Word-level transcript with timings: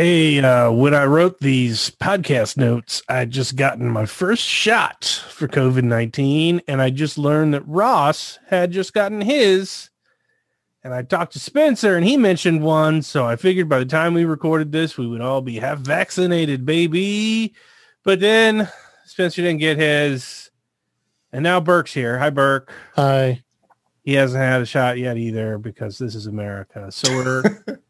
Hey, 0.00 0.38
uh, 0.38 0.70
when 0.70 0.94
I 0.94 1.06
wrote 1.06 1.40
these 1.40 1.90
podcast 1.90 2.56
notes, 2.56 3.02
I 3.08 3.24
just 3.24 3.56
gotten 3.56 3.90
my 3.90 4.06
first 4.06 4.44
shot 4.44 5.04
for 5.28 5.48
COVID 5.48 5.82
19, 5.82 6.62
and 6.68 6.80
I 6.80 6.90
just 6.90 7.18
learned 7.18 7.52
that 7.54 7.66
Ross 7.66 8.38
had 8.46 8.70
just 8.70 8.94
gotten 8.94 9.20
his. 9.20 9.90
And 10.84 10.94
I 10.94 11.02
talked 11.02 11.32
to 11.32 11.40
Spencer, 11.40 11.96
and 11.96 12.06
he 12.06 12.16
mentioned 12.16 12.62
one. 12.62 13.02
So 13.02 13.26
I 13.26 13.34
figured 13.34 13.68
by 13.68 13.80
the 13.80 13.86
time 13.86 14.14
we 14.14 14.24
recorded 14.24 14.70
this, 14.70 14.96
we 14.96 15.08
would 15.08 15.20
all 15.20 15.42
be 15.42 15.56
half 15.56 15.78
vaccinated, 15.78 16.64
baby. 16.64 17.52
But 18.04 18.20
then 18.20 18.68
Spencer 19.04 19.42
didn't 19.42 19.58
get 19.58 19.78
his. 19.78 20.52
And 21.32 21.42
now 21.42 21.58
Birk's 21.58 21.92
here. 21.92 22.20
Hi, 22.20 22.30
Birk. 22.30 22.72
Hi. 22.94 23.42
He 24.04 24.14
hasn't 24.14 24.44
had 24.44 24.62
a 24.62 24.64
shot 24.64 24.96
yet 24.96 25.16
either 25.16 25.58
because 25.58 25.98
this 25.98 26.14
is 26.14 26.28
America. 26.28 26.92
So 26.92 27.10
we're 27.16 27.80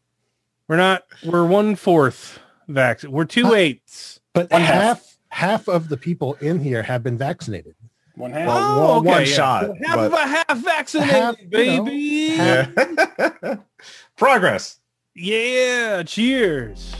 we're 0.69 0.77
not 0.77 1.03
we're 1.25 1.45
one 1.45 1.75
fourth 1.75 2.39
vaccinated. 2.69 3.13
We're 3.13 3.25
two 3.25 3.47
Huh? 3.47 3.53
eighths. 3.55 4.19
But 4.33 4.49
One 4.51 4.61
half 4.61 5.17
half 5.29 5.67
of 5.67 5.89
the 5.89 5.97
people 5.97 6.35
in 6.35 6.59
here 6.59 6.83
have 6.83 7.03
been 7.03 7.17
vaccinated. 7.17 7.75
One 8.15 8.31
half. 8.31 8.47
Well, 8.47 8.57
oh, 8.91 8.95
one- 8.97 9.05
one 9.05 9.25
shot, 9.25 9.65
So 9.65 9.75
half 9.85 9.97
of 9.97 10.13
a 10.13 10.27
half 10.27 10.57
vaccinated, 10.63 11.13
Half, 11.15 11.35
you 11.39 11.45
know, 11.77 11.83
baby. 11.83 12.27
half- 12.37 12.69
Yeah. 12.77 13.55
Progress. 14.17 14.79
Yeah. 15.15 16.03
Cheers. 16.03 16.95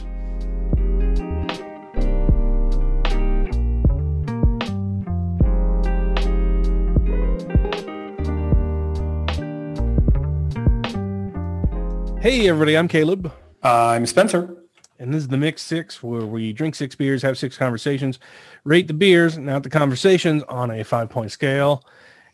Hey 12.22 12.50
everybody, 12.50 12.78
I'm 12.78 12.88
Caleb. 12.90 13.32
I'm 13.64 14.06
Spencer. 14.06 14.56
And 15.00 15.14
this 15.14 15.24
is 15.24 15.28
the 15.30 15.38
Mix 15.38 15.62
Six, 15.62 16.04
where 16.04 16.26
we 16.26 16.52
drink 16.52 16.76
six 16.76 16.94
beers, 16.94 17.22
have 17.22 17.38
six 17.38 17.58
conversations, 17.58 18.20
rate 18.66 18.88
the 18.88 18.94
beers, 18.94 19.38
not 19.38 19.64
the 19.64 19.70
conversations, 19.70 20.44
on 20.50 20.72
a 20.72 20.84
five-point 20.84 21.32
scale, 21.32 21.86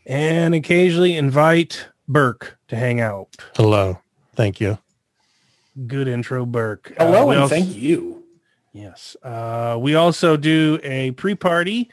and 0.08 0.56
occasionally 0.56 1.16
invite 1.16 1.88
Birk 2.08 2.58
to 2.70 2.76
hang 2.76 3.02
out. 3.02 3.36
Hello. 3.56 4.00
Thank 4.36 4.59
you. 4.59 4.80
Good 5.86 6.08
intro, 6.08 6.45
Birk. 6.45 6.94
Uh, 6.98 7.06
Hello 7.06 7.28
we 7.28 7.36
and 7.36 7.44
also- 7.44 7.56
thank 7.56 7.76
you. 7.76 8.23
Yes. 8.73 9.16
Uh, 9.23 9.78
we 9.80 9.95
also 9.95 10.36
do 10.36 10.80
a 10.84 11.12
pre-party. 11.12 11.89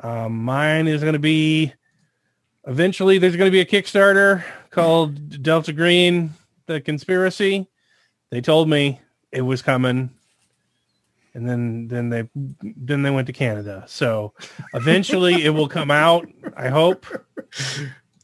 Um, 0.00 0.44
mine 0.44 0.86
is 0.88 1.00
going 1.00 1.14
to 1.14 1.18
be 1.18 1.72
eventually. 2.66 3.18
There's 3.18 3.34
going 3.36 3.50
to 3.50 3.52
be 3.52 3.60
a 3.60 3.64
Kickstarter 3.64 4.44
called 4.70 5.42
Delta 5.42 5.72
Green: 5.72 6.34
The 6.66 6.80
Conspiracy. 6.80 7.66
They 8.32 8.40
told 8.40 8.66
me 8.66 8.98
it 9.30 9.42
was 9.42 9.60
coming, 9.60 10.08
and 11.34 11.46
then 11.46 11.86
then 11.88 12.08
they 12.08 12.28
then 12.34 13.02
they 13.02 13.10
went 13.10 13.26
to 13.26 13.32
Canada. 13.34 13.84
So 13.86 14.32
eventually 14.74 15.44
it 15.44 15.50
will 15.50 15.68
come 15.68 15.90
out. 15.90 16.26
I 16.56 16.68
hope. 16.68 17.04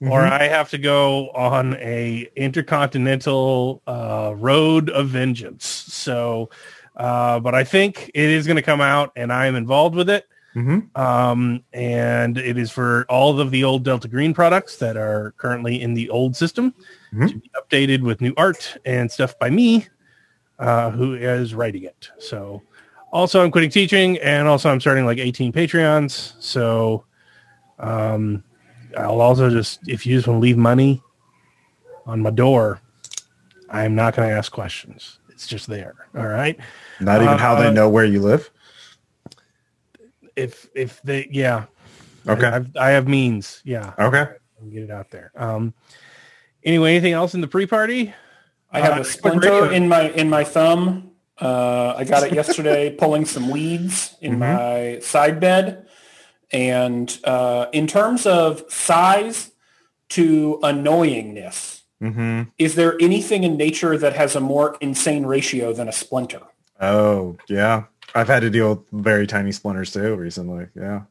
Or 0.01 0.23
I 0.23 0.45
have 0.45 0.71
to 0.71 0.79
go 0.79 1.29
on 1.31 1.75
a 1.75 2.27
intercontinental 2.37 3.83
uh, 3.87 4.33
road 4.35 4.89
of 4.91 5.09
vengeance. 5.09 5.67
So, 5.67 6.49
uh, 6.97 7.41
but 7.41 7.55
I 7.55 7.65
think 7.65 8.11
it 8.15 8.31
is 8.31 8.47
going 8.47 8.57
to 8.57 8.63
come 8.63 8.81
out, 8.81 9.13
and 9.15 9.31
I 9.33 9.47
am 9.47 9.57
involved 9.57 9.95
with 9.97 10.09
it. 10.09 10.25
Mhm. 10.55 10.97
Um, 10.97 11.65
and 11.75 12.39
it 12.39 12.57
is 12.57 12.71
for 12.71 13.05
all 13.11 13.39
of 13.41 13.51
the 13.51 13.65
old 13.65 13.85
Delta 13.85 14.09
Green 14.09 14.33
products 14.33 14.77
that 14.77 14.97
are 14.97 15.35
currently 15.37 15.83
in 15.83 15.93
the 15.95 16.09
old 16.11 16.35
system 16.37 16.75
Mhm. 17.13 17.29
to 17.29 17.37
be 17.39 17.51
updated 17.61 18.01
with 18.03 18.21
new 18.21 18.33
art 18.37 18.77
and 18.87 19.11
stuff 19.11 19.39
by 19.39 19.51
me, 19.51 19.87
uh, 20.59 20.91
who 20.91 21.15
is 21.15 21.55
writing 21.55 21.85
it. 21.85 22.11
So, 22.19 22.63
also 23.13 23.43
I'm 23.43 23.51
quitting 23.51 23.71
teaching, 23.71 24.19
and 24.19 24.49
also 24.49 24.71
I'm 24.71 24.81
starting 24.81 25.07
like 25.07 25.19
18 25.19 25.53
Patreons. 25.53 26.35
So, 26.41 27.05
um, 27.79 28.43
I'll 28.97 29.21
also 29.21 29.51
just 29.51 29.81
if 29.89 30.07
you 30.07 30.17
just 30.17 30.27
want 30.27 30.39
to 30.39 30.43
leave 30.43 30.57
money 30.57 31.03
on 32.07 32.21
my 32.21 32.31
door, 32.31 32.81
I'm 33.71 33.95
not 33.95 34.17
going 34.17 34.29
to 34.29 34.35
ask 34.35 34.51
questions. 34.51 35.19
It's 35.31 35.47
just 35.47 35.67
there. 35.69 35.95
All 36.17 36.27
right. 36.27 36.59
Not 37.01 37.23
even 37.23 37.39
how 37.39 37.55
Uh, 37.55 37.63
they 37.63 37.73
know 37.73 37.89
where 37.89 38.05
you 38.05 38.21
live. 38.21 38.51
If 40.37 40.69
if 40.75 41.01
they 41.03 41.29
yeah. 41.31 41.67
Okay. 42.27 42.47
I, 42.47 42.57
I've, 42.57 42.77
I 42.77 42.89
have 42.91 43.09
means. 43.09 43.61
Yeah. 43.65 43.93
Okay. 43.99 44.27
Get 44.73 44.83
it 44.85 44.91
out 44.91 45.11
there. 45.11 45.31
Um. 45.37 45.75
Anyway, 46.65 46.91
anything 46.91 47.13
else 47.13 47.35
in 47.35 47.41
the 47.41 47.47
pre-party? 47.47 48.13
I 48.71 48.81
have 48.81 48.99
Uh, 48.99 49.01
a 49.01 49.05
splinter 49.05 49.73
in 49.73 49.89
my 49.89 50.11
in 50.11 50.29
my 50.29 50.45
thumb. 50.45 51.11
Uh, 51.41 51.95
I 51.97 52.05
got 52.05 52.25
it 52.25 52.33
yesterday 52.33 52.91
pulling 52.99 53.25
some 53.25 53.49
weeds 53.51 54.15
in 54.21 54.33
Mm-hmm. 54.33 54.41
my 54.41 54.99
side 55.01 55.39
bed. 55.41 55.87
And 56.51 57.17
uh, 57.25 57.67
in 57.73 57.87
terms 57.87 58.27
of 58.27 58.65
size 58.69 59.51
to 60.11 60.59
annoyingness, 60.63 61.83
hmm 62.01 62.43
is 62.59 62.75
there 62.75 62.97
anything 63.01 63.45
in 63.45 63.57
nature 63.57 63.99
that 63.99 64.15
has 64.15 64.37
a 64.37 64.41
more 64.41 64.77
insane 64.81 65.27
ratio 65.27 65.73
than 65.73 65.89
a 65.89 65.93
splinter? 65.93 66.41
Oh, 66.81 67.37
yeah. 67.49 67.85
I've 68.15 68.29
had 68.29 68.41
to 68.41 68.51
deal 68.51 68.71
with 68.91 69.05
very 69.05 69.27
tiny 69.27 69.53
splinters 69.53 69.93
too 69.93 70.15
recently. 70.17 70.67
Yeah. 70.75 71.03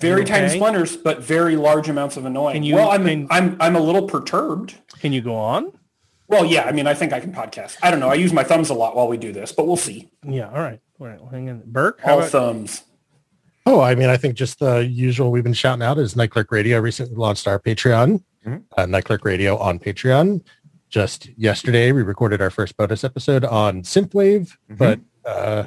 Very 0.00 0.22
You 0.22 0.26
tiny 0.26 0.48
splinters, 0.48 0.96
but 0.96 1.20
very 1.22 1.54
large 1.56 1.88
amounts 1.88 2.16
of 2.16 2.24
annoying. 2.24 2.54
Can 2.54 2.62
you- 2.64 2.74
well, 2.74 2.90
I'm, 2.90 3.04
can- 3.04 3.28
I'm 3.30 3.56
I'm 3.60 3.76
a 3.76 3.80
little 3.80 4.06
perturbed. 4.08 4.74
Can 4.98 5.12
you 5.12 5.20
go 5.22 5.36
on? 5.36 5.72
Well, 6.26 6.44
yeah, 6.44 6.62
I 6.64 6.72
mean, 6.72 6.86
I 6.86 6.94
think 6.94 7.12
I 7.12 7.20
can 7.20 7.32
podcast. 7.32 7.76
I 7.82 7.90
don't 7.90 8.00
know. 8.00 8.08
I 8.08 8.14
use 8.14 8.32
my 8.32 8.44
thumbs 8.44 8.70
a 8.70 8.74
lot 8.74 8.96
while 8.96 9.08
we 9.08 9.16
do 9.18 9.32
this, 9.32 9.52
but 9.52 9.66
we'll 9.66 9.76
see. 9.76 10.10
Yeah. 10.26 10.48
All 10.48 10.58
right. 10.60 10.80
All 11.00 11.06
right. 11.06 11.20
Well, 11.20 11.30
hang 11.30 11.50
on. 11.50 11.62
Birk. 11.66 12.00
How 12.00 12.12
All 12.14 12.18
about, 12.20 12.30
thumbs. 12.30 12.82
Oh, 13.66 13.80
I 13.80 13.94
mean, 13.94 14.08
I 14.08 14.16
think 14.16 14.34
just 14.34 14.58
the 14.58 14.78
usual 14.86 15.30
we've 15.30 15.44
been 15.44 15.52
shouting 15.54 15.82
out 15.82 15.98
is 15.98 16.16
Night 16.16 16.30
Clerk 16.30 16.50
Radio 16.52 16.78
recently 16.80 17.16
launched 17.16 17.46
our 17.46 17.58
Patreon, 17.58 18.22
Mhm. 18.46 18.62
uh, 18.76 18.86
Night 18.86 19.04
Clerk 19.04 19.24
Radio 19.24 19.56
on 19.58 19.78
Patreon. 19.78 20.42
Just 20.90 21.28
yesterday, 21.38 21.90
we 21.92 22.02
recorded 22.02 22.40
our 22.40 22.50
first 22.50 22.76
bonus 22.76 23.04
episode 23.04 23.44
on 23.44 23.82
synthwave, 23.82 24.52
Mhm. 24.70 24.78
but 24.78 25.00
uh, 25.26 25.64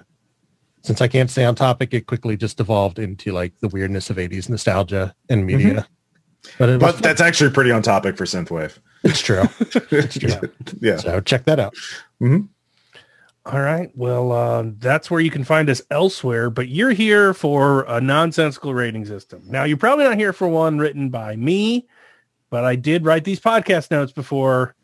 since 0.83 1.01
I 1.01 1.07
can't 1.07 1.29
stay 1.29 1.43
on 1.43 1.55
topic, 1.55 1.93
it 1.93 2.05
quickly 2.05 2.37
just 2.37 2.59
evolved 2.59 2.97
into 2.99 3.31
like 3.31 3.53
the 3.61 3.67
weirdness 3.67 4.09
of 4.09 4.17
80s 4.17 4.47
nostalgia 4.49 5.13
and 5.29 5.45
media. 5.45 5.87
But, 6.57 6.69
it 6.69 6.81
was 6.81 6.93
But 6.93 7.03
that's 7.03 7.21
actually 7.21 7.51
pretty 7.51 7.71
on 7.71 7.81
topic 7.81 8.17
for 8.17 8.25
synthwave. 8.25 8.77
it's 9.03 9.21
true. 9.21 9.43
It's 9.91 10.17
true. 10.17 10.49
Yeah. 10.81 10.97
So 10.97 11.21
check 11.21 11.45
that 11.45 11.59
out. 11.59 11.73
All 12.21 13.61
right. 13.61 13.89
Well, 13.95 14.31
uh, 14.33 14.65
that's 14.77 15.09
where 15.09 15.21
you 15.21 15.31
can 15.31 15.45
find 15.45 15.69
us 15.69 15.81
elsewhere, 15.89 16.49
but 16.49 16.67
you're 16.67 16.91
here 16.91 17.33
for 17.33 17.83
a 17.87 18.01
nonsensical 18.01 18.73
rating 18.73 19.05
system. 19.05 19.41
Now, 19.45 19.63
you're 19.63 19.77
probably 19.77 20.03
not 20.03 20.17
here 20.17 20.33
for 20.33 20.49
one 20.49 20.77
written 20.79 21.09
by 21.09 21.37
me, 21.37 21.87
but 22.49 22.65
I 22.65 22.75
did 22.75 23.05
write 23.05 23.23
these 23.23 23.39
podcast 23.39 23.89
notes 23.89 24.11
before 24.11 24.75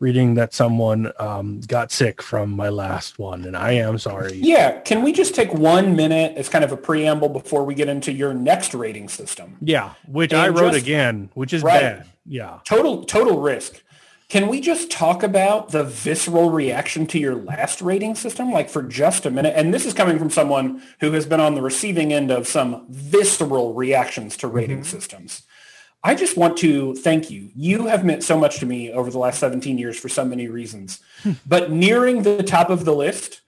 reading 0.00 0.34
that 0.34 0.52
someone 0.54 1.12
um, 1.18 1.60
got 1.68 1.92
sick 1.92 2.20
from 2.22 2.50
my 2.50 2.70
last 2.70 3.18
one, 3.18 3.44
and 3.44 3.56
I 3.56 3.72
am 3.72 3.98
sorry. 3.98 4.32
Yeah, 4.34 4.80
can 4.80 5.02
we 5.02 5.12
just 5.12 5.34
take 5.34 5.52
one 5.54 5.94
minute 5.94 6.36
as 6.36 6.48
kind 6.48 6.64
of 6.64 6.72
a 6.72 6.76
preamble 6.76 7.28
before 7.28 7.64
we 7.64 7.74
get 7.74 7.88
into 7.88 8.10
your 8.10 8.32
next 8.34 8.74
rating 8.74 9.08
system? 9.08 9.58
Yeah, 9.60 9.90
which 10.08 10.32
I 10.32 10.48
wrote 10.48 10.72
just- 10.72 10.84
again, 10.84 11.28
which 11.34 11.52
is 11.52 11.62
Right. 11.62 11.80
bad. 11.80 12.06
Yeah. 12.26 12.58
Total 12.64 13.04
total 13.04 13.40
risk. 13.40 13.82
Can 14.30 14.46
we 14.46 14.60
just 14.60 14.92
talk 14.92 15.24
about 15.24 15.70
the 15.72 15.82
visceral 15.82 16.50
reaction 16.50 17.04
to 17.08 17.18
your 17.18 17.34
last 17.34 17.82
rating 17.82 18.14
system, 18.14 18.52
like 18.52 18.70
for 18.70 18.80
just 18.82 19.26
a 19.26 19.30
minute? 19.30 19.54
And 19.56 19.74
this 19.74 19.84
is 19.84 19.92
coming 19.92 20.20
from 20.20 20.30
someone 20.30 20.82
who 21.00 21.10
has 21.12 21.26
been 21.26 21.40
on 21.40 21.56
the 21.56 21.62
receiving 21.62 22.12
end 22.12 22.30
of 22.30 22.46
some 22.46 22.86
visceral 22.88 23.74
reactions 23.74 24.36
to 24.38 24.46
rating 24.46 24.84
systems. 24.84 25.42
I 26.02 26.14
just 26.14 26.36
want 26.36 26.56
to 26.58 26.94
thank 26.94 27.30
you. 27.30 27.50
You 27.54 27.86
have 27.86 28.04
meant 28.04 28.22
so 28.22 28.38
much 28.38 28.58
to 28.60 28.66
me 28.66 28.90
over 28.90 29.10
the 29.10 29.18
last 29.18 29.38
17 29.38 29.76
years 29.76 29.98
for 29.98 30.08
so 30.08 30.24
many 30.24 30.48
reasons. 30.48 31.00
Hmm. 31.22 31.32
but 31.46 31.70
nearing 31.70 32.22
the 32.22 32.42
top 32.42 32.70
of 32.70 32.84
the 32.84 32.94
list 32.94 33.42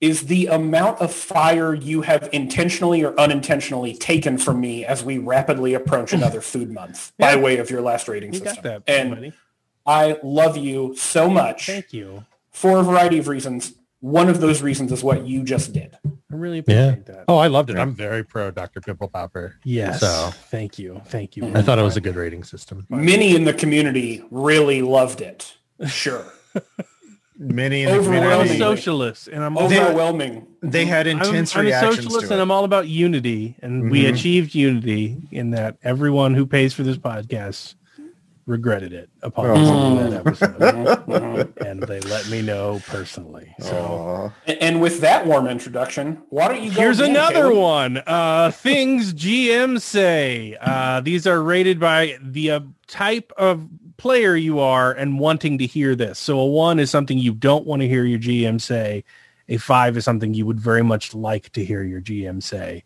is 0.00 0.22
the 0.22 0.46
amount 0.46 0.98
of 1.00 1.12
fire 1.12 1.74
you 1.74 2.00
have 2.00 2.30
intentionally 2.32 3.04
or 3.04 3.18
unintentionally 3.20 3.94
taken 3.94 4.38
from 4.38 4.58
me 4.58 4.84
as 4.86 5.04
we 5.04 5.18
rapidly 5.18 5.74
approach 5.74 6.10
hmm. 6.10 6.16
another 6.16 6.40
food 6.40 6.70
month 6.70 7.12
by 7.18 7.36
way 7.36 7.58
of 7.58 7.70
your 7.70 7.82
last 7.82 8.08
rating 8.08 8.32
You 8.32 8.38
system. 8.38 8.62
that, 8.64 8.82
and 8.86 9.10
buddy. 9.10 9.32
I 9.86 10.18
love 10.22 10.56
you 10.56 10.94
so 10.96 11.28
much 11.28 11.66
Thank 11.66 11.92
you. 11.92 12.24
for 12.50 12.78
a 12.78 12.82
variety 12.82 13.18
of 13.18 13.28
reasons. 13.28 13.74
One 14.00 14.28
of 14.28 14.40
those 14.40 14.62
reasons 14.62 14.92
is 14.92 15.02
what 15.04 15.26
you 15.26 15.42
just 15.42 15.72
did. 15.72 15.98
I 16.32 16.36
really 16.36 16.62
Yeah. 16.66 16.88
appreciate 16.90 17.06
that. 17.06 17.24
Oh, 17.28 17.36
I 17.38 17.48
loved 17.48 17.70
it. 17.70 17.76
Yeah. 17.76 17.82
I'm 17.82 17.94
very 17.94 18.22
pro 18.24 18.50
Dr. 18.50 18.80
Pimple 18.80 19.08
Popper. 19.08 19.56
Yes. 19.64 20.00
So 20.00 20.30
Thank 20.50 20.78
you. 20.78 21.00
Thank 21.06 21.36
you. 21.36 21.44
I 21.54 21.62
thought 21.62 21.78
it 21.78 21.82
was 21.82 21.96
a 21.96 22.00
good 22.00 22.16
rating 22.16 22.44
system. 22.44 22.86
Many 22.88 23.34
in 23.34 23.44
the 23.44 23.52
community 23.54 24.22
really 24.30 24.82
loved 24.82 25.20
it. 25.20 25.56
Sure. 25.86 26.24
Many 27.42 27.82
in 27.84 27.86
the 27.88 27.92
I'm 27.94 27.98
a 27.98 28.00
Overwhelming. 28.02 28.30
community, 28.48 28.58
socialist, 28.58 29.28
and 29.28 29.42
I'm 29.42 29.56
all 29.56 29.66
They- 29.68 29.80
Overwhelming. 29.82 30.46
they 30.62 30.84
had 30.84 31.06
I'm, 31.08 31.18
intense 31.20 31.56
I'm 31.56 31.66
a 31.66 31.72
socialist 31.80 32.26
to 32.26 32.32
and. 32.34 32.42
I'm 32.42 32.50
all 32.50 32.64
about 32.64 32.86
unity. 32.86 33.56
And 33.62 33.90
we 33.90 34.02
Mhm. 34.04 34.12
achieved 34.12 34.54
unity 34.54 35.16
in 35.30 35.50
that 35.52 35.78
everyone 35.82 36.34
who 36.34 36.44
pays 36.46 36.74
for 36.74 36.82
this 36.82 36.98
podcast 36.98 37.76
regretted 38.50 38.92
it 38.92 39.08
upon 39.22 39.46
Oh. 39.50 40.10
that 40.10 40.26
episode. 40.26 40.54
Mhm. 40.58 41.66
and 41.66 41.82
they 41.84 42.00
let 42.00 42.28
me 42.28 42.42
know 42.42 42.80
personally. 42.88 43.54
So 43.60 44.32
Aw. 44.46 44.52
and 44.60 44.80
with 44.80 45.00
that 45.00 45.26
warm 45.26 45.46
introduction, 45.46 46.18
why 46.30 46.48
don't 46.48 46.62
you 46.62 46.70
go 46.74 46.80
here's 46.80 47.00
again, 47.00 47.12
another 47.12 47.48
Caleb? 47.48 47.56
one. 47.56 48.02
Uh, 48.06 48.50
things 48.50 49.12
GM 49.14 49.78
say. 49.80 50.56
Uh, 50.60 51.00
these 51.00 51.26
are 51.26 51.42
rated 51.42 51.78
by 51.80 52.18
the 52.22 52.50
uh, 52.50 52.60
type 52.86 53.32
of 53.38 53.66
player 53.96 54.34
you 54.34 54.58
are 54.58 54.92
and 54.92 55.18
wanting 55.18 55.58
to 55.58 55.66
hear 55.66 55.94
this. 55.94 56.18
So 56.18 56.38
a 56.38 56.46
one 56.46 56.78
is 56.78 56.90
something 56.90 57.18
you 57.18 57.34
don't 57.34 57.66
want 57.66 57.82
to 57.82 57.88
hear 57.88 58.04
your 58.04 58.18
GM 58.18 58.60
say. 58.60 59.04
A 59.48 59.56
five 59.58 59.96
is 59.96 60.04
something 60.04 60.32
you 60.34 60.46
would 60.46 60.60
very 60.60 60.82
much 60.82 61.14
like 61.14 61.50
to 61.52 61.64
hear 61.64 61.82
your 61.82 62.00
GM 62.00 62.42
say. 62.42 62.84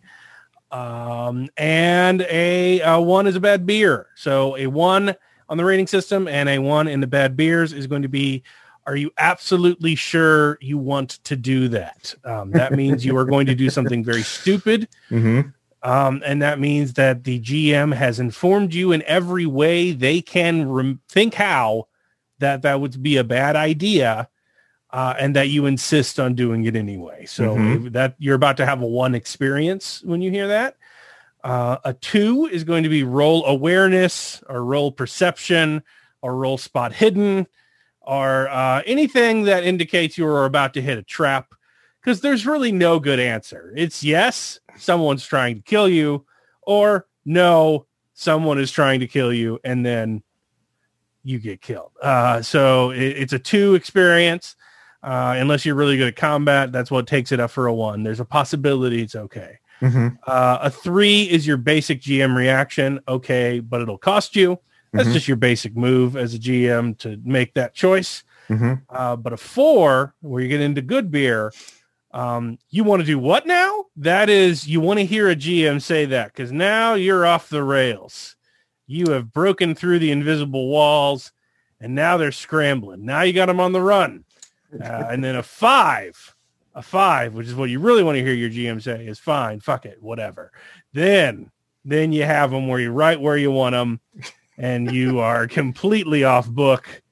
Um, 0.73 1.49
and 1.57 2.23
a, 2.23 2.81
uh 2.83 2.99
one 3.01 3.27
is 3.29 3.37
a 3.37 3.41
bad 3.41 3.65
beer. 3.65 4.07
So 4.17 4.57
a 4.57 4.67
one 4.67 5.15
on 5.49 5.57
the 5.57 5.65
rating 5.65 5.87
system 5.87 6.27
and 6.29 6.49
a 6.49 6.59
one 6.59 6.89
in 6.89 7.01
the 7.01 7.07
bad 7.07 7.37
beers 7.37 7.73
is 7.73 7.87
going 7.87 8.03
to 8.03 8.09
be 8.09 8.43
are 8.87 8.97
you 8.97 9.11
absolutely 9.17 9.95
sure 9.95 10.59
you 10.61 10.77
want 10.77 11.11
to 11.25 11.37
do 11.37 11.69
that? 11.69 12.15
Um, 12.23 12.51
that 12.53 12.73
means 12.75 13.03
you 13.03 13.17
are 13.17 13.25
going 13.25 13.47
to 13.47 13.55
do 13.55 13.71
something 13.71 14.05
very 14.05 14.23
stupid. 14.37 14.89
Mhm. 15.11 15.55
Um, 15.83 16.23
and 16.25 16.43
that 16.43 16.59
means 16.61 16.93
that 16.95 17.25
the 17.25 17.41
GM 17.41 17.95
has 17.95 18.21
informed 18.21 18.75
you 18.75 18.93
in 18.93 19.03
every 19.07 19.47
way 19.47 19.93
they 19.93 20.21
can 20.21 20.69
rem- 20.69 21.01
think 21.09 21.33
how 21.35 21.89
that 22.41 22.61
that 22.63 22.81
would 22.81 23.03
be 23.03 23.17
a 23.17 23.25
bad 23.25 23.57
idea 23.57 24.29
uh, 24.91 25.15
and 25.19 25.35
that 25.35 25.49
you 25.49 25.65
insist 25.67 26.21
on 26.21 26.35
doing 26.35 26.65
it 26.65 26.77
anyway. 26.77 27.25
So 27.27 27.57
Mhm. 27.57 27.93
that 27.93 28.15
you're 28.19 28.37
about 28.37 28.57
to 28.59 28.67
have 28.67 28.81
a 28.83 28.87
one 28.87 29.15
experience 29.15 30.03
when 30.05 30.21
you 30.23 30.31
hear 30.31 30.49
that. 30.49 30.77
Uh, 31.45 31.77
a 31.85 31.93
two 31.93 32.47
is 32.47 32.65
going 32.65 32.83
to 32.83 32.89
be 32.89 33.05
roll 33.05 33.45
awareness 33.45 34.43
or 34.49 34.65
roll 34.65 34.91
perception 34.91 35.83
or 36.23 36.35
roll 36.35 36.57
spot 36.57 36.95
hidden 36.95 37.47
or 38.01 38.49
uh, 38.49 38.83
anything 38.87 39.43
that 39.45 39.63
indicates 39.63 40.17
you 40.17 40.27
are 40.27 40.47
about 40.47 40.73
to 40.75 40.81
hit 40.81 40.97
a 40.97 41.03
trap 41.03 41.55
because 42.01 42.23
there's 42.23 42.47
really 42.47 42.73
no 42.73 42.99
good 42.99 43.21
answer. 43.21 43.73
It's 43.77 44.03
yes, 44.03 44.59
someone's 44.77 45.27
trying 45.27 45.57
to 45.57 45.63
kill 45.63 45.89
you, 45.89 46.25
or 46.63 47.07
no, 47.27 47.87
someone 48.15 48.59
is 48.59 48.71
trying 48.71 49.01
to 49.01 49.07
kill 49.07 49.33
you, 49.33 49.59
and 49.65 49.85
then 49.85 50.23
you 51.23 51.39
get 51.39 51.61
killed. 51.61 51.93
Uh, 52.03 52.43
so 52.43 52.91
it, 52.91 53.03
it's 53.03 53.33
a 53.33 53.39
two 53.39 53.75
experience. 53.75 54.57
Uh, 55.03 55.35
unless 55.37 55.67
you're 55.67 55.75
really 55.75 55.99
good 55.99 56.09
at 56.09 56.17
combat, 56.17 56.73
that's 56.73 56.91
what 56.91 57.07
takes 57.07 57.33
it 57.33 57.39
up 57.39 57.51
for 57.51 57.67
a 57.67 57.75
one. 57.75 58.03
There's 58.03 58.21
a 58.21 58.25
possibility 58.25 59.03
it's 59.03 59.15
okay. 59.15 59.59
Mhm. 59.81 60.19
Uh, 60.27 60.59
a 60.63 60.71
three 60.71 61.23
is 61.23 61.47
your 61.47 61.57
basic 61.57 62.01
GM 62.01 62.37
reaction. 62.37 63.01
Okay, 63.09 63.61
but 63.61 63.81
it'll 63.83 63.99
cost 63.99 64.35
you. 64.37 64.59
That's 64.93 65.09
Mhm. 65.09 65.13
just 65.13 65.29
your 65.29 65.37
basic 65.37 65.77
move 65.77 66.17
as 66.17 66.35
a 66.35 66.39
GM 66.39 66.95
to 67.01 67.19
make 67.25 67.55
that 67.55 67.75
choice. 67.75 68.23
Mhm. 68.49 68.83
Uh, 68.89 69.17
but 69.17 69.33
a 69.33 69.37
four, 69.37 70.15
where 70.21 70.43
you 70.43 70.49
get 70.49 70.61
into 70.61 70.83
good 70.83 71.11
beer, 71.11 71.53
um, 72.13 72.59
you 72.71 72.85
want 72.85 73.01
to 73.01 73.07
do 73.07 73.19
what 73.19 73.47
now? 73.47 73.87
That 73.97 74.31
is, 74.31 74.69
you 74.69 74.81
want 74.81 75.01
to 75.01 75.05
hear 75.07 75.29
a 75.29 75.35
GM 75.35 75.81
say 75.81 76.05
that 76.07 76.29
because 76.33 76.53
now 76.53 76.95
you're 76.95 77.27
off 77.27 77.49
the 77.49 77.65
rails. 77.65 78.37
You 78.87 79.07
have 79.13 79.33
broken 79.33 79.75
through 79.75 79.99
the 79.99 80.13
invisible 80.13 80.69
walls, 80.69 81.33
and 81.81 81.95
now 81.95 82.17
they're 82.17 82.31
scrambling. 82.33 83.05
Now 83.05 83.23
you 83.23 83.33
got 83.33 83.47
them 83.47 83.61
on 83.61 83.73
the 83.73 83.83
run. 83.83 84.25
Uh, 84.83 85.07
and 85.09 85.23
then 85.23 85.37
a 85.37 85.43
five, 85.43 86.34
a 86.75 86.83
five, 86.83 87.35
which 87.35 87.47
is 87.47 87.55
what 87.55 87.71
you 87.71 87.79
really 87.79 88.03
want 88.03 88.17
to 88.17 88.25
hear 88.25 88.35
your 88.35 88.51
GM 88.51 88.83
say 88.83 89.07
is 89.07 89.19
fine, 89.19 89.61
fuck 89.61 89.87
it, 89.87 89.99
whatever. 90.03 90.51
Then, 90.93 91.51
then 91.85 92.13
you 92.13 92.25
have 92.25 92.51
them 92.51 92.67
where 92.69 92.81
you're 92.81 92.93
right 92.93 93.21
where 93.21 93.37
you 93.37 93.51
want 93.51 93.75
them, 93.75 94.01
and 94.59 94.91
you 94.93 95.21
are 95.21 95.47
completely 95.47 96.25
off 96.25 96.49
book, 96.49 97.03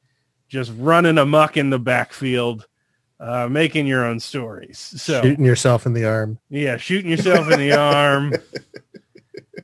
just 0.48 0.72
running 0.76 1.18
amuck 1.18 1.56
in 1.56 1.70
the 1.70 1.78
backfield, 1.78 2.66
uh, 3.20 3.48
making 3.48 3.86
your 3.86 4.04
own 4.04 4.18
stories. 4.18 4.78
So 4.78 5.22
Shooting 5.22 5.44
yourself 5.44 5.86
in 5.86 5.92
the 5.92 6.06
arm. 6.06 6.38
yeah, 6.48 6.76
shooting 6.76 7.10
yourself 7.10 7.50
in 7.50 7.58
the 7.60 7.72
arm, 7.72 8.32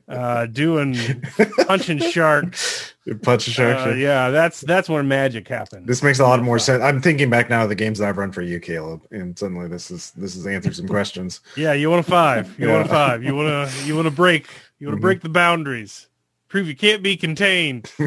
uh, 0.09 0.47
doing 0.47 0.97
punching 1.67 1.99
sharks. 1.99 2.95
Punching 3.23 3.55
sharks. 3.55 3.83
Uh, 3.87 3.95
yeah, 3.97 4.31
that's 4.31 4.61
that's 4.63 4.89
where 4.89 5.03
magic 5.03 5.49
happens. 5.49 5.87
This 5.87 6.03
makes 6.03 6.19
a 6.19 6.23
lot 6.25 6.43
more 6.43 6.59
sense. 6.59 6.83
I'm 6.83 7.01
thinking 7.01 7.31
back 7.31 7.49
now 7.51 7.63
of 7.63 7.69
the 7.69 7.75
games 7.75 7.99
that 7.99 8.09
I've 8.09 8.19
run 8.19 8.33
for 8.33 8.43
you, 8.43 8.61
Caleb, 8.61 9.03
and 9.11 9.39
suddenly 9.39 9.69
this 9.69 9.91
is 9.91 10.11
this 10.13 10.37
is 10.37 10.47
answered 10.47 10.77
some 10.77 10.89
questions. 10.89 11.41
Yeah, 11.57 11.73
you 11.73 11.91
want 11.91 12.07
a 12.07 12.11
five. 12.11 12.59
You 12.59 12.69
want 12.69 12.87
a 12.87 12.89
five. 12.89 13.23
You 13.23 13.35
want 13.35 13.71
to 13.71 13.85
you 13.87 13.95
want 13.97 14.07
to 14.07 14.11
break. 14.15 14.47
You 14.79 14.87
want 14.89 14.97
to 14.97 14.99
Mhm. 14.99 15.03
break 15.03 15.21
the 15.23 15.29
boundaries. 15.29 16.09
Prove 16.49 16.67
you 16.69 16.77
can't 16.77 17.03
be 17.03 17.17
contained. 17.17 17.91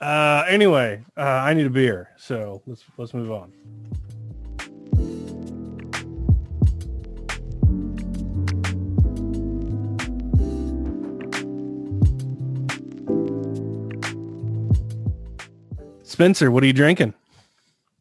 uh, 0.00 0.44
anyway, 0.48 1.02
uh, 1.16 1.20
I 1.20 1.54
need 1.54 1.66
a 1.66 1.70
beer, 1.70 2.10
so 2.16 2.62
let's 2.66 2.84
let's 2.96 3.14
move 3.14 3.30
on. 3.32 3.52
Spencer, 16.18 16.50
what 16.50 16.64
are 16.64 16.66
you 16.66 16.72
drinking? 16.72 17.14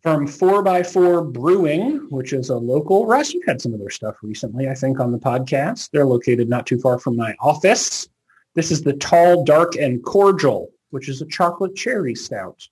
from 0.02 0.25
4x4 0.25 1.31
Brewing, 1.31 1.98
which 2.10 2.34
is 2.34 2.50
a 2.50 2.56
local 2.56 3.06
Russ, 3.06 3.31
you've 3.31 3.46
had 3.46 3.62
some 3.62 3.75
of 3.75 3.80
their 3.80 3.92
stuff 3.92 4.16
recently, 4.24 4.68
I 4.68 4.74
think, 4.74 5.00
on 5.00 5.12
the 5.12 5.19
podcast. 5.19 5.92
They're 5.92 6.04
located 6.04 6.50
not 6.50 6.66
too 6.66 6.80
far 6.80 6.98
from 6.98 7.16
my 7.16 7.36
office. 7.40 8.10
This 8.56 8.72
is 8.72 8.81
the 8.81 8.94
Tall, 8.94 9.44
Dark, 9.44 9.75
and 9.75 10.04
Cordial, 10.04 10.72
which 10.90 11.10
is 11.10 11.22
a 11.22 11.28
chocolate 11.28 11.75
cherry 11.75 12.16
stout. 12.16 12.68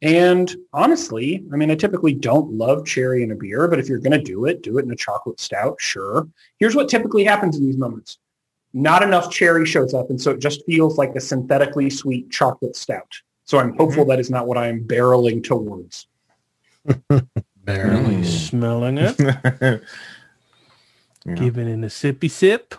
And 0.00 0.54
honestly, 0.72 1.44
I 1.52 1.56
mean, 1.56 1.72
I 1.72 1.74
typically 1.74 2.14
don't 2.14 2.52
love 2.52 2.86
cherry 2.86 3.24
in 3.24 3.32
a 3.32 3.34
beer, 3.34 3.66
but 3.66 3.80
if 3.80 3.88
you're 3.88 3.98
going 3.98 4.16
to 4.16 4.22
do 4.22 4.44
it, 4.44 4.62
do 4.62 4.78
it 4.78 4.84
in 4.84 4.92
a 4.92 4.96
chocolate 4.96 5.40
stout, 5.40 5.74
sure. 5.80 6.28
Here's 6.60 6.76
what 6.76 6.88
typically 6.88 7.24
happens 7.24 7.56
in 7.56 7.66
these 7.66 7.78
moments. 7.78 8.18
Not 8.72 9.02
enough 9.02 9.28
cherry 9.32 9.66
shows 9.66 9.92
up, 9.92 10.08
and 10.08 10.20
so 10.20 10.30
it 10.30 10.38
just 10.38 10.64
feels 10.66 10.98
like 10.98 11.16
a 11.16 11.20
synthetically 11.20 11.90
sweet 11.90 12.30
chocolate 12.30 12.76
stout. 12.76 13.12
So 13.48 13.58
I'm 13.58 13.74
hopeful 13.78 14.04
that 14.04 14.20
is 14.20 14.28
not 14.28 14.46
what 14.46 14.58
I 14.58 14.66
am 14.66 14.84
barreling 14.86 15.42
towards. 15.42 16.06
Barely. 17.08 18.16
Mm. 18.16 18.24
Smelling 18.26 18.98
it, 18.98 19.18
Yeah. 21.26 21.34
giving 21.34 21.66
it 21.66 21.82
a 21.84 21.88
sippy 21.88 22.30
sip. 22.30 22.74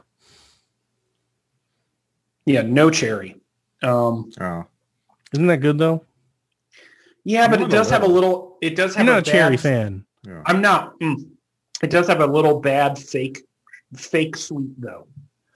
Yeah, 2.46 2.62
no 2.62 2.90
cherry. 2.92 3.36
Um, 3.82 4.32
Oh. 4.40 4.66
Isn't 5.34 5.48
that 5.48 5.58
good 5.58 5.80
though? 5.80 6.04
yeah, 7.24 7.48
but 7.48 7.62
it 7.62 7.70
does 7.70 7.90
have 7.90 8.04
a 8.04 8.08
little. 8.08 8.30
little. 8.30 8.58
It 8.62 8.76
does 8.76 8.94
have 8.96 9.06
You're 9.08 9.16
not 9.16 9.28
a 9.28 9.30
a 9.30 9.34
cherry 9.34 9.56
bad- 9.56 9.62
fan. 9.64 10.06
Yeah. 10.24 10.44
I'm 10.46 10.62
not. 10.62 11.00
mm. 11.00 11.30
it 11.82 11.90
does 11.90 12.08
have 12.08 12.22
a 12.22 12.28
little 12.28 12.60
bad 12.60 12.98
fake, 13.00 13.40
fake 13.96 14.36
sweet 14.38 14.80
though. 14.80 15.08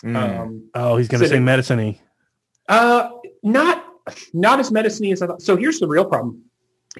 Mm. 0.03 0.15
Um, 0.39 0.69
Oh, 0.73 0.97
he's 0.97 1.07
gonna 1.07 1.23
So 1.25 1.29
say 1.29 1.35
the- 1.35 1.41
medicine-y. 1.41 1.99
uh, 2.67 3.09
not 3.43 3.82
not 4.33 4.59
as 4.59 4.71
medicine 4.71 5.05
as 5.07 5.21
I 5.21 5.27
thought. 5.27 5.41
So 5.41 5.55
here's 5.55 5.79
the 5.79 5.87
real 5.87 6.05
problem. 6.05 6.43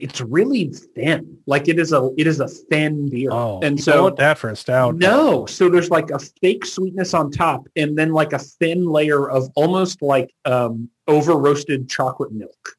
It's 0.02 0.22
really 0.22 0.70
thin. 0.96 1.38
Like 1.46 1.68
it 1.68 1.78
is 1.78 1.94
a 1.94 2.10
it 2.18 2.26
is 2.26 2.40
a 2.40 2.48
thin 2.48 3.10
beer. 3.10 3.30
Oh, 3.32 3.60
and 3.62 3.78
you 3.78 3.84
so 3.84 3.92
don't 3.94 4.04
want 4.04 4.18
that 4.18 4.40
for 4.40 4.50
a 4.50 4.56
stout. 4.56 4.96
No, 4.96 5.46
so 5.46 5.70
there's 5.70 5.92
like 5.92 6.10
a 6.10 6.18
fake 6.18 6.66
sweetness 6.66 7.14
on 7.14 7.30
top, 7.30 7.68
and 7.76 7.96
then 7.96 8.12
like 8.12 8.34
a 8.34 8.40
thin 8.40 8.88
layer 8.88 9.30
of 9.30 9.52
almost 9.56 10.02
like 10.02 10.34
um, 10.46 10.90
over 11.08 11.34
roasted 11.34 11.88
chocolate 11.90 12.32
milk. 12.32 12.70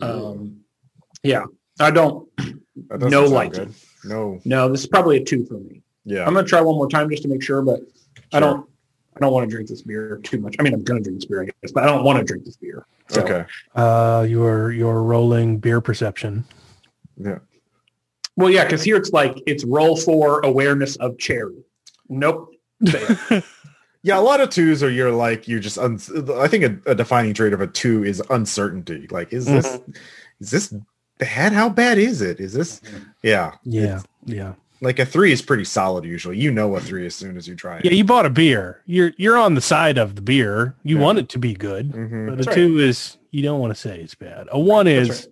Um, 0.00 0.60
yeah, 1.24 1.46
I 1.80 1.90
don't. 1.90 2.28
That 2.36 3.00
doesn't 3.00 3.10
no 3.10 3.22
sound 3.22 3.34
liking. 3.34 3.64
good. 3.64 3.74
No. 4.04 4.40
No, 4.44 4.68
this 4.68 4.80
is 4.82 4.86
probably 4.86 5.16
a 5.16 5.24
two 5.24 5.44
for 5.46 5.54
me. 5.54 5.82
Yeah. 6.04 6.26
I'm 6.26 6.34
gonna 6.34 6.46
try 6.46 6.60
one 6.60 6.76
more 6.76 6.88
time 6.88 7.10
just 7.10 7.22
to 7.22 7.28
make 7.28 7.42
sure, 7.42 7.62
but 7.62 7.80
I 8.32 8.38
don't. 8.40 8.68
I 9.16 9.20
don't 9.20 9.32
want 9.32 9.48
to 9.48 9.54
drink 9.54 9.68
this 9.68 9.82
beer 9.82 10.20
too 10.22 10.38
much. 10.40 10.54
I 10.58 10.62
mean, 10.62 10.74
I'm 10.74 10.82
gonna 10.84 11.00
drink 11.00 11.18
this 11.18 11.24
beer, 11.26 11.42
I 11.42 11.46
guess, 11.46 11.72
but 11.72 11.82
I 11.82 11.86
don't 11.86 12.04
want 12.04 12.18
to 12.18 12.24
drink 12.24 12.44
this 12.44 12.56
beer. 12.56 12.86
So, 13.08 13.22
Okay. 13.22 13.44
Uh, 13.74 14.26
your 14.28 14.72
your 14.72 15.02
rolling 15.02 15.58
beer 15.58 15.80
perception. 15.80 16.44
Yeah. 17.16 17.38
Well, 18.36 18.50
yeah, 18.50 18.64
because 18.64 18.82
here 18.82 18.96
it's 18.96 19.12
like 19.12 19.42
it's 19.46 19.64
roll 19.64 19.96
for 19.96 20.40
awareness 20.40 20.96
of 20.96 21.16
cherry. 21.18 21.64
Nope. 22.08 22.54
Yeah, 24.02 24.20
a 24.20 24.20
lot 24.20 24.40
of 24.40 24.50
twos 24.50 24.84
are 24.84 24.90
you're 24.90 25.10
like 25.10 25.48
you're 25.48 25.58
just. 25.58 25.78
Un- 25.78 25.98
I 26.36 26.46
think 26.46 26.62
a, 26.86 26.90
a 26.92 26.94
defining 26.94 27.34
trait 27.34 27.52
of 27.52 27.60
a 27.60 27.66
two 27.66 28.04
is 28.04 28.22
uncertainty. 28.30 29.08
Like, 29.10 29.32
is 29.32 29.46
this 29.46 29.66
Mm-hmm. 29.66 29.90
is 30.38 30.50
this 30.52 30.74
bad? 31.18 31.52
How 31.52 31.68
bad 31.68 31.98
is 31.98 32.22
it? 32.22 32.38
Is 32.38 32.52
this? 32.52 32.80
Yeah, 33.24 33.54
Yeah, 33.64 34.02
yeah, 34.24 34.52
like 34.80 34.98
a 34.98 35.06
three 35.06 35.32
is 35.32 35.42
pretty 35.42 35.64
solid 35.64 36.04
usually. 36.04 36.38
You 36.38 36.50
know 36.52 36.74
a 36.76 36.80
three 36.80 37.06
as 37.06 37.14
soon 37.14 37.36
as 37.36 37.48
you 37.48 37.54
try 37.54 37.78
it. 37.78 37.84
yeah. 37.84 37.92
You 37.92 38.04
bought 38.04 38.26
a 38.26 38.30
beer. 38.30 38.82
You're 38.86 39.12
you're 39.16 39.38
on 39.38 39.54
the 39.54 39.60
side 39.60 39.98
of 39.98 40.14
the 40.16 40.22
beer. 40.22 40.74
You 40.82 40.96
Yeah. 40.96 41.02
want 41.02 41.18
it 41.18 41.28
to 41.30 41.38
be 41.38 41.54
good, 41.54 41.92
Mhm. 41.92 42.26
but 42.26 42.32
a 42.32 42.36
That's 42.36 42.46
right. 42.48 42.54
two 42.54 42.78
is 42.78 43.16
you 43.30 43.42
don't 43.42 43.60
want 43.60 43.74
to 43.74 43.80
say 43.80 43.98
it's 44.00 44.14
bad. 44.14 44.48
A 44.50 44.58
one 44.58 44.86
is 44.86 45.08
That's 45.08 45.28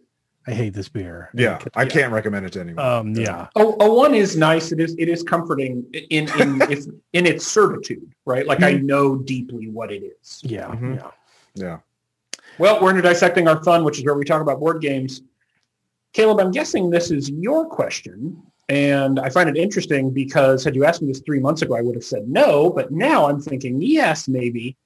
I 0.47 0.53
hate 0.53 0.75
this 0.75 0.91
beer. 0.91 1.31
Yeah, 1.33 1.59
I 1.75 1.87
can't 1.87 2.13
recommend 2.13 2.45
it 2.45 2.53
to 2.53 2.61
anyone. 2.61 2.85
Um, 2.85 3.15
yeah, 3.15 3.47
Oh, 3.57 3.77
a 3.81 3.91
one 3.91 4.15
is 4.15 4.37
nice. 4.37 4.73
It 4.73 4.81
is. 4.81 4.95
It 4.99 5.09
is 5.09 5.23
comforting 5.23 5.87
in 6.11 6.29
in 6.39 6.61
its 6.71 6.87
in 7.15 7.25
its 7.27 7.47
certitude, 7.47 8.13
right? 8.27 8.47
Like 8.47 8.63
I 8.63 8.73
know 8.75 9.17
deeply 9.17 9.69
what 9.69 9.91
it 9.91 10.03
is. 10.03 10.41
yeah, 10.45 10.67
Mhm. 10.67 10.97
yeah. 10.97 11.11
yeah. 11.55 11.79
Well, 12.59 12.79
we're 12.83 12.91
into 12.91 13.01
dissecting 13.03 13.49
our 13.49 13.63
fun, 13.65 13.85
which 13.85 13.99
is 13.99 14.05
where 14.05 14.15
we 14.15 14.25
talk 14.25 14.43
about 14.43 14.61
board 14.61 14.81
games. 14.83 15.23
Caleb, 16.13 16.39
I'm 16.41 16.51
guessing 16.53 16.91
this 16.91 17.11
is 17.11 17.31
your 17.31 17.65
question. 17.67 18.37
And 18.69 19.21
I 19.21 19.29
find 19.29 19.49
it 19.49 19.57
interesting 19.57 20.11
because 20.11 20.65
had 20.65 20.75
you 20.75 20.85
asked 20.85 21.03
me 21.03 21.09
this 21.09 21.21
three 21.21 21.41
months 21.41 21.63
ago, 21.63 21.77
I 21.77 21.83
would 21.83 21.95
have 21.95 22.05
said 22.05 22.29
no. 22.29 22.71
But 22.71 22.91
now 22.91 23.29
I'm 23.29 23.41
thinking, 23.41 23.81
yes, 23.83 24.27
maybe. 24.29 24.77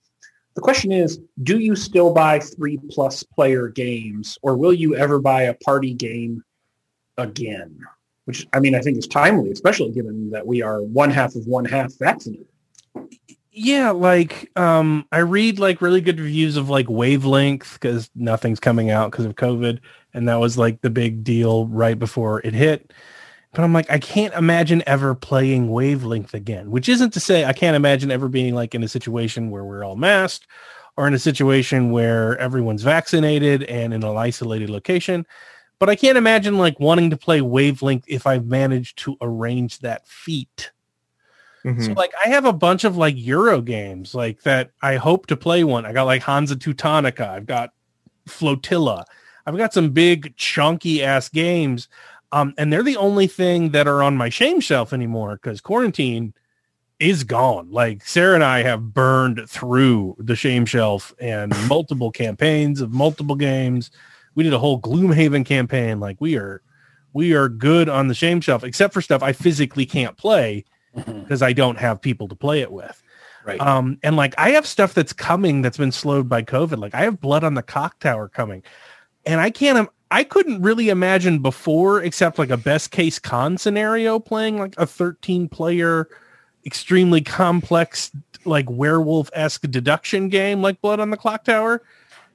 The 0.54 0.60
question 0.60 0.90
is, 0.90 1.20
do 1.44 1.60
you 1.60 1.76
still 1.76 2.12
buy 2.12 2.40
three 2.40 2.80
plus 2.90 3.22
player 3.22 3.68
games 3.68 4.38
or 4.42 4.56
will 4.56 4.72
you 4.72 4.96
ever 4.96 5.20
buy 5.20 5.42
a 5.42 5.54
party 5.54 5.94
game 5.94 6.42
again? 7.16 7.78
Which, 8.24 8.46
I 8.52 8.60
mean, 8.60 8.74
I 8.74 8.80
think 8.80 8.98
is 8.98 9.06
timely, 9.06 9.52
especially 9.52 9.92
given 9.92 10.30
that 10.30 10.46
we 10.46 10.60
are 10.60 10.82
one 10.82 11.10
half 11.10 11.36
of 11.36 11.46
one 11.46 11.64
half 11.64 11.96
vaccinated. 11.98 12.48
Yeah, 13.52 13.90
like 13.90 14.50
um, 14.56 15.06
I 15.10 15.18
read 15.18 15.58
like 15.58 15.80
really 15.80 16.00
good 16.00 16.20
reviews 16.20 16.56
of 16.56 16.68
like 16.68 16.88
Wavelength 16.88 17.74
because 17.74 18.10
nothing's 18.14 18.60
coming 18.60 18.90
out 18.90 19.10
because 19.10 19.24
of 19.24 19.34
COVID, 19.34 19.80
and 20.14 20.28
that 20.28 20.36
was 20.36 20.58
like 20.58 20.80
the 20.80 20.90
big 20.90 21.24
deal 21.24 21.66
right 21.66 21.98
before 21.98 22.40
it 22.42 22.54
hit. 22.54 22.92
But 23.54 23.64
I'm 23.64 23.72
like, 23.72 23.90
I 23.90 23.98
can't 23.98 24.34
imagine 24.34 24.82
ever 24.86 25.14
playing 25.14 25.70
Wavelength 25.70 26.34
again. 26.34 26.70
Which 26.70 26.88
isn't 26.88 27.12
to 27.14 27.20
say 27.20 27.44
I 27.44 27.52
can't 27.52 27.76
imagine 27.76 28.10
ever 28.10 28.28
being 28.28 28.54
like 28.54 28.74
in 28.74 28.82
a 28.82 28.88
situation 28.88 29.50
where 29.50 29.64
we're 29.64 29.84
all 29.84 29.96
masked, 29.96 30.46
or 30.96 31.06
in 31.06 31.14
a 31.14 31.18
situation 31.18 31.90
where 31.90 32.36
everyone's 32.38 32.82
vaccinated 32.82 33.62
and 33.64 33.94
in 33.94 34.02
an 34.04 34.16
isolated 34.16 34.68
location. 34.68 35.26
But 35.78 35.88
I 35.88 35.96
can't 35.96 36.18
imagine 36.18 36.58
like 36.58 36.78
wanting 36.80 37.10
to 37.10 37.16
play 37.16 37.40
Wavelength 37.40 38.04
if 38.08 38.26
I've 38.26 38.46
managed 38.46 38.98
to 39.00 39.16
arrange 39.20 39.78
that 39.80 40.06
feat. 40.08 40.72
Mhm. 41.64 41.84
So 41.86 41.92
like 41.92 42.12
I 42.24 42.28
have 42.28 42.44
a 42.44 42.52
bunch 42.52 42.84
of 42.84 42.96
like 42.96 43.14
Euro 43.16 43.60
games 43.60 44.14
like 44.14 44.42
that 44.42 44.70
I 44.82 44.96
hope 44.96 45.26
to 45.26 45.36
play 45.36 45.64
one. 45.64 45.86
I 45.86 45.92
got 45.92 46.04
like 46.04 46.22
Hansa 46.22 46.56
Teutonica. 46.56 47.28
I've 47.28 47.46
got 47.46 47.70
Flotilla. 48.28 49.04
I've 49.46 49.56
got 49.56 49.72
some 49.72 49.90
big 49.90 50.36
chunky 50.36 51.02
ass 51.02 51.28
games. 51.28 51.88
Um, 52.32 52.54
and 52.58 52.72
they're 52.72 52.82
the 52.82 52.96
only 52.96 53.26
thing 53.26 53.70
that 53.70 53.88
are 53.88 54.02
on 54.02 54.16
my 54.16 54.28
shame 54.28 54.60
shelf 54.60 54.92
anymore 54.92 55.38
because 55.42 55.60
quarantine 55.60 56.34
is 56.98 57.24
gone. 57.24 57.70
Like 57.70 58.04
Sarah 58.04 58.34
and 58.34 58.44
I 58.44 58.62
have 58.62 58.92
burned 58.92 59.48
through 59.48 60.16
the 60.18 60.36
shame 60.36 60.66
shelf 60.66 61.14
and 61.18 61.54
multiple 61.68 62.10
campaigns 62.10 62.80
of 62.80 62.92
multiple 62.92 63.36
games. 63.36 63.90
We 64.34 64.44
did 64.44 64.52
a 64.52 64.58
whole 64.58 64.80
Gloomhaven 64.80 65.46
campaign. 65.46 66.00
Like 66.00 66.20
we 66.20 66.36
are, 66.36 66.62
we 67.12 67.34
are 67.34 67.48
good 67.48 67.88
on 67.88 68.08
the 68.08 68.14
shame 68.14 68.40
shelf, 68.40 68.62
except 68.62 68.92
for 68.92 69.00
stuff 69.00 69.22
I 69.22 69.32
physically 69.32 69.86
can't 69.86 70.16
play 70.16 70.64
because 70.94 71.42
I 71.42 71.52
don't 71.52 71.78
have 71.78 72.00
people 72.00 72.28
to 72.28 72.34
play 72.34 72.60
it 72.60 72.72
with. 72.72 73.02
Right. 73.44 73.60
Um, 73.60 73.98
and 74.02 74.16
like 74.16 74.34
I 74.36 74.50
have 74.50 74.66
stuff 74.66 74.92
that's 74.92 75.12
coming 75.12 75.62
that's 75.62 75.78
been 75.78 75.92
slowed 75.92 76.28
by 76.28 76.42
COVID. 76.42 76.78
Like 76.78 76.94
I 76.94 77.02
have 77.02 77.20
Blood 77.20 77.44
on 77.44 77.54
the 77.54 77.62
Clock 77.62 77.98
Tower 77.98 78.28
coming, 78.28 78.62
and 79.24 79.40
I 79.40 79.50
can't. 79.50 79.88
I 80.10 80.24
couldn't 80.24 80.62
really 80.62 80.88
imagine 80.88 81.40
before, 81.40 82.02
except 82.02 82.38
like 82.38 82.50
a 82.50 82.56
best 82.56 82.90
case 82.90 83.18
con 83.18 83.58
scenario, 83.58 84.18
playing 84.18 84.58
like 84.58 84.74
a 84.78 84.86
13 84.86 85.48
player, 85.48 86.08
extremely 86.64 87.20
complex, 87.20 88.10
like 88.44 88.68
werewolf 88.70 89.30
esque 89.34 89.62
deduction 89.62 90.28
game 90.28 90.62
like 90.62 90.80
Blood 90.80 91.00
on 91.00 91.10
the 91.10 91.16
Clock 91.16 91.44
Tower. 91.44 91.82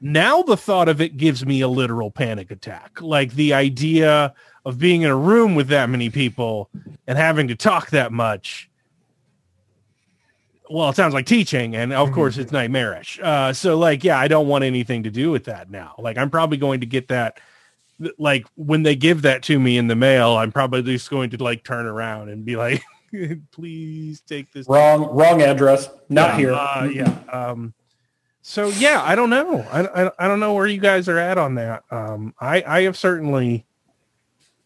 Now 0.01 0.42
the 0.44 0.58
thought 0.58 0.89
of 0.89 1.01
it 1.01 1.18
gives 1.18 1.46
me 1.46 1.62
a 1.62 1.68
literal 1.68 2.12
panic 2.12 2.51
attack. 2.51 3.01
Like 3.01 3.34
the 3.34 3.53
idea 3.53 4.34
of 4.65 4.77
being 4.77 5.01
in 5.01 5.10
a 5.10 5.15
room 5.15 5.56
with 5.56 5.70
that 5.70 5.89
many 5.89 6.10
people 6.10 6.70
and 7.08 7.18
having 7.18 7.48
to 7.48 7.56
talk 7.56 7.89
that 7.89 8.12
much 8.12 8.70
well, 10.70 10.89
it 10.89 10.96
sounds 10.96 11.13
like 11.13 11.25
teaching, 11.25 11.75
and 11.75 11.94
of 11.94 12.12
course 12.12 12.38
it's 12.38 12.51
nightmarish. 12.51 13.20
Uh, 13.22 13.53
so 13.53 13.77
like, 13.77 14.03
yeah, 14.03 14.18
I 14.18 14.27
don't 14.27 14.48
want 14.48 14.63
anything 14.63 15.03
to 15.03 15.12
do 15.12 15.30
with 15.30 15.44
that 15.46 15.70
now. 15.70 15.94
Like, 16.00 16.18
I'm 16.18 16.30
probably 16.30 16.58
going 16.58 16.80
to 16.80 16.86
get 16.86 17.10
that. 17.10 17.39
Like 18.17 18.45
when 18.55 18.83
they 18.83 18.95
give 18.95 19.22
that 19.24 19.43
to 19.43 19.60
me 19.60 19.77
in 19.77 19.88
the 19.88 19.95
mail, 19.95 20.36
I'm 20.36 20.51
probably 20.51 20.81
just 20.81 21.10
going 21.10 21.29
to 21.31 21.43
like 21.43 21.63
turn 21.63 21.86
around 21.86 22.29
and 22.29 22.43
be 22.45 22.55
like, 22.55 22.81
"Please 23.51 24.22
take 24.22 24.51
this." 24.51 24.67
Wrong, 24.67 25.03
wrong 25.15 25.41
address. 25.41 25.89
Not 26.10 26.31
Yeah, 26.31 26.38
here. 26.38 26.53
Uh, 26.53 26.89
yeah. 26.91 27.19
Um, 27.31 27.74
so 28.41 28.67
yeah, 28.67 29.01
I 29.03 29.15
don't 29.15 29.29
know. 29.29 29.62
I, 29.72 30.05
I 30.05 30.12
I 30.19 30.27
don't 30.27 30.39
know 30.39 30.53
where 30.53 30.67
you 30.67 30.79
guys 30.79 31.07
are 31.07 31.17
at 31.17 31.38
on 31.38 31.55
that. 31.55 31.83
Um, 31.91 32.33
I 32.39 32.63
I 32.67 32.81
have 32.83 32.98
certainly 32.98 33.65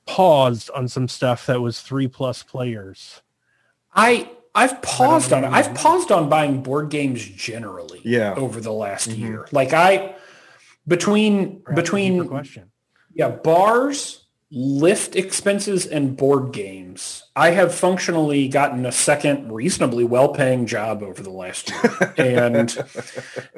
paused 0.05 0.69
on 0.71 0.87
some 0.87 1.07
stuff 1.07 1.45
that 1.47 1.61
was 1.61 1.81
three 1.81 2.07
plus 2.07 2.43
players. 2.43 3.21
I 3.93 4.29
I've 4.55 4.81
paused 4.81 5.31
on 5.33 5.43
it. 5.43 5.51
I've 5.51 5.75
paused 5.75 6.11
on 6.11 6.29
buying 6.29 6.63
board 6.63 6.89
games 6.89 7.23
generally. 7.23 8.01
Yeah. 8.03 8.33
Over 8.35 8.59
the 8.61 8.71
last 8.71 9.09
Mhm. 9.09 9.17
year, 9.19 9.47
like 9.51 9.73
I 9.73 10.15
between 10.87 11.59
Perhaps 11.61 11.81
between 11.81 12.27
question. 12.27 12.71
Yeah 13.17 13.29
bars, 13.29 14.25
lift 14.51 15.15
expenses, 15.15 15.85
and 15.85 16.15
board 16.15 16.53
games. 16.53 17.23
I 17.35 17.49
have 17.49 17.73
functionally 17.73 18.47
gotten 18.47 18.85
a 18.85 18.91
second 18.91 19.51
reasonably 19.51 20.05
well-paying 20.05 20.67
job 20.67 21.03
over 21.03 21.21
the 21.21 21.31
last 21.31 21.69
year, 21.69 22.13
and 22.17 22.77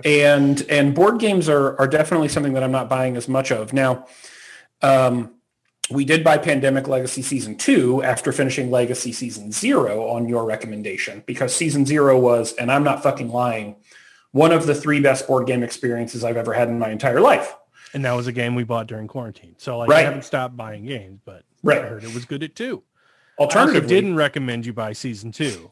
and 0.04 0.66
and 0.70 0.96
board 0.96 1.20
games 1.20 1.50
are 1.50 1.78
are 1.80 1.88
definitely 1.88 2.30
something 2.30 2.54
that 2.54 2.64
I'm 2.64 2.72
not 2.72 2.90
buying 2.90 3.18
as 3.18 3.28
much 3.28 3.52
of 3.52 3.74
now. 3.74 4.08
Um, 4.82 5.36
we 5.92 6.06
did 6.06 6.24
buy 6.24 6.38
Pandemic 6.38 6.88
Legacy 6.88 7.22
Season 7.22 7.56
2 7.56 8.04
after 8.04 8.32
finishing 8.32 8.70
Legacy 8.70 9.12
Season 9.12 9.52
0 9.52 10.08
on 10.08 10.30
your 10.30 10.46
recommendation 10.46 11.24
because 11.26 11.56
Season 11.56 11.86
0 11.86 12.20
was, 12.20 12.54
and 12.54 12.72
I'm 12.72 12.84
not 12.84 13.02
fucking 13.02 13.30
lying, 13.30 13.76
one 14.32 14.52
of 14.52 14.68
the 14.68 14.76
three 14.76 15.02
best 15.02 15.28
board 15.28 15.48
game 15.48 15.64
experiences 15.64 16.24
I've 16.24 16.38
ever 16.38 16.54
had 16.54 16.70
in 16.70 16.78
my 16.78 16.90
entire 16.90 17.20
life. 17.20 17.56
And 17.94 18.06
that 18.06 18.14
was 18.14 18.28
a 18.28 18.32
game 18.32 18.56
we 18.56 18.64
bought 18.64 18.88
during 18.88 19.08
quarantine. 19.08 19.56
So 19.58 19.78
like 19.80 19.90
I 19.92 20.02
haven't 20.02 20.26
stopped 20.26 20.56
buying 20.56 20.86
games, 20.86 21.20
but 21.26 21.44
Right. 21.64 21.80
I 21.80 21.88
heard 21.88 22.04
it 22.04 22.14
was 22.14 22.26
good 22.26 22.44
at 22.44 22.56
two. 22.56 22.84
I 23.40 23.44
Alternatively, 23.44 23.88
didn't 23.88 24.16
recommend 24.16 24.66
you 24.66 24.74
buy 24.74 24.94
season 24.94 25.32
two. 25.32 25.72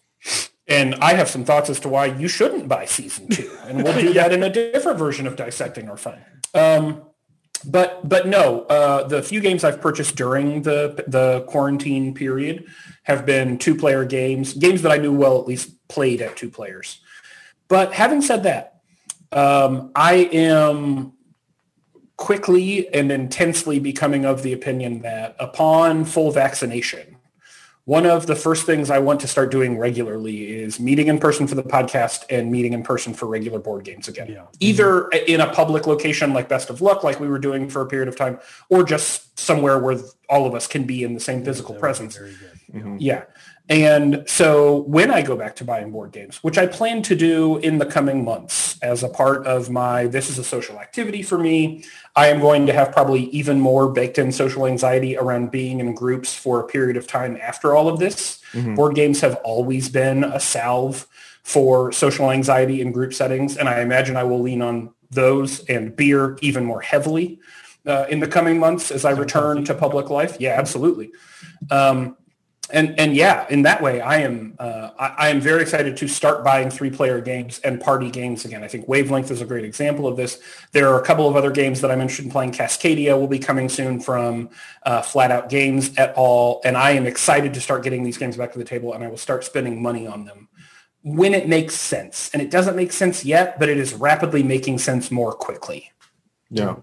and 0.67 0.95
I 0.95 1.13
have 1.13 1.29
some 1.29 1.45
thoughts 1.45 1.69
as 1.69 1.79
to 1.81 1.89
why 1.89 2.07
you 2.07 2.27
shouldn't 2.27 2.67
buy 2.67 2.85
Season 2.85 3.27
2, 3.29 3.57
and 3.65 3.83
we'll 3.83 3.97
do 3.99 4.13
that 4.19 4.31
in 4.33 4.43
a 4.43 4.49
different 4.49 4.97
version 4.99 5.27
of 5.27 5.35
Dissecting 5.37 5.89
Our 5.89 5.95
Fun. 5.97 6.19
Um, 6.53 7.03
but 7.65 8.07
but 8.07 8.27
no, 8.27 8.61
uh, 8.63 9.07
the 9.07 9.21
few 9.23 9.39
games 9.41 9.63
I've 9.63 9.81
purchased 9.81 10.15
during 10.15 10.61
the 10.61 11.03
the 11.07 11.41
quarantine 11.47 12.13
period 12.13 12.65
have 13.03 13.25
been 13.25 13.57
two 13.57 13.75
player 13.75 14.05
games, 14.05 14.53
games 14.53 14.81
that 14.83 14.91
I 14.91 14.97
knew 14.97 15.13
well 15.13 15.39
at 15.39 15.47
least 15.47 15.87
played 15.87 16.21
at 16.21 16.35
two 16.37 16.49
players. 16.49 16.99
But 17.67 17.93
having 17.93 18.21
said 18.21 18.43
that, 18.43 18.81
um, 19.31 19.91
I 19.95 20.13
am 20.31 21.13
quickly 22.17 22.93
and 22.93 23.11
intensely 23.11 23.79
becoming 23.79 24.25
of 24.25 24.43
the 24.43 24.51
opinion 24.51 25.01
that 25.03 25.35
upon 25.39 26.03
full 26.03 26.31
vaccination, 26.31 27.15
one 27.85 28.05
of 28.05 28.27
the 28.27 28.35
first 28.35 28.65
things 28.65 28.89
I 28.89 28.99
want 28.99 29.21
to 29.21 29.27
start 29.29 29.49
doing 29.49 29.77
regularly 29.77 30.59
is 30.59 30.77
meeting 30.77 31.07
in 31.07 31.19
person 31.19 31.47
for 31.47 31.55
the 31.55 31.63
podcast 31.63 32.25
and 32.29 32.51
meeting 32.51 32.73
in 32.73 32.83
person 32.83 33.13
for 33.13 33.27
regular 33.27 33.59
board 33.59 33.85
games 33.85 34.09
again. 34.09 34.29
Yeah. 34.29 34.47
Either 34.59 35.07
in 35.09 35.39
a 35.39 35.47
public 35.53 35.87
location 35.87 36.33
like 36.33 36.49
Best 36.49 36.69
of 36.69 36.81
Luck, 36.81 37.05
like 37.05 37.21
we 37.21 37.29
were 37.29 37.39
doing 37.39 37.69
for 37.69 37.81
a 37.81 37.85
period 37.85 38.09
of 38.09 38.17
time, 38.17 38.39
or 38.67 38.83
just 38.83 39.39
somewhere 39.39 39.79
where 39.79 39.97
all 40.27 40.45
of 40.45 40.53
us 40.53 40.67
can 40.67 40.83
be 40.83 41.03
in 41.03 41.13
the 41.13 41.21
same 41.21 41.45
physical 41.45 41.75
That 41.75 41.75
would 41.75 41.77
be 41.77 41.81
presence. 41.81 42.17
Very 42.17 42.31
good. 42.33 42.83
Mhm. 42.83 42.97
Yeah. 42.99 43.23
And 43.69 44.23
so 44.27 44.83
when 44.83 45.11
I 45.11 45.21
go 45.21 45.35
back 45.35 45.55
to 45.57 45.65
buying 45.65 45.91
board 45.91 46.11
games, 46.13 46.37
which 46.37 46.57
I 46.57 46.67
plan 46.67 47.01
to 47.03 47.15
do 47.15 47.57
in 47.57 47.79
the 47.79 47.85
coming 47.85 48.23
months 48.23 48.79
as 48.81 49.03
a 49.03 49.09
part 49.09 49.45
of 49.45 49.69
my, 49.69 50.07
this 50.07 50.29
is 50.29 50.37
a 50.37 50.43
social 50.43 50.79
activity 50.79 51.21
for 51.21 51.37
me, 51.37 51.83
I 52.15 52.27
am 52.27 52.39
going 52.39 52.65
to 52.67 52.73
have 52.73 52.93
probably 52.93 53.23
even 53.25 53.59
more 53.59 53.91
baked 53.91 54.17
in 54.17 54.31
social 54.31 54.65
anxiety 54.65 55.17
around 55.17 55.51
being 55.51 55.81
in 55.81 55.93
groups 55.95 56.33
for 56.33 56.61
a 56.61 56.67
period 56.67 56.95
of 56.95 57.07
time 57.07 57.37
after 57.41 57.75
all 57.75 57.89
of 57.89 57.99
this. 57.99 58.39
Mhm. 58.53 58.75
Board 58.75 58.95
games 58.95 59.19
have 59.19 59.35
always 59.43 59.89
been 59.89 60.23
a 60.23 60.39
salve 60.39 61.05
for 61.43 61.91
social 61.91 62.31
anxiety 62.31 62.81
in 62.81 62.91
group 62.91 63.13
settings. 63.13 63.57
And 63.57 63.67
I 63.67 63.81
imagine 63.81 64.15
I 64.15 64.23
will 64.23 64.41
lean 64.41 64.61
on 64.61 64.91
those 65.11 65.59
and 65.65 65.95
beer 65.95 66.37
even 66.41 66.63
more 66.63 66.81
heavily 66.81 67.39
uh, 67.85 68.05
in 68.09 68.19
the 68.19 68.27
coming 68.27 68.59
months 68.59 68.91
as 68.91 69.05
I 69.05 69.11
return 69.11 69.63
to 69.65 69.73
public 69.73 70.09
life. 70.09 70.37
Yeah, 70.39 70.55
absolutely. 70.57 71.11
Um, 71.71 72.17
and 72.69 72.99
and 72.99 73.15
yeah, 73.15 73.45
in 73.49 73.61
that 73.61 73.81
way, 73.81 74.01
I 74.01 74.17
am 74.17 74.55
uh, 74.59 74.89
I, 74.99 75.07
I 75.17 75.29
am 75.29 75.39
very 75.39 75.61
excited 75.61 75.95
to 75.97 76.07
start 76.07 76.43
buying 76.43 76.69
three 76.69 76.89
player 76.89 77.21
games 77.21 77.59
and 77.59 77.79
party 77.79 78.11
games 78.11 78.43
again. 78.43 78.63
I 78.63 78.67
think 78.67 78.87
Wavelength 78.87 79.31
is 79.31 79.41
a 79.41 79.45
great 79.45 79.63
example 79.63 80.07
of 80.07 80.17
this. 80.17 80.39
There 80.73 80.89
are 80.89 81.01
a 81.01 81.05
couple 81.05 81.27
of 81.27 81.35
other 81.35 81.51
games 81.51 81.79
that 81.81 81.91
I'm 81.91 82.01
interested 82.01 82.25
in 82.25 82.31
playing. 82.31 82.51
Cascadia 82.51 83.17
will 83.17 83.27
be 83.27 83.39
coming 83.39 83.69
soon 83.69 83.99
from 83.99 84.49
uh, 84.83 85.01
Flat 85.01 85.31
Out 85.31 85.49
Games 85.49 85.95
at 85.97 86.13
all, 86.15 86.61
And 86.65 86.75
I 86.75 86.91
am 86.91 87.05
excited 87.05 87.53
to 87.53 87.61
start 87.61 87.83
getting 87.83 88.03
these 88.03 88.17
games 88.17 88.35
back 88.35 88.51
to 88.53 88.59
the 88.59 88.65
table, 88.65 88.93
and 88.93 89.03
I 89.03 89.07
will 89.07 89.17
start 89.17 89.43
spending 89.43 89.81
money 89.81 90.05
on 90.05 90.25
them 90.25 90.49
when 91.03 91.33
it 91.33 91.47
makes 91.47 91.75
sense. 91.75 92.29
And 92.33 92.41
it 92.41 92.51
doesn't 92.51 92.75
make 92.75 92.91
sense 92.91 93.23
yet, 93.23 93.59
but 93.59 93.69
it 93.69 93.77
is 93.77 93.93
rapidly 93.93 94.43
making 94.43 94.79
sense 94.79 95.09
more 95.09 95.31
quickly. 95.31 95.91
Yeah. 96.49 96.77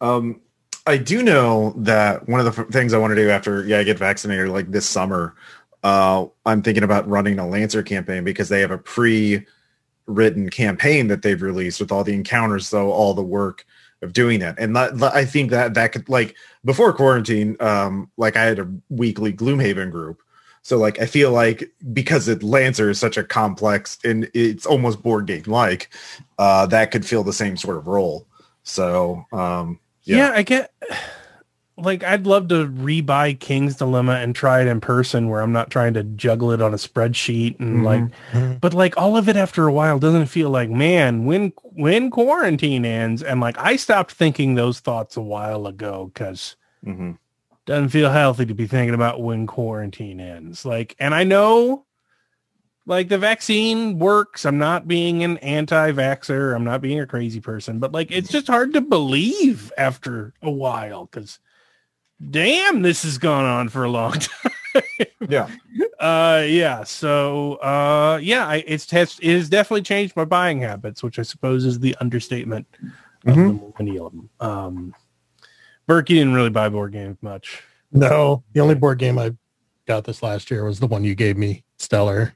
Um, 0.00 0.42
I 0.86 0.96
do 0.98 1.22
know 1.22 1.74
that 1.78 2.28
one 2.28 2.40
of 2.40 2.54
the 2.54 2.64
things 2.64 2.94
I 2.94 2.98
want 2.98 3.10
to 3.10 3.16
do 3.16 3.28
after 3.28 3.64
yeah 3.66 3.78
I 3.78 3.82
get 3.82 3.98
vaccinated 3.98 4.48
like 4.48 4.70
this 4.70 4.86
summer, 4.86 5.34
uh, 5.82 6.26
I'm 6.44 6.62
thinking 6.62 6.84
about 6.84 7.08
running 7.08 7.38
a 7.38 7.46
Lancer 7.46 7.82
campaign 7.82 8.24
because 8.24 8.48
they 8.48 8.60
have 8.60 8.70
a 8.70 8.78
pre 8.78 9.44
written 10.06 10.48
campaign 10.48 11.08
that 11.08 11.22
they've 11.22 11.42
released 11.42 11.80
with 11.80 11.90
all 11.90 12.04
the 12.04 12.14
encounters, 12.14 12.70
though 12.70 12.92
all 12.92 13.14
the 13.14 13.22
work 13.22 13.64
of 14.02 14.12
doing 14.12 14.40
that. 14.40 14.58
And 14.58 14.76
that, 14.76 15.02
I 15.02 15.24
think 15.24 15.50
that 15.50 15.74
that 15.74 15.92
could 15.92 16.08
like 16.08 16.36
before 16.64 16.92
quarantine, 16.92 17.56
um, 17.60 18.10
like 18.16 18.36
I 18.36 18.44
had 18.44 18.58
a 18.58 18.70
weekly 18.88 19.32
Gloomhaven 19.32 19.90
group. 19.90 20.22
So 20.62 20.78
like 20.78 21.00
I 21.00 21.06
feel 21.06 21.32
like 21.32 21.70
because 21.92 22.28
it 22.28 22.42
Lancer 22.42 22.90
is 22.90 22.98
such 22.98 23.16
a 23.16 23.24
complex 23.24 23.98
and 24.04 24.28
it's 24.34 24.66
almost 24.66 25.02
board 25.02 25.26
game 25.26 25.44
like, 25.46 25.90
uh, 26.38 26.66
that 26.66 26.90
could 26.90 27.06
fill 27.06 27.22
the 27.22 27.32
same 27.32 27.56
sort 27.56 27.76
of 27.76 27.86
role. 27.86 28.26
So 28.64 29.24
um, 29.32 29.78
yeah. 30.06 30.16
yeah. 30.16 30.32
I 30.34 30.42
get 30.42 30.72
like 31.78 32.02
I'd 32.04 32.26
love 32.26 32.48
to 32.48 32.66
rebuy 32.66 33.38
King's 33.38 33.76
Dilemma 33.76 34.12
and 34.14 34.34
try 34.34 34.62
it 34.62 34.66
in 34.66 34.80
person 34.80 35.28
where 35.28 35.42
I'm 35.42 35.52
not 35.52 35.70
trying 35.70 35.92
to 35.94 36.02
juggle 36.04 36.50
it 36.52 36.62
on 36.62 36.72
a 36.72 36.78
spreadsheet 36.78 37.60
and 37.60 37.80
Mhm. 37.80 37.84
like 37.84 38.02
Mhm. 38.32 38.60
but 38.62 38.72
like 38.72 38.96
all 38.96 39.16
of 39.18 39.28
it 39.28 39.36
after 39.36 39.66
a 39.68 39.72
while 39.72 39.98
doesn't 39.98 40.26
feel 40.26 40.48
like 40.48 40.70
man 40.70 41.26
when 41.26 41.52
when 41.62 42.10
quarantine 42.10 42.86
ends 42.86 43.22
and 43.22 43.40
like 43.40 43.58
I 43.58 43.76
stopped 43.76 44.12
thinking 44.12 44.54
those 44.54 44.80
thoughts 44.80 45.16
a 45.18 45.20
while 45.22 45.66
ago 45.66 46.10
cuz 46.14 46.56
Mhm. 46.86 47.18
doesn't 47.66 47.90
feel 47.90 48.10
healthy 48.10 48.46
to 48.46 48.54
be 48.54 48.66
thinking 48.66 48.94
about 48.94 49.20
when 49.20 49.46
quarantine 49.46 50.20
ends. 50.20 50.64
Like, 50.64 50.94
and 51.00 51.14
I 51.14 51.24
know 51.24 51.84
like 52.86 53.08
the 53.08 53.18
vaccine 53.18 53.98
works. 53.98 54.44
I'm 54.46 54.58
not 54.58 54.86
being 54.88 55.22
an 55.24 55.38
anti-vaxxer. 55.38 56.54
I'm 56.54 56.64
not 56.64 56.80
being 56.80 57.00
a 57.00 57.06
crazy 57.06 57.40
person, 57.40 57.78
but 57.78 57.92
like, 57.92 58.10
it's 58.10 58.28
just 58.30 58.46
hard 58.46 58.72
to 58.74 58.80
believe 58.80 59.72
after 59.76 60.32
a 60.42 60.50
while 60.50 61.06
because 61.06 61.38
damn, 62.30 62.82
this 62.82 63.02
has 63.02 63.18
gone 63.18 63.44
on 63.44 63.68
for 63.68 63.84
a 63.84 63.90
long 63.90 64.12
time. 64.12 64.52
Yeah. 65.28 65.48
uh, 66.00 66.44
yeah. 66.46 66.84
So, 66.84 67.54
uh, 67.56 68.18
yeah, 68.22 68.46
I, 68.46 68.64
it's, 68.66 68.90
has, 68.92 69.18
it 69.20 69.32
has 69.34 69.48
definitely 69.48 69.82
changed 69.82 70.16
my 70.16 70.24
buying 70.24 70.60
habits, 70.60 71.02
which 71.02 71.18
I 71.18 71.22
suppose 71.22 71.64
is 71.64 71.78
the 71.80 71.96
understatement 72.00 72.66
of 73.26 73.34
Mhm. 73.36 73.74
the 73.76 73.82
millennium. 73.84 74.30
Um, 74.40 74.94
Birk, 75.86 76.08
you 76.10 76.16
didn't 76.16 76.34
really 76.34 76.50
buy 76.50 76.68
board 76.68 76.92
games 76.92 77.16
much. 77.22 77.62
No, 77.92 78.42
the 78.52 78.60
only 78.60 78.74
board 78.74 78.98
game 78.98 79.18
I 79.18 79.34
got 79.86 80.04
this 80.04 80.22
last 80.22 80.50
year 80.50 80.64
was 80.64 80.78
the 80.80 80.86
one 80.86 81.04
you 81.04 81.14
gave 81.14 81.36
me, 81.36 81.64
Stellar, 81.78 82.34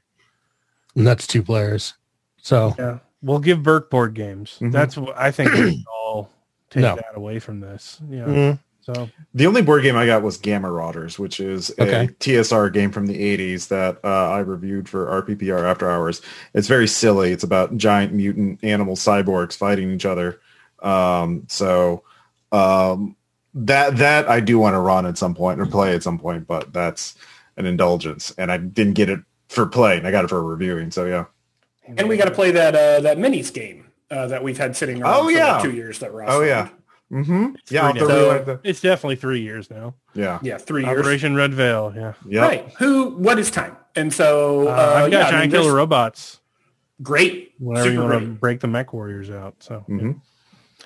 and 0.95 1.05
that's 1.07 1.27
two 1.27 1.43
players. 1.43 1.93
So 2.41 2.75
Yeah, 2.77 2.99
we'll 3.21 3.39
give 3.39 3.63
Birk 3.63 3.89
board 3.89 4.13
games. 4.13 4.57
Mhm. 4.59 4.71
That's 4.71 4.97
what 4.97 5.17
I 5.17 5.31
think 5.31 5.51
we 5.53 5.59
can 5.75 5.83
all 5.91 6.29
take 6.69 6.81
No. 6.81 6.95
that 6.95 7.15
away 7.15 7.39
from 7.39 7.59
this. 7.59 7.99
Yeah. 8.09 8.25
mm, 8.25 8.59
So 8.81 9.09
The 9.35 9.45
only 9.45 9.61
board 9.61 9.83
game 9.83 9.95
I 9.95 10.05
got 10.07 10.23
was 10.23 10.37
Gamma 10.37 10.67
Marauders, 10.69 11.19
which 11.19 11.39
is 11.39 11.69
a 11.77 11.83
Okay. 11.83 12.09
TSR 12.19 12.69
game 12.73 12.91
from 12.91 13.05
the 13.05 13.15
80s 13.37 13.67
that 13.67 13.99
uh, 14.03 14.29
I 14.31 14.39
reviewed 14.39 14.89
for 14.89 15.05
RPPR 15.21 15.63
After 15.69 15.89
Hours. 15.89 16.21
It's 16.55 16.67
very 16.67 16.87
silly. 16.87 17.31
It's 17.31 17.43
about 17.43 17.77
giant 17.77 18.13
mutant 18.13 18.63
animal 18.63 18.95
cyborgs 18.95 19.55
fighting 19.55 19.91
each 19.91 20.05
other. 20.05 20.39
Um, 20.81 21.43
so 21.47 22.03
um, 22.51 23.15
that 23.53 23.97
that 23.97 24.27
I 24.27 24.39
do 24.39 24.57
want 24.57 24.73
to 24.73 24.79
run 24.79 25.05
at 25.05 25.17
some 25.17 25.35
point 25.35 25.59
or 25.61 25.65
play 25.67 25.93
at 25.93 26.01
some 26.03 26.17
point, 26.17 26.47
but 26.47 26.73
that's 26.73 27.15
an 27.57 27.65
indulgence, 27.67 28.33
and 28.37 28.51
I 28.51 28.57
didn't 28.57 28.93
get 28.93 29.09
it 29.09 29.19
for 29.51 29.65
playing. 29.65 30.05
I 30.05 30.11
got 30.11 30.23
it 30.25 30.29
for 30.29 30.41
reviewing. 30.43 30.91
So 30.91 31.05
yeah. 31.05 31.25
And 31.85 32.07
we 32.07 32.17
got 32.17 32.25
to 32.25 32.31
play 32.31 32.51
that 32.51 32.73
uh, 32.75 33.01
that 33.01 33.17
minis 33.17 33.53
game 33.53 33.91
uh, 34.09 34.27
that 34.27 34.43
we've 34.43 34.57
had 34.57 34.75
sitting 34.75 35.01
around 35.01 35.13
Oh, 35.13 35.23
for 35.25 35.31
yeah. 35.31 35.53
like 35.53 35.63
two 35.63 35.71
years 35.73 35.99
that 35.99 36.13
Ross. 36.13 36.29
Oh, 36.31 36.41
yeah. 36.41 36.69
owned. 37.11 37.25
Mm-hmm. 37.25 37.55
Yeah. 37.69 37.81
I'll 37.81 37.87
have 37.87 37.95
to 37.95 37.99
three 38.05 38.13
now. 38.15 38.21
rewind 38.23 38.45
the- 38.45 38.59
It's 38.63 38.79
definitely 38.81 39.17
three 39.17 39.41
years 39.41 39.69
now. 39.69 39.95
yeah. 40.13 40.39
yeah, 40.41 40.57
three 40.57 40.85
years. 40.85 40.99
Operation 40.99 41.35
Red 41.35 41.53
Veil. 41.53 41.91
Yeah. 41.95 42.13
Yeah. 42.25 42.41
Right. 42.41 42.69
Who? 42.79 43.09
What 43.17 43.37
is 43.39 43.51
time? 43.51 43.75
And 43.95 44.13
so 44.13 44.67
Uh, 44.69 44.71
uh, 44.71 44.93
I've 45.05 45.11
got 45.11 45.11
yeah, 45.11 45.19
I 45.19 45.23
mean, 45.23 45.49
Giant 45.49 45.53
Killer 45.53 45.75
Robots. 45.75 46.39
Great. 47.01 47.51
Whenever 47.59 47.89
Super 47.89 47.93
you 48.03 48.09
want 48.09 48.19
to 48.23 48.27
break 48.31 48.59
the 48.61 48.67
Mech 48.67 48.93
Warriors 48.93 49.29
out. 49.29 49.55
So 49.59 49.83
yeah. 49.89 49.95
Mhm. 49.95 50.21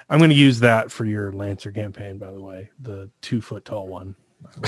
I'm 0.09 0.17
going 0.17 0.29
to 0.31 0.35
use 0.35 0.59
that 0.61 0.91
for 0.91 1.05
your 1.05 1.31
Lancer 1.31 1.71
campaign, 1.71 2.17
by 2.17 2.31
the 2.31 2.41
way, 2.41 2.69
the 2.79 3.09
two 3.21 3.41
foot 3.41 3.65
tall 3.65 3.87
one. 3.87 4.15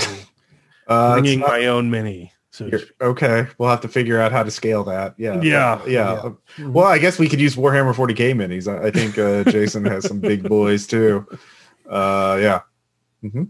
Uh, 0.86 1.12
Bringing 1.14 1.40
not- 1.40 1.48
my 1.50 1.66
own 1.66 1.90
mini. 1.90 2.32
So 2.58 2.66
You're- 2.66 2.82
okay, 3.00 3.46
we'll 3.56 3.68
have 3.68 3.82
to 3.82 3.88
figure 3.88 4.20
out 4.20 4.32
how 4.32 4.42
to 4.42 4.50
scale 4.50 4.82
that. 4.82 5.14
Yeah, 5.16 5.40
Yeah. 5.42 5.80
yeah. 5.86 6.30
Well, 6.58 6.86
I 6.86 6.98
guess 6.98 7.16
we 7.16 7.28
could 7.28 7.40
use 7.40 7.54
Warhammer 7.54 7.94
40k 7.94 8.34
minis. 8.34 8.66
I, 8.66 8.88
I 8.88 8.90
think 8.90 9.16
uh, 9.16 9.44
Jason 9.52 9.84
has 9.84 10.04
some 10.08 10.18
big 10.18 10.42
boys 10.48 10.84
too. 10.88 11.24
Uh, 11.88 12.36
yeah. 12.40 12.60
Mm-hmm. 13.22 13.44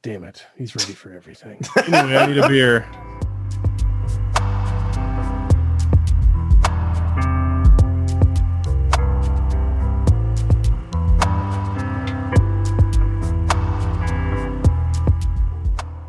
damn 0.00 0.24
it, 0.24 0.46
he's 0.56 0.74
ready 0.74 0.94
for 0.94 1.12
everything. 1.12 1.60
anyway, 1.86 2.16
I 2.16 2.26
need 2.26 2.38
a 2.38 2.48
beer. 2.48 2.86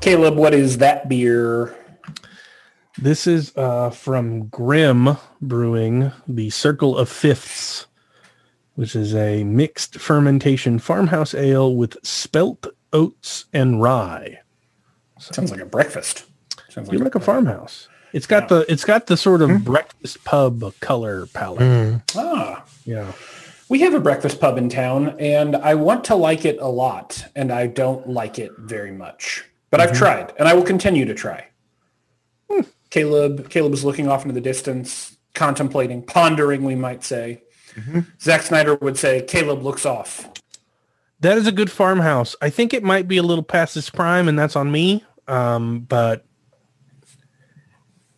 Caleb, 0.01 0.35
what 0.35 0.53
is 0.53 0.79
that 0.79 1.07
beer? 1.07 1.73
This 3.03 3.27
is 3.27 3.51
uh, 3.57 3.89
from 3.89 4.47
Grimm 4.47 5.17
Brewing, 5.41 6.13
the 6.25 6.49
Circle 6.51 6.97
of 6.97 7.09
Fifths, 7.09 7.85
which 8.75 8.95
is 8.95 9.13
a 9.13 9.43
mixed 9.43 9.95
fermentation 9.99 10.79
farmhouse 10.79 11.33
ale 11.33 11.75
with 11.75 11.97
spelt 12.01 12.65
oats 12.93 13.43
and 13.51 13.81
rye. 13.81 14.39
Sounds 15.19 15.51
like 15.51 15.59
a 15.59 15.65
breakfast. 15.65 16.23
Sounds 16.69 16.89
You 16.93 16.99
like 16.99 17.15
a 17.15 17.19
farmhouse? 17.19 17.89
It's 18.13 18.25
got 18.25 18.47
the 18.47 18.65
it's 18.71 18.85
got 18.85 19.07
the 19.07 19.17
sort 19.17 19.41
of 19.41 19.65
breakfast 19.65 20.23
pub 20.23 20.73
color 20.79 21.25
palette. 21.33 21.59
mm. 21.59 22.01
Ah, 22.15 22.63
Yeah. 22.85 23.11
we 23.67 23.79
have 23.81 23.93
a 23.93 23.99
breakfast 23.99 24.39
pub 24.39 24.57
in 24.57 24.69
town, 24.69 25.17
and 25.19 25.57
I 25.57 25.75
want 25.75 26.05
to 26.05 26.15
like 26.15 26.45
it 26.45 26.57
a 26.61 26.69
lot, 26.69 27.25
and 27.35 27.51
I 27.51 27.67
don't 27.67 28.07
like 28.07 28.39
it 28.39 28.53
very 28.57 28.93
much. 28.93 29.43
But 29.71 29.81
I've 29.81 29.91
tried, 29.91 30.31
and 30.39 30.47
I 30.47 30.53
will 30.53 30.63
continue 30.63 31.03
to 31.03 31.13
try. 31.13 31.47
Caleb, 32.93 33.49
Caleb 33.49 33.73
is 33.73 33.83
looking 33.83 34.07
off 34.07 34.21
into 34.21 34.35
the 34.35 34.39
distance, 34.39 35.17
contemplating, 35.33 36.03
pondering, 36.03 36.63
we 36.63 36.75
might 36.75 37.03
say. 37.03 37.41
Zack 38.21 38.43
Snyder 38.43 38.75
would 38.75 38.99
say, 38.99 39.23
Caleb 39.23 39.63
looks 39.63 39.83
off. 39.83 40.29
That 41.19 41.39
is 41.39 41.47
a 41.47 41.51
good 41.51 41.71
farmhouse. 41.71 42.35
I 42.39 42.51
think 42.51 42.71
it 42.71 42.83
might 42.83 43.07
be 43.07 43.17
a 43.17 43.23
little 43.23 43.43
past 43.43 43.75
its 43.75 43.89
prime, 43.89 44.27
and 44.27 44.37
that's 44.37 44.55
on 44.55 44.71
me. 44.71 45.03
Um, 45.27 45.79
but 45.79 46.23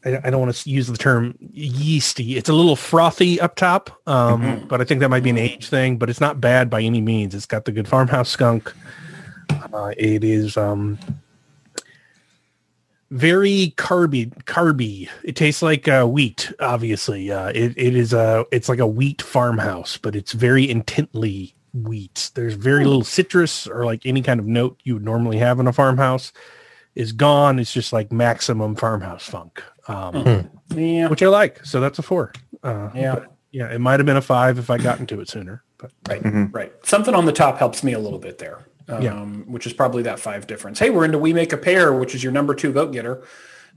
I, 0.03 0.19
I 0.25 0.29
don't 0.29 0.41
want 0.41 0.53
to 0.53 0.69
use 0.69 0.87
the 0.87 0.97
term 0.97 1.37
yeasty. 1.39 2.35
It's 2.35 2.49
a 2.49 2.53
little 2.53 2.75
frothy 2.75 3.39
up 3.39 3.55
top, 3.55 4.01
um, 4.09 4.65
but 4.67 4.81
I 4.81 4.83
think 4.83 4.99
that 4.99 5.07
might 5.07 5.23
be 5.23 5.29
an 5.29 5.37
age 5.37 5.69
thing. 5.69 5.97
But 5.97 6.09
it's 6.09 6.19
not 6.19 6.41
bad 6.41 6.69
by 6.69 6.81
any 6.81 6.99
means. 6.99 7.33
It's 7.33 7.45
got 7.45 7.63
the 7.63 7.71
good 7.71 7.87
farmhouse 7.87 8.27
skunk. 8.27 8.73
Uh, 9.73 9.93
it 9.97 10.25
is 10.25 10.57
um, 10.57 10.99
very 13.15 13.73
carby. 13.77 14.31
Carby. 14.43 15.09
It 15.23 15.35
tastes 15.35 15.61
like 15.61 15.87
uh, 15.87 16.05
wheat. 16.05 16.51
Obviously, 16.59 17.31
uh, 17.31 17.49
it 17.49 17.73
it 17.77 17.95
is 17.95 18.13
a 18.13 18.45
it's 18.51 18.69
like 18.69 18.79
a 18.79 18.87
wheat 18.87 19.21
farmhouse, 19.21 19.97
but 19.97 20.15
it's 20.15 20.33
very 20.33 20.69
intently 20.69 21.55
wheat. 21.73 22.31
There's 22.35 22.53
very 22.55 22.85
little 22.85 23.03
citrus 23.03 23.67
or 23.67 23.85
like 23.85 24.05
any 24.05 24.21
kind 24.21 24.39
of 24.39 24.45
note 24.45 24.79
you 24.83 24.93
would 24.95 25.05
normally 25.05 25.37
have 25.37 25.59
in 25.59 25.67
a 25.67 25.73
farmhouse 25.73 26.31
is 26.95 27.11
gone. 27.11 27.59
It's 27.59 27.73
just 27.73 27.91
like 27.91 28.11
maximum 28.11 28.75
farmhouse 28.75 29.27
funk, 29.27 29.61
um, 29.89 30.49
Yeah. 30.73 31.07
which 31.09 31.21
I 31.21 31.27
like. 31.27 31.65
So 31.65 31.81
that's 31.81 31.99
a 31.99 32.01
four. 32.01 32.31
Uh, 32.63 32.89
Yeah. 32.95 33.19
yeah. 33.51 33.67
It 33.73 33.79
might 33.79 33.99
have 33.99 34.05
been 34.05 34.15
a 34.15 34.21
five 34.21 34.57
if 34.57 34.69
I 34.69 34.77
got 34.77 34.99
into 35.01 35.19
it 35.19 35.27
sooner, 35.29 35.63
but 35.77 35.91
Right, 36.07 36.21
right. 36.53 36.73
Something 36.83 37.13
on 37.13 37.25
the 37.25 37.33
top 37.33 37.57
helps 37.59 37.83
me 37.83 37.91
a 37.91 37.99
little 37.99 38.19
bit 38.19 38.37
there, 38.37 38.65
um, 38.89 39.01
Yeah. 39.01 39.23
which 39.23 39.65
is 39.67 39.73
probably 39.73 40.03
that 40.03 40.19
five 40.19 40.47
difference. 40.47 40.79
Hey, 40.79 40.89
we're 40.89 41.05
into 41.05 41.17
We 41.19 41.33
Make 41.33 41.53
a 41.53 41.57
Pair, 41.57 41.93
which 41.93 42.15
is 42.15 42.23
your 42.23 42.31
number 42.33 42.53
two 42.55 42.71
vote 42.71 42.91
getter. 42.91 43.23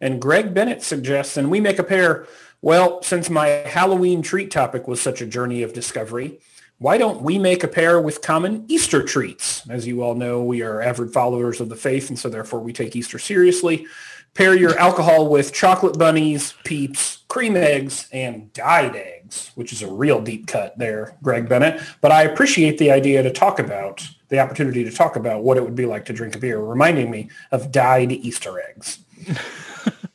And 0.01 0.21
Greg 0.21 0.55
Bennett 0.55 0.83
suggests, 0.83 1.37
and 1.37 1.51
We 1.51 1.61
Make 1.61 1.79
a 1.79 1.85
Pair, 1.85 2.27
well, 2.63 3.03
since 3.03 3.29
my 3.31 3.49
Halloween 3.49 4.23
treat 4.23 4.51
topic 4.51 4.87
was 4.89 5.01
such 5.01 5.21
a 5.21 5.27
journey 5.27 5.63
of 5.63 5.73
discovery, 5.73 6.39
why 6.79 6.97
don't 6.99 7.23
we 7.23 7.39
make 7.39 7.65
a 7.65 7.69
pair 7.69 8.01
with 8.01 8.23
common 8.23 8.65
Easter 8.69 9.03
treats? 9.03 9.69
As 9.69 9.85
you 9.89 10.03
all 10.03 10.15
know, 10.15 10.43
we 10.45 10.63
are 10.63 10.81
avid 10.81 11.13
followers 11.13 11.61
of 11.61 11.69
the 11.69 11.75
faith, 11.77 12.09
and 12.09 12.17
so 12.19 12.29
therefore 12.29 12.61
we 12.61 12.73
take 12.73 12.95
Easter 12.95 13.19
seriously. 13.19 13.87
Pair 14.35 14.55
your 14.57 14.79
alcohol 14.87 15.29
with 15.29 15.53
chocolate 15.53 15.99
bunnies, 15.99 16.55
peeps, 16.63 17.25
cream 17.27 17.57
eggs, 17.57 18.09
and 18.13 18.53
dyed 18.53 18.95
eggs, 18.95 19.51
which 19.57 19.73
is 19.73 19.83
a 19.83 19.91
real 19.91 20.21
deep 20.21 20.47
cut 20.47 20.79
there, 20.79 21.17
Greg 21.21 21.49
Bennett. 21.49 21.81
But 22.01 22.13
I 22.13 22.23
appreciate 22.23 22.79
the 22.79 22.93
idea 22.93 23.25
to 23.25 23.33
talk 23.33 23.59
about, 23.59 24.07
the 24.29 24.39
opportunity 24.39 24.85
to 24.85 24.91
talk 24.91 25.17
about 25.17 25.43
what 25.43 25.57
it 25.57 25.63
would 25.63 25.75
be 25.75 25.87
like 25.87 26.05
to 26.07 26.13
drink 26.13 26.35
a 26.35 26.39
beer, 26.39 26.59
reminding 26.59 27.11
me 27.11 27.31
of 27.51 27.73
dyed 27.73 28.13
Easter 28.13 28.61
eggs. 28.61 28.99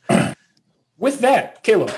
with 0.98 1.20
that, 1.20 1.62
Caleb, 1.62 1.92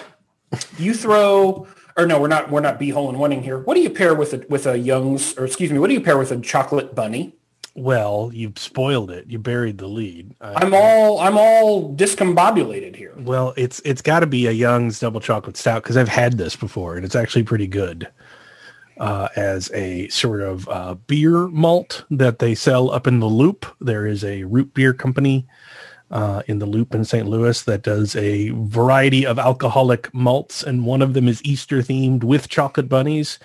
you 0.79 0.95
throw, 0.95 1.67
or 1.97 2.07
no, 2.07 2.21
we're 2.21 2.29
not, 2.29 2.51
we're 2.51 2.61
not 2.61 2.79
b 2.79 2.91
hole 2.91 3.09
and 3.09 3.21
winning 3.21 3.43
here. 3.43 3.59
What 3.59 3.75
do 3.75 3.81
you 3.81 3.91
pair 3.91 4.15
with 4.15 4.33
a, 4.33 4.47
with 4.49 4.67
a 4.67 4.79
Young's, 4.79 5.37
or 5.37 5.45
excuse 5.45 5.71
me, 5.71 5.79
what 5.79 5.89
do 5.89 5.95
you 5.95 6.01
pair 6.01 6.19
with 6.19 6.33
a 6.33 6.41
chocolate 6.41 6.95
bunny? 6.95 7.35
Well, 7.75 8.31
you've 8.33 8.59
spoiled 8.59 9.11
it. 9.11 9.27
You 9.29 9.39
buried 9.39 9.77
the 9.77 9.87
lead. 9.87 10.35
I- 10.41 10.65
I'm 10.65 10.73
all 10.73 11.21
I'm 11.21 11.37
all 11.37 11.95
discombobulated 11.95 12.97
here. 12.97 13.13
Well, 13.19 13.53
it's 13.59 13.81
it's 13.85 14.01
got 14.01 14.21
to 14.21 14.27
be 14.27 14.47
a 14.47 14.51
Young's 14.51 14.99
double 14.99 15.21
chocolate 15.21 15.59
stout 15.59 15.83
because 15.83 15.99
I've 15.99 16.09
had 16.09 16.39
this 16.39 16.57
before 16.57 16.97
and 16.97 17.05
it's 17.05 17.15
actually 17.15 17.43
pretty 17.43 17.67
good 17.67 18.09
uh, 18.99 19.29
as 19.37 19.71
a 19.73 20.09
sort 20.09 20.41
of 20.41 20.69
uh, 20.69 20.95
beer 21.07 21.49
malt 21.49 22.05
that 22.11 22.39
they 22.39 22.55
sell 22.55 22.91
up 22.91 23.07
in 23.07 23.21
the 23.21 23.27
Loop. 23.27 23.67
There 23.81 24.07
is 24.07 24.25
a 24.25 24.45
root 24.45 24.75
beer 24.75 24.93
company 24.93 25.47
uh, 26.11 26.43
in 26.47 26.59
the 26.59 26.67
Loop 26.67 26.95
in 26.95 27.05
St. 27.05 27.27
Louis 27.27 27.63
that 27.63 27.83
does 27.83 28.17
a 28.17 28.51
variety 28.51 29.27
of 29.27 29.39
alcoholic 29.39 30.13
malts, 30.15 30.63
and 30.63 30.87
one 30.87 31.03
of 31.03 31.15
them 31.15 31.29
is 31.29 31.45
Easter 31.45 31.79
themed 31.79 32.25
with 32.25 32.49
chocolate 32.49 32.89
bunnies 32.89 33.39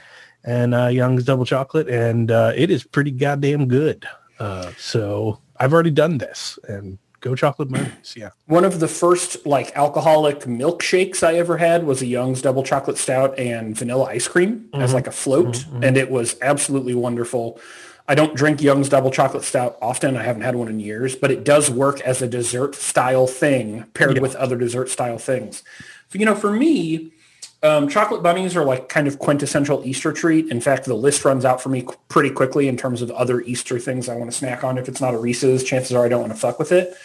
and 0.43 0.73
uh, 0.73 0.87
Young's 0.87 1.23
double 1.23 1.45
chocolate, 1.45 1.87
and 1.87 2.31
uh, 2.31 2.53
it 2.55 2.71
is 2.71 2.83
pretty 2.83 3.11
goddamn 3.11 3.67
good. 3.67 4.07
Uh, 4.39 4.71
so 4.77 5.39
I've 5.57 5.73
already 5.73 5.91
done 5.91 6.17
this, 6.17 6.57
and 6.67 6.97
go 7.21 7.35
chocolate 7.35 7.69
bunnies, 7.69 8.15
yeah. 8.17 8.31
One 8.47 8.65
of 8.65 8.79
the 8.79 8.87
first 8.87 9.45
like 9.45 9.71
alcoholic 9.77 10.41
milkshakes 10.41 11.23
I 11.23 11.35
ever 11.35 11.57
had 11.57 11.85
was 11.85 12.01
a 12.01 12.05
Young's 12.05 12.41
double 12.41 12.63
chocolate 12.63 12.97
stout 12.97 13.37
and 13.39 13.77
vanilla 13.77 14.05
ice 14.05 14.27
cream 14.27 14.69
as 14.73 14.89
mm-hmm. 14.89 14.95
like 14.95 15.07
a 15.07 15.11
float, 15.11 15.55
mm-hmm. 15.55 15.83
and 15.83 15.95
it 15.95 16.11
was 16.11 16.35
absolutely 16.41 16.95
wonderful. 16.95 17.59
I 18.07 18.15
don't 18.15 18.35
drink 18.35 18.61
Young's 18.61 18.89
double 18.89 19.11
chocolate 19.11 19.43
stout 19.43 19.77
often. 19.81 20.17
I 20.17 20.23
haven't 20.23 20.41
had 20.41 20.55
one 20.55 20.67
in 20.67 20.79
years, 20.79 21.15
but 21.15 21.31
it 21.31 21.45
does 21.45 21.69
work 21.69 22.01
as 22.01 22.21
a 22.21 22.27
dessert 22.27 22.75
style 22.75 23.27
thing 23.27 23.85
paired 23.93 24.19
with 24.19 24.35
other 24.35 24.57
dessert 24.57 24.89
style 24.89 25.17
things. 25.17 25.63
You 26.11 26.25
know, 26.25 26.35
for 26.35 26.51
me, 26.51 27.13
um, 27.63 27.87
chocolate 27.87 28.23
bunnies 28.23 28.55
are 28.55 28.65
like 28.65 28.89
kind 28.89 29.07
of 29.07 29.19
quintessential 29.19 29.81
Easter 29.85 30.11
treat. 30.11 30.49
In 30.49 30.59
fact, 30.61 30.85
the 30.85 30.93
list 30.95 31.23
runs 31.25 31.45
out 31.45 31.61
for 31.61 31.69
me 31.69 31.83
qu- 31.83 31.95
pretty 32.07 32.31
quickly 32.31 32.67
in 32.67 32.75
terms 32.77 33.01
of 33.01 33.11
other 33.11 33.41
Easter 33.41 33.77
things 33.79 34.09
I 34.09 34.15
want 34.15 34.31
to 34.31 34.37
snack 34.37 34.63
on. 34.63 34.77
If 34.77 34.87
it's 34.89 35.01
not 35.01 35.13
a 35.13 35.17
Reese's, 35.17 35.63
chances 35.63 35.93
are 35.93 36.03
I 36.05 36.09
don't 36.09 36.21
want 36.21 36.33
to 36.33 36.39
fuck 36.39 36.57
with 36.59 36.71
it. 36.71 36.95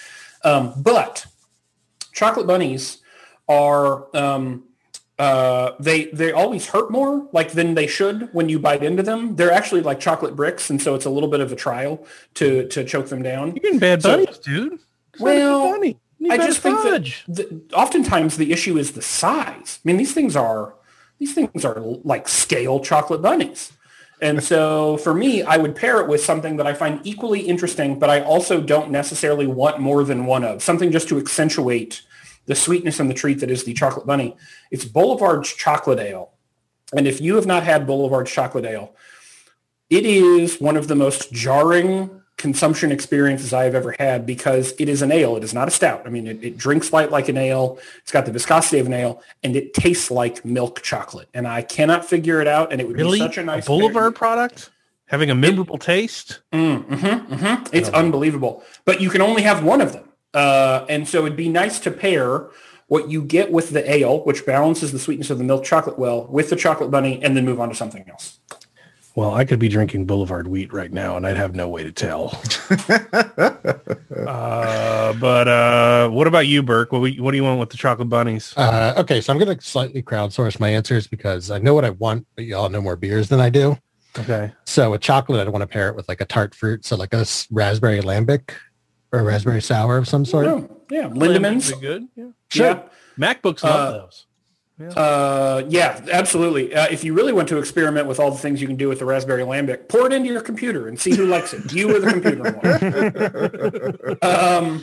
Um, 0.45 0.73
but 0.77 1.27
chocolate 2.13 2.47
bunnies 2.47 2.99
are 3.49 4.15
um, 4.17 4.65
uh, 5.19 5.73
they 5.81 6.07
they 6.07 6.33
always 6.33 6.67
hurt 6.67 6.91
more 6.91 7.29
like 7.33 7.53
than 7.53 7.75
they 7.75 7.87
should 7.87 8.29
when 8.33 8.49
you 8.49 8.59
bite 8.59 8.83
into 8.83 9.03
them. 9.03 9.37
They're 9.37 9.53
actually 9.53 9.83
like 9.83 10.01
chocolate 10.01 10.37
bricks, 10.37 10.71
and 10.71 10.81
so 10.81 10.95
it's 10.95 11.05
a 11.07 11.11
little 11.11 11.29
bit 11.29 11.41
of 11.41 11.53
a 11.53 11.57
trial 11.57 12.07
to 12.35 12.67
to 12.69 12.85
choke 12.85 13.09
them 13.09 13.23
down. 13.23 13.49
You're 13.49 13.63
getting 13.63 13.79
bad 13.79 14.03
So- 14.03 14.11
bunnies, 14.25 14.39
dude. 14.39 14.73
It's 15.13 15.23
Well, 15.23 15.71
funny. 15.73 15.99
You 16.19 16.33
I 16.33 16.39
just 16.39 16.61
think 16.61 16.83
that 16.83 16.93
fudge. 16.93 17.25
the, 17.29 17.61
oftentimes 17.75 18.37
the 18.37 18.53
issue 18.53 18.79
is 18.79 18.93
the 18.93 19.03
size. 19.03 19.81
I 19.85 19.89
mean, 19.89 19.97
these 19.97 20.15
things 20.15 20.35
are 20.35 20.75
these 21.19 21.35
things 21.35 21.65
are 21.65 21.79
like 21.81 22.29
scale 22.29 22.81
chocolate 22.81 23.23
bunnies. 23.23 23.73
And 24.23 24.43
so 24.43 24.97
for 24.99 25.13
me, 25.13 25.43
I 25.43 25.59
would 25.59 25.77
pair 25.77 26.01
it 26.01 26.09
with 26.09 26.23
something 26.23 26.57
that 26.57 26.67
I 26.67 26.73
find 26.73 27.01
equally 27.05 27.41
interesting, 27.41 27.99
but 27.99 28.09
I 28.09 28.21
also 28.23 28.63
don't 28.63 28.91
necessarily 28.91 29.47
want 29.47 29.79
more 29.79 30.05
than 30.05 30.25
one 30.25 30.43
of. 30.43 30.63
Something 30.63 30.91
just 30.91 31.09
to 31.09 31.19
accentuate 31.19 32.03
the 32.47 32.55
sweetness 32.55 32.99
and 32.99 33.11
the 33.11 33.15
treat 33.15 33.41
that 33.41 33.51
is 33.51 33.65
the 33.65 33.75
chocolate 33.75 34.07
bunny. 34.07 34.37
It's 34.71 34.87
Boulevard's 34.87 35.53
chocolate 35.53 35.99
ale. 35.99 36.33
And 36.97 37.07
if 37.07 37.21
you 37.21 37.35
have 37.37 37.47
not 37.47 37.65
had 37.65 37.87
Boulevard's 37.87 38.31
chocolate 38.31 38.65
ale, 38.65 38.95
it 39.91 40.07
is 40.07 40.61
one 40.61 40.77
of 40.77 40.89
the 40.89 40.95
most 40.95 41.33
jarring 41.33 42.23
consumption 42.37 42.93
experiences 42.93 43.53
I 43.53 43.65
have 43.65 43.75
ever 43.75 43.95
had 43.99 44.27
because 44.27 44.75
it 44.79 44.89
is 44.89 45.03
an 45.03 45.11
ale. 45.11 45.37
It 45.37 45.45
is 45.45 45.55
not 45.55 45.69
a 45.69 45.71
stout. 45.71 46.03
I 46.05 46.11
mean, 46.11 46.27
it, 46.27 46.45
it 46.45 46.57
drinks 46.57 46.93
light 46.93 47.11
like 47.11 47.29
an 47.29 47.37
ale. 47.37 47.79
It's 47.99 48.13
got 48.13 48.27
the 48.27 48.33
viscosity 48.33 48.79
of 48.79 48.87
an 48.87 48.93
ale, 48.93 49.23
and 49.43 49.57
it 49.57 49.73
tastes 49.75 50.11
like 50.11 50.45
milk 50.45 50.83
chocolate. 50.83 51.29
And 51.35 51.49
I 51.49 51.63
cannot 51.63 52.05
figure 52.05 52.41
it 52.41 52.49
out. 52.49 52.73
And 52.73 52.81
it 52.81 52.87
would 52.87 52.97
Really? 52.97 53.19
be 53.19 53.25
such 53.25 53.39
a 53.39 53.45
nice 53.45 53.65
a 53.65 53.69
Boulevard 53.69 54.15
product 54.15 54.71
having 55.07 55.31
a 55.31 55.35
memorable 55.35 55.79
taste. 55.79 56.41
Mm, 56.53 56.83
hmm 56.85 57.35
hmm 57.35 57.65
It's 57.73 57.89
unbelievable. 57.91 58.65
But 58.85 59.01
you 59.01 59.09
can 59.09 59.23
only 59.23 59.43
have 59.43 59.65
one 59.65 59.81
of 59.81 59.93
them. 59.93 60.09
Uh, 60.35 60.85
and 60.89 61.09
so 61.09 61.25
it'd 61.25 61.37
be 61.37 61.49
nice 61.49 61.79
to 61.81 61.91
pair 61.91 62.49
what 62.89 63.11
you 63.11 63.23
get 63.23 63.51
with 63.51 63.71
the 63.71 63.89
ale, 63.91 64.25
which 64.25 64.45
balances 64.45 64.93
the 64.93 64.99
sweetness 64.99 65.31
of 65.31 65.39
the 65.39 65.45
milk 65.45 65.65
chocolate 65.65 65.99
well, 65.99 66.27
with 66.27 66.51
the 66.51 66.57
chocolate 66.57 66.91
bunny, 66.91 67.23
and 67.23 67.37
then 67.37 67.45
move 67.45 67.61
on 67.61 67.69
to 67.69 67.75
something 67.75 68.05
else. 68.09 68.39
Well, 69.17 69.35
I 69.35 69.45
could 69.47 69.59
be 69.59 69.69
drinking 69.69 70.05
Boulevard 70.05 70.47
wheat 70.47 70.73
right 70.75 70.93
now, 70.93 71.17
and 71.17 71.27
I'd 71.27 71.39
have 71.39 71.55
no 71.55 71.69
way 71.71 71.83
to 71.83 71.91
tell. 71.91 72.39
uh, 74.27 75.13
but 75.15 75.49
uh, 75.49 76.09
what 76.11 76.27
about 76.27 76.47
you, 76.47 76.63
Birk? 76.63 76.93
What, 76.93 77.01
we- 77.01 77.19
what 77.19 77.31
do 77.31 77.37
you 77.39 77.43
want 77.45 77.59
with 77.59 77.71
the 77.71 77.77
chocolate 77.79 78.09
bunnies? 78.11 78.53
Uh, 78.57 78.95
okay, 78.99 79.21
so 79.21 79.33
I'm 79.33 79.39
going 79.39 79.57
to 79.57 79.65
slightly 79.65 80.03
crowdsource 80.03 80.61
my 80.61 80.69
answers 80.69 81.07
because 81.07 81.51
I 81.51 81.59
know 81.59 81.75
what 81.75 81.85
I 81.85 81.91
want, 81.91 82.27
but 82.37 82.45
y'all 82.45 82.69
know 82.69 82.81
more 82.83 82.97
beers 82.97 83.29
than 83.29 83.41
I 83.41 83.49
do. 83.51 83.79
Okay. 84.19 84.53
So 84.65 84.91
with 84.93 85.01
chocolate, 85.01 85.41
I'd 85.41 85.49
want 85.51 85.63
to 85.63 85.67
pair 85.67 85.89
it 85.89 85.97
with 85.97 86.09
like 86.09 86.21
a 86.21 86.25
tart 86.27 86.55
fruit, 86.55 86.85
so 86.85 86.97
like 86.97 87.13
a 87.13 87.25
raspberry 87.51 88.01
lambic 88.01 88.51
or 89.13 89.21
a 89.21 89.23
raspberry 89.23 89.61
sour 89.63 89.97
of 89.99 90.09
some 90.09 90.25
sort. 90.25 90.47
Oh, 90.47 90.83
yeah, 90.91 91.09
Lindemans. 91.09 91.67
Pretty 91.69 91.81
good. 91.81 92.09
Yeah. 92.17 92.29
Sure. 92.51 92.67
Yeah. 92.67 92.83
MacBooks 93.19 93.63
love 93.63 93.95
Uh, 93.95 94.07
those. 94.79 94.97
Uh, 94.97 95.65
yeah, 95.69 96.05
absolutely. 96.13 96.75
Uh, 96.75 96.87
if 96.91 97.05
you 97.05 97.15
really 97.15 97.33
want 97.33 97.49
to 97.49 97.59
experiment 97.59 98.07
with 98.07 98.21
all 98.21 98.31
the 98.31 98.39
things 98.39 98.61
you 98.61 98.67
can 98.67 98.77
do 98.77 98.89
with 98.89 98.99
the 98.99 99.05
Raspberry 99.05 99.43
Lambic, 99.43 99.89
pour 99.89 100.07
it 100.07 100.13
into 100.13 100.31
your 100.31 100.43
computer 100.43 100.89
and 100.89 100.99
see 101.01 101.15
who 101.15 101.27
likes 101.27 101.55
it. 101.55 101.73
You 101.73 101.97
or 101.97 102.01
the 102.01 102.11
computer 102.11 104.19
one. 104.21 104.23
um, 104.77 104.83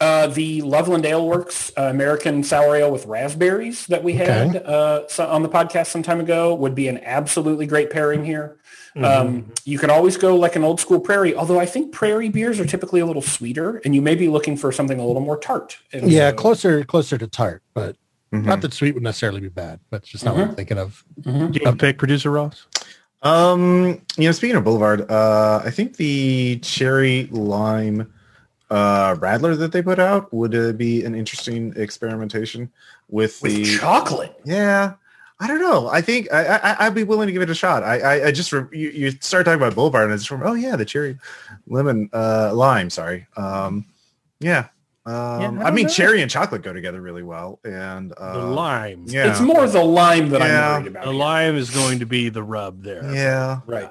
uh, 0.00 0.26
the 0.28 0.60
Loveland 0.62 1.06
Ale 1.06 1.26
Works 1.26 1.72
uh, 1.78 1.82
American 1.84 2.42
Sour 2.42 2.76
Ale 2.76 2.90
with 2.90 3.06
raspberries 3.06 3.86
that 3.86 4.02
we 4.02 4.14
had 4.14 4.56
uh, 4.56 5.06
so 5.08 5.26
on 5.26 5.42
the 5.42 5.48
podcast 5.48 5.86
some 5.86 6.02
time 6.02 6.20
ago 6.20 6.54
would 6.54 6.74
be 6.74 6.88
an 6.88 6.98
absolutely 7.04 7.66
great 7.66 7.90
pairing 7.90 8.24
here. 8.24 8.58
Um, 8.96 9.52
you 9.64 9.78
can 9.78 9.90
always 9.90 10.16
go 10.16 10.36
like 10.36 10.54
an 10.54 10.62
old 10.62 10.80
school 10.80 11.00
prairie, 11.00 11.34
although 11.34 11.58
I 11.58 11.66
think 11.66 11.92
prairie 11.92 12.28
beers 12.28 12.60
are 12.60 12.66
typically 12.66 13.00
a 13.00 13.06
little 13.06 13.22
sweeter 13.22 13.80
and 13.84 13.92
you 13.92 14.00
may 14.00 14.14
be 14.14 14.28
looking 14.28 14.56
for 14.56 14.70
something 14.70 15.00
a 15.00 15.06
little 15.06 15.22
more 15.22 15.36
tart. 15.36 15.78
And 15.92 16.10
Yeah, 16.10 16.30
so- 16.30 16.36
closer 16.36 16.84
closer 16.84 17.18
to 17.18 17.26
tart, 17.26 17.62
but 17.74 17.96
Mhm. 18.34 18.44
not 18.44 18.60
that 18.62 18.72
sweet 18.72 18.94
would 18.94 19.02
necessarily 19.02 19.40
be 19.40 19.48
bad. 19.48 19.80
But 19.90 20.02
it's 20.02 20.08
just 20.08 20.24
not 20.24 20.34
what 20.34 20.48
I'm 20.48 20.54
thinking 20.54 20.78
of. 20.78 21.04
Do 21.22 21.30
you 21.52 21.60
have 21.64 21.74
a 21.74 21.76
pick, 21.76 21.98
producer 21.98 22.30
Ross? 22.30 22.66
Um, 23.22 24.02
you 24.18 24.28
know, 24.28 24.32
speaking 24.32 24.56
of 24.56 24.64
Boulevard, 24.64 25.10
uh, 25.10 25.62
I 25.64 25.70
think 25.70 25.96
the 25.96 26.58
cherry 26.62 27.26
lime 27.30 28.12
uh, 28.70 29.14
Radler 29.14 29.56
that 29.58 29.72
they 29.72 29.80
put 29.82 29.98
out 29.98 30.32
would 30.32 30.54
uh, 30.54 30.72
be 30.72 31.04
an 31.04 31.14
interesting 31.14 31.72
experimentation 31.76 32.70
with, 33.08 33.40
with 33.42 33.52
the 33.54 33.64
chocolate. 33.78 34.38
yeah. 34.44 34.94
I 35.40 35.48
don't 35.48 35.60
know. 35.60 35.88
I 35.88 36.00
think 36.00 36.32
I, 36.32 36.46
I 36.58 36.86
I'd 36.86 36.94
be 36.94 37.02
willing 37.02 37.26
to 37.26 37.32
give 37.32 37.42
it 37.42 37.50
a 37.50 37.54
shot. 37.56 37.82
I 37.82 37.98
I, 37.98 38.26
I 38.26 38.30
just 38.32 38.52
re- 38.52 38.66
you, 38.72 38.90
you 38.90 39.10
start 39.20 39.44
talking 39.44 39.60
about 39.60 39.74
Boulevard 39.74 40.04
and 40.04 40.12
I 40.12 40.16
just 40.16 40.30
remember. 40.30 40.50
Oh 40.50 40.54
yeah, 40.54 40.76
the 40.76 40.84
cherry 40.84 41.18
lemon 41.66 42.08
uh, 42.12 42.52
lime. 42.54 42.88
Sorry. 42.88 43.26
Um, 43.36 43.84
yeah. 44.38 44.68
Um, 45.06 45.60
I 45.60 45.64
I, 45.64 45.70
mean, 45.70 45.86
know. 45.86 45.92
cherry 45.92 46.22
and 46.22 46.30
chocolate 46.30 46.62
go 46.62 46.72
together 46.72 47.00
really 47.00 47.22
well. 47.22 47.60
And 47.64 48.10
The 48.10 48.40
uh, 48.42 48.46
lime. 48.46 49.04
Yeah. 49.06 49.30
It's 49.30 49.40
more 49.40 49.66
the 49.68 49.84
lime 49.84 50.30
that 50.30 50.40
Yeah. 50.40 50.68
I'm 50.76 50.82
worried 50.82 50.90
about. 50.92 51.04
The 51.04 51.10
here. 51.12 51.18
lime 51.20 51.56
is 51.56 51.70
going 51.70 51.98
to 51.98 52.06
be 52.06 52.28
the 52.30 52.42
rub 52.42 52.82
there. 52.82 53.12
Yeah. 53.14 53.60
Right. 53.66 53.90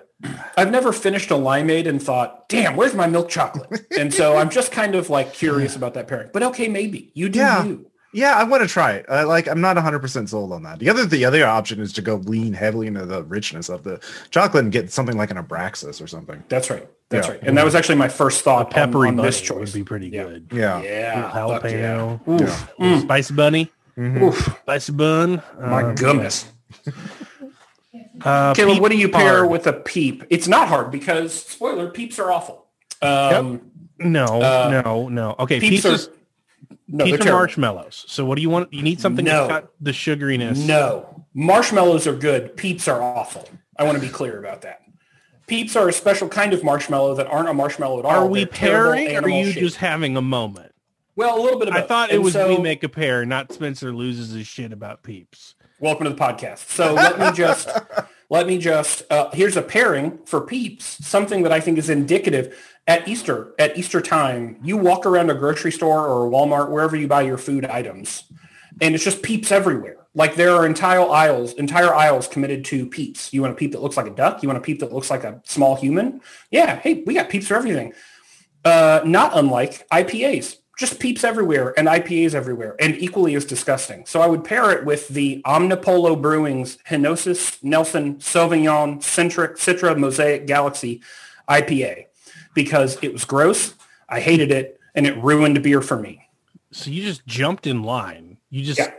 I've 0.58 0.72
never 0.72 0.94
finished 0.94 1.30
a 1.32 1.36
limeade 1.36 1.88
and 1.88 2.02
thought, 2.02 2.48
damn, 2.50 2.76
where's 2.78 2.94
my 2.96 3.08
milk 3.08 3.30
chocolate? 3.30 3.86
And 3.98 4.14
so 4.14 4.38
I'm 4.38 4.50
just 4.50 4.72
kind 4.72 4.96
of 4.96 5.10
like 5.10 5.34
curious 5.34 5.76
about 5.76 5.94
that 5.96 6.08
pairing. 6.08 6.30
But 6.34 6.44
okay, 6.44 6.68
maybe. 6.68 7.12
You 7.14 7.30
do 7.30 7.40
Yeah. 7.40 7.64
you. 7.66 7.88
Yeah, 8.16 8.36
I 8.36 8.44
want 8.44 8.62
to 8.62 8.70
try 8.70 8.92
it. 8.92 9.08
Uh, 9.10 9.26
like, 9.28 9.48
I'm 9.48 9.60
not 9.60 9.76
100% 9.76 10.30
sold 10.30 10.52
on 10.54 10.62
that. 10.64 10.78
The 10.78 10.88
other 10.88 11.04
the 11.08 11.26
other 11.26 11.44
option 11.48 11.80
is 11.80 11.92
to 11.94 12.02
go 12.04 12.18
lean 12.18 12.54
heavily 12.54 12.86
into 12.86 13.08
the 13.08 13.24
richness 13.24 13.70
of 13.70 13.84
the 13.84 14.00
chocolate 14.30 14.64
and 14.66 14.72
get 14.72 14.92
something 14.92 15.18
like 15.18 15.32
an 15.32 15.38
Abraxas 15.38 16.00
or 16.00 16.06
something. 16.06 16.44
That's 16.48 16.70
right. 16.70 16.88
That's 17.14 17.28
Yeah. 17.28 17.34
right. 17.36 17.44
And 17.44 17.58
that 17.58 17.64
was 17.66 17.76
actually 17.76 17.96
my 17.96 18.10
first 18.10 18.42
thought 18.44 18.66
on- 18.68 18.72
Peppery 18.72 19.10
on, 19.10 19.16
bunny 19.18 19.28
this 19.30 19.40
choice. 19.40 19.72
would 19.74 19.80
be 19.80 19.84
pretty 19.84 20.08
Yeah. 20.10 20.24
good. 20.24 20.48
Yeah. 20.52 20.82
Yeah. 20.82 21.32
Jalapeno. 21.34 22.20
yeah. 22.28 22.34
Oof. 22.34 22.70
Ooh, 22.82 23.00
Spicy 23.02 23.34
bunny. 23.34 23.72
Mhm. 23.98 24.22
Oof. 24.24 24.58
Spicy 24.64 24.92
bun. 24.94 25.42
My 25.62 25.84
Um, 25.84 25.96
goodness. 25.96 26.46
Uh, 28.24 28.54
Caleb, 28.54 28.80
what 28.80 28.90
do 28.92 28.98
you 28.98 29.10
pair 29.10 29.40
hard. 29.40 29.50
with 29.50 29.68
a 29.68 29.74
peep? 29.74 30.24
It's 30.30 30.48
not 30.48 30.68
hard 30.68 30.92
because, 30.92 31.34
spoiler, 31.34 31.90
peeps 31.90 32.20
are 32.20 32.32
awful. 32.32 32.66
Um, 33.02 33.62
No, 34.00 34.26
Uh, 34.42 34.82
no, 34.84 35.08
no. 35.10 35.36
Okay, 35.40 35.60
Peeps, 35.60 35.70
peeps, 35.84 35.86
are, 35.86 35.94
is, 35.94 36.10
no, 36.88 37.06
peeps 37.06 37.24
they're 37.24 37.34
marshmallows. 37.34 38.06
So 38.08 38.24
what 38.26 38.36
do 38.36 38.42
you 38.42 38.50
want? 38.50 38.74
You 38.74 38.82
need 38.82 39.00
something 39.02 39.24
No. 39.26 39.48
that's 39.48 39.62
got 39.66 39.72
the 39.82 39.92
sugariness. 39.92 40.66
No, 40.66 41.26
marshmallows 41.34 42.08
are 42.08 42.16
good. 42.16 42.56
Peeps 42.58 42.88
are 42.88 43.02
awful. 43.02 43.48
I 43.78 43.84
want 43.84 43.96
to 43.96 44.02
be 44.02 44.10
clear 44.10 44.40
about 44.40 44.62
that. 44.62 44.80
Peeps 45.48 45.76
are 45.76 45.90
a 45.90 45.94
special 45.94 46.28
kind 46.30 46.54
of 46.54 46.64
marshmallow 46.64 47.16
that 47.16 47.28
aren't 47.28 47.50
a 47.50 47.54
marshmallow 47.54 48.00
at 48.00 48.06
all. 48.06 48.12
Are 48.12 48.28
we 48.28 48.46
pairing 48.46 49.16
or 49.16 49.24
are 49.24 49.30
you 49.30 49.52
just 49.54 49.78
having 49.78 50.16
a 50.16 50.22
moment? 50.22 50.72
Well, 51.16 51.38
a 51.38 51.42
little 51.42 51.60
bit 51.60 51.68
of 51.68 51.76
I 51.76 51.82
both. 51.82 51.90
thought 51.90 52.10
it 52.12 52.16
And 52.16 52.24
was 52.24 52.34
so, 52.34 52.48
we 52.48 52.58
make 52.58 52.84
a 52.84 52.90
pair, 52.90 53.26
not 53.26 53.52
Spencer 53.52 53.94
loses 53.94 54.32
his 54.32 54.48
shit 54.48 54.72
about 54.72 55.04
peeps. 55.04 55.56
Welcome 55.80 56.06
to 56.06 56.12
the 56.12 56.16
podcast. 56.16 56.70
So 56.70 56.94
let 56.94 57.20
me 57.20 57.32
just 57.34 57.70
let 58.30 58.48
me 58.48 58.58
just 58.58 59.04
uh, 59.12 59.30
here's 59.34 59.58
a 59.58 59.62
pairing 59.62 60.20
for 60.26 60.42
peeps. 60.42 61.06
Something 61.06 61.44
that 61.44 61.52
I 61.52 61.60
think 61.60 61.78
is 61.78 61.90
indicative 61.90 62.58
at 62.88 63.08
Easter. 63.08 63.54
At 63.60 63.78
Easter 63.78 64.00
time, 64.02 64.58
you 64.64 64.78
walk 64.78 65.06
around 65.06 65.30
a 65.30 65.36
grocery 65.36 65.72
store 65.72 66.08
or 66.08 66.26
a 66.26 66.30
Walmart, 66.30 66.70
wherever 66.70 66.96
you 66.96 67.08
buy 67.08 67.22
your 67.24 67.38
food 67.38 67.66
items, 67.66 68.24
and 68.82 68.96
it's 68.96 69.04
just 69.04 69.22
peeps 69.22 69.52
everywhere. 69.52 70.03
Like 70.16 70.36
there 70.36 70.52
are 70.52 70.66
entire 70.66 71.02
aisles, 71.02 71.54
entire 71.54 71.94
aisles 71.94 72.28
committed 72.28 72.64
to 72.66 72.86
peeps. 72.86 73.34
You 73.34 73.42
want 73.42 73.54
a 73.54 73.56
peep 73.56 73.72
that 73.72 73.82
looks 73.82 73.98
like 73.98 74.06
a 74.06 74.12
duck? 74.12 74.44
You 74.44 74.50
want 74.50 74.58
a 74.58 74.62
peep 74.62 74.80
that 74.80 74.94
looks 74.94 75.10
like 75.10 75.24
a 75.24 75.42
small 75.44 75.76
human? 75.76 76.22
Yeah, 76.52 76.76
hey, 76.76 77.04
we 77.06 77.16
got 77.16 77.30
peeps 77.30 77.48
for 77.48 77.56
everything. 77.56 77.94
Uh, 78.64 79.02
not 79.04 79.32
unlike 79.36 79.88
IPAs, 79.90 80.58
just 80.78 81.00
peeps 81.00 81.24
everywhere 81.24 81.74
and 81.78 81.88
IPAs 81.88 82.34
everywhere, 82.36 82.76
and 82.80 82.96
equally 82.96 83.36
as 83.36 83.46
disgusting. 83.46 84.06
So 84.06 84.22
I 84.22 84.28
would 84.28 84.44
pair 84.44 84.72
it 84.72 84.86
with 84.86 85.08
the 85.08 85.42
Omnipollo 85.46 86.22
Brewing's 86.22 86.78
Henosis 86.90 87.64
Nelson 87.64 88.16
Sauvignon 88.18 89.02
Centric 89.02 89.56
Citra 89.56 89.98
Mosaic 89.98 90.46
Galaxy 90.48 91.02
IPA 91.50 92.06
because 92.54 92.98
it 93.02 93.12
was 93.12 93.26
gross. 93.26 93.74
I 94.10 94.20
hated 94.20 94.52
it, 94.52 94.80
and 94.96 95.08
it 95.08 95.18
ruined 95.18 95.62
beer 95.64 95.82
for 95.82 96.00
me. 96.00 96.28
So 96.72 96.90
you 96.90 97.04
just 97.04 97.26
jumped 97.26 97.68
in 97.68 97.84
line. 97.84 98.38
You 98.50 98.64
just 98.64 98.80
Yeah. 98.80 98.92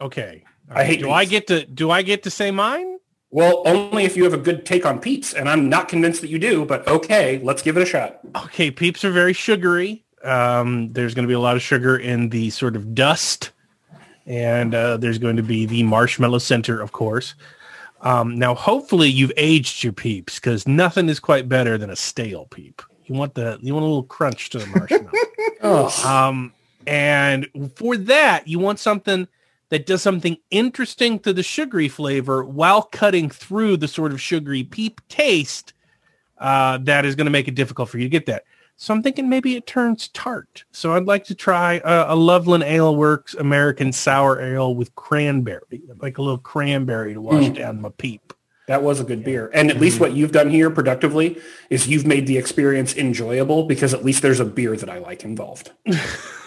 Okay. 0.00 0.44
I 0.70 0.84
hate 0.84 1.00
Do 1.00 1.10
I 1.10 1.24
get 1.24 1.46
to 1.48 1.66
do 1.66 1.90
I 1.90 2.02
get 2.02 2.22
to 2.24 2.30
say 2.30 2.50
mine? 2.50 2.98
Well, 3.32 3.62
only 3.64 4.04
if 4.04 4.16
you 4.16 4.24
have 4.24 4.34
a 4.34 4.38
good 4.38 4.66
take 4.66 4.84
on 4.84 4.98
peeps, 5.00 5.34
and 5.34 5.48
I'm 5.48 5.68
not 5.68 5.88
convinced 5.88 6.20
that 6.22 6.30
you 6.30 6.38
do, 6.38 6.64
but 6.64 6.86
okay, 6.88 7.40
let's 7.44 7.62
give 7.62 7.76
it 7.76 7.82
a 7.82 7.86
shot. 7.86 8.20
Okay, 8.44 8.72
peeps 8.72 9.04
are 9.04 9.12
very 9.12 9.32
sugary. 9.32 10.04
Um, 10.24 10.92
there's 10.92 11.14
going 11.14 11.22
to 11.22 11.28
be 11.28 11.34
a 11.34 11.40
lot 11.40 11.54
of 11.54 11.62
sugar 11.62 11.96
in 11.96 12.30
the 12.30 12.50
sort 12.50 12.74
of 12.74 12.92
dust, 12.92 13.52
and 14.26 14.74
uh, 14.74 14.96
there's 14.96 15.18
going 15.18 15.36
to 15.36 15.44
be 15.44 15.64
the 15.64 15.84
marshmallow 15.84 16.38
center, 16.38 16.80
of 16.80 16.90
course. 16.90 17.34
Um, 18.00 18.36
now, 18.36 18.54
hopefully, 18.54 19.08
you've 19.08 19.32
aged 19.36 19.84
your 19.84 19.92
peeps 19.92 20.40
because 20.40 20.66
nothing 20.66 21.08
is 21.08 21.20
quite 21.20 21.48
better 21.48 21.78
than 21.78 21.90
a 21.90 21.96
stale 21.96 22.46
peep. 22.46 22.82
You 23.06 23.14
want 23.14 23.34
the 23.34 23.58
you 23.62 23.74
want 23.74 23.84
a 23.84 23.86
little 23.86 24.02
crunch 24.02 24.50
to 24.50 24.58
the 24.58 24.66
marshmallow. 24.66 25.10
Um, 26.06 26.54
and 26.86 27.46
for 27.76 27.94
that, 27.94 28.48
you 28.48 28.58
want 28.58 28.78
something 28.78 29.28
that 29.70 29.86
does 29.86 30.02
something 30.02 30.36
interesting 30.50 31.18
to 31.20 31.32
the 31.32 31.42
sugary 31.42 31.88
flavor 31.88 32.44
while 32.44 32.82
cutting 32.82 33.30
through 33.30 33.76
the 33.76 33.88
sort 33.88 34.12
of 34.12 34.20
sugary 34.20 34.64
peep 34.64 35.00
taste 35.08 35.72
uh, 36.38 36.78
that 36.78 37.04
is 37.04 37.14
going 37.14 37.26
to 37.26 37.30
make 37.30 37.48
it 37.48 37.54
difficult 37.54 37.88
for 37.88 37.98
you 37.98 38.04
to 38.04 38.10
get 38.10 38.26
that. 38.26 38.44
So 38.76 38.94
I'm 38.94 39.02
thinking 39.02 39.28
maybe 39.28 39.56
it 39.56 39.66
turns 39.66 40.08
tart. 40.08 40.64
So 40.72 40.94
I'd 40.94 41.04
like 41.04 41.24
to 41.24 41.34
try 41.34 41.82
a, 41.84 42.14
a 42.14 42.16
Loveland 42.16 42.64
Ale 42.64 42.96
Works 42.96 43.34
American 43.34 43.92
Sour 43.92 44.40
Ale 44.40 44.74
with 44.74 44.94
cranberry, 44.94 45.82
like 45.98 46.16
a 46.16 46.22
little 46.22 46.38
cranberry 46.38 47.12
to 47.12 47.20
wash 47.20 47.50
down 47.50 47.82
my 47.82 47.90
peep. 47.90 48.32
That 48.68 48.82
was 48.82 48.98
a 48.98 49.04
good 49.04 49.22
beer. 49.22 49.50
And 49.52 49.70
at 49.70 49.78
least 49.78 50.00
what 50.00 50.14
you've 50.14 50.32
done 50.32 50.48
here 50.48 50.70
productively 50.70 51.38
is 51.68 51.88
you've 51.88 52.06
made 52.06 52.26
the 52.26 52.38
experience 52.38 52.96
enjoyable 52.96 53.64
because 53.64 53.92
at 53.92 54.04
least 54.04 54.22
there's 54.22 54.40
a 54.40 54.44
beer 54.44 54.76
that 54.76 54.88
I 54.88 54.98
like 54.98 55.24
involved. 55.24 55.72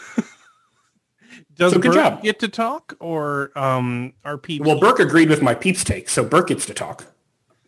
Does 1.55 1.73
So 1.73 1.79
good 1.79 1.91
Bert 1.91 1.95
job. 1.95 2.23
get 2.23 2.39
to 2.39 2.47
talk 2.47 2.95
or 2.99 3.51
um, 3.57 4.13
are 4.25 4.37
peeps? 4.37 4.65
Well, 4.65 4.79
Birk 4.79 4.99
agreed 4.99 5.29
with 5.29 5.41
my 5.41 5.53
peeps 5.53 5.83
take, 5.83 6.09
so 6.09 6.23
Birk 6.23 6.47
gets 6.47 6.65
to 6.67 6.73
talk. 6.73 7.05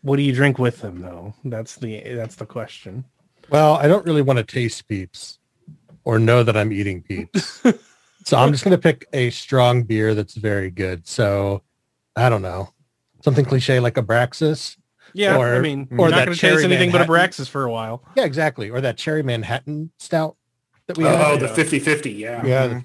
what 0.02 0.18
do 0.18 0.24
you 0.24 0.34
drink 0.34 0.58
with 0.60 0.82
them 0.82 1.02
though? 1.02 1.34
That's 1.44 1.76
the 1.76 2.02
that's 2.16 2.36
the 2.36 2.46
question. 2.46 3.06
Well, 3.50 3.76
I 3.76 3.88
don't 3.88 4.06
really 4.06 4.22
want 4.24 4.38
to 4.38 4.44
taste 4.44 4.88
peeps 4.88 5.40
or 6.04 6.18
know 6.20 6.42
that 6.44 6.58
I'm 6.58 6.72
eating 6.74 7.02
peeps. 7.04 7.62
so 8.26 8.38
I'm 8.38 8.52
just 8.52 8.64
going 8.64 8.76
to 8.76 8.82
pick 8.82 9.06
a 9.14 9.30
strong 9.30 9.84
beer 9.84 10.16
that's 10.16 10.34
very 10.36 10.72
good. 10.72 11.08
So 11.08 11.62
I 12.16 12.30
don't 12.30 12.42
know. 12.42 12.70
Something 13.24 13.46
cliche 13.46 13.80
like 13.80 13.98
a 13.98 14.04
Abraxas. 14.04 14.78
Yeah, 15.14 15.38
Or- 15.38 15.56
I 15.56 15.60
mean, 15.60 15.88
or 15.92 15.98
we're 15.98 16.10
not 16.10 16.18
that 16.18 16.26
going 16.26 16.36
to 16.36 16.40
cherry 16.42 16.56
taste 16.56 16.66
anything 16.66 16.92
but 16.92 17.08
Manhattan. 17.08 17.30
Abraxas 17.46 17.48
for 17.50 17.64
a 17.66 17.72
while. 17.72 18.04
Yeah, 18.16 18.26
exactly. 18.26 18.70
Or 18.70 18.82
that 18.82 18.98
cherry 18.98 19.24
Manhattan 19.24 19.92
stout 20.00 20.36
that 20.88 20.98
we 20.98 21.06
Oh, 21.06 21.16
had. 21.16 21.40
the 21.40 21.48
50-50, 21.48 22.18
yeah. 22.18 22.46
Yeah. 22.46 22.68
the- 22.68 22.84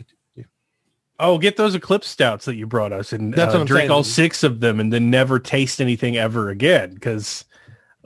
Oh, 1.20 1.38
get 1.38 1.56
those 1.56 1.74
Eclipse 1.74 2.08
stouts 2.08 2.46
that 2.46 2.56
you 2.56 2.66
brought 2.66 2.92
us 2.92 3.12
and 3.12 3.34
That's 3.34 3.54
uh, 3.54 3.58
what 3.58 3.60
I'm 3.60 3.66
drink 3.66 3.80
saying. 3.82 3.90
all 3.90 4.02
six 4.04 4.42
of 4.42 4.60
them 4.60 4.80
and 4.80 4.92
then 4.92 5.10
never 5.10 5.38
taste 5.38 5.80
anything 5.80 6.16
ever 6.16 6.48
again 6.48 6.94
because 6.94 7.44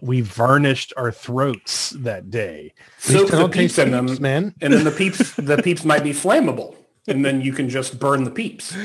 we 0.00 0.20
varnished 0.20 0.92
our 0.96 1.12
throats 1.12 1.90
that 1.90 2.28
day. 2.30 2.74
At 3.04 3.10
least 3.10 3.20
Soak 3.20 3.28
I 3.28 3.30
the 3.36 3.42
don't 3.42 3.52
peeps 3.52 3.78
in 3.78 3.90
them, 3.92 4.20
man. 4.20 4.54
and 4.60 4.72
then 4.72 4.84
the 4.84 4.90
peeps 4.90 5.32
the 5.36 5.56
peeps 5.62 5.84
might 5.84 6.02
be 6.02 6.10
flammable, 6.10 6.74
and 7.06 7.24
then 7.24 7.40
you 7.40 7.52
can 7.52 7.68
just 7.68 7.98
burn 7.98 8.24
the 8.24 8.30
peeps. 8.30 8.76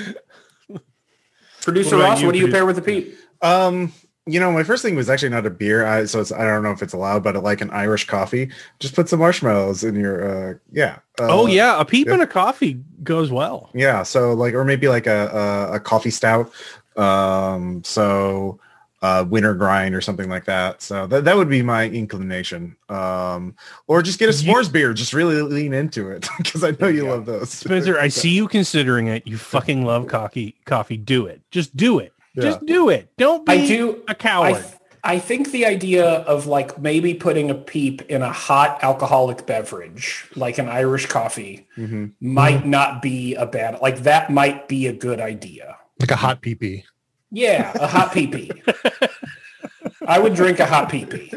Producer 1.61 1.97
What 1.97 2.03
Ross, 2.03 2.21
you, 2.21 2.27
what 2.27 2.33
do 2.33 2.39
you 2.39 2.47
produ- 2.47 2.51
pair 2.51 2.65
with 2.65 2.75
the 2.77 2.81
peep? 2.81 3.15
Um, 3.41 3.91
you 4.31 4.39
know, 4.39 4.51
my 4.51 4.63
first 4.63 4.81
thing 4.83 4.95
was 4.95 5.09
actually 5.09 5.29
not 5.29 5.45
a 5.45 5.49
beer, 5.49 5.85
I, 5.85 6.05
so 6.05 6.19
it's, 6.19 6.31
I 6.31 6.43
don't 6.45 6.63
know 6.63 6.71
if 6.71 6.81
it's 6.81 6.93
allowed, 6.93 7.23
but 7.23 7.35
like 7.43 7.61
an 7.61 7.69
Irish 7.71 8.05
coffee, 8.07 8.49
just 8.79 8.95
put 8.95 9.09
some 9.09 9.19
marshmallows 9.19 9.83
in 9.83 9.95
your, 9.95 10.51
uh, 10.51 10.53
yeah. 10.71 10.99
Uh, 11.19 11.27
oh 11.29 11.47
yeah, 11.47 11.79
a 11.79 11.85
peep 11.85 12.07
yeah. 12.07 12.13
and 12.13 12.21
a 12.21 12.27
coffee 12.27 12.81
goes 13.03 13.31
well. 13.31 13.69
yeah. 13.73 14.03
So 14.03 14.33
like, 14.33 14.53
or 14.53 14.63
maybe 14.63 14.87
like 14.87 15.07
a 15.07 15.27
a, 15.71 15.75
a 15.75 15.79
coffee 15.79 16.09
stout. 16.11 16.51
Um, 16.95 17.83
so 17.83 18.59
uh, 19.01 19.23
winter 19.29 19.53
grind 19.53 19.95
or 19.95 20.01
something 20.01 20.29
like 20.29 20.43
that. 20.45 20.81
So 20.81 21.07
that 21.07 21.23
that 21.23 21.37
would 21.37 21.47
be 21.49 21.61
my 21.61 21.85
inclination. 21.87 22.75
Um, 22.89 23.55
or 23.87 24.01
just 24.01 24.19
get 24.19 24.29
a 24.29 24.33
You- 24.43 24.51
s'mores 24.53 24.71
beer. 24.71 24.93
Just 24.93 25.13
really 25.13 25.41
lean 25.41 25.73
into 25.73 26.09
it 26.11 26.27
because 26.37 26.63
I 26.63 26.71
know 26.79 26.87
you 26.87 27.05
Yeah. 27.05 27.11
love 27.11 27.25
those. 27.25 27.49
Spencer, 27.49 27.97
I 27.97 28.07
see 28.21 28.31
you 28.31 28.47
considering 28.47 29.07
it. 29.07 29.25
You 29.25 29.37
fucking 29.37 29.85
love 29.85 30.07
coffee. 30.07 30.55
Coffee, 30.65 30.97
do 30.97 31.25
it. 31.27 31.41
Just 31.51 31.75
do 31.77 31.99
it. 31.99 32.11
Yeah. 32.35 32.43
Just 32.43 32.65
do 32.65 32.89
it. 32.89 33.09
Don't 33.17 33.45
be 33.45 33.51
I 33.53 33.67
do. 33.67 34.03
a 34.07 34.11
I, 34.11 34.13
coward. 34.13 34.53
th- 34.55 34.65
I 35.03 35.17
think 35.17 35.51
the 35.51 35.65
idea 35.65 36.05
of 36.05 36.45
like 36.45 36.77
maybe 36.79 37.13
putting 37.13 37.49
a 37.49 37.55
peep 37.55 38.01
in 38.03 38.21
a 38.21 38.31
hot 38.31 38.79
alcoholic 38.83 39.45
beverage, 39.45 40.25
like 40.35 40.57
an 40.57 40.67
Irish 40.69 41.05
coffee, 41.05 41.67
Mhm. 41.77 42.11
might 42.19 42.65
not 42.65 43.01
be 43.01 43.33
a 43.35 43.45
bad. 43.45 43.79
Like 43.81 43.99
that 44.03 44.29
might 44.29 44.67
be 44.67 44.87
a 44.87 44.93
good 44.93 45.19
idea. 45.21 45.77
Like 45.99 46.11
a 46.11 46.15
hot 46.17 46.41
pee-pee. 46.41 46.83
Yeah, 47.31 47.71
a 47.75 47.87
hot 47.87 48.11
pee 48.13 48.27
pee. 48.27 48.51
I 50.07 50.17
would 50.19 50.33
drink 50.33 50.59
a 50.59 50.65
hot 50.65 50.89
pee 50.89 51.05
pee. 51.05 51.31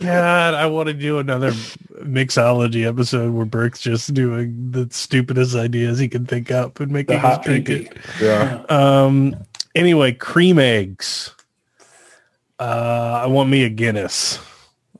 God, 0.00 0.54
I 0.54 0.66
want 0.66 0.86
to 0.88 0.94
do 0.94 1.18
another 1.18 1.50
mixology 2.02 2.86
episode 2.86 3.32
where 3.32 3.44
Birk's 3.46 3.80
just 3.80 4.12
doing 4.14 4.70
the 4.70 4.86
stupidest 4.90 5.54
ideas 5.56 5.98
he 5.98 6.08
can 6.08 6.24
think 6.26 6.50
up 6.50 6.78
and 6.80 6.90
The 6.90 6.94
making 6.94 7.16
us 7.16 7.22
hot 7.22 7.42
pee 7.44 7.58
drink 7.60 7.66
pee. 7.66 7.74
it. 7.74 7.96
Yeah. 8.20 8.62
Um. 8.68 9.34
Anyway, 9.74 10.12
cream 10.12 10.58
eggs. 10.58 11.34
Uh, 12.58 13.22
I 13.24 13.26
want 13.26 13.50
me 13.50 13.64
a 13.64 13.68
Guinness, 13.70 14.38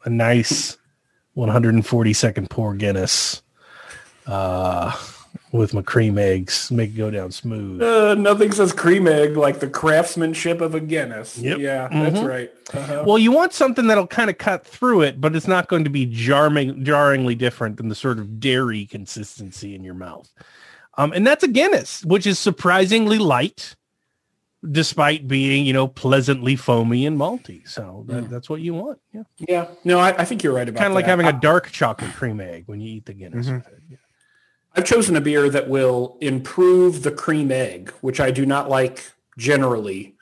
a 0.04 0.11
nice 0.11 0.76
140 1.35 2.12
second 2.12 2.50
pour 2.50 2.74
Guinness. 2.74 3.42
Uh, 4.26 4.92
with 5.52 5.74
my 5.74 5.82
cream 5.82 6.16
eggs, 6.16 6.70
make 6.70 6.90
it 6.90 6.96
go 6.96 7.11
down 7.11 7.30
smooth. 7.30 7.82
Uh, 7.82 8.14
nothing 8.14 8.50
says 8.52 8.72
cream 8.72 9.06
egg 9.06 9.37
like 9.37 9.61
the 9.61 9.68
craftsmanship 9.68 10.61
of 10.62 10.74
a 10.74 10.80
Guinness. 10.80 11.37
Yep. 11.38 11.58
Yeah, 11.58 11.88
that's 11.90 12.18
Mhm. 12.18 12.28
right. 12.28 12.50
Uh-huh. 12.72 13.04
Well, 13.06 13.18
you 13.18 13.30
want 13.32 13.52
something 13.52 13.87
that'll 13.87 14.06
kind 14.06 14.30
of 14.30 14.38
cut 14.38 14.66
through 14.66 15.02
it, 15.02 15.20
but 15.20 15.37
it's 15.37 15.46
not 15.48 15.68
going 15.68 15.85
to 15.85 15.90
be 15.90 16.06
jarring, 16.06 16.82
jarringly 16.85 17.35
different 17.35 17.76
than 17.76 17.88
the 17.90 17.94
sort 17.94 18.18
of 18.18 18.40
dairy 18.40 18.87
consistency 18.87 19.74
in 19.74 19.85
your 19.85 19.94
mouth. 19.94 20.28
Um, 20.96 21.12
and 21.12 21.26
that's 21.26 21.44
a 21.44 21.48
Guinness, 21.48 22.02
which 22.04 22.26
is 22.26 22.38
surprisingly 22.38 23.18
light, 23.18 23.76
despite 24.70 25.27
being, 25.27 25.66
you 25.66 25.72
know, 25.72 25.88
pleasantly 25.88 26.55
foamy 26.57 27.05
and 27.07 27.18
malty. 27.18 27.66
So 27.68 28.05
that, 28.09 28.31
that's 28.31 28.48
what 28.48 28.61
you 28.61 28.75
want. 28.75 29.01
Yeah, 29.12 29.22
Yeah, 29.48 29.66
no, 29.85 29.98
I, 29.98 30.11
I 30.20 30.25
think 30.25 30.42
you're 30.44 30.55
right 30.55 30.68
about 30.68 30.79
kind 30.79 30.92
of 30.92 30.94
like 30.94 31.05
having 31.07 31.27
I- 31.27 31.31
a 31.31 31.33
dark 31.40 31.70
chocolate 31.72 32.12
cream 32.12 32.40
egg 32.40 32.64
when 32.66 32.81
you 32.81 32.94
eat 32.96 33.07
the 33.07 33.14
Guinness. 33.14 33.46
Mhm. 33.48 33.55
with 33.64 33.66
it. 33.72 33.83
Yeah. 33.90 33.96
I've 34.75 34.85
chosen 34.85 35.16
a 35.16 35.20
beer 35.20 35.51
that 35.51 35.68
will 35.68 36.16
improve 36.20 37.03
the 37.03 37.11
cream 37.11 37.51
egg, 37.51 37.90
which 38.01 38.20
I 38.20 38.31
do 38.31 38.46
not 38.46 38.70
like 38.70 39.12
generally, 39.37 40.14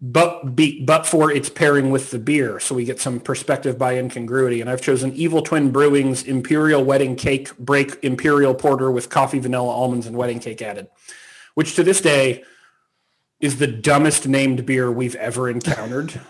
but 0.00 0.54
be, 0.54 0.84
but 0.84 1.06
for 1.06 1.30
its 1.32 1.48
pairing 1.48 1.90
with 1.90 2.10
the 2.10 2.18
beer, 2.18 2.60
so 2.60 2.74
we 2.74 2.84
get 2.84 3.00
some 3.00 3.18
perspective 3.18 3.76
by 3.78 3.96
incongruity. 3.98 4.60
And 4.60 4.70
I've 4.70 4.80
chosen 4.82 5.12
Evil 5.14 5.42
Twin 5.42 5.72
Brewing's 5.72 6.22
Imperial 6.22 6.84
Wedding 6.84 7.16
Cake 7.16 7.56
Break 7.58 7.98
Imperial 8.02 8.54
Porter 8.54 8.90
with 8.90 9.08
coffee, 9.10 9.38
vanilla, 9.40 9.68
almonds, 9.70 10.06
and 10.06 10.16
wedding 10.16 10.38
cake 10.38 10.62
added, 10.62 10.86
which 11.54 11.74
to 11.76 11.82
this 11.82 12.00
day 12.00 12.44
is 13.40 13.58
the 13.58 13.66
dumbest 13.66 14.26
named 14.26 14.64
beer 14.66 14.90
we've 14.90 15.14
ever 15.16 15.48
encountered. 15.50 16.20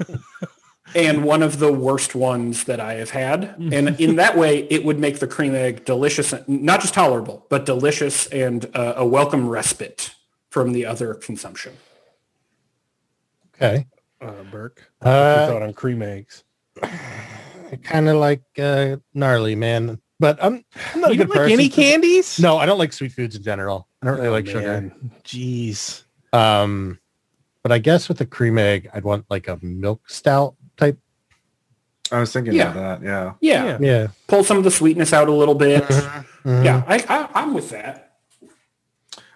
and 0.95 1.25
one 1.25 1.43
of 1.43 1.59
the 1.59 1.73
worst 1.73 2.15
ones 2.15 2.65
that 2.65 2.81
I 2.81 2.95
have 2.95 3.11
had. 3.11 3.55
And 3.59 4.01
in 4.01 4.17
that 4.17 4.37
way, 4.37 4.67
it 4.71 4.85
would 4.85 4.99
make 4.99 5.19
the 5.19 5.27
cream 5.27 5.55
egg 5.55 5.85
delicious, 5.85 6.33
not 6.47 6.81
just 6.81 6.95
tolerable, 6.95 7.45
but 7.51 7.67
delicious 7.67 8.27
and 8.29 8.65
uh, 8.75 8.95
a 8.97 9.07
welcome 9.07 9.49
respite 9.49 10.15
from 10.51 10.73
the 10.73 10.87
other 10.87 11.15
consumption. 11.15 11.75
Okay. 13.55 13.87
Uh, 14.21 14.43
Birk, 14.51 14.91
what's 14.99 15.15
your 15.15 15.15
Uh, 15.15 15.47
thought 15.49 15.63
on 15.63 15.73
cream 15.75 16.03
eggs? 16.03 16.45
kind 17.83 18.09
of 18.09 18.17
like 18.17 18.43
uh, 18.59 18.97
gnarly, 19.15 19.55
man. 19.55 20.01
But 20.19 20.39
I'm, 20.43 20.65
I'm 20.95 21.01
not 21.03 21.15
You 21.15 21.15
a 21.15 21.17
good 21.19 21.29
don't 21.29 21.29
like 21.31 21.37
person. 21.37 21.53
any 21.53 21.69
candies? 21.69 22.41
No, 22.41 22.57
I 22.57 22.65
don't 22.65 22.79
like 22.79 22.93
sweet 22.93 23.13
foods 23.13 23.37
in 23.37 23.43
general. 23.43 23.87
I 24.03 24.07
don't 24.07 24.17
really 24.17 24.29
Oh, 24.29 24.33
like 24.33 24.47
sugar. 24.47 24.95
Jeez. 25.25 26.05
Um, 26.37 26.99
but 27.63 27.73
I 27.73 27.79
guess 27.79 28.09
with 28.09 28.21
a 28.21 28.27
cream 28.27 28.59
egg, 28.59 28.89
I'd 28.93 29.05
want 29.05 29.25
like 29.29 29.49
a 29.49 29.59
milk 29.63 30.09
stout 30.09 30.55
type. 30.77 30.99
I 32.13 32.21
was 32.21 32.33
thinking 32.33 32.53
Yeah. 32.55 32.71
about 32.71 33.01
that. 33.01 33.07
Yeah. 33.07 33.33
Yeah, 33.41 33.65
Yeah. 33.65 33.79
Yeah. 33.81 34.07
pull 34.29 34.45
some 34.45 34.57
of 34.59 34.65
the 34.65 34.71
sweetness 34.71 35.13
out 35.13 35.29
a 35.29 35.33
little 35.33 35.55
bit. 35.57 35.83
Mhm. 35.85 36.65
Yeah, 36.65 36.85
I, 36.87 37.05
I, 37.09 37.29
I'm 37.43 37.55
with 37.55 37.71
that. 37.71 38.03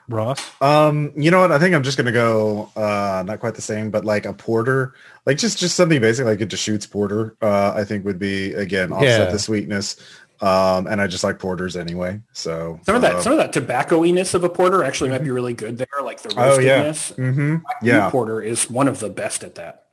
Ross? 0.08 0.40
Um, 0.60 1.12
you 1.16 1.30
know 1.30 1.40
what? 1.40 1.52
I 1.52 1.58
think 1.60 1.72
I'm 1.74 1.84
just 1.84 1.96
gonna 1.96 2.10
go 2.12 2.68
uh 2.74 3.22
not 3.26 3.38
quite 3.38 3.54
the 3.54 3.62
same, 3.62 3.90
but 3.90 4.04
like 4.04 4.26
a 4.26 4.32
porter, 4.32 4.94
like 5.24 5.38
just 5.38 5.58
just 5.58 5.76
something 5.76 6.00
basic 6.00 6.24
like 6.26 6.40
a 6.40 6.46
Deschutes 6.46 6.84
porter. 6.86 7.36
Uh, 7.40 7.72
I 7.76 7.84
think 7.84 8.04
would 8.04 8.18
be 8.18 8.52
again 8.54 8.92
offset 8.92 9.26
Yeah. 9.26 9.30
the 9.30 9.38
sweetness. 9.38 9.96
Um, 10.42 10.86
and 10.86 11.00
I 11.02 11.06
just 11.06 11.22
like 11.22 11.38
porters 11.38 11.76
anyway. 11.76 12.20
So 12.32 12.80
Some 12.84 12.96
of 12.96 13.02
that, 13.02 13.16
uh, 13.16 13.22
some 13.22 13.32
of 13.32 13.38
that 13.38 13.52
tobacco-iness 13.52 14.32
of 14.32 14.42
a 14.42 14.48
porter 14.48 14.82
actually 14.82 15.10
might 15.10 15.22
be 15.22 15.30
really 15.30 15.52
good 15.52 15.76
there, 15.76 15.86
like 16.02 16.22
the 16.22 16.32
Oh, 16.38 16.58
yeah. 16.58 16.84
roastedness. 16.84 17.14
hmm 17.16 17.56
Yeah. 17.82 17.96
Yeah. 17.96 18.10
porter 18.10 18.40
is 18.40 18.70
one 18.70 18.88
of 18.88 19.00
the 19.00 19.10
best 19.10 19.44
at 19.44 19.54
that. 19.56 19.84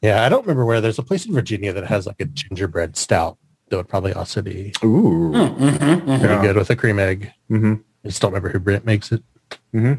Yeah, 0.00 0.24
I 0.24 0.30
don't 0.30 0.42
remember 0.46 0.64
where. 0.64 0.80
There's 0.80 0.98
a 0.98 1.02
place 1.02 1.26
in 1.26 1.34
Virginia 1.34 1.74
that 1.74 1.86
has 1.86 2.06
like 2.06 2.16
a 2.20 2.24
gingerbread 2.24 2.96
stout 2.96 3.36
that 3.68 3.76
would 3.76 3.88
probably 3.88 4.14
also 4.14 4.40
be 4.40 4.72
Ooh. 4.82 5.30
Mm-hmm, 5.34 5.64
mm-hmm. 5.64 6.04
pretty 6.20 6.24
Yeah. 6.34 6.42
good 6.42 6.56
with 6.56 6.70
a 6.70 6.76
cream 6.76 6.98
egg. 6.98 7.30
hmm 7.48 7.74
I 8.02 8.08
just 8.08 8.22
don't 8.22 8.30
remember 8.30 8.48
who 8.48 8.58
Brent 8.60 8.86
makes 8.86 9.12
it. 9.12 9.22
hmm 9.72 9.92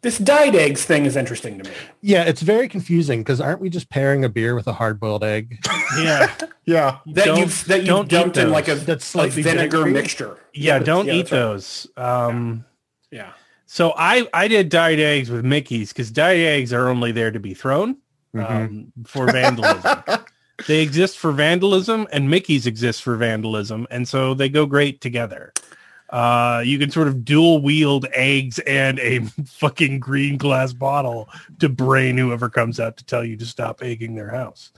This 0.00 0.18
dyed 0.18 0.56
eggs 0.56 0.84
thing 0.84 1.06
is 1.06 1.14
interesting 1.16 1.58
to 1.58 1.70
me. 1.70 1.76
Yeah, 2.00 2.24
it's 2.24 2.42
very 2.42 2.66
confusing 2.68 3.20
because 3.20 3.40
aren't 3.40 3.60
we 3.60 3.70
just 3.70 3.88
pairing 3.90 4.24
a 4.24 4.28
beer 4.28 4.56
with 4.56 4.66
a 4.66 4.72
hard 4.72 4.98
boiled 4.98 5.22
egg? 5.22 5.64
Yeah. 5.98 6.34
Yeah. 6.64 6.98
That 7.06 7.24
Don't- 7.24 7.38
you've 7.40 7.64
that 7.64 7.84
don't 7.84 8.02
you've 8.02 8.08
dumped 8.08 8.36
in 8.36 8.50
like 8.50 8.68
a, 8.68 8.76
That's 8.76 9.16
a 9.16 9.26
vinegar 9.26 9.78
vinegary. 9.78 9.92
mixture. 9.92 10.38
Yeah, 10.54 10.78
don't 10.78 11.06
yeah, 11.08 11.14
eat 11.14 11.22
that's 11.28 11.32
right. 11.32 11.38
those. 11.40 11.86
Um, 11.96 12.64
Yeah. 13.10 13.32
so 13.66 13.92
I, 13.96 14.28
I 14.32 14.46
did 14.46 14.68
dyed 14.68 15.00
eggs 15.00 15.28
with 15.28 15.44
Mickey's 15.44 15.92
because 15.92 16.12
dyed 16.12 16.38
eggs 16.38 16.72
are 16.72 16.88
only 16.88 17.10
there 17.10 17.32
to 17.32 17.40
be 17.40 17.52
thrown 17.54 17.96
Mhm. 18.32 18.50
um, 18.50 18.92
for 19.04 19.26
vandalism. 19.32 20.04
they 20.68 20.82
exist 20.82 21.18
for 21.18 21.32
vandalism 21.32 22.06
and 22.12 22.30
Mickey's 22.30 22.66
exist 22.68 23.02
for 23.02 23.16
vandalism. 23.16 23.88
And 23.90 24.06
so 24.06 24.32
they 24.32 24.48
go 24.48 24.64
great 24.64 25.00
together. 25.00 25.52
Uh, 26.10 26.62
you 26.64 26.78
can 26.78 26.90
sort 26.90 27.08
of 27.08 27.24
dual 27.24 27.60
wield 27.60 28.06
eggs 28.14 28.58
and 28.60 29.00
a 29.00 29.18
fucking 29.46 29.98
green 29.98 30.36
glass 30.36 30.72
bottle 30.72 31.28
to 31.58 31.68
brain 31.68 32.16
whoever 32.18 32.48
comes 32.48 32.78
out 32.78 32.98
to 32.98 33.04
tell 33.04 33.24
you 33.24 33.36
to 33.36 33.46
stop 33.46 33.82
egging 33.82 34.14
their 34.14 34.28
house. 34.30 34.70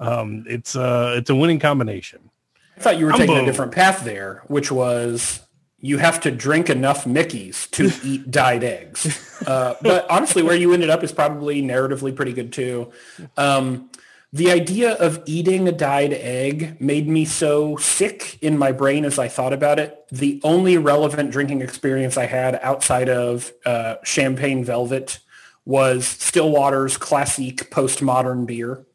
Um, 0.00 0.44
it's 0.48 0.74
uh, 0.74 1.14
it's 1.16 1.30
a 1.30 1.34
winning 1.34 1.60
combination. 1.60 2.30
I 2.76 2.80
thought 2.80 2.98
you 2.98 3.06
were 3.06 3.12
taking 3.12 3.36
a 3.36 3.44
different 3.44 3.72
path 3.72 4.02
there, 4.04 4.42
which 4.48 4.72
was 4.72 5.40
you 5.78 5.98
have 5.98 6.20
to 6.20 6.30
drink 6.30 6.70
enough 6.70 7.04
Mickeys 7.04 7.70
to 7.72 7.92
eat 8.06 8.30
dyed 8.30 8.64
eggs. 8.64 9.42
Uh, 9.46 9.74
but 9.82 10.10
honestly, 10.10 10.42
where 10.42 10.56
you 10.56 10.72
ended 10.72 10.90
up 10.90 11.04
is 11.04 11.12
probably 11.12 11.62
narratively 11.62 12.14
pretty 12.14 12.32
good 12.32 12.52
too. 12.52 12.90
Um, 13.36 13.90
the 14.32 14.52
idea 14.52 14.92
of 14.92 15.22
eating 15.26 15.66
a 15.66 15.72
dyed 15.72 16.12
egg 16.12 16.80
made 16.80 17.08
me 17.08 17.24
so 17.24 17.76
sick 17.76 18.38
in 18.40 18.56
my 18.56 18.70
brain 18.70 19.04
as 19.04 19.18
I 19.18 19.26
thought 19.26 19.52
about 19.52 19.80
it. 19.80 20.04
The 20.12 20.40
only 20.44 20.78
relevant 20.78 21.32
drinking 21.32 21.62
experience 21.62 22.16
I 22.16 22.26
had 22.26 22.58
outside 22.62 23.08
of 23.08 23.52
uh, 23.66 23.96
Champagne 24.04 24.64
Velvet 24.64 25.18
was 25.64 26.06
Stillwater's 26.06 26.96
classic 26.96 27.70
postmodern 27.70 28.46
beer. 28.46 28.86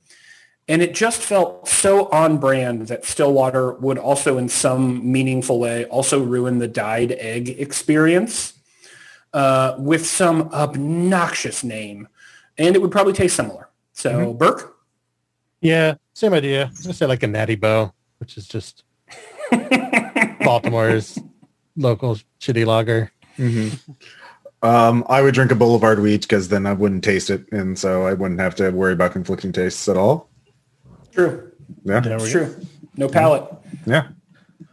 And 0.68 0.82
it 0.82 0.96
just 0.96 1.22
felt 1.22 1.68
so 1.68 2.10
on 2.10 2.38
brand 2.40 2.88
that 2.88 3.06
Stillwater 3.06 3.74
would 3.74 4.00
also 4.00 4.38
in 4.40 4.50
some 4.50 5.12
meaningful 5.12 5.60
way 5.60 5.86
also 5.86 6.24
ruin 6.24 6.58
the 6.58 6.68
dyed 6.68 7.12
egg 7.20 7.50
experience 7.50 8.54
uh, 9.34 9.76
with 9.78 10.08
some 10.08 10.50
obnoxious 10.54 11.64
name. 11.64 12.08
And 12.58 12.76
it 12.76 12.82
would 12.82 12.92
probably 12.92 13.14
taste 13.14 13.36
similar. 13.36 13.70
So 13.94 14.34
Birk? 14.34 14.76
Yeah, 15.62 15.96
same 16.14 16.34
idea. 16.34 16.66
I'm 16.66 16.82
gonna 16.82 16.94
say 16.94 17.06
like 17.06 17.24
a 17.24 17.28
Natty 17.28 17.56
Boh, 17.56 17.94
which 18.20 18.38
is 18.38 18.48
just 18.48 18.84
Baltimore's 20.42 21.20
local 21.76 22.18
shitty 22.40 22.66
lager. 22.66 23.12
hmm 23.36 23.70
Um, 24.62 25.06
I 25.10 25.22
would 25.22 25.36
drink 25.36 25.52
a 25.52 25.56
Boulevard 25.56 26.00
Wheat 26.00 26.22
because 26.22 26.48
then 26.50 26.66
I 26.66 26.74
wouldn't 26.74 27.04
taste 27.04 27.30
it, 27.30 27.46
and 27.52 27.78
so 27.78 28.08
I 28.08 28.14
wouldn't 28.14 28.40
have 28.40 28.56
to 28.56 28.72
worry 28.72 28.94
about 28.94 29.12
conflicting 29.12 29.52
tastes 29.52 29.88
at 29.88 29.98
all. 29.98 30.30
True. 31.16 31.52
Yeah. 31.84 32.00
There 32.02 32.14
It's 32.16 32.26
we 32.26 32.34
go. 32.34 32.46
true. 32.46 32.66
No 32.98 33.08
palate. 33.10 33.46
Yeah. 33.86 34.08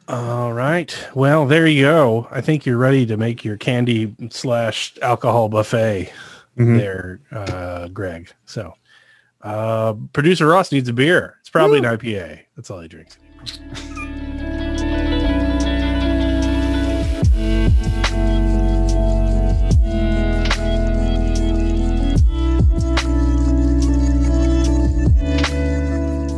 All 0.08 0.52
right. 0.52 0.94
Well, 1.14 1.46
there 1.46 1.66
you 1.66 1.84
go. 1.84 2.28
I 2.30 2.40
think 2.40 2.66
you're 2.66 2.76
ready 2.76 3.06
to 3.06 3.16
make 3.16 3.44
your 3.44 3.56
candy 3.56 4.14
slash 4.30 4.94
alcohol 5.00 5.48
buffet 5.48 6.12
Mhm. 6.58 6.76
there, 6.78 7.20
uh, 7.30 7.88
Greg. 7.88 8.28
So, 8.44 8.74
uh, 9.42 9.94
producer 10.12 10.46
Ross 10.48 10.70
needs 10.72 10.88
a 10.88 10.92
beer. 10.92 11.36
It's 11.40 11.48
probably 11.50 11.78
an 11.78 11.84
IPA. 11.86 12.40
That's 12.56 12.70
all 12.70 12.80
he 12.80 12.88
drinks. 12.88 13.16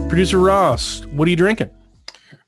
Producer 0.08 0.38
Ross, 0.38 1.04
what 1.06 1.26
are 1.26 1.30
you 1.30 1.36
drinking? 1.36 1.70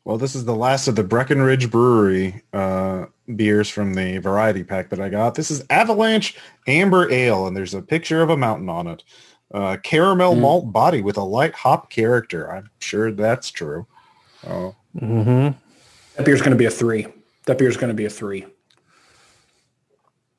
Well, 0.04 0.18
this 0.18 0.36
is 0.36 0.44
the 0.44 0.54
last 0.54 0.86
of 0.86 0.94
the 0.94 1.02
Breckenridge 1.02 1.68
Brewery 1.68 2.42
uh, 2.52 3.06
beers 3.34 3.68
from 3.68 3.94
the 3.94 4.18
variety 4.18 4.62
pack 4.62 4.88
that 4.90 5.00
I 5.00 5.08
got. 5.08 5.34
This 5.34 5.50
is 5.50 5.64
Avalanche 5.68 6.38
Amber 6.68 7.10
Ale, 7.10 7.46
and 7.48 7.56
there's 7.56 7.74
a 7.74 7.82
picture 7.82 8.22
of 8.22 8.30
a 8.30 8.36
mountain 8.36 8.68
on 8.68 8.86
it. 8.86 9.02
Uh, 9.52 9.76
caramel 9.82 10.36
malt 10.36 10.72
body 10.72 11.02
with 11.02 11.16
a 11.16 11.22
light 11.24 11.54
hop 11.54 11.90
character. 11.90 12.52
I'm 12.52 12.70
sure 12.78 13.10
that's 13.10 13.50
true. 13.50 13.86
Oh, 14.46 14.74
Mm-hmm. 14.96 15.58
That 16.16 16.24
beer's 16.24 16.40
going 16.40 16.52
to 16.52 16.56
be 16.56 16.64
a 16.64 16.70
three. 16.70 17.06
That 17.46 17.58
beer's 17.58 17.76
going 17.76 17.88
to 17.88 17.94
be 17.94 18.06
a 18.06 18.10
three. 18.10 18.46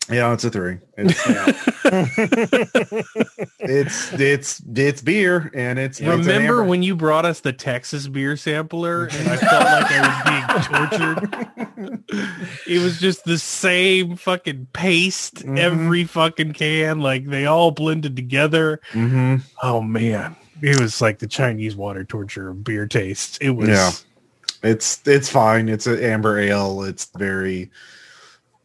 Yeah, 0.10 0.34
it's 0.34 0.44
a 0.44 0.50
three. 0.50 0.78
It's 0.98 1.22
it's 3.60 4.14
it's, 4.14 4.62
it's 4.76 5.02
beer, 5.02 5.52
and 5.54 5.78
it's 5.80 6.00
it's 6.00 6.08
an 6.08 6.20
Remember 6.20 6.60
amber. 6.60 6.64
when 6.64 6.84
you 6.84 6.96
brought 6.96 7.26
us 7.26 7.40
the 7.42 7.54
Texas 7.54 8.08
beer 8.08 8.38
sampler 8.38 9.06
and 9.06 9.28
I 9.30 9.38
felt 9.38 9.64
like 9.66 9.92
I 9.92 10.56
was 10.56 10.68
being 10.68 10.88
tortured? 11.28 12.00
it 12.68 12.80
was 12.84 13.00
just 13.00 13.24
the 13.26 13.38
same 13.38 14.16
fucking 14.16 14.68
paste 14.74 15.46
Mhm. 15.46 15.60
every 15.60 16.04
fucking 16.06 16.54
can. 16.54 17.00
Like 17.02 17.26
they 17.26 17.46
all 17.46 17.72
blended 17.72 18.16
together. 18.16 18.80
Mhm. 18.94 19.42
Oh 19.62 19.82
man. 19.82 20.36
It 20.62 20.80
was 20.80 21.02
like 21.02 21.20
the 21.20 21.28
Chinese 21.28 21.76
water 21.76 22.04
torture 22.04 22.50
of 22.50 22.64
beer 22.64 22.88
taste. 22.88 23.38
It 23.42 23.52
was 23.52 23.70
Yeah. 23.70 23.92
It's 24.64 25.02
it's 25.06 25.30
fine. 25.30 25.70
It's 25.70 25.86
an 25.86 26.00
amber 26.04 26.40
ale. 26.40 26.82
It's 26.84 27.06
very 27.18 27.70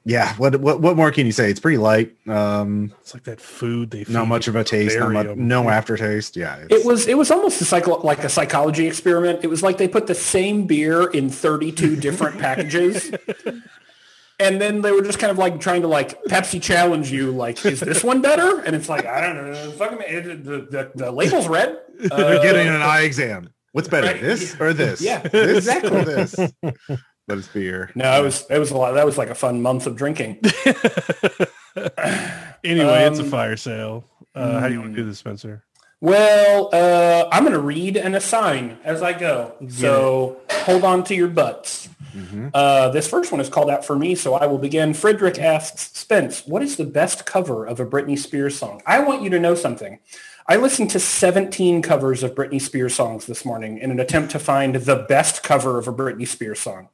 yeah. 0.04 0.34
What 0.36 0.56
what 0.60 0.80
what 0.80 0.96
more 0.96 1.10
can 1.10 1.26
you 1.26 1.32
say? 1.32 1.50
It's 1.50 1.60
pretty 1.60 1.78
light. 1.78 2.14
Um, 2.28 2.92
it's 3.00 3.14
like 3.14 3.24
that 3.24 3.40
food 3.40 3.90
they 3.90 4.04
not 4.08 4.26
much 4.28 4.48
of 4.48 4.56
a 4.56 4.64
taste. 4.64 4.98
Not 4.98 5.12
much, 5.12 5.36
no 5.36 5.68
aftertaste. 5.68 6.36
Yeah. 6.36 6.64
It 6.70 6.84
was 6.84 7.06
it 7.06 7.16
was 7.16 7.30
almost 7.30 7.60
a 7.60 7.64
psycho, 7.64 7.98
like 8.00 8.24
a 8.24 8.28
psychology 8.28 8.86
experiment. 8.86 9.40
It 9.42 9.48
was 9.48 9.62
like 9.62 9.78
they 9.78 9.88
put 9.88 10.06
the 10.06 10.14
same 10.14 10.66
beer 10.66 11.08
in 11.10 11.30
32 11.30 11.96
different 12.00 12.38
packages. 12.38 13.12
And 14.40 14.60
then 14.60 14.80
they 14.80 14.90
were 14.90 15.02
just 15.02 15.20
kind 15.20 15.30
of 15.30 15.38
like 15.38 15.60
trying 15.60 15.82
to 15.82 15.88
like 15.88 16.20
Pepsi 16.24 16.60
challenge 16.60 17.12
you, 17.12 17.30
like, 17.30 17.64
is 17.64 17.78
this 17.78 18.02
one 18.02 18.20
better? 18.22 18.60
And 18.60 18.74
it's 18.74 18.88
like, 18.88 19.06
I 19.06 19.20
don't 19.20 19.52
know. 19.52 19.70
Fucking, 19.72 19.98
it, 20.04 20.44
the, 20.44 20.58
the, 20.68 20.90
the 20.96 21.12
label's 21.12 21.46
red. 21.46 21.78
They're 21.98 22.38
Uh, 22.40 22.42
getting 22.42 22.66
an 22.66 22.82
eye 22.82 23.02
exam. 23.02 23.50
What's 23.70 23.86
better, 23.88 24.08
Right. 24.08 24.20
this 24.20 24.56
or 24.60 24.72
this? 24.72 25.00
Yeah, 25.00 25.20
this 25.20 25.58
exactly. 25.58 25.96
Or 25.96 26.04
this. 26.04 26.34
But 27.28 27.38
it's 27.38 27.48
beer. 27.48 27.90
No, 27.94 28.18
it 28.20 28.22
was 28.24 28.44
it 28.50 28.58
was 28.58 28.70
a 28.72 28.76
lot. 28.76 28.92
That 28.92 29.06
was 29.06 29.16
like 29.18 29.30
a 29.30 29.34
fun 29.34 29.62
month 29.62 29.86
of 29.86 29.96
drinking. 29.96 30.40
Anyway, 32.64 33.04
it's 33.04 33.18
a 33.18 33.22
Um, 33.22 33.28
fire 33.30 33.56
sale. 33.56 34.04
Uh, 34.34 34.60
how 34.60 34.68
do 34.68 34.74
you 34.74 34.80
want 34.80 34.94
to 34.94 35.02
do 35.02 35.08
this, 35.08 35.18
Spencer? 35.18 35.64
Well, 36.00 36.68
uh, 36.72 37.28
I'm 37.32 37.42
going 37.42 37.54
to 37.54 37.60
read 37.60 37.96
and 37.96 38.14
assign 38.14 38.78
as 38.84 39.02
I 39.02 39.12
go. 39.12 39.54
So 39.68 40.36
hold 40.50 40.84
on 40.84 41.02
to 41.04 41.14
your 41.14 41.28
butts. 41.28 41.88
Mhm. 42.14 42.50
Uh, 42.54 42.90
this 42.90 43.08
first 43.08 43.32
one 43.32 43.40
is 43.40 43.48
called 43.48 43.70
out 43.70 43.84
for 43.84 43.96
me, 43.96 44.14
so 44.14 44.34
I 44.34 44.46
will 44.46 44.58
begin. 44.58 44.94
Frederick 44.94 45.38
asks, 45.40 45.90
Spence, 45.98 46.46
what 46.46 46.62
is 46.62 46.76
the 46.76 46.84
best 46.84 47.24
cover 47.26 47.64
of 47.66 47.80
a 47.80 47.86
Britney 47.86 48.18
Spears 48.18 48.56
song? 48.56 48.82
I 48.86 49.00
want 49.00 49.22
you 49.22 49.30
to 49.30 49.40
know 49.40 49.54
something. 49.54 49.98
I 50.46 50.56
listened 50.56 50.90
to 50.90 50.98
17 50.98 51.82
covers 51.82 52.22
of 52.22 52.34
Britney 52.34 52.60
Spears 52.60 52.94
songs 52.94 53.26
this 53.26 53.44
morning 53.44 53.78
in 53.78 53.90
an 53.92 54.00
attempt 54.00 54.32
to 54.32 54.38
find 54.40 54.74
the 54.74 55.06
best 55.08 55.42
cover 55.42 55.78
of 55.78 55.86
a 55.86 55.92
Britney 55.92 56.26
Spears 56.26 56.58
song. 56.58 56.88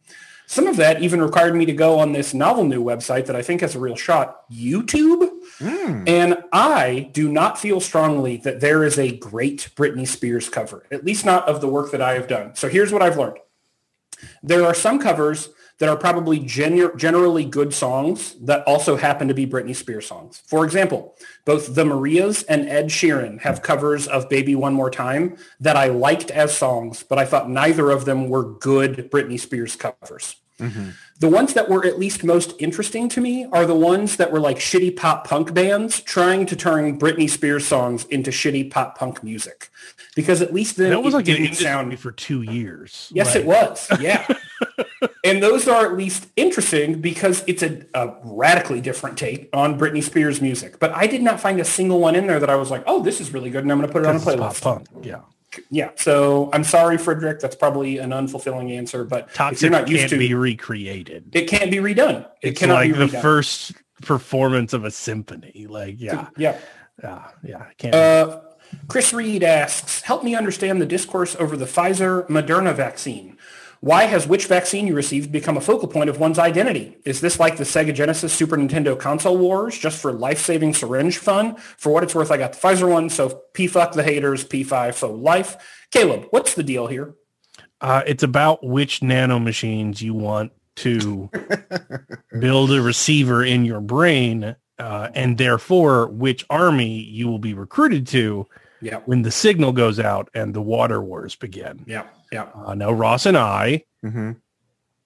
Some 0.46 0.66
of 0.66 0.76
that 0.76 1.02
even 1.02 1.20
required 1.20 1.54
me 1.54 1.66
to 1.66 1.72
go 1.72 1.98
on 1.98 2.12
this 2.12 2.32
novel 2.34 2.64
new 2.64 2.82
website 2.82 3.26
that 3.26 3.37
I 3.37 3.42
think 3.42 3.61
has 3.61 3.74
a 3.74 3.78
real 3.78 3.96
shot, 3.96 4.50
YouTube. 4.50 5.28
Mm. 5.61 6.08
And 6.08 6.38
I 6.52 7.11
do 7.12 7.30
not 7.30 7.58
feel 7.58 7.80
strongly 7.80 8.38
that 8.38 8.61
there 8.61 8.84
is 8.84 8.98
a 8.98 9.16
great 9.16 9.70
Britney 9.76 10.06
Spears 10.06 10.48
cover, 10.48 10.87
at 10.90 11.04
least 11.04 11.24
not 11.24 11.46
of 11.48 11.61
the 11.61 11.68
work 11.68 11.90
that 11.90 12.02
I 12.02 12.14
have 12.14 12.28
done. 12.28 12.54
So 12.54 12.68
here's 12.68 12.92
what 12.92 13.02
I've 13.02 13.18
learned. 13.18 13.38
There 14.42 14.64
are 14.64 14.75
some 14.75 14.98
covers 14.98 15.50
that 15.79 15.88
are 15.88 15.96
probably 15.96 16.38
genu- 16.40 16.94
generally 16.96 17.44
good 17.44 17.72
songs 17.72 18.35
that 18.40 18.66
also 18.66 18.96
happen 18.96 19.29
to 19.29 19.35
be 19.35 19.46
Britney 19.46 19.74
Spears 19.74 20.06
songs. 20.06 20.42
For 20.46 20.64
example, 20.64 21.14
both 21.44 21.74
the 21.74 21.85
Marias 21.85 22.42
and 22.44 22.68
Ed 22.68 22.87
Sheeran 22.87 23.40
have 23.40 23.62
covers 23.62 24.06
of 24.06 24.29
Baby 24.29 24.54
One 24.54 24.74
More 24.74 24.90
Time 24.90 25.37
that 25.60 25.76
I 25.76 25.87
liked 25.87 26.31
as 26.31 26.56
songs, 26.56 27.02
but 27.02 27.18
I 27.18 27.24
thought 27.24 27.48
neither 27.48 27.90
of 27.90 28.04
them 28.04 28.29
were 28.29 28.44
good 28.44 29.10
Britney 29.10 29.38
Spears 29.38 29.76
covers. 29.76 30.37
Mm-hmm. 30.58 30.90
The 31.20 31.29
ones 31.29 31.54
that 31.54 31.68
were 31.68 31.85
at 31.85 31.98
least 31.98 32.24
most 32.24 32.54
interesting 32.58 33.08
to 33.10 33.20
me 33.20 33.46
are 33.52 33.64
the 33.64 33.74
ones 33.76 34.16
that 34.16 34.33
were 34.33 34.40
like 34.40 34.58
shitty 34.58 34.96
pop 34.96 35.26
punk 35.26 35.54
bands 35.54 36.00
trying 36.00 36.46
to 36.46 36.56
turn 36.56 36.98
Britney 36.98 37.31
Spears 37.31 37.66
songs 37.66 38.04
into 38.06 38.31
shitty 38.31 38.70
pop 38.70 38.98
punk 38.98 39.22
music. 39.22 39.70
Because 40.16 40.42
at 40.42 40.52
least 40.52 40.76
then 40.76 40.90
That 40.90 41.00
was 41.00 41.14
it 41.14 41.18
like 41.18 41.29
an 41.29 41.52
sound 41.54 41.98
for 42.00 42.10
two 42.10 42.42
years. 42.42 43.10
Yes, 43.14 43.35
Like, 43.35 43.44
it 43.44 43.46
was. 43.46 43.88
Yeah. 44.00 44.26
and 45.25 45.42
those 45.42 45.66
are 45.69 45.85
at 45.87 45.94
least 45.96 46.27
interesting 46.37 47.00
because 47.00 47.42
it's 47.46 47.62
a, 47.62 47.85
a 47.94 48.14
radically 48.25 48.81
different 48.81 49.19
take 49.19 49.48
on 49.52 49.79
Britney 49.79 50.02
Spears 50.02 50.40
music. 50.40 50.79
But 50.79 50.92
I 50.92 51.06
did 51.06 51.23
not 51.23 51.40
find 51.40 51.60
a 51.60 51.64
single 51.64 52.00
one 52.00 52.14
in 52.14 52.27
there 52.27 52.40
that 52.40 52.50
I 52.50 52.56
was 52.56 52.71
like, 52.71 52.85
oh, 52.87 53.02
this 53.02 53.21
is 53.21 53.33
really 53.33 53.50
good 53.50 53.62
and 53.64 53.73
I'm 53.73 53.79
going 53.79 53.88
to 53.88 53.92
put 53.92 54.02
it 54.02 54.06
on 54.08 54.14
a 54.14 54.16
It's 54.16 54.25
pop 54.25 54.35
playlist. 54.37 54.62
punk. 54.62 54.87
Yeah. 55.02 55.21
Yeah. 55.71 55.90
So 55.96 56.50
I'm 56.52 56.62
sorry, 56.62 56.98
Frederick. 56.98 57.40
That's 57.40 57.56
probably 57.56 57.98
an 57.98 58.10
unfulfilling 58.10 58.71
answer. 58.77 59.02
But 59.04 59.33
Toxic 59.35 59.62
you're 59.62 59.71
not 59.71 59.88
used 59.88 60.00
can't 60.02 60.10
to 60.10 60.19
be 60.19 60.35
recreated. 60.35 61.31
it 61.33 61.46
can't 61.48 61.71
be 61.71 61.79
redone. 61.79 62.27
It 62.42 62.50
It's 62.50 62.60
cannot 62.60 62.75
like 62.75 62.92
be 62.92 62.98
the 62.98 63.08
first 63.21 63.73
performance 64.02 64.73
of 64.75 64.85
a 64.85 64.90
symphony. 64.90 65.66
Like, 65.69 65.96
yeah, 65.98 66.29
Yeah. 66.37 66.58
yeah, 67.02 67.25
yeah. 67.42 67.64
Can't 67.79 67.94
Uh, 67.94 68.40
Chris 68.88 69.14
Reed 69.14 69.42
asks, 69.42 70.02
help 70.02 70.23
me 70.23 70.35
understand 70.35 70.83
the 70.83 70.87
discourse 70.87 71.35
over 71.40 71.56
the 71.56 71.64
Pfizer 71.64 72.29
Moderna 72.29 72.75
vaccine. 72.75 73.37
Why 73.81 74.04
has 74.04 74.26
which 74.26 74.46
vaccine 74.46 74.87
you 74.88 74.94
received 74.94 75.31
become 75.31 75.56
a 75.56 75.60
focal 75.60 75.87
point 75.88 76.10
of 76.10 76.18
one's 76.18 76.38
identity? 76.38 76.96
Is 77.04 77.20
this 77.20 77.38
like 77.38 77.56
the 77.58 77.64
Sega 77.64 77.94
Genesis 77.94 78.33
Super 78.33 78.56
Nintendo 78.56 78.98
console 78.98 79.38
wars 79.38 79.79
just 79.79 80.00
for 80.02 80.12
life-saving 80.12 80.74
syringe 80.74 81.18
fun? 81.18 81.54
For 81.76 81.92
what 81.92 82.02
it's 82.02 82.14
worth, 82.14 82.31
I 82.33 82.38
got 82.38 82.52
the 82.54 82.58
Pfizer 82.58 82.90
one, 82.90 83.08
so 83.08 83.42
P 83.54 83.68
fuck 83.68 83.92
the 83.92 84.02
haters, 84.02 84.44
P5 84.44 84.94
faux 84.94 85.14
life. 85.16 85.87
Caleb, 85.92 86.26
what's 86.31 86.54
the 86.54 86.64
deal 86.64 86.88
here? 86.88 87.14
Uh, 87.81 88.02
it's 88.06 88.24
about 88.24 88.66
which 88.66 89.00
nano 89.02 89.38
machines 89.38 90.02
you 90.02 90.12
want 90.12 90.50
to 90.76 91.31
build 92.40 92.72
a 92.72 92.83
receiver 92.83 93.44
in 93.44 93.64
your 93.64 93.81
brain, 93.81 94.56
uh, 94.81 95.08
and 95.14 95.38
therefore 95.38 96.08
which 96.08 96.44
army 96.50 97.00
you 97.00 97.29
will 97.29 97.38
be 97.38 97.54
recruited 97.54 98.06
to 98.08 98.46
Yeah, 98.81 98.98
when 99.06 99.22
the 99.22 99.31
signal 99.31 99.70
goes 99.72 100.00
out 100.00 100.29
and 100.35 100.52
the 100.52 100.62
water 100.62 101.00
wars 101.00 101.37
begin. 101.37 101.85
yeah, 101.87 102.06
yeah. 102.33 102.46
Uh, 102.54 102.74
now, 102.74 102.92
Ross 102.92 103.26
and 103.26 103.37
I 103.37 103.85
hmm 104.02 104.33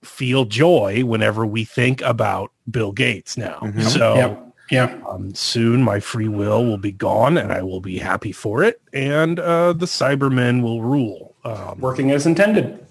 feel 0.02 0.44
joy 0.44 1.04
whenever 1.04 1.46
we 1.46 1.64
think 1.64 2.00
about 2.02 2.50
Bill 2.68 2.90
Gates 2.90 3.36
now. 3.36 3.60
Mhm. 3.62 3.82
So 3.84 4.16
Yeah, 4.16 4.34
yeah. 4.88 4.98
um, 5.08 5.32
soon 5.32 5.80
my 5.80 6.00
free 6.00 6.26
will 6.26 6.64
will 6.64 6.76
be 6.76 6.90
gone 6.90 7.38
and 7.38 7.52
I 7.52 7.62
will 7.62 7.80
be 7.80 7.98
happy 7.98 8.32
for 8.32 8.64
it. 8.64 8.80
And 8.92 9.38
uh, 9.38 9.74
the 9.74 9.86
Cybermen 9.86 10.60
will 10.60 10.82
rule. 10.82 11.36
Um, 11.44 11.78
working 11.78 12.10
as 12.10 12.26
intended. 12.26 12.84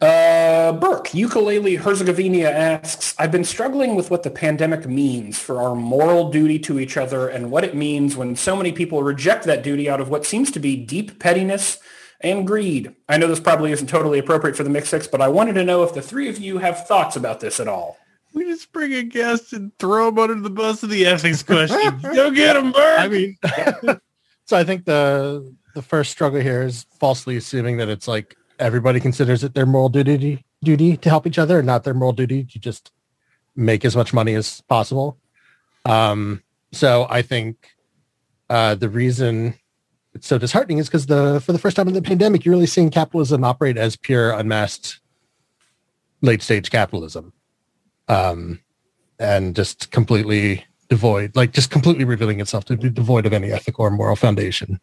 Uh, 0.00 0.72
Birk, 0.72 1.14
Ukulele 1.14 1.76
Herzegovina 1.76 2.48
asks, 2.48 3.14
I've 3.18 3.30
been 3.30 3.44
struggling 3.44 3.94
with 3.94 4.10
what 4.10 4.24
the 4.24 4.30
pandemic 4.30 4.86
means 4.86 5.38
for 5.38 5.60
our 5.60 5.76
moral 5.76 6.30
duty 6.30 6.58
to 6.60 6.80
each 6.80 6.96
other 6.96 7.28
and 7.28 7.50
what 7.52 7.62
it 7.62 7.74
means 7.76 8.16
when 8.16 8.34
so 8.34 8.56
many 8.56 8.72
people 8.72 9.02
reject 9.04 9.44
that 9.44 9.62
duty 9.62 9.88
out 9.88 10.00
of 10.00 10.08
what 10.08 10.26
seems 10.26 10.50
to 10.52 10.58
be 10.58 10.76
deep 10.76 11.20
pettiness 11.20 11.78
and 12.22 12.46
greed. 12.46 12.94
I 13.08 13.16
know 13.16 13.26
this 13.26 13.40
probably 13.40 13.72
isn't 13.72 13.88
totally 13.88 14.18
appropriate 14.18 14.56
for 14.56 14.64
the 14.64 14.70
Mix 14.70 14.88
Six, 14.88 15.06
but 15.06 15.20
I 15.20 15.28
wanted 15.28 15.54
to 15.54 15.64
know 15.64 15.82
if 15.82 15.94
the 15.94 16.02
three 16.02 16.28
of 16.28 16.38
you 16.38 16.58
have 16.58 16.86
thoughts 16.86 17.16
about 17.16 17.40
this 17.40 17.60
at 17.60 17.68
all. 17.68 17.98
we 18.34 18.44
just 18.44 18.72
bring 18.72 18.94
a 18.94 19.02
guest 19.02 19.52
and 19.52 19.76
throw 19.78 20.08
him 20.08 20.18
under 20.18 20.40
the 20.40 20.50
bus 20.50 20.82
of 20.82 20.90
the 20.90 21.06
ethics 21.06 21.42
question. 21.42 22.00
Go 22.02 22.30
get 22.30 22.56
him, 22.56 22.72
Bert. 22.72 23.00
I 23.00 23.08
mean, 23.08 23.36
so 24.46 24.56
I 24.56 24.64
think 24.64 24.84
the 24.84 25.54
the 25.74 25.82
first 25.82 26.10
struggle 26.10 26.40
here 26.40 26.62
is 26.62 26.86
falsely 27.00 27.36
assuming 27.36 27.78
that 27.78 27.88
it's 27.88 28.06
like 28.06 28.36
everybody 28.58 29.00
considers 29.00 29.42
it 29.42 29.54
their 29.54 29.66
moral 29.66 29.88
duty 29.88 30.44
duty 30.62 30.96
to 30.96 31.08
help 31.08 31.26
each 31.26 31.38
other, 31.38 31.58
and 31.58 31.66
not 31.66 31.84
their 31.84 31.94
moral 31.94 32.12
duty 32.12 32.44
to 32.44 32.58
just 32.58 32.92
make 33.56 33.84
as 33.84 33.96
much 33.96 34.12
money 34.14 34.34
as 34.34 34.60
possible. 34.62 35.18
Um, 35.84 36.42
so 36.72 37.06
I 37.10 37.22
think 37.22 37.68
uh, 38.48 38.74
the 38.74 38.88
reason 38.88 39.54
it's 40.14 40.26
so 40.26 40.38
disheartening 40.38 40.78
is 40.78 40.88
because 40.88 41.06
the 41.06 41.40
for 41.44 41.52
the 41.52 41.58
first 41.58 41.76
time 41.76 41.88
in 41.88 41.94
the 41.94 42.02
pandemic, 42.02 42.44
you're 42.44 42.54
really 42.54 42.66
seeing 42.66 42.90
capitalism 42.90 43.44
operate 43.44 43.76
as 43.76 43.96
pure 43.96 44.32
unmasked 44.32 45.00
late 46.20 46.42
stage 46.42 46.70
capitalism, 46.70 47.32
um, 48.08 48.60
and 49.18 49.56
just 49.56 49.90
completely 49.90 50.64
devoid, 50.88 51.34
like 51.34 51.52
just 51.52 51.70
completely 51.70 52.04
revealing 52.04 52.40
itself 52.40 52.64
to 52.66 52.76
be 52.76 52.90
devoid 52.90 53.26
of 53.26 53.32
any 53.32 53.50
ethical 53.50 53.84
or 53.84 53.90
moral 53.90 54.16
foundation. 54.16 54.78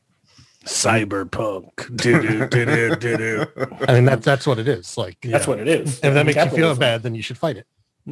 Cyberpunk. 0.65 1.95
Do-do, 1.95 2.47
do-do, 2.47 2.95
do-do. 2.95 3.45
I 3.87 3.93
mean, 3.93 4.05
that's 4.05 4.25
that's 4.25 4.45
what 4.45 4.59
it 4.59 4.67
is. 4.67 4.97
Like, 4.97 5.17
That's 5.23 5.47
what 5.47 5.59
it 5.59 5.67
is. 5.67 5.99
if 6.03 6.13
that 6.13 6.25
makes 6.25 6.43
you 6.43 6.49
feel 6.51 6.75
bad, 6.75 7.01
then 7.03 7.15
you 7.15 7.21
should 7.21 7.37
fight 7.37 7.57
it. 7.57 7.65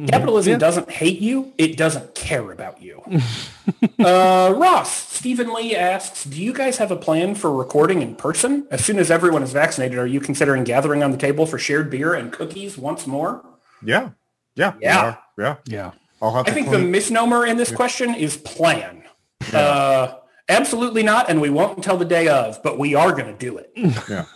Capitalism 0.06 0.58
doesn't 0.58 0.90
hate 0.90 1.20
you. 1.20 1.52
It 1.58 1.76
doesn't 1.76 2.14
care 2.14 2.52
about 2.52 2.80
you. 2.80 3.02
uh, 3.98 4.54
Ross, 4.56 4.90
Stephen 4.92 5.52
Lee 5.52 5.74
asks, 5.74 6.24
do 6.24 6.40
you 6.40 6.52
guys 6.52 6.78
have 6.78 6.90
a 6.90 6.96
plan 6.96 7.34
for 7.34 7.52
recording 7.52 8.00
in 8.02 8.14
person? 8.14 8.66
As 8.70 8.84
soon 8.84 8.98
as 8.98 9.10
everyone 9.10 9.42
is 9.42 9.52
vaccinated, 9.52 9.98
are 9.98 10.06
you 10.06 10.20
considering 10.20 10.62
gathering 10.62 11.02
on 11.02 11.10
the 11.10 11.16
table 11.16 11.46
for 11.46 11.58
shared 11.58 11.90
beer 11.90 12.14
and 12.14 12.32
cookies 12.32 12.78
once 12.78 13.06
more? 13.06 13.44
Yeah. 13.82 14.10
Yeah. 14.54 14.74
Yeah. 14.80 15.16
Yeah. 15.36 15.56
Yeah. 15.66 15.90
I'll 16.20 16.34
have 16.34 16.46
I 16.46 16.50
to 16.50 16.54
think 16.54 16.70
the 16.70 16.78
misnomer 16.78 17.46
in 17.46 17.56
this 17.56 17.72
question 17.72 18.14
is 18.14 18.36
plan. 18.36 19.04
Uh, 19.52 20.14
absolutely 20.48 21.02
not, 21.02 21.30
and 21.30 21.40
we 21.40 21.50
won't 21.50 21.76
until 21.76 21.96
the 21.96 22.04
day 22.04 22.28
of, 22.28 22.62
but 22.62 22.78
we 22.78 22.94
are 22.94 23.12
going 23.12 23.26
to 23.26 23.38
do 23.38 23.58
it. 23.58 23.70
yeah. 24.08 24.26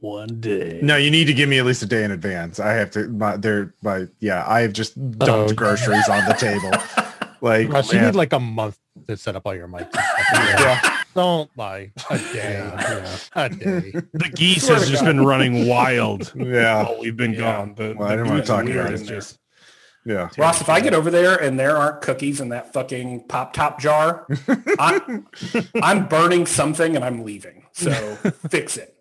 One 0.00 0.40
day. 0.40 0.80
No, 0.82 0.96
you 0.96 1.10
need 1.10 1.26
to 1.26 1.34
give 1.34 1.48
me 1.48 1.58
at 1.58 1.66
least 1.66 1.82
a 1.82 1.86
day 1.86 2.04
in 2.04 2.10
advance. 2.10 2.58
I 2.60 2.72
have 2.72 2.90
to. 2.92 3.08
My, 3.08 3.36
they're 3.36 3.74
my. 3.82 4.06
Yeah, 4.20 4.44
I 4.46 4.60
have 4.60 4.72
just 4.72 4.94
dumped 5.18 5.52
Oh. 5.52 5.54
groceries 5.54 6.08
on 6.08 6.24
the 6.26 6.34
table. 6.34 6.70
Like, 7.42 7.68
Russ, 7.70 7.92
you 7.92 8.00
need 8.00 8.14
like 8.14 8.32
a 8.34 8.40
month 8.40 8.78
to 9.08 9.16
set 9.16 9.34
up 9.36 9.46
all 9.46 9.54
your 9.54 9.68
mics. 9.68 9.82
and 9.82 9.92
stuff. 9.94 10.22
yeah. 10.82 10.96
Don't 11.14 11.50
lie. 11.56 11.90
A 12.10 12.18
day. 12.18 12.70
A 13.34 13.48
day. 13.48 13.92
The 14.12 14.30
geese 14.34 14.68
has 14.68 14.88
just 14.88 15.02
God. 15.02 15.08
been 15.08 15.24
running 15.26 15.66
wild 15.66 16.32
Yeah. 16.36 16.84
while 16.84 16.98
we've 17.00 17.16
been 17.16 17.32
Yeah. 17.32 17.38
gone. 17.40 17.74
But 17.74 17.96
Well, 17.96 18.08
I 18.08 18.10
the 18.12 18.16
didn't 18.24 18.32
want 18.32 18.42
to 18.44 18.46
talk 18.46 18.64
are 18.66 18.70
about 18.80 18.92
it. 18.92 19.00
and 19.00 19.08
just 19.08 19.38
Yeah. 20.04 20.28
Ross, 20.38 20.60
if 20.60 20.68
I 20.68 20.80
get 20.80 20.92
over 20.94 21.10
there 21.10 21.36
and 21.36 21.58
there 21.58 21.76
aren't 21.76 22.02
cookies 22.02 22.40
in 22.40 22.50
that 22.50 22.72
fucking 22.72 23.24
pop 23.28 23.52
top 23.54 23.80
jar, 23.80 24.26
I'm, 24.78 25.26
I'm 25.82 26.06
burning 26.08 26.46
something 26.46 26.94
and 26.94 27.04
I'm 27.04 27.24
leaving. 27.24 27.64
So 27.72 27.90
fix 28.50 28.76
it. 28.76 28.96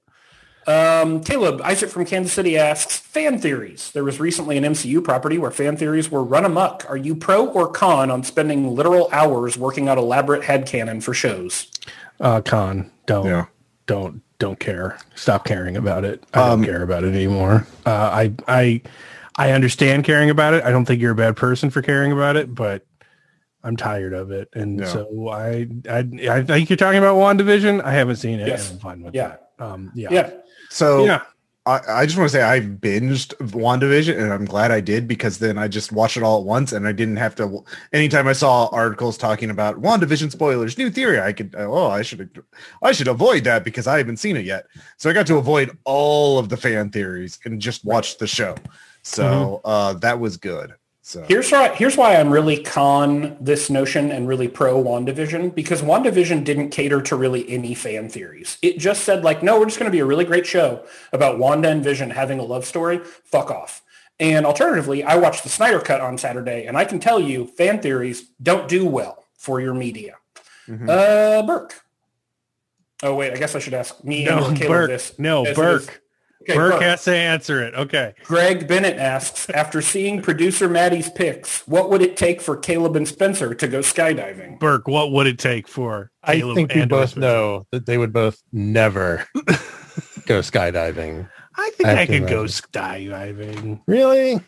Um, 0.70 1.24
Caleb 1.24 1.62
Isaac 1.64 1.90
from 1.90 2.06
Kansas 2.06 2.32
City 2.32 2.56
asks, 2.58 2.98
fan 3.00 3.40
theories. 3.40 3.92
There 3.92 4.04
was 4.04 4.20
recently 4.20 4.56
an 4.56 4.64
MCU 4.64 5.04
property 5.04 5.38
where 5.40 5.50
fan 5.50 5.76
theories 5.78 6.12
were 6.12 6.24
run 6.24 6.46
amok. 6.46 6.86
Are 6.88 6.98
you 6.98 7.16
pro 7.16 7.48
or 7.48 7.68
con 7.68 8.12
on 8.12 8.24
spending 8.24 8.76
literal 8.76 9.10
hours 9.12 9.58
working 9.58 9.90
out 9.90 9.98
elaborate 9.98 10.44
head 10.44 10.66
headcanon 10.68 11.02
for 11.02 11.14
shows? 11.14 11.72
uh, 12.20 12.42
con. 12.42 12.92
Don't 13.08 13.26
Yeah. 13.26 13.46
don't 13.88 14.22
don't 14.38 14.60
care. 14.60 14.98
Stop 15.16 15.44
caring 15.46 15.76
about 15.76 16.06
it. 16.06 16.24
I 16.34 16.48
don't 16.50 16.64
care 16.64 16.84
about 16.84 17.04
it 17.04 17.16
anymore. 17.16 17.66
Uh, 17.86 17.90
I 17.92 18.34
I 18.48 18.82
I 19.38 19.52
understand 19.54 20.04
caring 20.04 20.30
about 20.30 20.54
it. 20.54 20.64
I 20.64 20.70
don't 20.72 20.86
think 20.86 21.02
you're 21.02 21.14
a 21.14 21.16
bad 21.16 21.36
person 21.36 21.70
for 21.72 21.82
caring 21.82 22.12
about 22.12 22.36
it, 22.36 22.54
but 22.54 22.86
I'm 23.64 23.76
tired 23.76 24.14
of 24.14 24.32
it. 24.32 24.50
And 24.54 24.80
Yeah. 24.82 24.86
so 24.86 25.30
I, 25.30 25.68
I 25.90 26.08
I 26.30 26.44
think 26.44 26.70
you're 26.70 26.78
talking 26.78 27.00
about 27.00 27.16
WandaVision. 27.16 27.84
I 27.84 27.92
haven't 27.94 28.18
seen 28.18 28.40
it. 28.40 28.48
Yes. 28.48 28.70
And 28.70 28.76
I'm 28.76 28.82
fine 28.82 29.02
with 29.02 29.16
Yeah. 29.16 29.28
that. 29.30 29.50
Um, 29.66 29.92
yeah. 29.96 30.10
Yeah. 30.12 30.30
So 30.70 31.06
Yeah. 31.06 31.22
I, 31.66 31.82
I 31.88 32.06
just 32.06 32.18
want 32.18 32.32
to 32.32 32.38
say 32.38 32.42
I 32.42 32.62
binged 32.62 33.36
WandaVision 33.38 34.18
and 34.18 34.34
I'm 34.34 34.46
glad 34.46 34.72
I 34.72 34.80
did 34.80 35.08
because 35.08 35.38
then 35.38 35.58
I 35.58 35.68
just 35.68 35.92
watched 35.92 36.18
it 36.18 36.24
all 36.24 36.40
at 36.40 36.46
once 36.46 36.72
and 36.72 36.88
I 36.88 36.94
didn't 36.94 37.18
have 37.18 37.36
to 37.36 37.64
anytime 37.94 38.28
I 38.28 38.34
saw 38.34 38.68
articles 38.72 39.18
talking 39.18 39.52
about 39.52 39.80
WandaVision 39.80 40.32
spoilers, 40.32 40.78
new 40.78 40.90
theory, 40.90 41.20
I 41.20 41.32
could 41.34 41.54
oh 41.58 41.88
I 41.88 42.02
should 42.02 42.44
I 42.82 42.92
should 42.92 43.08
avoid 43.08 43.44
that 43.44 43.64
because 43.64 43.86
I 43.86 43.98
haven't 43.98 44.18
seen 44.18 44.36
it 44.38 44.46
yet. 44.46 44.66
So 44.98 45.10
I 45.10 45.14
got 45.14 45.28
to 45.28 45.38
avoid 45.38 45.78
all 45.84 46.40
of 46.40 46.50
the 46.50 46.58
fan 46.58 46.90
theories 46.90 47.40
and 47.46 47.62
just 47.62 47.86
watch 47.86 48.18
the 48.18 48.28
show. 48.28 48.56
So 49.04 49.62
uh 49.66 49.94
that 49.94 50.20
was 50.20 50.38
good. 50.38 50.74
So 51.10 51.26
Here's 51.28 51.51
why, 51.51 51.70
here's 51.70 51.97
why 51.97 52.18
I'm 52.18 52.30
really 52.30 52.62
con 52.62 53.36
this 53.41 53.72
notion 53.72 54.12
and 54.12 54.28
really 54.28 54.47
pro 54.47 54.76
WandaVision 54.80 55.55
because 55.55 55.82
WandaVision 55.82 56.43
didn't 56.43 56.70
cater 56.70 57.01
to 57.01 57.16
really 57.16 57.49
any 57.49 57.74
fan 57.74 58.10
theories. 58.10 58.60
It 58.62 58.78
just 58.78 59.05
said 59.05 59.24
like, 59.24 59.41
no, 59.41 59.57
we're 59.60 59.66
just 59.66 59.80
going 59.80 59.91
to 59.91 59.95
be 59.95 60.01
a 60.01 60.05
really 60.05 60.24
great 60.24 60.45
show 60.45 60.86
about 61.12 61.39
Wanda 61.39 61.70
and 61.70 61.84
Vision 61.84 62.12
having 62.12 62.38
a 62.38 62.43
love 62.43 62.64
story. 62.64 62.99
Fuck 63.24 63.49
off. 63.49 63.82
And 64.20 64.45
alternatively, 64.45 65.03
I 65.03 65.16
watched 65.16 65.41
the 65.41 65.49
Snyder 65.49 65.80
Cut 65.80 65.99
on 65.99 66.16
Saturday, 66.20 66.68
and 66.68 66.78
I 66.78 66.86
can 66.86 66.99
tell 66.99 67.20
you 67.20 67.47
fan 67.47 67.82
theories 67.82 68.30
don't 68.43 68.68
do 68.68 68.86
well 68.86 69.26
for 69.34 69.60
your 69.60 69.74
media. 69.74 70.14
Mhm. 70.68 70.88
Uh, 70.88 71.41
Birk. 71.41 71.74
Oh, 73.01 73.16
wait, 73.16 73.34
I 73.34 73.38
guess 73.38 73.55
I 73.55 73.60
should 73.60 73.74
ask 73.74 74.03
me 74.03 74.28
and 74.28 74.36
No, 74.41 74.45
or 74.45 74.53
Caleb 74.53 74.68
Birk. 74.68 74.89
this. 74.91 75.18
No, 75.18 75.43
as 75.43 75.53
it 75.53 75.55
Birk. 75.55 76.01
Is. 76.50 76.56
Okay, 76.56 76.58
Birk 76.58 76.74
Birk. 76.74 76.82
has 76.82 77.04
to 77.06 77.16
answer 77.16 77.62
it. 77.62 77.74
Okay. 77.76 78.14
Greg 78.24 78.68
Bennett 78.68 78.97
asks, 78.97 79.50
after 79.52 79.82
seeing 79.82 80.22
producer 80.22 80.68
Maddie's 80.68 81.10
picks, 81.10 81.68
what 81.68 81.89
would 81.89 82.02
it 82.02 82.18
take 82.18 82.41
for 82.41 82.58
Caleb 82.58 82.95
and 82.95 83.08
Spencer 83.08 83.54
to 83.54 83.68
go 83.68 83.80
skydiving? 83.80 84.60
Birk, 84.60 84.88
what 84.88 85.12
would 85.12 85.28
it 85.28 85.39
take 85.39 85.68
for 85.68 86.12
I 86.24 86.39
think 86.41 86.74
we 86.74 86.82
and 86.82 86.89
both 86.89 87.12
Spencer? 87.12 87.20
know 87.20 87.68
that 87.72 87.86
they 87.86 87.97
would 87.97 88.14
both 88.14 88.41
never 88.52 89.26
go 90.26 90.39
skydiving. 90.39 91.30
I 91.56 91.70
think 91.72 91.89
I 91.89 91.91
I, 91.91 91.95
have 91.95 92.08
to 92.08 92.20
could 92.20 92.30
go 92.30 92.43
skydiving. 92.45 93.82
Really? 93.88 94.39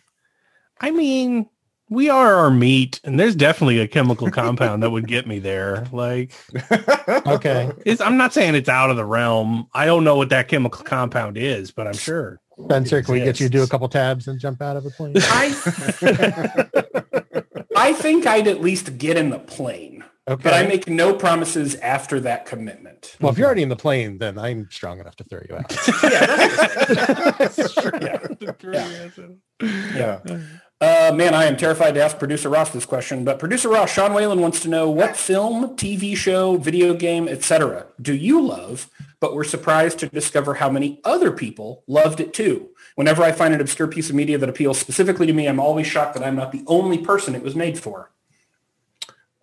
I 0.80 0.92
mean, 0.92 1.48
we 1.92 2.10
are 2.10 2.36
our 2.36 2.50
meat, 2.50 3.00
and 3.04 3.20
there's 3.20 3.36
definitely 3.36 3.78
a 3.80 3.88
chemical 3.88 4.32
compound 4.42 4.82
that 4.82 4.90
would 4.90 5.08
get 5.08 5.28
me 5.28 5.40
there. 5.40 5.86
Like, 5.92 6.32
Okay. 7.28 7.70
it's, 7.86 8.00
I'm 8.02 8.16
not 8.18 8.34
saying 8.34 8.56
it's 8.56 8.70
out 8.70 8.90
of 8.90 8.96
the 8.96 9.06
realm. 9.06 9.68
I 9.74 9.86
don't 9.86 10.04
know 10.06 10.16
what 10.16 10.30
that 10.30 10.48
chemical 10.48 10.84
compound 10.84 11.38
is, 11.38 11.70
but 11.72 11.88
I'm 11.88 11.94
sure. 11.94 12.40
Spencer, 12.64 13.02
can 13.04 13.14
we 13.14 13.20
get 13.20 13.40
you 13.42 13.48
to 13.48 13.52
do 13.52 13.62
a 13.64 13.68
couple 13.68 13.90
tabs 13.90 14.28
and 14.28 14.40
jump 14.40 14.62
out 14.62 14.78
of 14.78 14.86
a 14.86 14.90
plane? 14.92 15.16
I, 15.18 15.48
I 17.76 17.94
think 17.94 18.26
I'd 18.26 18.48
at 18.48 18.62
least 18.62 18.98
get 18.98 19.18
in 19.18 19.30
the 19.30 19.40
plane, 19.40 20.04
Okay. 20.30 20.44
but 20.44 20.54
I 20.54 20.66
make 20.68 20.88
no 20.88 21.14
promises 21.14 21.76
after 21.76 22.20
that 22.22 22.46
commitment. 22.46 23.18
well, 23.20 23.32
if 23.32 23.38
you're 23.38 23.48
already 23.48 23.64
in 23.64 23.70
the 23.70 23.76
plane, 23.76 24.18
then 24.20 24.38
I'm 24.38 24.70
strong 24.72 25.00
enough 25.00 25.16
to 25.18 25.24
throw 25.26 25.42
you 25.50 25.56
out. 25.58 25.72
Yeah, 26.04 26.26
that's 27.38 27.58
yeah. 29.62 30.20
Uh, 31.12 31.14
man, 31.14 31.34
I 31.34 31.44
am 31.44 31.58
terrified 31.58 31.96
to 31.96 32.02
ask 32.02 32.18
producer 32.18 32.48
Ross 32.48 32.70
this 32.70 32.86
question, 32.86 33.26
but 33.26 33.38
producer 33.38 33.68
Ross, 33.68 33.92
Sean 33.92 34.14
Whalen 34.14 34.40
wants 34.40 34.62
to 34.62 34.70
know 34.70 34.90
what 34.90 35.18
film, 35.18 35.76
TV 35.76 36.16
show, 36.16 36.56
video 36.56 36.94
game, 36.94 37.28
etc. 37.28 37.88
do 38.02 38.16
you 38.16 38.42
love, 38.42 38.90
but 39.20 39.36
were 39.36 39.44
surprised 39.44 40.00
to 40.00 40.08
discover 40.08 40.54
how 40.54 40.70
many 40.70 41.02
other 41.04 41.30
people 41.30 41.84
loved 41.86 42.22
it 42.22 42.34
too? 42.34 42.70
Whenever 42.96 43.24
I 43.24 43.34
find 43.34 43.54
an 43.54 43.60
obscure 43.60 43.90
piece 43.90 44.10
of 44.10 44.16
media 44.16 44.38
that 44.38 44.48
appeals 44.48 44.80
specifically 44.80 45.28
to 45.28 45.34
me, 45.34 45.48
I'm 45.48 45.60
always 45.60 45.86
shocked 45.86 46.14
that 46.14 46.24
I'm 46.24 46.38
not 46.38 46.54
the 46.54 46.64
only 46.66 46.98
person 46.98 47.36
it 47.36 47.44
was 47.44 47.56
made 47.56 47.78
for. 47.78 48.12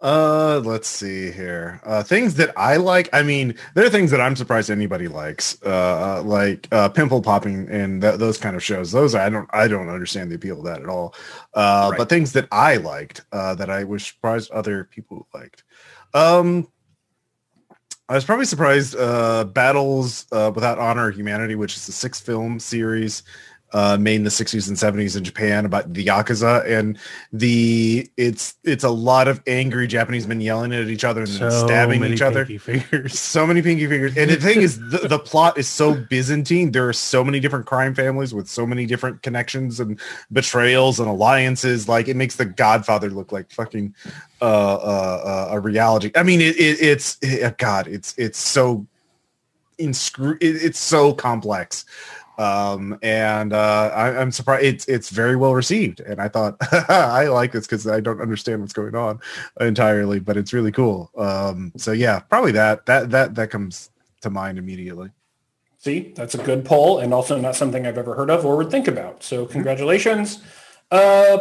Uh, 0.00 0.60
let's 0.64 0.86
see 0.86 1.32
here. 1.32 1.80
Uh, 1.84 2.02
things 2.04 2.34
that 2.36 2.52
I 2.56 2.76
like. 2.76 3.08
I 3.12 3.24
mean, 3.24 3.54
there 3.74 3.84
are 3.84 3.90
things 3.90 4.12
that 4.12 4.20
I'm 4.20 4.36
surprised 4.36 4.70
anybody 4.70 5.08
likes. 5.08 5.60
Uh, 5.62 6.22
like 6.24 6.68
uh, 6.70 6.88
pimple 6.88 7.20
popping 7.20 7.68
and 7.68 8.00
th- 8.00 8.16
those 8.16 8.38
kind 8.38 8.54
of 8.54 8.62
shows. 8.62 8.92
Those 8.92 9.16
I 9.16 9.28
don't. 9.28 9.48
I 9.52 9.66
don't 9.66 9.88
understand 9.88 10.30
the 10.30 10.36
appeal 10.36 10.58
of 10.60 10.64
that 10.66 10.82
at 10.82 10.88
all. 10.88 11.14
Uh, 11.54 11.88
Right. 11.90 11.98
but 11.98 12.08
things 12.08 12.32
that 12.34 12.46
I 12.52 12.76
liked 12.76 13.22
uh, 13.32 13.56
that 13.56 13.70
I 13.70 13.82
was 13.84 14.06
surprised 14.06 14.52
other 14.52 14.84
people 14.84 15.26
liked. 15.34 15.64
Um, 16.14 16.68
I 18.08 18.14
was 18.14 18.24
probably 18.24 18.46
surprised. 18.46 18.94
Uh, 18.96 19.44
Battles 19.44 20.26
uh, 20.30 20.52
Without 20.54 20.78
Honor 20.78 21.10
Humanity, 21.10 21.56
which 21.56 21.76
is 21.76 21.88
a 21.88 21.92
six 21.92 22.20
film 22.20 22.60
series 22.60 23.24
uh, 23.72 23.96
made 24.00 24.16
in 24.16 24.24
the 24.24 24.30
60s 24.30 24.66
and 24.68 24.76
70s 24.76 25.16
in 25.16 25.24
Japan 25.24 25.66
about 25.66 25.92
the 25.92 26.04
yakuza 26.06 26.64
and 26.66 26.98
the 27.32 28.08
it's 28.16 28.54
it's 28.64 28.84
a 28.84 28.88
lot 28.88 29.28
of 29.28 29.42
angry 29.46 29.86
Japanese 29.86 30.26
men 30.26 30.40
yelling 30.40 30.72
at 30.72 30.88
each 30.88 31.04
other 31.04 31.20
and 31.20 31.28
So 31.28 31.50
stabbing 31.50 32.02
each 32.04 32.22
other. 32.22 32.46
fingers. 32.46 33.18
So 33.18 33.46
many 33.46 33.60
pinky 33.60 33.86
fingers. 33.86 34.16
And 34.16 34.30
the 34.30 34.36
thing 34.36 34.62
is, 34.62 34.78
the, 34.78 35.06
the 35.08 35.18
plot 35.18 35.58
is 35.58 35.68
so 35.68 35.94
Byzantine. 35.94 36.72
There 36.72 36.88
are 36.88 36.92
so 36.94 37.22
many 37.22 37.40
different 37.40 37.66
crime 37.66 37.94
families 37.94 38.32
with 38.32 38.48
so 38.48 38.66
many 38.66 38.86
different 38.86 39.22
connections 39.22 39.80
and 39.80 40.00
betrayals 40.32 40.98
and 40.98 41.08
alliances. 41.08 41.88
Like 41.88 42.08
it 42.08 42.16
makes 42.16 42.36
The 42.36 42.46
Godfather 42.46 43.10
look 43.10 43.32
like 43.32 43.50
fucking 43.50 43.94
uh, 44.40 44.44
uh, 44.44 45.48
uh, 45.50 45.54
a 45.54 45.60
reality. 45.60 46.10
I 46.16 46.22
mean, 46.22 46.40
it, 46.40 46.56
it, 46.56 46.80
it's 46.80 47.18
it, 47.20 47.58
God. 47.58 47.86
It's 47.88 48.14
it's 48.16 48.38
so 48.38 48.86
inscru- 49.78 50.38
it, 50.40 50.56
it's 50.64 50.78
so 50.78 51.12
complex. 51.12 51.84
Um, 52.38 52.96
and 53.02 53.52
uh, 53.52 53.90
I, 53.92 54.16
I'm 54.16 54.30
surprised 54.30 54.64
it's 54.64 54.88
it's 54.88 55.10
very 55.10 55.36
well 55.36 55.54
received. 55.54 56.00
And 56.00 56.20
I 56.20 56.28
thought 56.28 56.56
I 56.88 57.26
like 57.26 57.52
this 57.52 57.66
because 57.66 57.86
I 57.86 58.00
don't 58.00 58.20
understand 58.20 58.60
what's 58.60 58.72
going 58.72 58.94
on 58.94 59.20
entirely, 59.60 60.20
but 60.20 60.36
it's 60.36 60.52
really 60.52 60.72
cool. 60.72 61.10
Um, 61.16 61.72
so 61.76 61.92
yeah, 61.92 62.20
probably 62.20 62.52
that 62.52 62.86
that 62.86 63.10
that 63.10 63.34
that 63.34 63.50
comes 63.50 63.90
to 64.20 64.30
mind 64.30 64.58
immediately. 64.58 65.10
See, 65.78 66.12
that's 66.14 66.34
a 66.34 66.38
good 66.38 66.64
poll 66.64 66.98
and 66.98 67.14
also 67.14 67.38
not 67.38 67.54
something 67.54 67.86
I've 67.86 67.98
ever 67.98 68.14
heard 68.14 68.30
of 68.30 68.44
or 68.44 68.56
would 68.56 68.70
think 68.70 68.88
about. 68.88 69.22
So 69.22 69.46
congratulations. 69.46 70.42
Uh, 70.90 71.38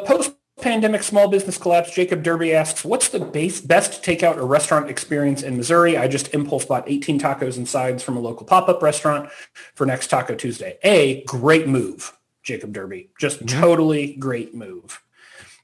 post-pandemic 0.57 1.03
small 1.03 1.27
business 1.27 1.57
collapse, 1.57 1.93
Jacob 1.93 2.23
Derby 2.23 2.53
asks, 2.53 2.83
what's 2.83 3.09
the 3.09 3.19
base, 3.19 3.61
best 3.61 4.03
takeout 4.03 4.37
or 4.37 4.47
restaurant 4.47 4.89
experience 4.89 5.43
in 5.43 5.55
Missouri? 5.55 5.97
I 5.97 6.07
just 6.07 6.33
impulse 6.33 6.65
bought 6.65 6.83
18 6.87 7.19
tacos 7.19 7.57
and 7.57 7.67
sides 7.67 8.01
from 8.01 8.17
a 8.17 8.19
local 8.19 8.45
pop-up 8.45 8.81
restaurant 8.81 9.29
for 9.75 9.85
next 9.85 10.07
Taco 10.07 10.33
Tuesday. 10.33 10.79
A, 10.83 11.23
great 11.25 11.67
move, 11.67 12.17
Jacob 12.43 12.73
Derby. 12.73 13.11
Just 13.19 13.47
totally 13.47 14.15
great 14.15 14.55
move. 14.55 15.01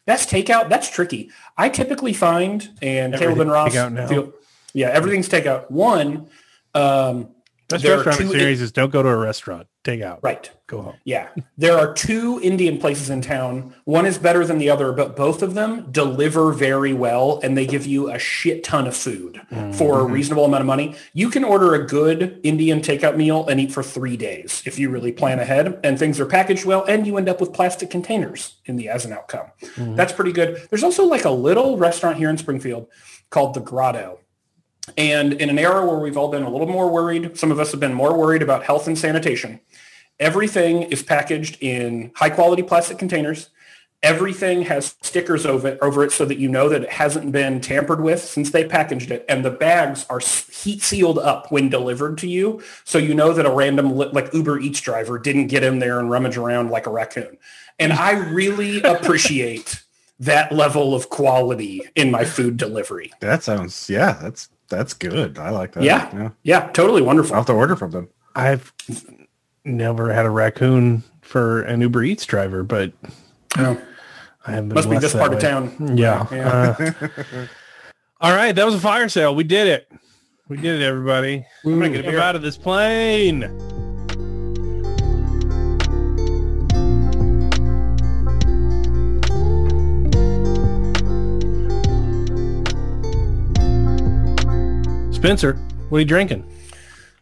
Best 0.06 0.30
takeout, 0.30 0.70
that's 0.70 0.90
tricky. 0.90 1.32
I 1.58 1.70
typically 1.70 2.14
find, 2.14 2.70
and 2.82 3.16
Caleb 3.16 3.40
and 3.40 3.52
Ross, 3.52 3.74
feel, 3.74 4.34
yeah, 4.74 4.90
everything's 4.90 5.30
takeout. 5.30 5.72
One, 5.72 6.30
um, 6.76 7.30
Best 7.70 7.84
There 7.84 7.96
restaurant 7.96 8.20
two- 8.20 8.28
experience 8.28 8.62
is 8.62 8.72
don't 8.72 8.92
go 8.92 9.02
to 9.02 9.10
a 9.10 9.18
restaurant. 9.18 9.68
Take 9.84 10.02
out. 10.02 10.20
right. 10.22 10.50
Go 10.68 10.82
home. 10.82 10.96
Yeah. 11.04 11.28
There 11.58 11.78
are 11.78 11.94
two 11.94 12.40
Indian 12.42 12.78
places 12.78 13.10
in 13.10 13.20
town. 13.20 13.76
One 13.84 14.06
is 14.06 14.18
better 14.18 14.46
than 14.46 14.58
the 14.58 14.70
other, 14.70 14.94
but 14.94 15.18
both 15.18 15.42
of 15.44 15.56
them 15.56 15.92
deliver 15.92 16.54
very 16.54 16.94
well 16.94 17.42
and 17.44 17.58
they 17.58 17.68
give 17.68 17.86
you 17.86 18.10
a 18.10 18.18
shit 18.18 18.64
ton 18.64 18.88
of 18.88 18.96
food 18.96 19.42
for 19.74 20.00
a 20.00 20.04
mm-hmm. 20.04 20.14
reasonable 20.14 20.46
amount 20.46 20.62
of 20.62 20.68
money. 20.68 20.96
You 21.14 21.30
can 21.30 21.44
order 21.44 21.76
a 21.76 21.86
good 21.86 22.40
Indian 22.44 22.80
takeout 22.80 23.18
meal 23.18 23.46
and 23.48 23.60
eat 23.60 23.74
for 23.74 23.84
three 23.84 24.16
days 24.16 24.64
if 24.66 24.80
you 24.80 24.90
really 24.90 25.12
plan 25.12 25.40
ahead 25.40 25.80
and 25.84 26.00
things 26.00 26.18
are 26.18 26.26
packaged 26.26 26.64
well 26.64 26.86
and 26.86 27.06
you 27.06 27.18
end 27.18 27.28
up 27.28 27.42
with 27.42 27.52
plastic 27.52 27.90
containers 27.90 28.56
in 28.66 28.78
the 28.78 28.88
as 28.88 29.04
an 29.04 29.12
outcome. 29.12 29.48
Mm-hmm. 29.62 29.96
That's 29.98 30.14
pretty 30.14 30.32
good. 30.32 30.66
There's 30.70 30.84
also 30.84 31.04
like 31.04 31.26
a 31.26 31.30
little 31.30 31.78
restaurant 31.78 32.18
here 32.18 32.30
in 32.30 32.38
Springfield 32.38 32.88
called 33.30 33.54
The 33.54 33.60
Grotto. 33.60 34.20
And 34.98 35.34
in 35.34 35.50
an 35.50 35.60
era 35.60 35.86
where 35.86 36.00
we've 36.00 36.18
all 36.18 36.30
been 36.30 36.44
a 36.44 36.50
little 36.50 36.68
more 36.68 36.90
worried, 36.90 37.38
some 37.38 37.52
of 37.52 37.60
us 37.60 37.72
have 37.72 37.80
been 37.80 37.94
more 37.94 38.18
worried 38.18 38.42
about 38.42 38.64
health 38.64 38.88
and 38.88 38.98
sanitation. 38.98 39.60
Everything 40.20 40.84
is 40.84 41.02
packaged 41.02 41.58
in 41.62 42.12
high 42.16 42.30
quality 42.30 42.64
plastic 42.64 42.98
containers. 42.98 43.50
Everything 44.04 44.64
has 44.64 44.96
stickers 45.02 45.46
over 45.46 45.70
it, 45.70 45.80
over 45.82 46.04
it 46.04 46.12
so 46.12 46.26
that 46.26 46.38
you 46.38 46.50
know 46.50 46.68
that 46.68 46.84
it 46.84 46.90
hasn't 46.90 47.32
been 47.32 47.62
tampered 47.62 48.02
with 48.02 48.22
since 48.22 48.52
they 48.52 48.66
packaged 48.66 49.12
it. 49.12 49.26
And 49.30 49.46
the 49.46 49.50
bags 49.50 50.06
are 50.10 50.20
heat 50.20 50.82
sealed 50.82 51.18
up 51.18 51.52
when 51.52 51.70
delivered 51.70 52.18
to 52.18 52.28
you. 52.28 52.62
So 52.84 52.98
you 52.98 53.14
know 53.14 53.32
that 53.32 53.46
a 53.46 53.50
random 53.50 53.96
like 53.96 54.34
Uber 54.34 54.60
Eats 54.60 54.82
driver 54.82 55.18
didn't 55.18 55.48
get 55.48 55.64
in 55.64 55.80
there 55.80 56.00
and 56.00 56.10
rummage 56.10 56.36
around 56.36 56.70
like 56.70 56.86
a 56.86 56.92
raccoon. 56.92 57.38
And 57.80 57.94
I 57.94 58.12
really 58.12 58.82
appreciate 58.84 59.82
that 60.20 60.52
level 60.52 60.94
of 60.94 61.10
quality 61.10 61.82
in 61.96 62.12
my 62.12 62.26
food 62.26 62.58
delivery. 62.58 63.12
That 63.22 63.44
sounds 63.44 63.90
yeah, 63.90 64.14
that's 64.22 64.50
that's 64.76 64.94
good. 64.94 65.38
I 65.38 65.50
like 65.50 65.74
that. 65.74 65.84
Yeah. 65.84 66.10
yeah. 66.14 66.30
Yeah, 66.44 66.70
totally 66.72 67.02
wonderful. 67.02 67.34
I'll 67.34 67.42
have 67.42 67.48
to 67.48 67.54
order 67.54 67.76
from 67.76 67.92
them. 67.92 68.10
I've 68.36 68.74
never 69.66 70.12
had 70.14 70.26
a 70.26 70.30
raccoon 70.30 71.04
for 71.22 71.62
an 71.64 71.82
Uber 71.82 72.04
Eats 72.04 72.26
driver, 72.26 72.64
but 72.64 72.94
Oh. 73.58 73.80
I 74.46 74.52
have 74.52 74.68
been 74.68 74.76
Must 74.76 74.90
be 74.90 74.98
this 74.98 75.14
part 75.14 75.32
that 75.32 75.38
of 75.38 75.42
town. 75.42 75.98
Yeah. 75.98 76.28
Yeah. 76.32 76.76
Uh, 76.80 77.16
all 78.22 78.34
right, 78.34 78.54
that 78.54 78.66
was 78.66 78.76
a 78.76 78.80
fire 78.80 79.08
sale. 79.08 79.34
We 79.36 79.44
did 79.44 79.68
it. 79.68 79.92
We 80.50 80.58
did 80.58 80.82
it, 80.82 80.86
everybody. 80.86 81.46
I'm 81.66 81.80
gonna 81.80 81.90
get 81.90 82.06
a 82.06 82.12
Get 82.12 82.20
out 82.20 82.36
of 82.36 82.42
this 82.42 82.58
plane. 82.58 83.44
Spencer, 95.24 95.54
what 95.88 96.00
are 96.00 96.02
you 96.02 96.06
drinking? 96.06 96.46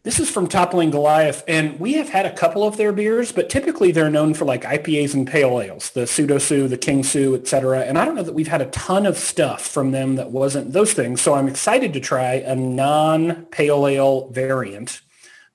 This 0.01 0.19
is 0.19 0.27
from 0.27 0.47
Toppling 0.47 0.89
Goliath, 0.89 1.43
and 1.47 1.79
we 1.79 1.93
have 1.93 2.09
had 2.09 2.25
a 2.25 2.33
couple 2.33 2.63
of 2.63 2.75
their 2.75 2.91
beers, 2.91 3.31
but 3.31 3.47
typically 3.47 3.91
they're 3.91 4.09
known 4.09 4.33
for 4.33 4.43
like 4.43 4.63
IPAs 4.63 5.13
and 5.13 5.27
pale 5.27 5.61
ales, 5.61 5.91
the 5.91 6.05
PseudoSue, 6.05 6.67
the 6.67 6.79
King 6.79 7.03
Sue, 7.03 7.35
et 7.35 7.47
cetera. 7.47 7.81
And 7.81 7.99
I 7.99 8.05
don't 8.05 8.15
know 8.15 8.23
that 8.23 8.33
we've 8.33 8.47
had 8.47 8.63
a 8.63 8.71
ton 8.71 9.05
of 9.05 9.19
stuff 9.19 9.67
from 9.67 9.91
them 9.91 10.15
that 10.15 10.31
wasn't 10.31 10.73
those 10.73 10.93
things. 10.93 11.21
So 11.21 11.35
I'm 11.35 11.47
excited 11.47 11.93
to 11.93 11.99
try 11.99 12.37
a 12.37 12.55
non-pale 12.55 13.85
ale 13.85 14.29
variant. 14.29 15.01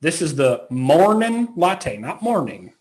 This 0.01 0.23
is 0.23 0.37
the 0.37 0.69
Morning 0.71 1.49
Latte, 1.57 1.97
not 1.97 2.23
morning, 2.23 2.75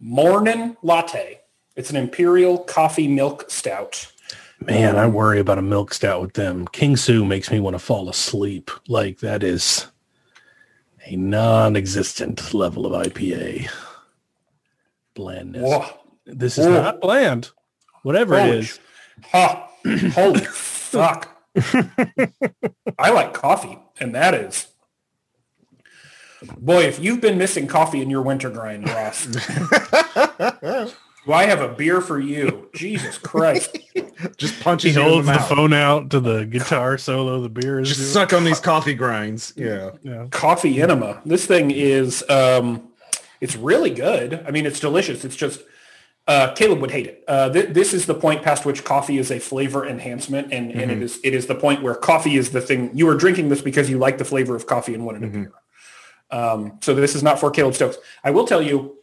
Morning 0.00 0.74
Latte. 0.80 1.40
It's 1.76 1.90
an 1.90 1.96
Imperial 1.96 2.60
Coffee 2.60 3.08
Milk 3.08 3.50
Stout. 3.50 4.10
Man, 4.66 4.96
I 4.96 5.06
worry 5.06 5.38
about 5.38 5.58
a 5.58 5.62
milk 5.62 5.94
stout 5.94 6.20
with 6.20 6.32
them. 6.34 6.66
King 6.68 6.96
Sue 6.96 7.24
makes 7.24 7.50
me 7.50 7.60
want 7.60 7.74
to 7.74 7.78
fall 7.78 8.08
asleep. 8.08 8.70
Like 8.88 9.20
that 9.20 9.42
is 9.42 9.86
a 11.04 11.16
non-existent 11.16 12.52
level 12.52 12.84
of 12.84 13.06
IPA. 13.06 13.70
Blandness. 15.14 15.62
Whoa. 15.62 15.86
This 16.26 16.58
is 16.58 16.66
Whoa. 16.66 16.82
not 16.82 17.00
bland. 17.00 17.50
Whatever 18.02 18.38
Holy 18.38 18.50
it 18.50 18.54
is. 18.56 18.80
Ha! 19.30 19.70
Holy 20.14 20.40
fuck. 20.40 21.28
I 22.98 23.10
like 23.10 23.32
coffee, 23.32 23.78
and 24.00 24.14
that 24.14 24.34
is. 24.34 24.66
Boy, 26.58 26.82
if 26.82 26.98
you've 26.98 27.20
been 27.20 27.38
missing 27.38 27.66
coffee 27.66 28.02
in 28.02 28.10
your 28.10 28.22
winter 28.22 28.50
grind, 28.50 28.88
Ross, 28.88 29.26
do 31.26 31.32
I 31.32 31.44
have 31.44 31.60
a 31.60 31.68
beer 31.68 32.00
for 32.00 32.18
you? 32.18 32.70
Jesus 32.74 33.18
Christ. 33.18 33.76
Just 34.36 34.54
He 34.54 34.62
punches 34.62 34.94
you 34.94 35.02
in 35.02 35.06
the 35.06 35.12
holds 35.12 35.26
the 35.26 35.32
mouth. 35.34 35.48
phone 35.48 35.72
out 35.72 36.10
to 36.10 36.20
the 36.20 36.46
guitar 36.46 36.96
solo 36.98 37.40
the 37.42 37.48
beer 37.48 37.80
is 37.80 37.88
Just 37.88 38.00
doing. 38.00 38.10
suck 38.12 38.32
on 38.32 38.44
these 38.44 38.60
coffee 38.60 38.94
grinds. 38.94 39.52
Yeah. 39.56 39.90
Yeah. 40.02 40.26
Coffee 40.30 40.80
enema. 40.80 41.20
This 41.26 41.44
thing 41.46 41.70
is 41.70 42.24
um 42.30 42.88
It's 43.40 43.56
really 43.56 43.90
good. 43.90 44.42
I 44.46 44.50
mean, 44.50 44.64
it's 44.66 44.80
delicious. 44.80 45.24
It's 45.24 45.36
just 45.36 45.60
uh, 46.28 46.52
Caleb 46.54 46.80
would 46.80 46.90
hate 46.90 47.06
it. 47.06 47.22
Uh, 47.28 47.48
th- 47.50 47.68
this 47.68 47.94
is 47.94 48.06
the 48.06 48.14
point 48.14 48.42
past 48.42 48.64
which 48.64 48.82
coffee 48.82 49.16
is 49.18 49.30
a 49.30 49.38
flavor 49.38 49.86
enhancement, 49.86 50.52
and, 50.52 50.72
and 50.72 50.90
it 50.90 51.00
is 51.00 51.20
it 51.22 51.34
is 51.34 51.46
the 51.46 51.54
point 51.54 51.82
where 51.84 51.94
coffee 51.94 52.36
is 52.36 52.50
the 52.50 52.60
thing. 52.60 52.90
You 52.94 53.08
are 53.08 53.14
drinking 53.14 53.48
this 53.48 53.62
because 53.62 53.88
you 53.88 53.98
like 53.98 54.18
the 54.18 54.24
flavor 54.24 54.56
of 54.56 54.66
coffee 54.66 54.92
and 54.94 55.06
wanted 55.06 55.22
a 55.22 55.26
beer. 55.28 55.52
Um, 56.32 56.78
so 56.82 56.94
this 56.96 57.14
is 57.14 57.22
not 57.22 57.38
for 57.38 57.52
Caleb 57.52 57.74
Stokes. 57.74 57.98
I 58.24 58.32
will 58.32 58.44
tell 58.44 58.60
you, 58.60 58.96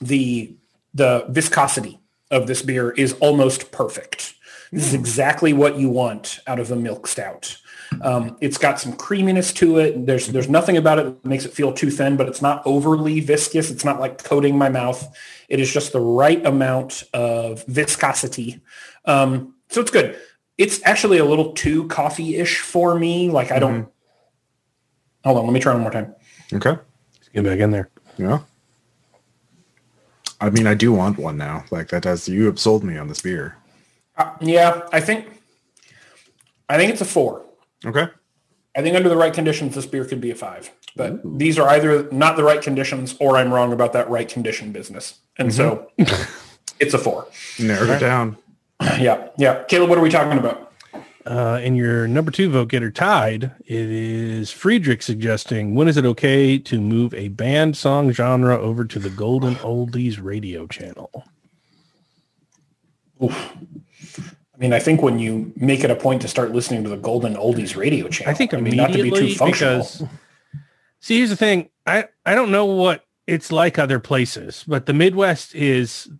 the 0.00 0.56
the 0.94 1.26
viscosity 1.28 2.00
of 2.30 2.46
this 2.46 2.62
beer 2.62 2.90
is 2.92 3.14
almost 3.14 3.72
perfect. 3.72 4.34
This 4.72 4.86
is 4.86 4.94
exactly 4.94 5.52
what 5.52 5.78
you 5.78 5.90
want 5.90 6.40
out 6.46 6.58
of 6.58 6.70
a 6.70 6.76
milk 6.76 7.06
stout. 7.06 7.58
Um, 8.00 8.38
it's 8.40 8.56
got 8.56 8.80
some 8.80 8.94
creaminess 8.94 9.52
to 9.54 9.78
it. 9.78 10.06
There's 10.06 10.28
there's 10.28 10.48
nothing 10.48 10.78
about 10.78 10.98
it 10.98 11.22
that 11.22 11.28
makes 11.28 11.44
it 11.44 11.52
feel 11.52 11.72
too 11.72 11.90
thin, 11.90 12.16
but 12.16 12.26
it's 12.26 12.40
not 12.40 12.62
overly 12.64 13.20
viscous. 13.20 13.70
It's 13.70 13.84
not 13.84 14.00
like 14.00 14.22
coating 14.24 14.56
my 14.56 14.70
mouth. 14.70 15.14
It 15.50 15.60
is 15.60 15.70
just 15.70 15.92
the 15.92 16.00
right 16.00 16.44
amount 16.46 17.02
of 17.12 17.64
viscosity. 17.66 18.62
Um, 19.04 19.56
so 19.68 19.82
it's 19.82 19.90
good. 19.90 20.18
It's 20.56 20.80
actually 20.84 21.18
a 21.18 21.24
little 21.24 21.52
too 21.52 21.86
coffee-ish 21.88 22.60
for 22.60 22.98
me. 22.98 23.30
Like 23.30 23.52
I 23.52 23.58
don't. 23.58 23.88
Hold 25.24 25.38
on, 25.38 25.44
let 25.44 25.52
me 25.52 25.60
try 25.60 25.74
one 25.74 25.82
more 25.82 25.90
time. 25.90 26.14
Okay. 26.52 26.70
Let's 26.70 27.28
get 27.34 27.44
back 27.44 27.58
in 27.58 27.70
there. 27.70 27.90
Yeah. 28.16 28.40
I 30.42 30.50
mean, 30.50 30.66
I 30.66 30.74
do 30.74 30.92
want 30.92 31.18
one 31.18 31.36
now. 31.36 31.64
Like 31.70 31.88
that 31.90 32.02
does. 32.02 32.28
You 32.28 32.46
have 32.46 32.58
sold 32.58 32.82
me 32.82 32.98
on 32.98 33.06
this 33.06 33.20
beer. 33.20 33.56
Uh, 34.16 34.32
yeah, 34.40 34.82
I 34.92 35.00
think. 35.00 35.40
I 36.68 36.76
think 36.76 36.90
it's 36.90 37.00
a 37.00 37.06
four. 37.06 37.44
Okay. 37.86 38.08
I 38.76 38.82
think 38.82 38.96
under 38.96 39.08
the 39.08 39.16
right 39.16 39.32
conditions, 39.32 39.74
this 39.74 39.86
beer 39.86 40.04
could 40.04 40.20
be 40.20 40.30
a 40.30 40.34
five. 40.34 40.70
But 40.96 41.20
these 41.38 41.58
are 41.58 41.68
either 41.68 42.10
not 42.10 42.36
the 42.36 42.42
right 42.42 42.60
conditions 42.60 43.14
or 43.20 43.36
I'm 43.36 43.52
wrong 43.52 43.72
about 43.72 43.92
that 43.92 44.10
right 44.10 44.28
condition 44.28 44.72
business. 44.72 45.20
And 45.38 45.54
so 45.54 45.90
it's 46.80 46.94
a 46.94 46.98
four. 46.98 47.28
Narrowed 47.58 47.90
it 47.90 48.00
down. 48.00 48.36
Yeah. 48.98 49.28
Yeah. 49.38 49.62
Caleb, 49.64 49.90
what 49.90 49.98
are 49.98 50.02
we 50.02 50.10
talking 50.10 50.38
about? 50.38 50.71
Uh, 51.24 51.60
in 51.62 51.76
your 51.76 52.08
number 52.08 52.30
two 52.32 52.50
vote 52.50 52.68
getter 52.68 52.90
tied, 52.90 53.44
it 53.64 53.90
is 53.90 54.50
Friedrich 54.50 55.02
suggesting 55.02 55.74
when 55.74 55.86
is 55.86 55.96
it 55.96 56.04
okay 56.04 56.58
to 56.58 56.80
move 56.80 57.14
a 57.14 57.28
band 57.28 57.76
song 57.76 58.10
genre 58.10 58.58
over 58.58 58.84
to 58.84 58.98
the 58.98 59.10
Golden 59.10 59.54
Oldies 59.56 60.20
radio 60.20 60.66
channel? 60.66 61.24
I 63.20 64.58
mean, 64.58 64.72
I 64.72 64.80
think 64.80 65.00
when 65.02 65.20
you 65.20 65.52
make 65.56 65.84
it 65.84 65.90
a 65.90 65.96
point 65.96 66.22
to 66.22 66.28
start 66.28 66.52
listening 66.52 66.82
to 66.84 66.88
the 66.88 66.96
Golden 66.96 67.34
Oldies 67.36 67.76
radio 67.76 68.08
channel, 68.08 68.30
I 68.30 68.34
think 68.34 68.52
I 68.52 68.60
mean, 68.60 68.76
not 68.76 68.88
to 68.88 68.94
be 68.94 69.00
immediately 69.00 69.32
too 69.32 69.38
functional. 69.38 69.78
because 69.78 70.02
see, 71.00 71.18
here's 71.18 71.30
the 71.30 71.36
thing. 71.36 71.68
I 71.86 72.08
I 72.26 72.34
don't 72.34 72.50
know 72.50 72.66
what 72.66 73.04
it's 73.28 73.52
like 73.52 73.78
other 73.78 74.00
places, 74.00 74.64
but 74.66 74.86
the 74.86 74.92
Midwest 74.92 75.54
is 75.54 76.10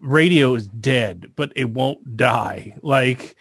radio 0.00 0.54
is 0.54 0.66
dead, 0.66 1.30
but 1.36 1.52
it 1.54 1.70
won't 1.70 2.16
die. 2.16 2.76
Like 2.82 3.36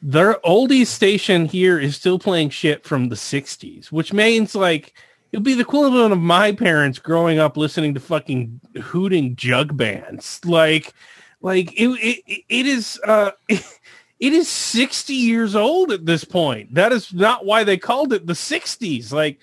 their 0.00 0.34
oldies 0.44 0.86
station 0.86 1.46
here 1.46 1.78
is 1.78 1.96
still 1.96 2.18
playing 2.18 2.50
shit 2.50 2.84
from 2.84 3.08
the 3.08 3.16
60s, 3.16 3.86
which 3.86 4.12
means 4.12 4.54
like 4.54 4.94
it'll 5.32 5.42
be 5.42 5.54
the 5.54 5.60
equivalent 5.62 6.12
of 6.12 6.20
my 6.20 6.52
parents 6.52 6.98
growing 6.98 7.38
up 7.38 7.56
listening 7.56 7.94
to 7.94 8.00
fucking 8.00 8.60
hooting 8.80 9.34
jug 9.36 9.76
bands. 9.76 10.40
Like 10.44 10.92
like 11.40 11.72
it 11.78 11.88
it, 11.88 12.44
it 12.48 12.66
is 12.66 13.00
uh 13.04 13.32
it 13.48 14.32
is 14.32 14.48
60 14.48 15.14
years 15.14 15.54
old 15.56 15.92
at 15.92 16.06
this 16.06 16.24
point. 16.24 16.74
That 16.74 16.92
is 16.92 17.12
not 17.12 17.44
why 17.44 17.64
they 17.64 17.76
called 17.76 18.12
it 18.12 18.26
the 18.26 18.32
60s. 18.34 19.12
Like 19.12 19.40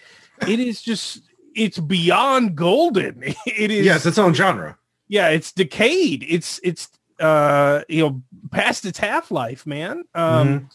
it 0.47 0.59
is 0.59 0.81
just 0.81 1.21
it's 1.53 1.79
beyond 1.79 2.55
golden. 2.55 3.23
It 3.45 3.71
is 3.71 3.85
Yes, 3.85 4.05
its 4.05 4.17
own 4.17 4.33
genre. 4.33 4.77
yeah, 5.07 5.29
it's 5.29 5.51
decayed. 5.51 6.25
It's 6.27 6.59
it's 6.63 6.89
uh 7.19 7.81
you 7.87 8.01
know 8.01 8.21
past 8.51 8.85
its 8.85 8.99
half 8.99 9.31
life, 9.31 9.65
man. 9.65 10.03
Um 10.13 10.69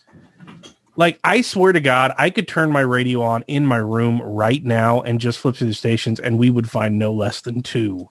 like 0.97 1.18
I 1.24 1.41
swear 1.41 1.72
to 1.72 1.80
God, 1.80 2.12
I 2.18 2.30
could 2.30 2.49
turn 2.49 2.70
my 2.72 2.80
radio 2.80 3.22
on 3.22 3.43
in 3.47 3.64
my 3.66 3.76
room 3.78 4.20
right 4.20 4.62
now 4.64 5.01
and 5.03 5.20
just 5.20 5.38
flip 5.38 5.57
through 5.57 5.68
the 5.68 5.74
stations 5.74 6.20
and 6.20 6.38
we 6.38 6.51
would 6.51 6.68
find 6.70 6.99
no 6.99 7.12
less 7.12 7.41
than 7.41 7.62
two 7.62 8.09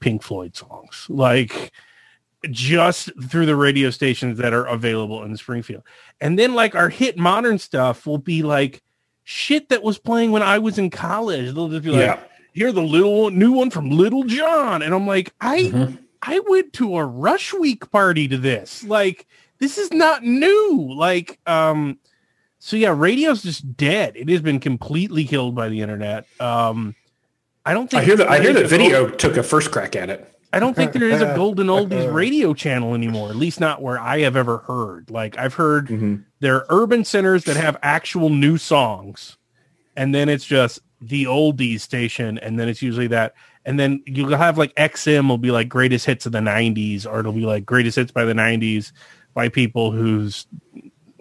Pink 0.00 0.22
Floyd 0.22 0.56
songs. 0.56 1.06
Like 1.08 1.72
just 2.50 3.10
through 3.28 3.46
the 3.46 3.56
radio 3.56 3.90
stations 3.90 4.38
that 4.38 4.52
are 4.52 4.66
available 4.66 5.22
in 5.24 5.36
Springfield. 5.36 5.82
And 6.20 6.38
then 6.38 6.54
like 6.54 6.74
our 6.74 6.88
hit 6.88 7.16
modern 7.18 7.58
stuff 7.58 8.06
will 8.06 8.18
be 8.18 8.42
like 8.42 8.82
shit 9.24 9.68
that 9.70 9.82
was 9.82 9.98
playing 9.98 10.30
when 10.32 10.42
I 10.42 10.58
was 10.58 10.78
in 10.78 10.90
college. 10.90 11.54
They'll 11.54 11.68
just 11.68 11.82
be 11.84 11.90
like, 11.90 12.00
Yeah. 12.00 12.20
hear 12.52 12.72
the 12.72 12.82
little 12.82 13.30
new 13.30 13.52
one 13.52 13.70
from 13.70 13.90
Lil 13.90 14.24
Jon. 14.24 14.82
And 14.82 14.94
I'm 14.94 15.06
like, 15.06 15.32
I 15.40 15.58
Mhm. 15.64 15.98
I 16.26 16.40
went 16.48 16.72
to 16.74 16.96
a 16.96 17.04
Rush 17.04 17.54
Week 17.54 17.90
party 17.90 18.26
to 18.28 18.36
this. 18.36 18.82
Like, 18.84 19.26
this 19.60 19.78
is 19.78 19.92
not 19.92 20.24
new. 20.24 20.92
Like, 20.96 21.38
um, 21.46 21.98
so 22.58 22.76
yeah, 22.76 22.92
radio's 22.96 23.42
just 23.42 23.76
dead. 23.76 24.14
It 24.16 24.28
has 24.30 24.40
been 24.40 24.58
completely 24.60 25.24
killed 25.24 25.54
by 25.54 25.68
the 25.68 25.80
internet. 25.82 26.26
Um, 26.40 26.94
I 27.64 27.74
don't 27.74 27.88
think 27.90 28.02
I 28.02 28.04
hear 28.04 28.16
that. 28.16 28.28
I 28.28 28.40
hear 28.40 28.52
that 28.54 28.68
video 28.68 29.06
gold- 29.06 29.18
took 29.18 29.36
a 29.36 29.42
first 29.42 29.70
crack 29.70 29.94
at 29.96 30.10
it. 30.10 30.32
I 30.52 30.58
don't 30.60 30.74
think 30.74 30.92
there 30.92 31.08
is 31.08 31.20
a 31.20 31.34
Golden 31.36 31.66
Oldies 31.66 32.12
radio 32.12 32.54
channel 32.54 32.94
anymore. 32.94 33.28
At 33.30 33.36
least 33.36 33.60
not 33.60 33.82
where 33.82 34.00
I 34.00 34.20
have 34.20 34.36
ever 34.36 34.58
heard. 34.58 35.10
Like 35.10 35.36
I've 35.38 35.54
heard 35.54 35.88
Mhm. 35.88 36.24
there 36.40 36.56
are 36.56 36.66
urban 36.70 37.04
centers 37.04 37.44
that 37.44 37.56
have 37.56 37.76
actual 37.82 38.30
new 38.30 38.56
songs, 38.56 39.36
and 39.96 40.14
then 40.14 40.28
it's 40.28 40.44
just 40.44 40.80
the 41.00 41.24
oldies 41.24 41.80
station, 41.80 42.38
and 42.38 42.58
then 42.58 42.68
it's 42.68 42.82
usually 42.82 43.06
that, 43.08 43.34
and 43.64 43.78
then 43.78 44.02
you'll 44.06 44.36
have 44.36 44.56
like 44.58 44.74
XM 44.76 45.28
will 45.28 45.38
be 45.38 45.50
like 45.50 45.68
greatest 45.68 46.06
hits 46.06 46.26
of 46.26 46.32
the 46.32 46.38
'90s, 46.40 47.06
or 47.06 47.20
it'll 47.20 47.32
be 47.32 47.46
like 47.46 47.66
greatest 47.66 47.96
hits 47.96 48.10
by 48.12 48.24
the 48.24 48.32
'90s 48.32 48.92
by 49.34 49.48
people 49.48 49.92
who's 49.92 50.46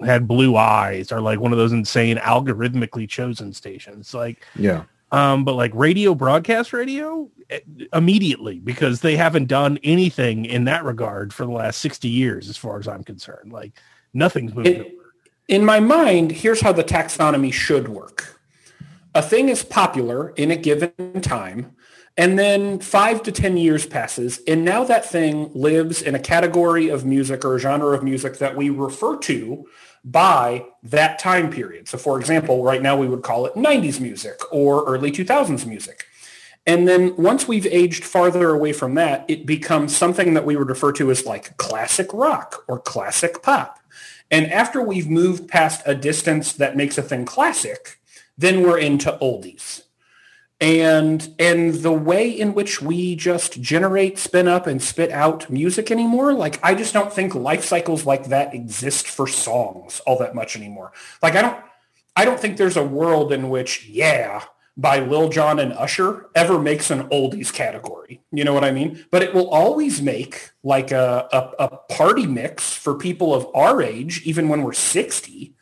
had 0.06 0.28
blue 0.28 0.56
eyes, 0.56 1.12
or 1.12 1.22
like 1.22 1.40
one 1.40 1.52
of 1.52 1.58
those 1.58 1.72
insane 1.72 2.18
algorithmically 2.18 3.08
chosen 3.08 3.54
stations. 3.54 4.14
Like 4.14 4.46
Yeah. 4.56 4.84
um, 5.12 5.44
but 5.46 5.56
like 5.56 5.72
radio 5.74 6.14
broadcast 6.16 6.74
radio 6.74 7.30
eh, 7.50 7.60
immediately 7.94 8.60
because 8.60 9.02
they 9.02 9.16
haven't 9.16 9.46
done 9.48 9.78
anything 9.84 10.46
in 10.46 10.66
that 10.66 10.84
regard 10.84 11.34
for 11.34 11.46
the 11.46 11.52
last 11.52 11.80
60 11.80 12.08
years 12.10 12.50
as 12.50 12.58
far 12.58 12.80
as 12.80 12.88
i'm 12.88 13.04
concerned 13.04 13.54
like 13.54 13.74
nothing's 14.14 14.54
moved 14.56 14.68
It- 14.68 14.82
over. 14.82 15.14
in 15.48 15.64
my 15.64 15.80
mind, 15.80 16.32
here's 16.32 16.60
how 16.62 16.72
the 16.74 16.84
taxonomy 16.84 17.54
should 17.54 17.88
work. 17.88 18.35
A 19.16 19.22
thing 19.22 19.48
is 19.48 19.64
popular 19.64 20.32
in 20.32 20.52
a 20.52 20.58
given 20.58 21.22
time, 21.22 21.74
and 22.18 22.38
then 22.38 22.80
five 22.82 23.24
to 23.24 23.32
10 23.32 23.56
years 23.56 23.86
passes, 23.86 24.42
and 24.46 24.66
now 24.66 24.84
that 24.84 25.06
thing 25.06 25.50
lives 25.54 26.02
in 26.02 26.16
a 26.16 26.20
category 26.20 26.90
of 26.90 27.06
music 27.06 27.46
or 27.46 27.58
genre 27.58 27.96
of 27.96 28.04
music 28.04 28.40
that 28.40 28.58
we 28.58 28.70
refer 28.70 29.16
to 29.20 29.70
by 30.04 30.66
that 30.84 31.18
time 31.18 31.50
period. 31.50 31.88
So 31.88 31.98
for 31.98 32.20
example, 32.20 32.62
right 32.62 32.82
now 32.82 32.98
we 32.98 33.08
would 33.08 33.24
call 33.24 33.46
it 33.46 33.54
90s 33.54 34.02
music 34.02 34.38
or 34.52 34.84
early 34.84 35.14
2000s 35.14 35.66
music. 35.66 36.04
And 36.68 36.86
then 36.86 37.16
once 37.16 37.48
we've 37.48 37.68
aged 37.68 38.04
farther 38.04 38.50
away 38.50 38.74
from 38.74 38.96
that, 38.96 39.24
it 39.30 39.46
becomes 39.46 39.96
something 39.96 40.34
that 40.34 40.46
we 40.46 40.58
would 40.58 40.68
refer 40.68 40.92
to 40.92 41.10
as 41.10 41.26
like 41.26 41.56
classic 41.56 42.14
rock 42.14 42.66
or 42.68 42.80
classic 42.80 43.42
pop. 43.42 43.80
And 44.30 44.52
after 44.52 44.82
we've 44.82 45.10
moved 45.10 45.48
past 45.48 45.84
a 45.86 45.96
distance 45.96 46.52
that 46.52 46.76
makes 46.76 46.98
a 46.98 47.02
thing 47.02 47.24
classic, 47.24 48.00
then 48.38 48.64
we're 48.64 48.80
into 48.80 49.18
oldies. 49.22 49.84
And 50.62 51.36
and 51.38 51.76
the 51.76 51.92
way 51.92 52.30
in 52.30 52.54
which 52.54 52.82
we 52.82 53.16
just 53.16 53.62
generate, 53.62 54.18
spin 54.18 54.48
up, 54.48 54.68
and 54.68 54.82
spit 54.82 55.12
out 55.12 55.50
music 55.50 55.92
anymore, 55.92 56.34
like 56.34 56.64
I 56.64 56.76
just 56.76 56.94
don't 56.94 57.12
think 57.12 57.36
life 57.36 57.66
cycles 57.66 58.06
like 58.06 58.28
that 58.28 58.54
exist 58.54 59.06
for 59.08 59.28
songs 59.28 60.02
all 60.08 60.18
that 60.20 60.34
much 60.34 60.56
anymore. 60.56 60.94
Like 61.22 61.36
I 61.36 61.42
don't 61.42 61.62
I 62.16 62.24
don't 62.24 62.40
think 62.40 62.56
there's 62.56 62.78
a 62.78 62.84
world 62.84 63.34
in 63.34 63.50
which, 63.50 63.88
yeah, 63.88 64.46
by 64.78 65.00
Lil 65.00 65.30
Jon 65.30 65.60
and 65.60 65.74
Usher 65.74 66.28
ever 66.36 66.60
makes 66.60 66.90
an 66.92 67.10
oldies 67.10 67.52
category. 67.52 68.22
You 68.32 68.44
know 68.44 68.54
what 68.54 68.64
I 68.64 68.72
mean? 68.72 69.06
But 69.12 69.24
it 69.24 69.34
will 69.34 69.50
always 69.50 70.02
make 70.02 70.52
like 70.64 70.92
a, 70.92 71.28
a, 71.32 71.64
a 71.66 71.78
party 71.94 72.26
mix 72.26 72.74
for 72.74 72.96
people 72.96 73.34
of 73.34 73.48
our 73.54 73.82
age, 73.82 74.22
even 74.26 74.50
when 74.50 74.64
we're 74.64 74.74
60, 74.74 75.55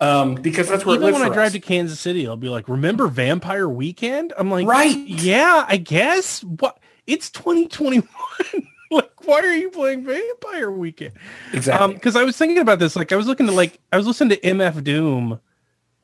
um, 0.00 0.34
because 0.36 0.68
that's 0.68 0.84
where 0.86 0.96
even 0.96 1.06
lives 1.06 1.18
when 1.18 1.30
i 1.30 1.34
drive 1.34 1.48
us. 1.48 1.52
to 1.52 1.60
kansas 1.60 2.00
city 2.00 2.26
i'll 2.26 2.36
be 2.36 2.48
like 2.48 2.68
remember 2.68 3.06
vampire 3.08 3.68
weekend 3.68 4.32
i'm 4.38 4.50
like 4.50 4.66
Right. 4.66 4.96
yeah 5.06 5.64
i 5.68 5.76
guess 5.76 6.42
what 6.44 6.78
it's 7.06 7.30
2021 7.30 8.06
like 8.90 9.10
why 9.26 9.40
are 9.40 9.54
you 9.54 9.70
playing 9.70 10.04
vampire 10.04 10.70
weekend 10.70 11.12
Exactly. 11.52 11.84
Um, 11.84 11.92
because 11.94 12.16
I 12.16 12.22
was 12.24 12.36
thinking 12.36 12.58
about 12.58 12.78
this, 12.78 12.96
like 12.96 13.12
I 13.12 13.16
was 13.16 13.26
looking 13.26 13.46
to 13.46 13.52
like 13.52 13.78
I 13.92 13.96
was 13.96 14.06
listening 14.06 14.30
to 14.30 14.40
MF 14.40 14.82
Doom 14.84 15.38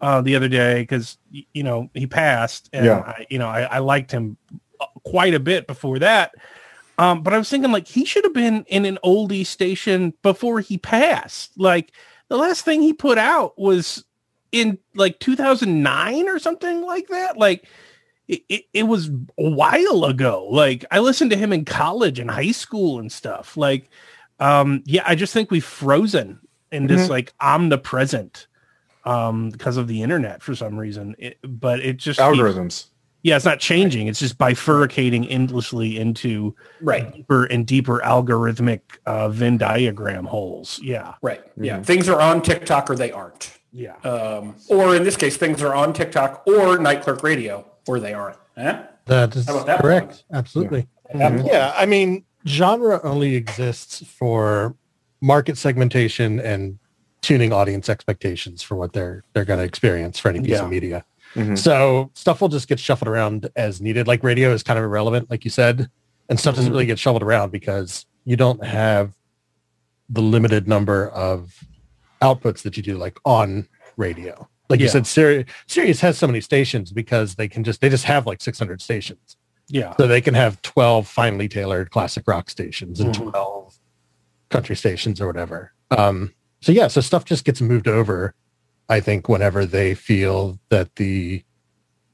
uh 0.00 0.20
the 0.20 0.36
other 0.36 0.48
day 0.48 0.82
because 0.82 1.16
you 1.30 1.62
know 1.62 1.90
he 1.94 2.06
passed 2.06 2.68
and 2.72 2.84
Yeah. 2.86 2.98
I, 3.00 3.26
you 3.30 3.38
know 3.38 3.48
I, 3.48 3.62
I 3.62 3.78
liked 3.78 4.12
him 4.12 4.36
uh, 4.80 4.86
quite 5.04 5.34
a 5.34 5.40
bit 5.40 5.66
before 5.66 5.98
that. 6.00 6.34
Um, 6.98 7.22
but 7.22 7.32
I 7.34 7.38
was 7.38 7.48
thinking 7.50 7.72
like 7.72 7.86
he 7.88 8.04
should 8.04 8.24
have 8.24 8.34
been 8.34 8.64
in 8.68 8.84
an 8.84 8.98
oldie 9.04 9.46
station 9.46 10.12
before 10.22 10.60
he 10.60 10.78
passed. 10.78 11.58
Like 11.58 11.92
the 12.28 12.36
last 12.36 12.64
thing 12.64 12.82
he 12.82 12.92
put 12.92 13.18
out 13.18 13.58
was 13.58 14.04
in 14.52 14.78
like 14.94 15.18
2009 15.20 16.28
or 16.28 16.38
something 16.38 16.82
like 16.82 17.08
that. 17.08 17.36
Like 17.36 17.66
it, 18.28 18.42
it, 18.48 18.64
it 18.72 18.82
was 18.84 19.08
a 19.08 19.50
while 19.50 20.04
ago. 20.04 20.46
Like 20.50 20.84
I 20.90 20.98
listened 21.00 21.30
to 21.32 21.36
him 21.36 21.52
in 21.52 21.64
college 21.64 22.18
and 22.18 22.30
high 22.30 22.52
school 22.52 22.98
and 22.98 23.10
stuff. 23.12 23.56
Like, 23.56 23.90
um, 24.40 24.82
yeah, 24.86 25.02
I 25.06 25.14
just 25.14 25.32
think 25.32 25.50
we've 25.50 25.64
frozen 25.64 26.40
in 26.72 26.86
this 26.88 27.06
Mhm. 27.06 27.10
like 27.10 27.32
omnipresent 27.40 28.46
um 29.04 29.50
because 29.50 29.76
of 29.76 29.86
the 29.86 30.02
internet 30.02 30.42
for 30.42 30.54
some 30.56 30.76
reason 30.76 31.14
it, 31.18 31.38
but 31.42 31.78
it 31.80 31.96
just 31.96 32.18
keeps- 32.18 32.28
Algorithms. 32.38 32.86
Yeah 33.22 33.36
it's 33.36 33.44
not 33.44 33.58
changing 33.58 34.06
it's 34.06 34.18
just 34.20 34.38
bifurcating 34.38 35.26
endlessly 35.30 35.98
into 35.98 36.54
Right. 36.80 37.12
deeper 37.12 37.44
and 37.44 37.66
deeper 37.66 38.00
algorithmic 38.04 38.80
uh 39.06 39.28
venn 39.28 39.58
diagram 39.58 40.24
holes 40.26 40.80
yeah 40.82 41.14
Right. 41.22 41.42
Yeah. 41.56 41.78
Mhm. 41.78 41.84
Things 41.86 42.08
are 42.08 42.20
on 42.20 42.42
TikTok 42.42 42.90
or 42.90 42.94
they 42.96 43.10
aren't. 43.12 43.58
yeah 43.72 43.96
Um, 44.04 44.54
or 44.68 44.94
in 44.96 45.02
this 45.04 45.16
case, 45.16 45.36
things 45.36 45.62
are 45.62 45.74
on 45.74 45.92
TikTok 45.92 46.44
or 46.46 46.78
Night 46.78 47.02
Clerk 47.02 47.22
Radio 47.22 47.64
or 47.88 47.98
they 48.00 48.14
aren't. 48.14 48.38
Eh? 48.56 48.78
That 49.06 49.36
is 49.36 49.46
that 49.46 49.80
correct. 49.80 50.24
one? 50.28 50.38
Absolutely. 50.38 50.88
Mhm. 51.14 51.46
Yeah, 51.46 51.72
I 51.76 51.86
mean, 51.86 52.24
genre 52.46 53.00
only 53.04 53.34
exists 53.36 54.02
for 54.06 54.74
market 55.20 55.56
segmentation 55.58 56.38
and 56.40 56.78
tuning 57.22 57.52
audience 57.52 57.88
expectations 57.88 58.62
for 58.62 58.76
what 58.76 58.92
they're 58.92 59.22
they're 59.32 59.44
going 59.44 59.58
to 59.58 59.64
experience 59.64 60.18
for 60.18 60.28
any 60.28 60.40
piece 60.40 60.50
Yeah. 60.50 60.62
of 60.64 60.70
media. 60.70 61.04
Mhm. 61.36 61.58
So 61.58 62.10
stuff 62.14 62.40
will 62.40 62.48
just 62.48 62.66
get 62.68 62.80
shuffled 62.80 63.08
around 63.08 63.48
as 63.56 63.80
needed. 63.80 64.06
Like 64.08 64.22
radio 64.24 64.52
is 64.52 64.62
kind 64.62 64.78
of 64.78 64.84
irrelevant, 64.84 65.30
like 65.30 65.44
you 65.44 65.50
said, 65.50 65.88
and 66.28 66.40
stuff 66.40 66.56
doesn't 66.56 66.72
really 66.72 66.86
get 66.86 66.98
shuffled 66.98 67.22
around 67.22 67.52
because 67.52 68.06
you 68.24 68.36
don't 68.36 68.64
have 68.64 69.12
the 70.08 70.22
limited 70.22 70.66
number 70.66 71.08
of 71.10 71.62
outputs 72.22 72.62
that 72.62 72.76
you 72.76 72.82
do 72.82 72.96
like 72.96 73.18
on 73.24 73.68
radio. 73.96 74.48
Like 74.68 74.80
you 74.80 74.88
said, 74.88 75.06
Sirius, 75.06 75.48
Sirius 75.68 76.00
has 76.00 76.18
so 76.18 76.26
many 76.26 76.40
stations 76.40 76.90
because 76.90 77.36
they 77.36 77.46
can 77.46 77.62
just 77.62 77.80
they 77.80 77.88
just 77.88 78.04
have 78.04 78.26
like 78.26 78.40
600 78.40 78.80
stations. 78.82 79.36
yeah 79.68 79.94
So 79.98 80.06
they 80.06 80.20
can 80.20 80.34
have 80.34 80.60
12 80.62 81.06
finely 81.06 81.48
tailored 81.48 81.90
classic 81.90 82.24
rock 82.26 82.48
stations 82.50 82.98
and 83.00 83.14
Mhm. 83.14 83.30
12 83.32 83.74
country 84.48 84.74
stations 84.76 85.20
or 85.20 85.26
whatever. 85.26 85.72
Um, 85.90 86.32
so 86.60 86.72
yeah, 86.72 86.86
so 86.88 87.00
stuff 87.00 87.24
just 87.24 87.44
gets 87.44 87.60
moved 87.60 87.86
over, 87.88 88.34
I 88.88 89.00
think, 89.00 89.28
whenever 89.28 89.66
they 89.66 89.94
feel 89.94 90.58
that 90.68 90.96
the 90.96 91.42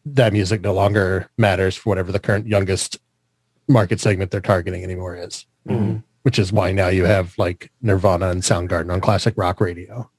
that 0.05 0.33
music 0.33 0.61
no 0.63 0.75
longer 0.75 1.31
matters 1.39 1.77
for 1.77 1.91
whatever 1.91 2.11
the 2.11 2.19
current 2.19 2.47
youngest 2.47 2.99
market 3.69 4.01
segment 4.01 4.31
they're 4.31 4.41
targeting 4.41 4.83
anymore 4.83 5.17
is. 5.17 5.47
Mhm. 5.69 6.03
Which 6.23 6.39
is 6.39 6.53
why 6.53 6.73
now 6.73 6.89
you 6.89 7.05
have 7.05 7.35
like 7.39 7.71
Nirvana 7.81 8.31
and 8.31 8.43
Soundgarden 8.43 8.93
on 8.93 9.01
classic 9.01 9.35
rock 9.37 9.61
radio. 9.61 10.11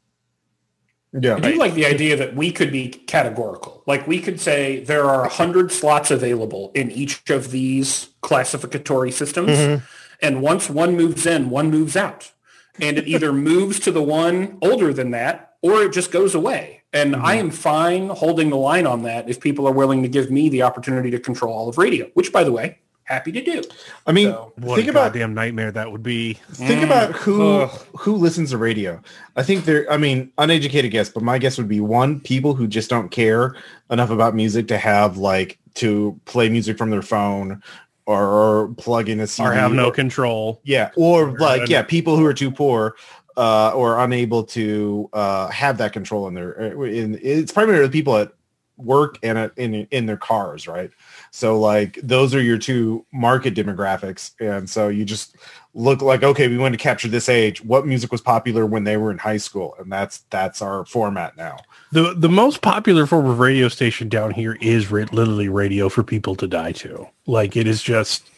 Yeah. 1.12 1.36
I 1.36 1.39
do 1.39 1.56
like 1.56 1.76
the 1.76 1.86
idea 1.86 2.16
that 2.18 2.36
we 2.36 2.51
could 2.51 2.72
be 2.72 2.88
categorical. 2.88 3.84
Like 3.86 4.08
we 4.08 4.20
could 4.20 4.39
say 4.39 4.84
there 4.84 5.06
are 5.06 5.22
100 5.22 5.72
slots 5.72 6.10
available 6.10 6.72
in 6.74 6.89
each 6.89 7.30
of 7.30 7.51
these 7.51 8.10
classificatory 8.22 9.12
systems. 9.12 9.51
Mm-hmm. 9.51 9.86
And 10.22 10.41
once 10.41 10.70
one 10.70 10.95
moves 10.95 11.26
in, 11.26 11.49
one 11.49 11.70
moves 11.70 11.95
out. 11.95 12.32
And 12.80 12.97
it 12.97 13.08
either 13.08 13.32
moves 13.32 13.80
to 13.82 13.91
the 13.91 14.01
one 14.01 14.58
older 14.62 14.91
than 14.91 15.12
that 15.12 15.53
or 15.64 15.82
it 15.82 15.93
just 15.93 16.11
goes 16.11 16.36
away. 16.36 16.84
And 16.93 17.16
mm-hmm. 17.16 17.26
I 17.26 17.36
am 17.36 17.49
fine 17.49 18.09
holding 18.09 18.51
the 18.51 18.57
line 18.57 18.86
on 18.86 19.01
that 19.03 19.28
if 19.28 19.39
people 19.39 19.68
are 19.68 19.72
willing 19.72 20.03
to 20.03 20.09
give 20.09 20.30
me 20.30 20.49
the 20.49 20.61
opportunity 20.61 21.09
to 21.09 21.20
control 21.20 21.51
all 21.51 21.68
of 21.68 21.80
radio, 21.80 22.07
which 22.14 22.32
by 22.32 22.43
the 22.43 22.51
way, 22.51 22.78
happy 23.05 23.32
to 23.32 23.41
do. 23.41 23.64
I 24.05 24.11
mean, 24.11 24.28
So, 24.28 24.53
what 24.57 24.76
think 24.76 24.88
a 24.88 24.91
about 24.91 25.14
damn 25.14 25.34
nightmare 25.34 25.72
that 25.72 25.91
would 25.91 26.03
be 26.03 26.34
think 26.51 26.82
mm. 26.82 26.86
about 26.86 27.14
who 27.14 27.61
Ugh. 27.61 27.88
who 27.97 28.16
listens 28.16 28.51
to 28.51 28.57
radio. 28.57 29.01
I 29.36 29.43
think 29.43 29.66
they're 29.66 29.91
I 29.91 29.97
mean, 29.97 30.32
uneducated 30.38 30.91
guess, 30.91 31.09
but 31.09 31.24
my 31.24 31.38
guess 31.38 31.57
would 31.57 31.68
be 31.68 31.80
one, 31.80 32.20
people 32.20 32.53
who 32.53 32.68
just 32.68 32.89
don't 32.89 33.09
care 33.09 33.55
enough 33.89 34.11
about 34.11 34.36
music 34.36 34.68
to 34.68 34.78
have 34.78 35.18
like 35.18 35.59
to 35.76 36.20
play 36.26 36.49
music 36.49 36.78
from 36.78 36.91
their 36.91 37.01
phone 37.01 37.64
or, 38.05 38.26
or 38.26 38.68
plug 38.76 39.09
in 39.09 39.20
a 39.20 39.28
CD 39.28 39.47
or 39.47 39.53
have 39.53 39.72
no 39.72 39.88
or- 39.88 39.91
control 39.91 40.61
Yeah, 40.64 40.91
or 40.95 41.30
Or 41.30 41.38
like 41.39 41.70
yeah, 41.70 41.82
people 41.82 42.18
who 42.18 42.26
are 42.26 42.34
too 42.34 42.51
poor 42.51 42.95
uh, 43.38 43.72
or 43.76 44.00
unable 44.00 44.44
to 44.44 45.10
uh, 45.14 45.48
have 45.50 45.78
that 45.80 45.94
control 45.94 46.28
in 46.28 46.34
their. 46.34 46.62
uh, 46.62 46.82
In, 46.84 47.20
it's 47.22 47.52
primarily 47.52 47.86
the 47.88 47.92
people 47.92 48.18
at 48.18 48.32
work 48.78 49.20
and 49.22 49.38
at, 49.38 49.52
in 49.58 49.88
in 49.92 50.06
their 50.06 50.18
cars, 50.18 50.68
right? 50.68 50.92
So 51.32 51.60
like 51.60 52.00
those 52.02 52.34
are 52.34 52.42
your 52.42 52.58
two 52.58 53.06
market 53.14 53.54
demographics, 53.54 54.32
and 54.40 54.70
so 54.70 54.88
you 54.90 55.06
just 55.06 55.36
look 55.76 56.02
like 56.02 56.24
okay, 56.24 56.48
we 56.48 56.58
want 56.58 56.74
to 56.74 56.78
capture 56.78 57.08
this 57.08 57.30
age. 57.30 57.64
What 57.64 57.86
music 57.86 58.12
was 58.12 58.22
popular 58.22 58.66
when 58.66 58.84
they 58.84 58.98
were 58.98 59.12
in 59.12 59.18
high 59.20 59.38
school, 59.38 59.76
and 59.80 59.92
that's 59.92 60.20
that's 60.30 60.62
our 60.62 60.86
format 60.86 61.38
now. 61.38 61.58
the 61.92 62.14
the 62.16 62.30
most 62.30 62.62
popular 62.62 63.06
form 63.06 63.28
of 63.28 63.40
radio 63.40 63.68
station 63.68 64.10
down 64.10 64.32
here 64.32 64.58
is 64.62 64.92
literally 64.92 65.50
radio 65.50 65.88
for 65.90 66.04
people 66.04 66.36
to 66.36 66.48
die 66.48 66.72
to 66.74 67.08
like 67.28 67.56
it 67.56 67.68
is 67.68 67.82
just 67.82 68.30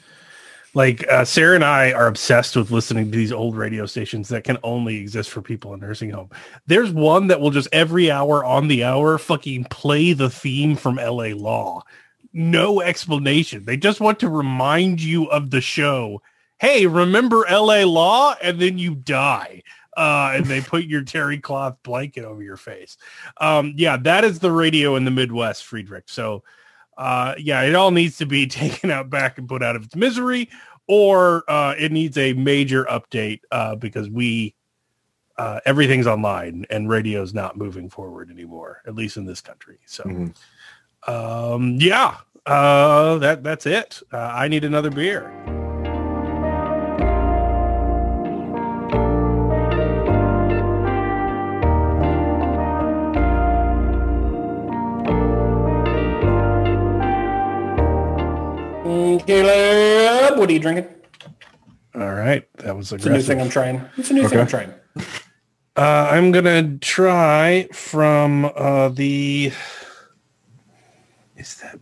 like 0.76 1.07
uh, 1.07 1.26
sarah 1.26 1.55
and 1.55 1.65
i 1.65 1.91
are 1.91 2.05
obsessed 2.07 2.55
with 2.55 2.69
listening 2.69 3.09
to 3.11 3.17
these 3.17 3.32
old 3.32 3.57
radio 3.57 3.88
stations 3.88 4.30
that 4.30 4.43
can 4.43 4.57
only 4.63 4.97
exist 4.97 5.30
for 5.32 5.41
people 5.41 5.73
in 5.73 5.80
nursing 5.80 6.09
home. 6.09 6.30
There's 6.67 6.91
one 6.91 7.28
that 7.28 7.39
will 7.39 7.51
just 7.51 7.69
every 7.71 8.11
hour 8.11 8.43
on 8.43 8.67
the 8.67 8.84
hour 8.84 9.17
fucking 9.17 9.65
play 9.65 10.13
the 10.13 10.30
theme 10.30 10.76
from 10.76 10.99
L.A. 10.99 11.34
Law. 11.34 11.84
No 12.34 12.82
explanation. 12.82 13.63
They 13.65 13.78
just 13.78 14.01
want 14.01 14.19
to 14.19 14.30
remind 14.30 15.01
you 15.01 15.26
of 15.26 15.51
the 15.51 15.61
show. 15.61 16.21
Hey 16.59 16.86
remember 16.86 17.47
L.A. 17.47 17.86
Law? 17.86 18.36
And 18.41 18.59
then 18.59 18.78
you 18.78 18.95
die. 18.95 19.63
Uh, 19.95 20.34
and 20.36 20.45
they 20.45 20.59
put 20.59 20.84
your 20.84 21.03
terry 21.03 21.39
cloth 21.39 21.78
blanket 21.82 22.26
over 22.26 22.43
your 22.43 22.57
face. 22.57 22.97
Um 23.39 23.73
yeah 23.78 23.97
that 23.97 24.23
is 24.23 24.39
the 24.39 24.51
radio 24.51 24.95
in 24.95 25.05
the 25.05 25.11
midwest 25.11 25.63
friedrich. 25.63 26.05
So 26.07 26.43
uh 26.98 27.36
yeah 27.38 27.62
it 27.62 27.76
all 27.76 27.91
needs 27.91 28.18
to 28.18 28.26
be 28.26 28.48
taken 28.62 28.91
out 28.91 29.10
back 29.10 29.38
and 29.38 29.48
put 29.48 29.62
out 29.64 29.76
of 29.76 29.84
its 29.84 29.96
misery 29.96 30.50
or 30.88 31.43
uh 31.50 31.74
it 31.78 31.91
needs 31.91 32.18
a 32.18 32.34
major 32.34 32.86
update 32.86 33.41
uh 33.52 33.76
because 33.76 34.10
we 34.10 34.56
uh 35.38 35.60
everything's 35.66 36.08
online 36.08 36.66
and 36.70 36.89
radio's 36.89 37.34
not 37.34 37.58
moving 37.58 37.89
forward 37.89 38.32
anymore 38.32 38.82
at 38.88 38.96
least 38.96 39.18
in 39.18 39.26
this 39.26 39.41
country 39.41 39.80
so. 39.86 40.04
Mhm. 40.04 40.36
um 41.08 41.76
yeah 41.80 42.18
uh 42.46 43.18
that 43.18 43.43
that's 43.43 43.66
it. 43.66 44.02
Uh, 44.14 44.18
i 44.18 44.48
need 44.48 44.64
another 44.64 44.89
beer 44.89 45.45
Caleb, 59.26 60.38
what 60.38 60.49
are 60.49 60.53
you 60.53 60.59
drinking? 60.59 60.88
all 61.95 62.13
right 62.13 62.45
that 62.57 62.76
was 62.76 62.91
It's 62.91 63.05
a 63.05 63.09
new 63.09 63.21
thing 63.21 63.39
I'm 63.39 63.49
trying. 63.49 63.82
It's 63.97 64.11
a 64.11 64.13
new 64.13 64.28
thing 64.28 64.39
I'm 64.39 64.47
trying. 64.47 64.73
Uh, 65.78 66.09
I'm 66.11 66.32
gonna 66.32 66.78
try 66.78 67.67
from 67.73 68.45
uh, 68.55 68.89
the. 68.89 69.51
Is 71.38 71.55
that? 71.57 71.80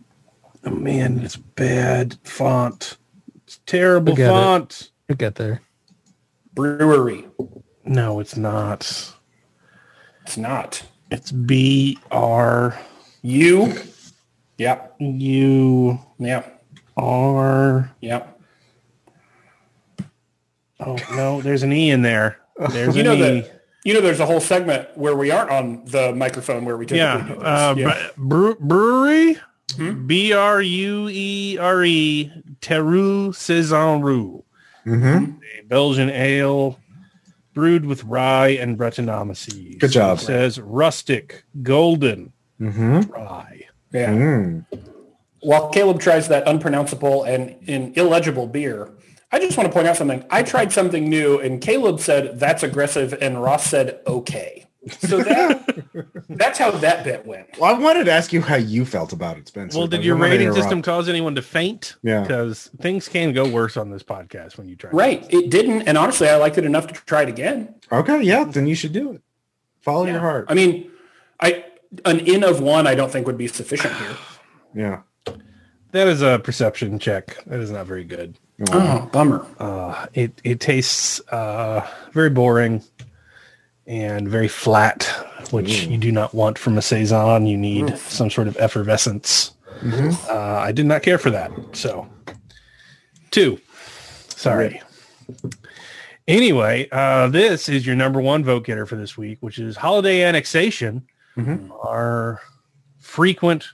Oh 0.64 0.70
man, 0.70 1.20
it's 1.20 1.36
bad 1.36 2.16
font. 2.24 2.96
It's 3.44 3.60
terrible 3.66 4.12
Forget 4.14 4.26
it. 4.30 4.32
font. 4.32 4.90
You'll 5.08 5.16
get 5.16 5.34
there. 5.34 5.62
Brewery. 6.54 7.26
No, 7.84 8.20
it's 8.20 8.36
not. 8.36 9.14
It's 10.22 10.36
not. 10.36 10.82
It's 11.10 11.30
B 11.32 11.98
R 12.10 12.78
U. 13.22 13.66
You. 13.66 13.82
Yeah. 14.58 14.86
U 14.98 15.98
Yeah. 16.18 16.44
R. 16.96 17.90
Yeah. 18.00 18.26
Oh 20.80 20.96
no, 21.14 21.40
there's 21.40 21.62
an 21.62 21.72
E 21.72 21.90
in 21.90 22.02
there. 22.02 22.38
There's 22.70 22.94
You 22.96 23.00
an 23.00 23.06
know 23.06 23.14
E. 23.14 23.40
that. 23.40 23.60
You 23.84 23.92
know, 23.94 24.00
there's 24.00 24.20
a 24.20 24.26
whole 24.26 24.40
segment 24.40 24.88
where 24.96 25.14
we 25.14 25.30
aren't 25.30 25.50
on 25.50 25.84
the 25.84 26.14
microphone 26.14 26.64
where 26.64 26.76
we 26.76 26.86
typically 26.86 27.00
yeah, 27.00 27.28
do 27.28 27.34
this. 27.34 27.44
uh, 27.44 27.74
yeah. 27.76 28.08
bre- 28.16 28.52
brewery. 28.60 29.36
Hmm? 29.76 30.06
B 30.06 30.32
R 30.32 30.62
U 30.62 31.08
E 31.10 31.58
R 31.58 31.84
E 31.84 32.32
Terreux 32.60 33.32
Saison 33.34 34.00
Rue. 34.02 34.44
Mm-hmm. 34.86 35.32
a 35.58 35.62
Belgian 35.66 36.10
ale 36.10 36.78
brewed 37.54 37.86
with 37.86 38.04
rye 38.04 38.48
and 38.48 38.78
Brettanomyces. 38.78 39.78
Good 39.78 39.92
job. 39.92 40.18
It 40.18 40.22
says 40.22 40.60
rustic, 40.60 41.44
golden 41.62 42.32
Mm-hmm. 42.60 43.10
rye. 43.10 43.62
yeah. 43.92 44.12
Mm. 44.12 44.64
While 45.44 45.68
Caleb 45.68 46.00
tries 46.00 46.28
that 46.28 46.46
unpronounceable 46.48 47.24
and, 47.24 47.56
and 47.68 47.96
illegible 47.96 48.46
beer, 48.46 48.90
I 49.30 49.38
just 49.38 49.56
want 49.56 49.68
to 49.68 49.72
point 49.72 49.86
out 49.86 49.96
something. 49.96 50.24
I 50.30 50.42
tried 50.42 50.72
something 50.72 51.08
new, 51.08 51.38
and 51.38 51.60
Caleb 51.60 52.00
said 52.00 52.40
that's 52.40 52.62
aggressive, 52.62 53.14
and 53.20 53.42
Ross 53.42 53.66
said 53.66 54.00
okay. 54.06 54.66
So 55.00 55.18
that 55.18 55.84
that's 56.28 56.58
how 56.58 56.70
that 56.70 57.04
bit 57.04 57.26
went. 57.26 57.48
Well, 57.58 57.74
I 57.74 57.78
wanted 57.78 58.04
to 58.04 58.12
ask 58.12 58.32
you 58.32 58.40
how 58.40 58.56
you 58.56 58.84
felt 58.84 59.12
about 59.12 59.36
it, 59.36 59.48
Spencer. 59.48 59.78
Well, 59.78 59.86
did 59.86 60.04
your 60.04 60.14
I'm 60.14 60.20
not 60.20 60.24
gonna 60.26 60.32
rating 60.32 60.46
interrupt. 60.48 60.64
system 60.64 60.82
cause 60.82 61.08
anyone 61.08 61.34
to 61.34 61.42
faint? 61.42 61.96
Yeah. 62.02 62.22
Because 62.22 62.70
things 62.80 63.08
can 63.08 63.32
go 63.32 63.48
worse 63.48 63.76
on 63.76 63.90
this 63.90 64.02
podcast 64.02 64.56
when 64.58 64.68
you 64.68 64.76
try. 64.76 64.90
Right. 64.90 65.26
It 65.32 65.50
didn't, 65.50 65.82
and 65.82 65.96
honestly, 65.96 66.28
I 66.28 66.36
liked 66.36 66.58
it 66.58 66.64
enough 66.64 66.86
to 66.88 66.94
try 66.94 67.22
it 67.22 67.28
again. 67.28 67.74
Okay, 67.90 68.22
yeah, 68.22 68.44
then 68.44 68.66
you 68.66 68.74
should 68.74 68.92
do 68.92 69.12
it. 69.12 69.22
Follow 69.80 70.06
your 70.06 70.20
heart. 70.20 70.46
I 70.48 70.54
mean, 70.54 70.90
I 71.40 71.64
an 72.04 72.20
in 72.20 72.44
of 72.44 72.60
one 72.60 72.86
I 72.86 72.94
don't 72.94 73.10
think 73.10 73.26
would 73.26 73.38
be 73.38 73.46
sufficient 73.46 73.94
here. 73.94 74.16
yeah. 74.74 75.00
That 75.94 76.08
is 76.08 76.22
a 76.22 76.40
perception 76.40 76.98
check. 76.98 77.42
That 77.46 77.60
is 77.60 77.70
not 77.70 77.86
very 77.86 78.04
good. 78.04 78.36
Oh, 78.72 79.08
bummer. 79.12 79.46
Uh, 79.58 80.06
it 80.12 80.40
it 80.44 80.60
tastes 80.60 81.20
uh, 81.28 81.88
very 82.12 82.30
boring 82.30 82.82
and 83.86 84.28
very 84.28 84.48
flat, 84.48 85.04
which 85.50 85.84
you 85.86 85.96
do 85.96 86.10
not 86.10 86.34
want 86.34 86.58
from 86.58 86.76
a 86.76 86.82
saison. 86.82 87.46
You 87.46 87.56
need 87.56 87.96
some 87.98 88.28
sort 88.28 88.48
of 88.48 88.56
effervescence. 88.56 89.52
Uh, 90.28 90.58
I 90.58 90.72
did 90.72 90.86
not 90.86 91.02
care 91.02 91.18
for 91.18 91.30
that. 91.30 91.50
So, 91.72 92.08
two. 93.30 93.60
Sorry. 94.28 94.80
Anyway, 96.26 96.88
uh, 96.90 97.28
this 97.28 97.68
is 97.68 97.86
your 97.86 97.94
number 97.96 98.20
one 98.20 98.42
vote 98.44 98.64
getter 98.64 98.86
for 98.86 98.96
this 98.96 99.16
week, 99.16 99.38
which 99.40 99.58
is 99.58 99.76
holiday 99.76 100.24
annexation, 100.24 101.06
our 101.82 102.40
frequent, 102.98 103.66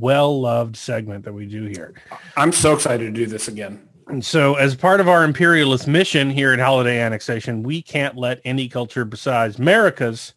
well-loved 0.00 0.76
segment 0.76 1.24
that 1.24 1.32
we 1.32 1.46
do 1.46 1.64
here. 1.64 1.94
I'm 2.36 2.52
so 2.52 2.74
excited 2.74 3.04
to 3.04 3.10
do 3.12 3.26
this 3.26 3.48
again. 3.48 3.88
And 4.08 4.24
so, 4.24 4.54
as 4.54 4.74
part 4.74 5.00
of 5.00 5.08
our 5.08 5.22
imperialist 5.22 5.86
mission 5.86 6.30
here 6.30 6.52
at 6.52 6.58
Holiday 6.58 6.98
Annexation, 6.98 7.62
we 7.62 7.82
can't 7.82 8.16
let 8.16 8.40
any 8.44 8.66
culture 8.66 9.04
besides 9.04 9.58
America's 9.58 10.32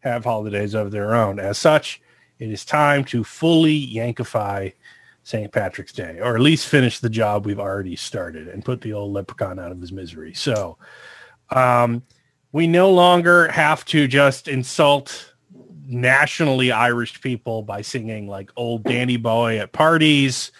have 0.00 0.24
holidays 0.24 0.74
of 0.74 0.90
their 0.90 1.14
own. 1.14 1.38
As 1.38 1.56
such, 1.56 2.00
it 2.40 2.50
is 2.50 2.64
time 2.64 3.04
to 3.04 3.22
fully 3.22 3.86
Yankify 3.86 4.72
St. 5.22 5.52
Patrick's 5.52 5.92
Day, 5.92 6.18
or 6.20 6.34
at 6.34 6.40
least 6.40 6.66
finish 6.66 6.98
the 6.98 7.08
job 7.08 7.46
we've 7.46 7.60
already 7.60 7.94
started 7.94 8.48
and 8.48 8.64
put 8.64 8.80
the 8.80 8.92
old 8.92 9.12
leprechaun 9.12 9.60
out 9.60 9.70
of 9.70 9.80
his 9.80 9.92
misery. 9.92 10.34
So, 10.34 10.78
um, 11.50 12.02
we 12.50 12.66
no 12.66 12.90
longer 12.90 13.48
have 13.48 13.84
to 13.86 14.08
just 14.08 14.48
insult 14.48 15.31
nationally 15.86 16.72
Irish 16.72 17.20
people 17.20 17.62
by 17.62 17.82
singing 17.82 18.28
like 18.28 18.50
old 18.56 18.84
Danny 18.84 19.16
Boy 19.16 19.58
at 19.58 19.72
parties 19.72 20.52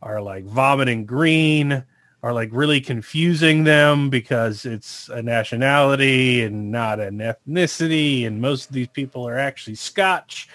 are 0.00 0.20
like 0.20 0.44
vomiting 0.44 1.04
green 1.04 1.84
are 2.22 2.32
like 2.32 2.50
really 2.52 2.80
confusing 2.80 3.64
them 3.64 4.08
because 4.08 4.64
it's 4.64 5.08
a 5.08 5.20
nationality 5.20 6.42
and 6.42 6.70
not 6.70 7.00
an 7.00 7.18
ethnicity 7.18 8.26
and 8.26 8.40
most 8.40 8.68
of 8.68 8.72
these 8.72 8.88
people 8.88 9.26
are 9.26 9.38
actually 9.38 9.74
scotch 9.74 10.48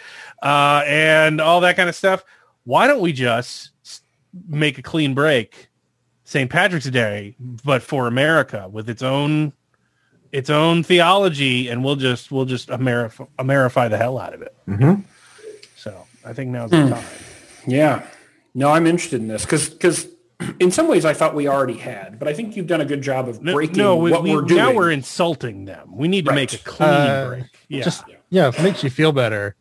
uh, 0.43 0.82
and 0.86 1.41
all 1.41 1.59
that 1.59 1.76
kind 1.76 1.89
of 1.89 1.95
stuff. 1.95 2.24
Why 2.63 2.88
don't 2.88 3.01
we 3.01 3.11
just 3.11 3.72
make 4.47 4.78
a 4.78 4.82
clean 4.82 5.13
break 5.13 5.70
st 6.24 6.49
patrick's 6.49 6.89
day 6.89 7.36
but 7.39 7.82
for 7.82 8.07
america 8.07 8.68
with 8.70 8.89
its 8.89 9.01
own 9.01 9.53
its 10.38 10.49
own 10.49 10.83
theology 10.83 11.67
and 11.69 11.83
we'll 11.83 11.95
just 11.95 12.31
we'll 12.31 12.45
just 12.45 12.69
amerify, 12.69 13.27
amerify 13.39 13.89
the 13.89 13.97
hell 13.97 14.17
out 14.17 14.33
of 14.33 14.41
it 14.41 14.55
Mhm. 14.67 15.03
so 15.75 15.91
i 16.25 16.31
think 16.33 16.51
now's 16.51 16.69
the 16.71 16.89
time 16.89 17.03
Yeah. 17.65 18.05
No, 18.55 18.71
I'm 18.71 18.88
interested 18.88 19.19
in 19.21 19.27
this 19.27 19.43
because 19.45 19.69
because 19.69 20.07
in 20.59 20.71
some 20.71 20.88
ways 20.88 21.03
I 21.05 21.13
thought 21.13 21.35
we 21.35 21.47
already 21.47 21.77
had, 21.77 22.17
but 22.17 22.27
I 22.27 22.33
think 22.33 22.55
you've 22.55 22.65
done 22.65 22.81
a 22.81 22.85
good 22.85 23.01
job 23.01 23.27
of 23.29 23.41
No, 23.43 23.53
breaking 23.53 23.77
no 23.77 23.95
we, 23.97 24.09
what 24.11 24.23
we- 24.23 24.31
we're 24.33 24.41
doing. 24.43 24.57
now 24.63 24.73
we're 24.73 24.89
insulting 24.91 25.65
them. 25.65 25.95
We 25.95 26.07
need 26.07 26.25
to 26.25 26.29
Right. 26.31 26.35
make 26.38 26.53
a 26.53 26.57
clean 26.59 26.89
Uh, 26.89 27.27
break. 27.27 27.43
Yeah. 27.67 27.83
Just 27.83 28.03
yeah, 28.29 28.47
it 28.47 28.61
makes 28.63 28.83
you 28.83 28.89
feel 28.89 29.11
better. 29.11 29.55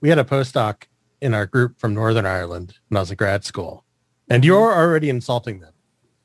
We 0.00 0.08
had 0.08 0.18
a 0.18 0.24
postdoc 0.24 0.84
in 1.20 1.34
our 1.34 1.44
group 1.46 1.78
from 1.80 1.92
Northern 1.94 2.24
Ireland 2.26 2.74
when 2.88 2.96
I 2.96 3.00
was 3.00 3.10
at 3.10 3.18
grad 3.18 3.44
school, 3.44 3.84
and 4.30 4.44
you're 4.44 4.72
already 4.72 5.10
insulting 5.10 5.58
them. 5.60 5.72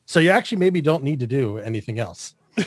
So 0.05 0.19
you 0.21 0.29
actually 0.29 0.59
maybe 0.59 0.79
don't 0.81 1.03
need 1.03 1.19
to 1.19 1.27
do 1.27 1.57
anything 1.57 1.97
else. 1.99 2.35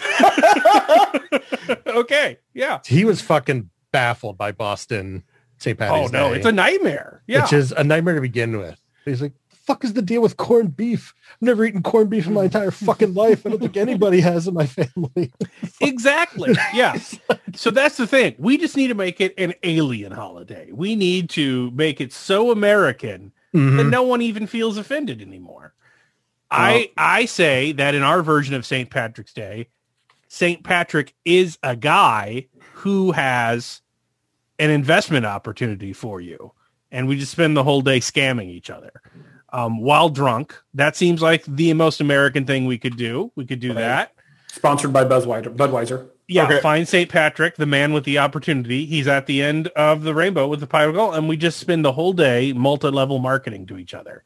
okay. 1.86 2.38
Yeah. 2.54 2.80
He 2.86 3.04
was 3.04 3.20
fucking 3.20 3.70
baffled 3.92 4.36
by 4.38 4.52
Boston 4.52 5.22
St. 5.58 5.78
Patty's. 5.78 6.08
Oh 6.10 6.12
no, 6.12 6.30
Day, 6.30 6.36
it's 6.38 6.46
a 6.46 6.52
nightmare. 6.52 7.22
Yeah. 7.26 7.42
which 7.42 7.52
is 7.52 7.72
a 7.72 7.84
nightmare 7.84 8.14
to 8.16 8.20
begin 8.20 8.58
with. 8.58 8.80
He's 9.04 9.22
like, 9.22 9.32
fuck 9.50 9.84
is 9.84 9.92
the 9.94 10.02
deal 10.02 10.20
with 10.22 10.36
corned 10.36 10.76
beef? 10.76 11.14
I've 11.34 11.42
never 11.42 11.64
eaten 11.64 11.82
corned 11.82 12.10
beef 12.10 12.26
in 12.26 12.34
my 12.34 12.44
entire 12.44 12.70
fucking 12.70 13.14
life. 13.14 13.44
I 13.46 13.50
don't 13.50 13.58
think 13.60 13.76
anybody 13.76 14.20
has 14.20 14.46
in 14.48 14.54
my 14.54 14.66
family. 14.66 15.32
exactly. 15.80 16.54
Yeah. 16.74 16.98
so 17.54 17.70
that's 17.70 17.96
the 17.96 18.06
thing. 18.06 18.34
We 18.38 18.58
just 18.58 18.76
need 18.76 18.88
to 18.88 18.94
make 18.94 19.20
it 19.20 19.34
an 19.38 19.54
alien 19.62 20.12
holiday. 20.12 20.70
We 20.72 20.94
need 20.96 21.30
to 21.30 21.70
make 21.72 22.00
it 22.00 22.12
so 22.12 22.50
American 22.50 23.32
that 23.52 23.58
Mhm. 23.58 23.88
no 23.90 24.02
one 24.02 24.20
even 24.20 24.46
feels 24.46 24.76
offended 24.76 25.22
anymore. 25.22 25.72
I 26.50 26.90
I 26.96 27.24
say 27.24 27.72
that 27.72 27.94
in 27.94 28.02
our 28.02 28.22
version 28.22 28.54
of 28.54 28.66
St. 28.66 28.88
Patrick's 28.90 29.32
Day, 29.32 29.68
St. 30.28 30.62
Patrick 30.64 31.14
is 31.24 31.58
a 31.62 31.76
guy 31.76 32.46
who 32.74 33.12
has 33.12 33.80
an 34.58 34.70
investment 34.70 35.26
opportunity 35.26 35.92
for 35.92 36.20
you. 36.20 36.52
And 36.90 37.08
we 37.08 37.18
just 37.18 37.32
spend 37.32 37.56
the 37.56 37.64
whole 37.64 37.82
day 37.82 38.00
scamming 38.00 38.48
each 38.48 38.70
other 38.70 38.92
um, 39.52 39.80
while 39.80 40.08
drunk. 40.08 40.54
That 40.74 40.96
seems 40.96 41.20
like 41.20 41.44
the 41.44 41.72
most 41.74 42.00
American 42.00 42.44
thing 42.46 42.64
we 42.66 42.78
could 42.78 42.96
do. 42.96 43.32
We 43.36 43.44
could 43.44 43.60
do 43.60 43.68
Right. 43.68 43.80
that. 43.80 44.12
sponsored 44.48 44.92
by 44.92 45.04
Budweiser. 45.04 45.54
Budweiser. 45.54 46.08
Yeah, 46.28 46.44
Okay. 46.44 46.60
find 46.60 46.88
St. 46.88 47.10
Patrick, 47.10 47.56
the 47.56 47.66
man 47.66 47.92
with 47.92 48.04
the 48.04 48.18
opportunity. 48.18 48.86
He's 48.86 49.06
at 49.06 49.26
the 49.26 49.42
end 49.42 49.68
of 49.76 50.02
the 50.02 50.14
rainbow 50.14 50.48
with 50.48 50.60
the 50.60 50.66
pie 50.66 50.84
of 50.84 50.94
gold, 50.94 51.14
and 51.14 51.28
we 51.28 51.36
just 51.36 51.58
spend 51.58 51.84
the 51.84 51.92
whole 51.92 52.12
day 52.14 52.52
multi-level 52.54 53.18
marketing 53.18 53.66
to 53.66 53.76
each 53.78 53.92
other. 53.92 54.24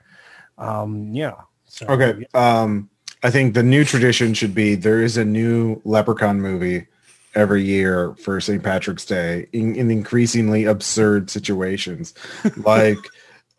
Um, 0.57 1.12
yeah. 1.12 1.34
So, 1.64 1.86
Okay. 1.88 2.24
Um, 2.32 2.89
I 3.23 3.31
think 3.31 3.55
the 3.55 3.62
new 3.62 3.85
tradition 3.85 4.35
should 4.35 4.55
be 4.55 4.75
there 4.75 5.03
is 5.03 5.16
a 5.16 5.25
new 5.25 5.81
Leprechaun 5.85 6.41
movie 6.41 6.87
every 7.35 7.62
year 7.62 8.14
for 8.14 8.41
St. 8.41 8.62
Patrick's 8.62 9.05
Day 9.05 9.47
in, 9.53 9.77
in 9.77 9.91
increasingly 9.91 10.64
absurd 10.64 11.31
situations, 11.31 12.14
like 12.59 12.99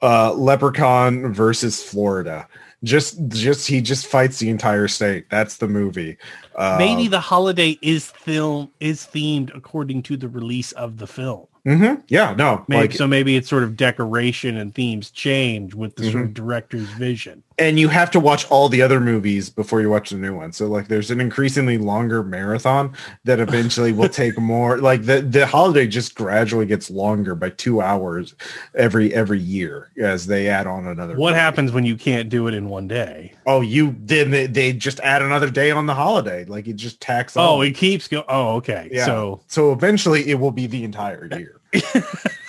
uh, 0.02 0.34
Leprechaun 0.34 1.34
versus 1.34 1.82
Florida. 1.82 2.48
Just, 2.84 3.28
just 3.28 3.68
he 3.68 3.80
just 3.80 4.08
fights 4.08 4.40
the 4.40 4.50
entire 4.50 4.88
state. 4.88 5.30
That's 5.30 5.58
the 5.58 5.68
movie. 5.68 6.18
Uh, 6.56 6.78
Maybe 6.80 7.08
the 7.08 7.20
holiday 7.20 7.78
is 7.84 8.10
film 8.10 8.72
is 8.80 9.02
themed 9.06 9.56
according 9.56 10.02
to 10.04 10.18
the 10.18 10.28
release 10.28 10.72
of 10.72 10.98
the 10.98 11.06
film. 11.06 11.46
mhm, 11.64 12.02
Yeah. 12.08 12.34
No. 12.36 12.66
Maybe, 12.68 12.82
like, 12.82 12.94
so 12.94 13.06
maybe 13.08 13.36
it's 13.36 13.48
sort 13.48 13.62
of 13.62 13.78
decoration 13.78 14.58
and 14.58 14.74
themes 14.74 15.12
change 15.12 15.76
with 15.76 15.96
the 15.96 16.10
sort 16.12 16.24
of 16.24 16.34
director's 16.34 16.90
vision. 16.94 17.44
And 17.62 17.80
you 17.80 17.88
have 17.90 18.10
to 18.12 18.20
watch 18.20 18.46
all 18.50 18.68
the 18.70 18.82
other 18.82 19.00
movies 19.00 19.50
before 19.50 19.82
you 19.82 19.90
watch 19.90 20.10
the 20.10 20.18
new 20.18 20.36
one. 20.36 20.52
So 20.52 20.66
like 20.68 20.88
there's 20.88 21.12
an 21.12 21.22
increasingly 21.22 21.78
longer 21.78 22.24
marathon 22.24 22.94
that 23.24 23.40
eventually 23.48 23.94
will 23.94 24.10
take 24.10 24.38
more 24.40 24.80
like 24.80 25.04
the 25.06 25.22
the 25.22 25.46
holiday 25.46 25.86
just 25.88 26.16
gradually 26.16 26.66
gets 26.66 26.90
longer 26.90 27.36
by 27.36 27.52
2 27.52 27.82
hours 27.82 28.34
every 28.76 29.14
every 29.14 29.40
year 29.40 29.92
as 30.02 30.26
they 30.28 30.48
add 30.50 30.66
on 30.68 30.88
another 30.88 31.16
What 31.16 31.30
movie. 31.32 31.40
happens 31.40 31.72
when 31.72 31.86
you 31.86 31.96
can't 31.96 32.30
do 32.30 32.48
it 32.48 32.54
in 32.54 32.68
one 32.70 32.88
day? 32.88 33.34
Oh, 33.46 33.62
you 33.62 33.96
then 34.00 34.32
they, 34.32 34.48
they 34.48 34.74
just 34.74 35.00
add 35.02 35.22
another 35.22 35.50
day 35.50 35.70
on 35.72 35.86
the 35.86 35.94
holiday. 35.94 36.46
Like 36.46 36.68
it 36.68 36.78
just 36.78 37.00
tacks 37.00 37.38
Oh, 37.38 37.60
on. 37.62 37.68
it 37.68 37.76
keeps 37.76 38.08
going. 38.08 38.26
Oh, 38.28 38.56
okay. 38.56 38.90
Yeah. 38.92 39.06
So 39.06 39.42
so 39.48 39.72
eventually 39.72 40.28
it 40.30 40.40
will 40.40 40.52
be 40.52 40.68
the 40.68 40.84
entire 40.84 41.30
year. 41.38 41.62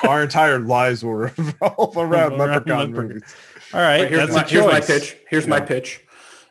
Our 0.09 0.23
entire 0.25 0.59
lives 0.59 1.05
will 1.05 1.15
revolve 1.37 1.97
around 1.97 2.33
Around 2.33 2.39
leprechaun 2.39 2.79
leprechaun. 2.79 2.93
movies. 2.93 3.23
All 3.75 3.81
right, 3.81 4.09
here's, 4.09 4.29
that's 4.29 4.33
my, 4.33 4.49
here's 4.49 4.67
my 4.67 4.81
pitch. 4.81 5.17
Here's 5.29 5.47
my 5.47 5.61
pitch. 5.61 6.01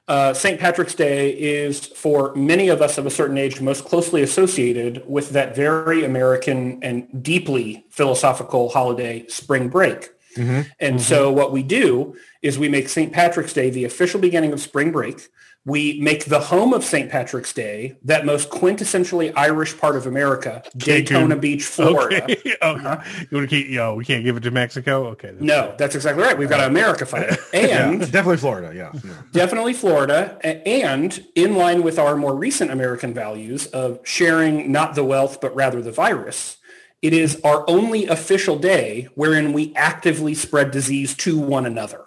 Uh, 0.07 0.33
St. 0.33 0.59
Patrick's 0.59 0.95
Day 0.95 1.29
is 1.31 1.85
for 1.85 2.35
many 2.35 2.67
of 2.67 2.81
us 2.81 2.97
of 2.97 3.05
a 3.05 3.09
certain 3.09 3.37
age 3.37 3.61
most 3.61 3.85
closely 3.85 4.21
associated 4.21 5.03
with 5.07 5.29
that 5.29 5.55
very 5.55 6.03
American 6.03 6.83
and 6.83 7.23
deeply 7.23 7.85
philosophical 7.89 8.69
holiday, 8.69 9.25
spring 9.27 9.69
break. 9.69 10.09
Mhm. 10.35 10.65
And 10.79 11.01
so 11.01 11.31
what 11.31 11.51
we 11.51 11.61
do 11.63 12.15
is 12.41 12.57
we 12.57 12.67
make 12.69 12.89
St. 12.89 13.13
Patrick's 13.13 13.53
Day 13.53 13.69
the 13.69 13.85
official 13.85 14.19
beginning 14.19 14.53
of 14.53 14.59
spring 14.59 14.91
break. 14.91 15.29
We 15.63 15.99
make 16.01 16.25
the 16.25 16.39
home 16.39 16.73
of 16.73 16.83
St. 16.83 17.11
Patrick's 17.11 17.53
Day, 17.53 17.97
that 18.03 18.25
most 18.25 18.49
quintessentially 18.49 19.31
Irish 19.35 19.77
part 19.77 19.95
of 19.95 20.07
America, 20.07 20.63
Daytona 20.75 21.35
Beach, 21.35 21.63
Florida. 21.63 22.23
Okay. 22.23 22.55
oh, 22.63 22.75
you 22.75 23.37
want 23.37 23.47
to 23.47 23.47
keep? 23.47 23.69
Yo, 23.69 23.93
we 23.93 24.03
can't 24.03 24.23
give 24.23 24.35
it 24.37 24.39
to 24.41 24.49
Mexico. 24.51 25.07
Okay. 25.09 25.29
that's 25.29 25.41
No, 25.41 25.75
that's 25.77 25.93
exactly 25.93 26.23
right. 26.23 26.35
We've 26.35 26.49
got 26.49 26.57
to 26.57 26.67
America 26.67 27.05
it. 27.21 27.39
Yeah, 27.53 27.89
And 27.89 27.99
definitely 27.99 28.37
Florida. 28.37 28.75
Yeah. 28.75 28.91
yeah. 29.03 29.21
Definitely 29.33 29.73
Florida. 29.73 30.39
And 30.43 31.27
in 31.35 31.55
line 31.55 31.83
with 31.83 31.99
our 31.99 32.15
more 32.15 32.35
recent 32.35 32.71
American 32.71 33.13
values 33.13 33.67
of 33.67 33.99
sharing 34.03 34.71
not 34.71 34.95
the 34.95 35.03
wealth, 35.03 35.41
but 35.41 35.53
rather 35.55 35.81
the 35.81 35.91
virus, 35.91 36.57
it 37.01 37.13
is 37.13 37.39
our 37.43 37.63
only 37.67 38.07
official 38.07 38.57
day 38.57 39.09
wherein 39.15 39.53
we 39.53 39.75
actively 39.75 40.33
spread 40.33 40.71
disease 40.71 41.15
to 41.17 41.39
one 41.39 41.65
another. 41.65 42.05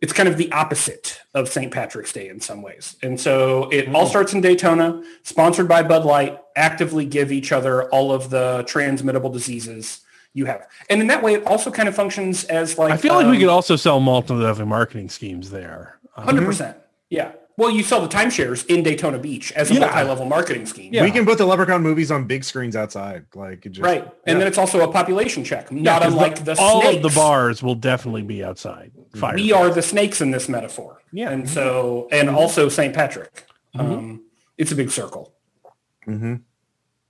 It's 0.00 0.12
kind 0.12 0.28
of 0.28 0.36
the 0.36 0.50
opposite 0.52 1.20
of 1.34 1.48
St. 1.48 1.72
Patrick's 1.72 2.12
Day 2.12 2.28
in 2.28 2.40
some 2.40 2.62
ways. 2.62 2.96
And 3.02 3.20
so 3.20 3.68
it 3.70 3.92
all 3.94 4.06
starts 4.06 4.32
in 4.32 4.40
Daytona, 4.40 5.02
sponsored 5.24 5.66
by 5.66 5.82
Bud 5.82 6.04
Light, 6.04 6.38
actively 6.54 7.04
give 7.04 7.32
each 7.32 7.50
other 7.50 7.88
all 7.90 8.12
of 8.12 8.30
the 8.30 8.64
transmittable 8.68 9.30
diseases 9.30 10.00
you 10.34 10.44
have. 10.44 10.68
And 10.88 11.00
in 11.00 11.08
that 11.08 11.22
way, 11.22 11.34
it 11.34 11.46
also 11.46 11.70
kind 11.70 11.88
of 11.88 11.96
functions 11.96 12.44
as 12.44 12.78
like... 12.78 12.92
I 12.92 12.96
feel 12.96 13.14
like 13.14 13.26
we 13.26 13.36
um, 13.36 13.40
could 13.40 13.48
also 13.48 13.74
sell 13.74 13.98
multi-level 13.98 14.66
marketing 14.66 15.08
schemes 15.08 15.50
there. 15.50 15.98
Um, 16.16 16.24
Hundred 16.24 16.44
percent. 16.44 16.76
Yeah. 17.10 17.32
Well, 17.58 17.70
you 17.70 17.82
sell 17.82 18.00
the 18.00 18.08
timeshares 18.08 18.64
in 18.66 18.82
Daytona 18.82 19.18
Beach 19.18 19.52
as 19.52 19.70
a 19.70 19.74
Yeah. 19.74 19.80
multi-level 19.80 20.24
marketing 20.26 20.64
scheme. 20.64 20.94
Yeah. 20.94 21.02
We 21.02 21.10
can 21.10 21.26
put 21.26 21.36
the 21.38 21.44
Leprechaun 21.44 21.82
movies 21.82 22.10
on 22.10 22.24
big 22.26 22.44
screens 22.44 22.76
outside. 22.76 23.26
Like 23.34 23.62
just, 23.62 23.80
Right. 23.80 24.08
And 24.26 24.40
then 24.40 24.46
it's 24.46 24.56
also 24.58 24.80
a 24.80 24.90
population 24.90 25.42
check, 25.44 25.70
not 25.72 26.00
'cause 26.02 26.12
unlike 26.12 26.44
the, 26.44 26.56
all 26.58 26.80
snakes. 26.82 26.96
of 26.96 27.02
the 27.02 27.16
bars 27.20 27.62
will 27.62 27.74
definitely 27.74 28.22
be 28.22 28.42
outside. 28.44 28.92
Fire. 29.16 29.34
We 29.34 29.52
are 29.52 29.68
the 29.70 29.82
snakes 29.82 30.20
in 30.20 30.30
this 30.30 30.48
metaphor. 30.48 31.02
Yeah. 31.12 31.30
And 31.30 31.50
so, 31.50 32.08
and 32.12 32.30
also 32.30 32.68
St. 32.68 32.94
Patrick. 32.94 33.44
Um, 33.78 34.22
it's 34.56 34.72
a 34.72 34.76
big 34.76 34.90
circle. 34.90 35.34
hmm 36.04 36.36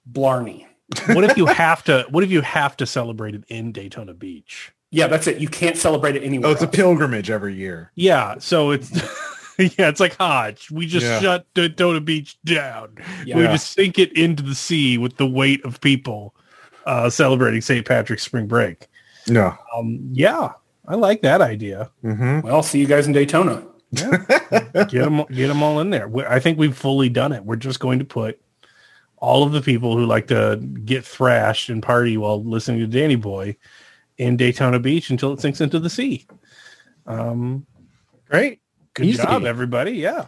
Blarney. 0.07 0.67
what 1.13 1.25
if 1.25 1.37
you 1.37 1.45
have 1.65 1.85
to? 1.85 2.07
What 2.09 2.25
if 2.25 2.31
you 2.31 2.41
have 2.41 2.75
to 2.79 2.87
celebrate 2.87 3.35
it 3.35 3.45
in 3.49 3.73
Daytona 3.73 4.15
Beach? 4.15 4.73
Yeah, 4.91 5.07
that's 5.09 5.27
it. 5.27 5.37
You 5.39 5.49
can't 5.49 5.77
celebrate 5.77 6.17
it 6.17 6.23
anywhere. 6.23 6.49
Oh, 6.49 6.53
it's 6.53 6.63
a 6.63 6.67
pilgrimage 6.67 7.31
every 7.31 7.55
year. 7.55 7.93
Yeah, 7.95 8.37
so 8.39 8.71
it's 8.71 8.91
yeah, 9.79 9.89
it's 9.89 10.01
like 10.01 10.17
Hajj. 10.17 10.71
We 10.71 10.87
just 10.87 11.05
Yeah. 11.05 11.21
shut 11.21 11.47
Daytona 11.55 12.01
Beach 12.01 12.39
down. 12.45 12.97
We 13.25 13.33
just 13.45 13.73
sink 13.73 13.99
it 13.99 14.13
into 14.17 14.43
the 14.43 14.55
sea 14.55 14.99
with 14.99 15.17
the 15.17 15.27
weight 15.27 15.65
of 15.65 15.81
people 15.81 16.35
uh, 16.87 17.11
celebrating 17.11 17.61
St. 17.61 17.85
Patrick's 17.87 18.23
spring 18.23 18.47
break. 18.47 18.87
No. 19.27 19.55
Um, 19.77 19.99
yeah, 20.13 20.53
I 20.87 20.95
like 20.95 21.23
that 21.23 21.41
idea. 21.41 21.91
hmm 22.03 22.41
Well, 22.41 22.63
see 22.63 22.79
you 22.79 22.87
guys 22.87 23.07
in 23.07 23.13
Daytona. 23.13 23.65
Get 23.95 24.91
them, 24.91 25.25
get 25.31 25.49
them 25.49 25.63
all 25.63 25.81
in 25.81 25.91
there. 25.91 26.09
We- 26.09 26.25
I 26.25 26.39
think 26.41 26.59
we've 26.59 26.77
fully 26.77 27.09
done 27.09 27.33
it. 27.33 27.45
We're 27.45 27.57
just 27.57 27.81
going 27.81 27.99
to 27.99 28.05
put 28.05 28.41
all 29.17 29.43
of 29.43 29.53
the 29.53 29.61
people 29.61 29.97
who 29.97 30.07
like 30.07 30.29
to 30.29 30.57
get 30.85 31.05
thrashed 31.05 31.69
and 31.71 31.83
party 31.83 32.17
while 32.17 32.43
listening 32.45 32.79
to 32.81 32.87
Danny 32.87 33.17
Boy 33.17 33.57
in 34.17 34.37
Daytona 34.37 34.79
Beach 34.79 35.11
until 35.11 35.33
it 35.33 35.41
sinks 35.41 35.61
into 35.61 35.79
the 35.81 35.91
sea. 35.91 36.27
Um, 37.07 37.67
Great. 38.31 38.61
Good 38.99 39.07
Easy. 39.07 39.23
job, 39.23 39.45
everybody. 39.45 39.93
Yeah, 39.93 40.27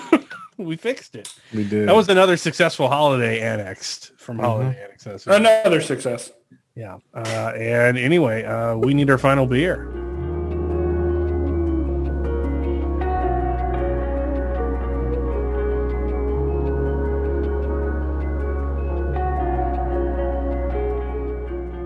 we 0.58 0.76
fixed 0.76 1.16
it. 1.16 1.34
We 1.54 1.64
did. 1.66 1.88
That 1.88 1.96
was 1.96 2.08
another 2.08 2.36
successful 2.36 2.88
holiday 2.88 3.40
annexed 3.40 4.12
from 4.18 4.38
Holiday 4.38 4.78
Annex. 4.82 5.26
Another 5.26 5.80
success. 5.80 6.30
Yeah. 6.74 6.98
Uh, 7.14 7.52
and 7.56 7.98
anyway, 7.98 8.44
uh, 8.44 8.76
we 8.76 8.94
need 8.94 9.10
our 9.10 9.18
final 9.18 9.46
beer. 9.46 9.88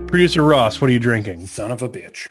Producer 0.09 0.43
Ross, 0.43 0.81
what 0.81 0.89
are 0.89 0.93
you 0.93 0.99
drinking? 0.99 1.47
Son 1.47 1.71
of 1.71 1.83
a 1.83 1.89
bitch. 1.89 2.29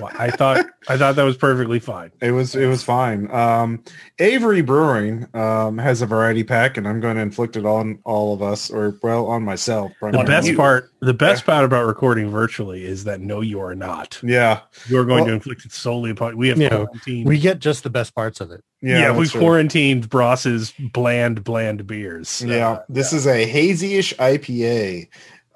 Well, 0.00 0.10
I 0.18 0.30
thought 0.30 0.64
I 0.88 0.96
thought 0.96 1.16
that 1.16 1.24
was 1.24 1.36
perfectly 1.36 1.78
fine. 1.78 2.10
It 2.22 2.30
was 2.32 2.54
it 2.54 2.66
was 2.66 2.82
fine. 2.82 3.30
Um, 3.30 3.82
Avery 4.18 4.62
Brewing 4.62 5.26
um, 5.34 5.76
has 5.78 6.00
a 6.00 6.06
variety 6.06 6.42
pack, 6.42 6.76
and 6.78 6.88
I'm 6.88 7.00
going 7.00 7.16
to 7.16 7.22
inflict 7.22 7.56
it 7.56 7.66
on 7.66 7.98
all 8.04 8.32
of 8.32 8.40
us, 8.42 8.70
or 8.70 8.96
well, 9.02 9.26
on 9.26 9.42
myself. 9.42 9.92
The 10.00 10.24
best 10.24 10.56
part, 10.56 10.90
the 11.00 11.12
best 11.12 11.44
part 11.44 11.64
about 11.66 11.84
recording 11.86 12.30
virtually 12.30 12.84
is 12.86 13.04
that 13.04 13.20
no, 13.20 13.42
you 13.42 13.60
are 13.60 13.74
not. 13.74 14.18
Yeah, 14.22 14.60
You 14.86 14.98
are 14.98 15.04
going 15.04 15.18
Well- 15.20 15.26
to 15.26 15.32
inflict 15.34 15.66
it 15.66 15.72
solely 15.72 16.10
upon. 16.12 16.36
We 16.38 16.48
have 16.48 16.58
Yeah, 16.58 16.70
quarantined. 16.70 17.26
We 17.28 17.38
get 17.38 17.58
just 17.58 17.82
the 17.82 17.90
best 17.90 18.14
parts 18.14 18.40
of 18.40 18.50
it. 18.50 18.64
yeah, 18.80 18.98
Yeah, 19.00 19.12
we 19.12 19.24
that's 19.24 19.34
right. 19.34 19.40
quarantined 19.42 20.08
Bross's 20.08 20.72
bland, 20.94 21.44
bland 21.44 21.86
beers. 21.86 22.42
Yeah, 22.44 22.70
Uh, 22.70 22.82
this 22.88 23.12
is 23.12 23.26
a 23.26 23.44
hazy-ish 23.44 24.14
IPA. 24.18 25.08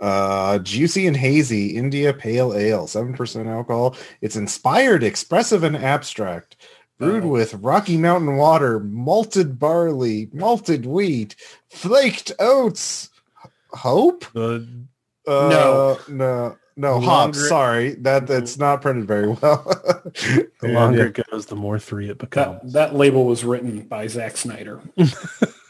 Uh, 0.03 0.59
juicy 0.59 1.07
and 1.07 1.17
hazy 1.17 1.77
India 1.77 2.13
Pale 2.13 2.55
Ale, 2.55 2.87
seven 2.89 3.15
percent 3.15 3.47
alcohol. 3.49 3.97
It's 4.21 4.35
inspired, 4.37 5.03
expressive, 5.05 5.63
and 5.63 5.77
abstract. 5.77 6.57
Brewed 6.99 7.23
Oh. 7.25 7.29
with 7.29 7.55
Rocky 7.55 7.97
Mountain 7.97 8.37
water, 8.37 8.81
malted 8.81 9.59
barley, 9.61 10.29
malted 10.33 10.87
wheat, 10.87 11.37
flaked 11.71 12.33
oats. 12.41 13.11
Hope? 13.71 14.25
the 14.35 14.67
Uh, 15.27 15.49
No. 15.49 15.99
no, 16.09 16.57
no. 16.77 17.01
The 17.01 17.07
Hops. 17.07 17.49
Sorry, 17.49 17.95
that 18.01 18.27
that's 18.27 18.59
not 18.59 18.83
printed 18.83 19.07
very 19.07 19.29
well. 19.29 19.63
the 20.61 20.69
longer 20.69 21.07
it 21.07 21.25
goes, 21.31 21.47
the 21.47 21.55
more 21.57 21.79
three 21.79 22.07
it 22.11 22.19
That, 22.19 22.31
becomes. 22.31 22.73
that 22.73 22.95
label 22.97 23.25
was 23.25 23.45
written 23.45 23.83
by 23.83 24.09
Zack 24.09 24.37
Snyder. 24.37 24.81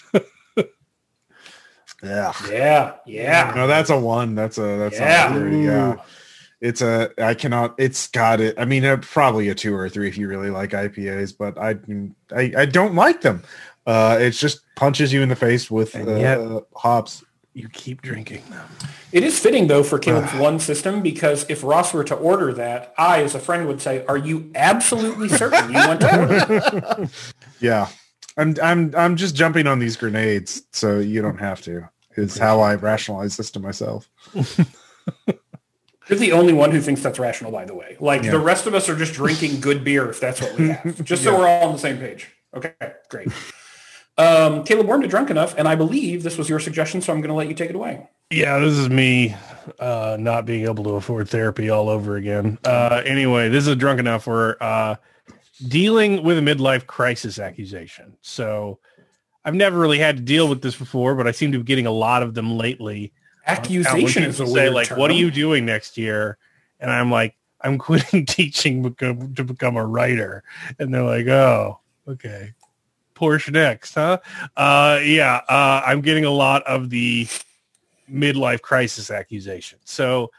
Yeah. 2.02 2.32
Yeah. 2.50 2.94
Yeah. 3.06 3.52
No, 3.54 3.66
that's 3.66 3.90
a 3.90 3.98
one. 3.98 4.34
That's 4.34 4.58
a 4.58 4.76
that's 4.78 4.98
Yeah. 4.98 5.34
a 5.34 5.38
three. 5.38 5.64
Yeah. 5.66 5.96
It's 6.60 6.80
a 6.82 7.10
I 7.18 7.34
cannot 7.34 7.74
it's 7.78 8.08
got 8.08 8.40
it. 8.40 8.54
I 8.58 8.64
mean 8.64 8.84
uh, 8.84 8.96
probably 9.00 9.48
a 9.48 9.54
two 9.54 9.74
or 9.74 9.84
a 9.86 9.90
three 9.90 10.08
if 10.08 10.16
you 10.16 10.28
really 10.28 10.50
like 10.50 10.70
IPAs, 10.70 11.36
but 11.36 11.58
I 11.58 11.76
I, 12.36 12.52
I 12.62 12.66
don't 12.66 12.94
like 12.94 13.20
them. 13.20 13.42
Uh 13.86 14.18
it 14.20 14.30
just 14.30 14.60
punches 14.76 15.12
you 15.12 15.22
in 15.22 15.28
the 15.28 15.36
face 15.36 15.70
with 15.70 15.94
And 15.94 16.08
uh, 16.08 16.14
yet- 16.16 16.40
hops. 16.76 17.24
you 17.54 17.68
keep 17.68 18.00
drinking 18.02 18.42
them. 18.50 18.66
It 19.12 19.22
is 19.24 19.38
fitting 19.38 19.66
though 19.66 19.82
for 19.82 19.98
Caleb's 19.98 20.32
one 20.34 20.58
system 20.58 21.02
because 21.02 21.44
if 21.50 21.62
Ross 21.62 21.92
were 21.92 22.04
to 22.04 22.14
order 22.14 22.52
that, 22.54 22.94
I 22.96 23.22
as 23.22 23.34
a 23.34 23.38
friend 23.40 23.66
would 23.68 23.82
say, 23.82 24.04
"Are 24.06 24.16
you 24.16 24.50
absolutely 24.54 25.28
certain 25.28 25.68
you 25.70 25.76
want 25.78 26.00
to 26.00 26.20
order?" 26.20 27.08
Yeah. 27.60 27.88
I'm 28.38 28.54
I'm 28.62 28.94
I'm 28.96 29.16
just 29.16 29.34
jumping 29.34 29.66
on 29.66 29.78
these 29.80 29.96
grenades 29.98 30.62
so 30.72 30.98
you 30.98 31.20
don't 31.20 31.36
have 31.38 31.60
to. 31.62 31.90
Is 32.16 32.36
how 32.36 32.60
I 32.60 32.74
rationalize 32.74 33.36
this 33.36 33.50
to 33.52 33.60
myself. 33.60 34.08
You're 36.08 36.18
the 36.18 36.32
only 36.32 36.52
one 36.52 36.70
who 36.72 36.80
thinks 36.80 37.00
that's 37.00 37.18
rational, 37.18 37.52
by 37.52 37.64
the 37.64 37.74
way. 37.74 37.96
Like 38.00 38.22
Yeah. 38.24 38.32
the 38.32 38.38
rest 38.40 38.66
of 38.66 38.74
us 38.74 38.88
are 38.88 38.96
just 38.96 39.14
drinking 39.14 39.60
good 39.60 39.84
beer 39.84 40.08
if 40.10 40.20
that's 40.20 40.40
what 40.40 40.58
we 40.58 40.68
have. 40.68 41.04
Just 41.04 41.22
so 41.22 41.38
we're 41.38 41.48
all 41.48 41.68
on 41.68 41.72
the 41.72 41.78
same 41.78 41.98
page. 41.98 42.28
Okay, 42.54 42.72
great. 43.08 43.28
Um, 44.18 44.64
Caleb 44.64 44.88
weren't 44.88 45.08
drunk 45.08 45.30
enough, 45.30 45.54
and 45.56 45.66
I 45.66 45.74
believe 45.74 46.22
this 46.22 46.36
was 46.36 46.48
your 46.48 46.60
suggestion, 46.60 47.00
so 47.00 47.12
I'm 47.12 47.20
going 47.20 47.28
to 47.30 47.34
let 47.34 47.48
you 47.48 47.54
take 47.54 47.70
it 47.70 47.76
away. 47.76 48.08
Yeah, 48.30 48.58
this 48.58 48.74
is 48.76 48.90
me 48.90 49.34
uh, 49.78 50.16
not 50.20 50.44
being 50.44 50.64
able 50.64 50.84
to 50.84 50.90
afford 50.96 51.28
therapy 51.30 51.70
all 51.70 51.88
over 51.88 52.16
again. 52.16 52.58
Uh, 52.64 53.00
anyway, 53.06 53.48
this 53.48 53.62
is 53.62 53.68
a 53.68 53.76
drunk 53.76 54.00
enough 54.00 54.24
for 54.24 54.62
uh, 54.62 54.96
dealing 55.68 56.22
with 56.24 56.36
a 56.36 56.40
midlife 56.42 56.86
crisis 56.86 57.38
accusation. 57.38 58.16
So 58.20 58.80
I've 59.44 59.54
never 59.54 59.78
really 59.78 59.98
had 59.98 60.16
to 60.16 60.22
deal 60.22 60.48
with 60.48 60.62
this 60.62 60.76
before, 60.76 61.14
but 61.14 61.26
I 61.26 61.32
seem 61.32 61.52
to 61.52 61.58
be 61.58 61.64
getting 61.64 61.86
a 61.86 61.92
lot 61.92 62.22
of 62.22 62.34
them 62.34 62.56
lately. 62.56 63.12
Accusation 63.46 64.22
When 64.22 64.30
is 64.30 64.40
a 64.40 64.44
weird 64.44 64.54
say 64.54 64.70
like, 64.70 64.88
term. 64.88 64.98
"What 64.98 65.10
are 65.10 65.14
you 65.14 65.30
doing 65.30 65.66
next 65.66 65.98
year?" 65.98 66.38
And 66.78 66.90
I'm 66.90 67.10
like, 67.10 67.36
"I'm 67.60 67.78
quitting 67.86 68.26
teaching 68.26 68.82
become, 68.82 69.34
to 69.34 69.44
become 69.44 69.76
a 69.76 69.84
writer," 69.84 70.44
and 70.78 70.94
they're 70.94 71.02
like, 71.02 71.26
"Oh, 71.26 71.80
okay." 72.06 72.54
Porsche 73.14 73.52
next, 73.52 73.94
huh? 73.94 74.18
Uh, 74.56 74.98
yeah, 75.04 75.42
uh, 75.48 75.82
I'm 75.84 76.00
getting 76.00 76.24
a 76.24 76.30
lot 76.30 76.62
of 76.64 76.90
the 76.90 77.28
midlife 78.10 78.62
crisis 78.62 79.10
accusation. 79.10 79.78
So 79.84 80.30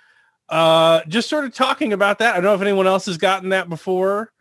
uh, 0.50 1.02
just 1.08 1.30
sort 1.30 1.46
of 1.46 1.54
talking 1.54 1.94
about 1.94 2.20
that. 2.20 2.34
I 2.34 2.36
don't 2.36 2.44
know 2.44 2.56
if 2.56 2.62
anyone 2.62 2.88
else 2.88 3.06
has 3.06 3.18
gotten 3.18 3.50
that 3.50 3.70
before. 3.70 4.33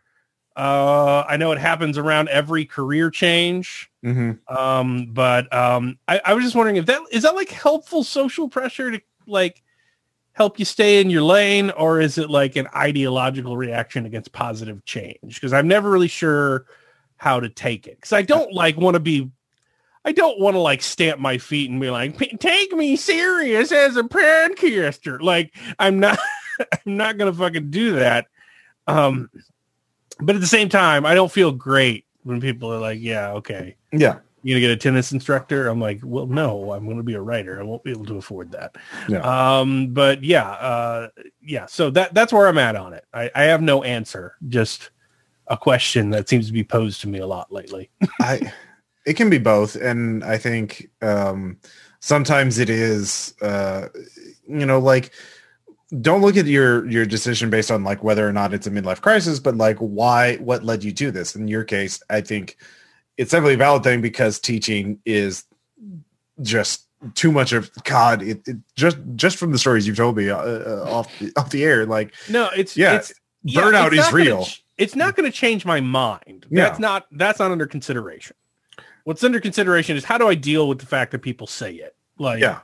Uh, 0.55 1.23
I 1.27 1.37
know 1.37 1.51
it 1.51 1.57
happens 1.57 1.97
around 1.97 2.29
every 2.29 2.65
career 2.65 3.09
change. 3.09 3.89
hmm 4.03 4.31
Um, 4.47 5.07
but 5.11 5.51
um, 5.53 5.97
I, 6.07 6.21
I 6.23 6.33
was 6.33 6.43
just 6.43 6.55
wondering 6.55 6.75
if 6.75 6.85
that 6.85 7.01
is 7.11 7.23
that 7.23 7.35
like 7.35 7.49
helpful 7.49 8.03
social 8.03 8.47
pressure 8.49 8.91
to 8.91 9.01
like 9.25 9.63
help 10.33 10.59
you 10.59 10.65
stay 10.65 10.99
in 10.99 11.09
your 11.09 11.23
lane, 11.23 11.71
or 11.71 11.99
is 11.99 12.17
it 12.17 12.29
like 12.29 12.55
an 12.55 12.67
ideological 12.75 13.55
reaction 13.57 14.05
against 14.05 14.31
positive 14.31 14.83
change? 14.85 15.35
Because 15.35 15.53
I'm 15.53 15.67
never 15.67 15.89
really 15.89 16.07
sure 16.07 16.65
how 17.17 17.39
to 17.39 17.49
take 17.49 17.87
it. 17.87 17.97
Because 17.97 18.13
I 18.13 18.21
don't 18.21 18.51
like 18.53 18.75
want 18.77 18.95
to 18.95 18.99
be, 18.99 19.31
I 20.05 20.11
don't 20.11 20.39
want 20.39 20.55
to 20.55 20.59
like 20.59 20.81
stamp 20.81 21.19
my 21.19 21.37
feet 21.37 21.69
and 21.69 21.79
be 21.79 21.89
like, 21.89 22.17
take 22.39 22.71
me 22.73 22.95
serious 22.95 23.71
as 23.71 23.95
a 23.95 24.03
podcaster. 24.03 25.21
Like 25.21 25.55
I'm 25.79 25.99
not, 25.99 26.19
I'm 26.59 26.97
not 26.97 27.17
gonna 27.17 27.33
fucking 27.33 27.71
do 27.71 27.93
that. 27.93 28.27
Um, 28.87 29.29
but 30.23 30.35
at 30.35 30.41
the 30.41 30.47
same 30.47 30.69
time, 30.69 31.05
I 31.05 31.13
don't 31.15 31.31
feel 31.31 31.51
great 31.51 32.05
when 32.23 32.39
people 32.41 32.71
are 32.73 32.79
like, 32.79 32.99
yeah, 33.01 33.31
okay 33.33 33.75
Yeah. 33.91 34.19
you're 34.43 34.55
gonna 34.55 34.61
get 34.67 34.71
a 34.71 34.77
tennis 34.77 35.11
instructor? 35.11 35.67
I'm 35.67 35.79
like, 35.81 35.99
well, 36.03 36.25
no, 36.27 36.71
I'm 36.71 36.87
gonna 36.87 37.03
be 37.03 37.13
a 37.15 37.21
writer. 37.21 37.59
I 37.59 37.63
won't 37.63 37.83
be 37.83 37.91
able 37.91 38.05
to 38.05 38.17
afford 38.17 38.51
that. 38.53 38.75
Yeah. 39.09 39.19
Um, 39.19 39.93
but 39.93 40.23
yeah, 40.23 40.49
uh, 40.49 41.07
yeah. 41.41 41.65
So 41.67 41.89
that 41.91 42.13
that's 42.13 42.31
where 42.33 42.47
I'm 42.47 42.57
at 42.57 42.75
on 42.75 42.93
it. 42.93 43.05
I, 43.13 43.29
I 43.35 43.43
have 43.43 43.61
no 43.61 43.83
answer. 43.83 44.35
Just 44.49 44.89
a 45.47 45.57
question 45.57 46.09
that 46.11 46.29
seems 46.29 46.47
to 46.47 46.53
be 46.53 46.63
posed 46.63 47.01
to 47.01 47.09
me 47.09 47.19
a 47.19 47.27
lot 47.27 47.51
lately. 47.51 47.89
I 48.21 48.51
it 49.05 49.15
can 49.15 49.29
be 49.29 49.37
both 49.37 49.75
and 49.75 50.23
I 50.23 50.37
think 50.37 50.89
um 51.01 51.57
sometimes 51.99 52.57
it 52.57 52.69
is 52.69 53.33
uh 53.41 53.87
you 54.47 54.65
know 54.65 54.79
like 54.79 55.11
don't 56.01 56.21
look 56.21 56.37
at 56.37 56.45
your 56.45 56.85
your 56.89 57.05
decision 57.05 57.49
based 57.49 57.69
on 57.71 57.83
like 57.83 58.03
whether 58.03 58.27
or 58.27 58.33
not 58.33 58.53
it's 58.53 58.67
a 58.67 58.71
midlife 58.71 59.01
crisis 59.01 59.39
but 59.39 59.55
like 59.55 59.77
why 59.77 60.37
what 60.37 60.63
led 60.63 60.83
you 60.83 60.91
to 60.91 61.11
this 61.11 61.35
in 61.35 61.47
your 61.47 61.63
case 61.63 62.01
I 62.09 62.21
think 62.21 62.57
it's 63.17 63.31
definitely 63.31 63.55
a 63.55 63.57
valid 63.57 63.83
thing 63.83 64.01
because 64.01 64.39
teaching 64.39 64.99
is 65.05 65.43
just 66.41 66.87
too 67.15 67.31
much 67.31 67.51
of 67.53 67.69
God 67.83 68.21
it, 68.23 68.47
it 68.47 68.57
just 68.75 68.97
just 69.15 69.37
from 69.37 69.51
the 69.51 69.59
stories 69.59 69.85
you've 69.85 69.97
told 69.97 70.17
me 70.17 70.29
uh, 70.29 70.37
uh, 70.37 70.85
off 70.87 71.11
the, 71.19 71.31
off 71.35 71.49
the 71.51 71.63
air 71.63 71.85
like 71.85 72.13
No, 72.29 72.49
it's 72.55 72.75
Yeah, 72.77 72.95
It's, 72.95 73.13
burnout 73.45 73.87
it's 73.87 73.95
is 73.97 74.05
gonna 74.05 74.15
real. 74.15 74.47
it's 74.77 74.95
not 74.95 75.15
going 75.15 75.29
to 75.29 75.37
change 75.37 75.65
my 75.65 75.79
mind. 75.81 76.47
No. 76.49 76.63
That's 76.63 76.79
not 76.79 77.05
that's 77.11 77.39
not 77.39 77.51
under 77.51 77.67
consideration. 77.67 78.35
what's 79.03 79.23
under 79.23 79.39
consideration 79.41 79.97
is 79.97 80.05
how 80.05 80.17
do 80.17 80.27
I 80.27 80.33
deal 80.35 80.67
with 80.67 80.79
the 80.79 80.85
fact 80.85 81.11
that 81.11 81.19
people 81.19 81.45
say 81.45 81.73
it? 81.73 81.95
Like, 82.17 82.39
Yeah. 82.39 82.61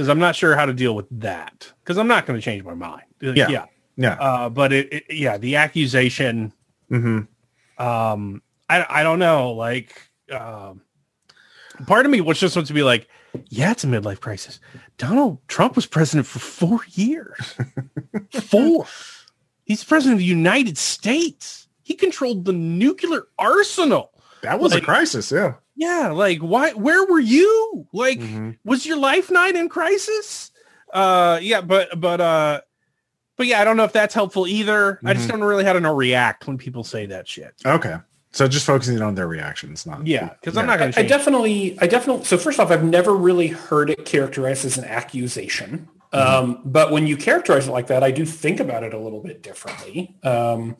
Because 0.00 0.08
I'm 0.08 0.18
not 0.18 0.34
sure 0.34 0.56
how 0.56 0.64
to 0.64 0.72
deal 0.72 0.96
with 0.96 1.04
that 1.20 1.70
because 1.84 1.98
I'm 1.98 2.06
not 2.08 2.24
going 2.24 2.38
to 2.38 2.42
change 2.42 2.64
my 2.64 2.72
mind. 2.72 3.02
Yeah. 3.20 3.50
yeah. 3.50 3.66
Yeah. 3.98 4.14
Uh, 4.14 4.48
but 4.48 4.72
it, 4.72 4.90
it, 4.90 5.04
yeah, 5.10 5.36
the 5.36 5.56
accusation, 5.56 6.54
hmm 6.88 7.18
um, 7.76 8.40
I, 8.70 8.86
I 8.88 9.02
don't 9.02 9.18
know. 9.18 9.52
Like, 9.52 10.10
um, 10.32 10.80
part 11.86 12.06
of 12.06 12.12
me 12.12 12.22
was 12.22 12.40
just 12.40 12.56
wants 12.56 12.68
to 12.68 12.74
be 12.74 12.82
like, 12.82 13.08
yeah, 13.50 13.72
it's 13.72 13.84
a 13.84 13.88
midlife 13.88 14.20
crisis. 14.20 14.58
Donald 14.96 15.36
Trump 15.48 15.76
was 15.76 15.84
president 15.84 16.26
for 16.26 16.38
four 16.38 16.80
years. 16.92 17.56
four. 18.32 18.86
He's 19.64 19.84
president 19.84 20.14
of 20.14 20.20
the 20.20 20.24
United 20.24 20.78
States. 20.78 21.68
He 21.82 21.92
controlled 21.94 22.46
the 22.46 22.54
nuclear 22.54 23.24
arsenal. 23.38 24.12
That 24.40 24.60
was 24.60 24.72
Like- 24.72 24.82
a 24.82 24.86
crisis. 24.86 25.30
Yeah. 25.30 25.56
Yeah, 25.80 26.08
like 26.10 26.40
why? 26.40 26.72
Where 26.74 27.06
were 27.06 27.18
you? 27.18 27.86
Like, 27.94 28.18
Mhm. 28.18 28.58
was 28.64 28.84
your 28.84 28.98
life 28.98 29.30
not 29.30 29.56
in 29.56 29.70
crisis? 29.70 30.50
Uh, 30.92 31.38
yeah, 31.40 31.62
but 31.62 31.98
but 31.98 32.20
uh, 32.20 32.60
but 33.38 33.46
yeah, 33.46 33.62
I 33.62 33.64
don't 33.64 33.78
know 33.78 33.84
if 33.84 33.92
that's 33.94 34.12
helpful 34.12 34.46
either. 34.46 35.00
I 35.06 35.14
just 35.14 35.26
don't 35.26 35.42
really 35.42 35.64
how 35.64 35.72
to 35.72 35.80
know 35.80 35.94
react 35.94 36.46
when 36.46 36.58
people 36.58 36.84
say 36.84 37.06
that 37.06 37.26
shit. 37.26 37.54
Okay. 37.64 37.96
So 38.30 38.46
just 38.46 38.66
focusing 38.66 39.00
on 39.00 39.14
their 39.14 39.26
reactions, 39.26 39.86
not 39.86 40.06
Yeah, 40.06 40.28
because 40.40 40.56
I'm 40.58 40.66
not 40.66 40.78
going 40.78 40.90
I, 40.90 40.92
to 40.92 41.00
I 41.00 41.02
definitely, 41.04 41.78
I 41.80 41.86
definitely. 41.86 42.24
So 42.26 42.36
first 42.36 42.60
off, 42.60 42.70
I've 42.70 42.84
never 42.84 43.16
really 43.16 43.48
heard 43.48 43.88
it 43.88 44.04
characterized 44.04 44.66
as 44.66 44.76
an 44.76 44.84
accusation. 44.84 45.88
Um, 46.12 46.60
but 46.64 46.92
when 46.92 47.06
you 47.06 47.16
characterize 47.16 47.68
it 47.68 47.70
like 47.70 47.86
that, 47.86 48.04
I 48.04 48.10
do 48.10 48.26
think 48.26 48.60
about 48.60 48.82
it 48.82 48.92
a 48.92 48.98
little 48.98 49.20
bit 49.20 49.42
differently. 49.42 50.14
Um, 50.22 50.76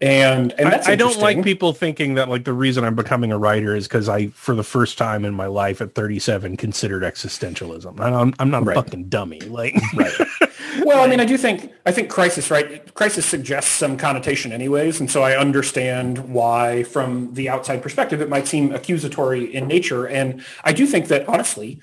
and 0.00 0.52
and 0.58 0.72
that's 0.72 0.88
I, 0.88 0.92
I 0.92 0.96
don't 0.96 1.18
like 1.18 1.42
people 1.44 1.72
thinking 1.74 2.14
that 2.14 2.28
like 2.28 2.44
the 2.44 2.52
reason 2.54 2.84
I'm 2.84 2.94
becoming 2.94 3.32
a 3.32 3.38
writer 3.38 3.76
is 3.76 3.86
because 3.86 4.08
I, 4.08 4.28
for 4.28 4.54
the 4.54 4.64
first 4.64 4.96
time 4.96 5.24
in 5.24 5.34
my 5.34 5.46
life 5.46 5.80
at 5.82 5.94
37, 5.94 6.56
considered 6.56 7.02
existentialism. 7.02 8.00
I'm, 8.00 8.32
I'm 8.38 8.50
not 8.50 8.62
a 8.62 8.64
Right. 8.66 8.74
fucking 8.74 9.08
dummy. 9.08 9.40
Like, 9.40 9.74
Right. 9.94 10.12
Well, 10.84 11.02
I 11.02 11.08
mean, 11.08 11.20
I 11.20 11.24
do 11.24 11.36
think 11.36 11.72
I 11.84 11.92
think 11.92 12.08
crisis, 12.08 12.50
right? 12.50 12.94
Crisis 12.94 13.26
suggests 13.26 13.70
some 13.70 13.96
connotation, 13.96 14.52
anyways, 14.52 15.00
and 15.00 15.10
so 15.10 15.22
I 15.22 15.36
understand 15.36 16.32
why, 16.32 16.84
from 16.84 17.34
the 17.34 17.48
outside 17.48 17.82
perspective, 17.82 18.20
it 18.20 18.28
might 18.28 18.46
seem 18.46 18.72
accusatory 18.72 19.52
in 19.52 19.66
nature. 19.66 20.06
And 20.06 20.44
I 20.64 20.72
do 20.72 20.86
think 20.86 21.08
that, 21.08 21.28
honestly, 21.28 21.80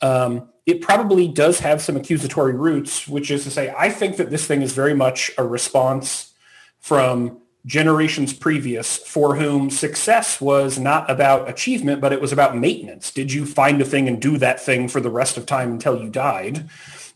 um, 0.00 0.48
it 0.66 0.80
probably 0.80 1.26
does 1.28 1.60
have 1.60 1.82
some 1.82 1.96
accusatory 1.96 2.54
roots, 2.54 3.08
which 3.08 3.30
is 3.30 3.42
to 3.44 3.50
say, 3.50 3.74
I 3.76 3.90
think 3.90 4.16
that 4.16 4.30
this 4.30 4.46
thing 4.46 4.62
is 4.62 4.72
very 4.72 4.94
much 4.94 5.30
a 5.36 5.44
response 5.44 6.32
from 6.78 7.40
generations 7.66 8.32
previous 8.32 8.96
for 8.96 9.36
whom 9.36 9.68
success 9.70 10.40
was 10.40 10.78
not 10.78 11.10
about 11.10 11.48
achievement, 11.48 12.00
but 12.00 12.12
it 12.12 12.20
was 12.20 12.32
about 12.32 12.56
maintenance. 12.56 13.10
Did 13.10 13.32
you 13.32 13.44
find 13.44 13.80
a 13.80 13.84
thing 13.84 14.08
and 14.08 14.22
do 14.22 14.38
that 14.38 14.60
thing 14.60 14.88
for 14.88 15.00
the 15.00 15.10
rest 15.10 15.36
of 15.36 15.44
time 15.44 15.72
until 15.72 16.02
you 16.02 16.08
died? 16.08 16.68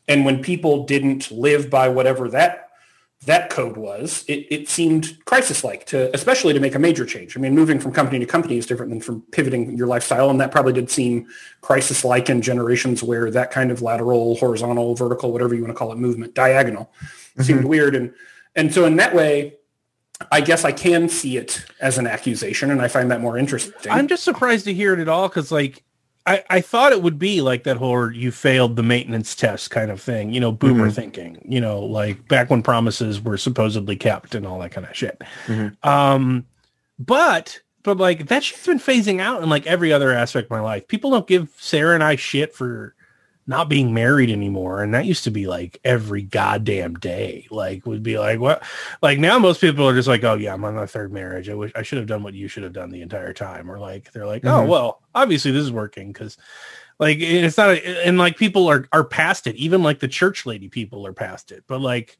And 0.08 0.24
when 0.24 0.42
people 0.42 0.84
didn't 0.84 1.30
live 1.30 1.70
by 1.70 1.88
whatever 1.88 2.28
that 2.30 2.68
that 3.24 3.50
code 3.50 3.76
was, 3.76 4.24
it, 4.26 4.46
it 4.50 4.68
seemed 4.68 5.16
crisis-like 5.26 5.86
to, 5.86 6.12
especially 6.12 6.52
to 6.52 6.58
make 6.58 6.74
a 6.74 6.78
major 6.80 7.06
change. 7.06 7.36
I 7.36 7.40
mean, 7.40 7.54
moving 7.54 7.78
from 7.78 7.92
company 7.92 8.18
to 8.18 8.26
company 8.26 8.58
is 8.58 8.66
different 8.66 8.90
than 8.90 9.00
from 9.00 9.22
pivoting 9.30 9.76
your 9.76 9.86
lifestyle, 9.86 10.28
and 10.28 10.40
that 10.40 10.50
probably 10.50 10.72
did 10.72 10.90
seem 10.90 11.28
crisis-like 11.60 12.28
in 12.28 12.42
generations 12.42 13.00
where 13.00 13.30
that 13.30 13.52
kind 13.52 13.70
of 13.70 13.80
lateral, 13.80 14.34
horizontal, 14.34 14.96
vertical, 14.96 15.32
whatever 15.32 15.54
you 15.54 15.62
want 15.62 15.72
to 15.72 15.78
call 15.78 15.92
it, 15.92 15.98
movement, 15.98 16.34
diagonal, 16.34 16.92
seemed 17.38 17.60
mm-hmm. 17.60 17.68
weird. 17.68 17.94
And 17.94 18.12
and 18.56 18.74
so 18.74 18.86
in 18.86 18.96
that 18.96 19.14
way, 19.14 19.54
I 20.30 20.40
guess 20.40 20.64
I 20.64 20.72
can 20.72 21.08
see 21.08 21.36
it 21.36 21.64
as 21.80 21.98
an 21.98 22.06
accusation, 22.06 22.70
and 22.70 22.80
I 22.80 22.88
find 22.88 23.10
that 23.10 23.20
more 23.20 23.36
interesting. 23.38 23.90
I'm 23.90 24.06
just 24.08 24.22
surprised 24.24 24.64
to 24.66 24.74
hear 24.74 24.92
it 24.94 24.98
at 25.00 25.08
all 25.08 25.28
because 25.28 25.50
like 25.50 25.82
I, 26.26 26.44
I 26.50 26.60
thought 26.60 26.92
it 26.92 27.02
would 27.02 27.18
be 27.18 27.40
like 27.40 27.64
that 27.64 27.78
whole 27.78 28.12
you 28.12 28.30
failed 28.30 28.76
the 28.76 28.82
maintenance 28.84 29.34
test 29.34 29.70
kind 29.72 29.90
of 29.90 30.00
thing, 30.00 30.32
you 30.32 30.38
know, 30.40 30.52
boomer 30.52 30.88
Mhm. 30.88 30.94
thinking, 30.94 31.44
you 31.48 31.60
know, 31.60 31.80
like 31.80 32.28
back 32.28 32.48
when 32.48 32.62
promises 32.62 33.20
were 33.20 33.36
supposedly 33.36 33.96
kept 33.96 34.34
and 34.36 34.46
all 34.46 34.60
that 34.60 34.70
kind 34.70 34.86
of 34.86 34.94
shit. 34.96 35.20
Mhm. 35.46 35.76
Um, 35.84 36.46
but 36.98 37.60
but 37.82 37.96
like 37.96 38.28
that 38.28 38.44
shit's 38.44 38.64
been 38.66 38.78
phasing 38.78 39.20
out 39.20 39.42
in 39.42 39.48
like 39.48 39.66
every 39.66 39.92
other 39.92 40.12
aspect 40.12 40.46
of 40.46 40.50
my 40.52 40.60
life. 40.60 40.86
People 40.86 41.10
don't 41.10 41.26
give 41.26 41.48
Sarah 41.58 41.94
and 41.94 42.04
I 42.04 42.14
shit 42.14 42.54
for 42.54 42.94
not 43.46 43.68
being 43.68 43.92
married 43.92 44.30
anymore. 44.30 44.82
And 44.82 44.94
that 44.94 45.04
used 45.04 45.24
to 45.24 45.30
be 45.30 45.46
like 45.46 45.80
every 45.84 46.22
goddamn 46.22 46.94
day. 46.94 47.46
Like 47.50 47.84
would 47.86 48.02
be 48.02 48.18
like 48.18 48.38
what 48.38 48.62
like 49.02 49.18
now 49.18 49.38
most 49.38 49.60
people 49.60 49.88
are 49.88 49.94
just 49.94 50.08
like, 50.08 50.22
oh 50.24 50.34
yeah, 50.34 50.54
I'm 50.54 50.64
on 50.64 50.74
my 50.74 50.86
third 50.86 51.12
marriage. 51.12 51.48
I 51.48 51.54
wish 51.54 51.72
I 51.74 51.82
should 51.82 51.98
have 51.98 52.06
done 52.06 52.22
what 52.22 52.34
you 52.34 52.46
should 52.48 52.62
have 52.62 52.72
done 52.72 52.90
the 52.90 53.02
entire 53.02 53.32
time. 53.32 53.70
Or 53.70 53.78
like 53.78 54.12
they're 54.12 54.26
like, 54.26 54.44
oh 54.44 54.62
Mhm. 54.62 54.68
well, 54.68 55.02
obviously 55.14 55.50
this 55.50 55.62
is 55.64 55.72
working 55.72 56.12
because 56.12 56.36
like 56.98 57.18
it's 57.20 57.56
not 57.56 57.70
a, 57.70 58.06
and 58.06 58.16
like 58.18 58.36
people 58.36 58.68
are 58.68 58.86
are 58.92 59.04
past 59.04 59.46
it. 59.46 59.56
Even 59.56 59.82
like 59.82 59.98
the 59.98 60.08
church 60.08 60.46
lady 60.46 60.68
people 60.68 61.06
are 61.06 61.12
past 61.12 61.50
it. 61.50 61.64
But 61.66 61.80
like 61.80 62.18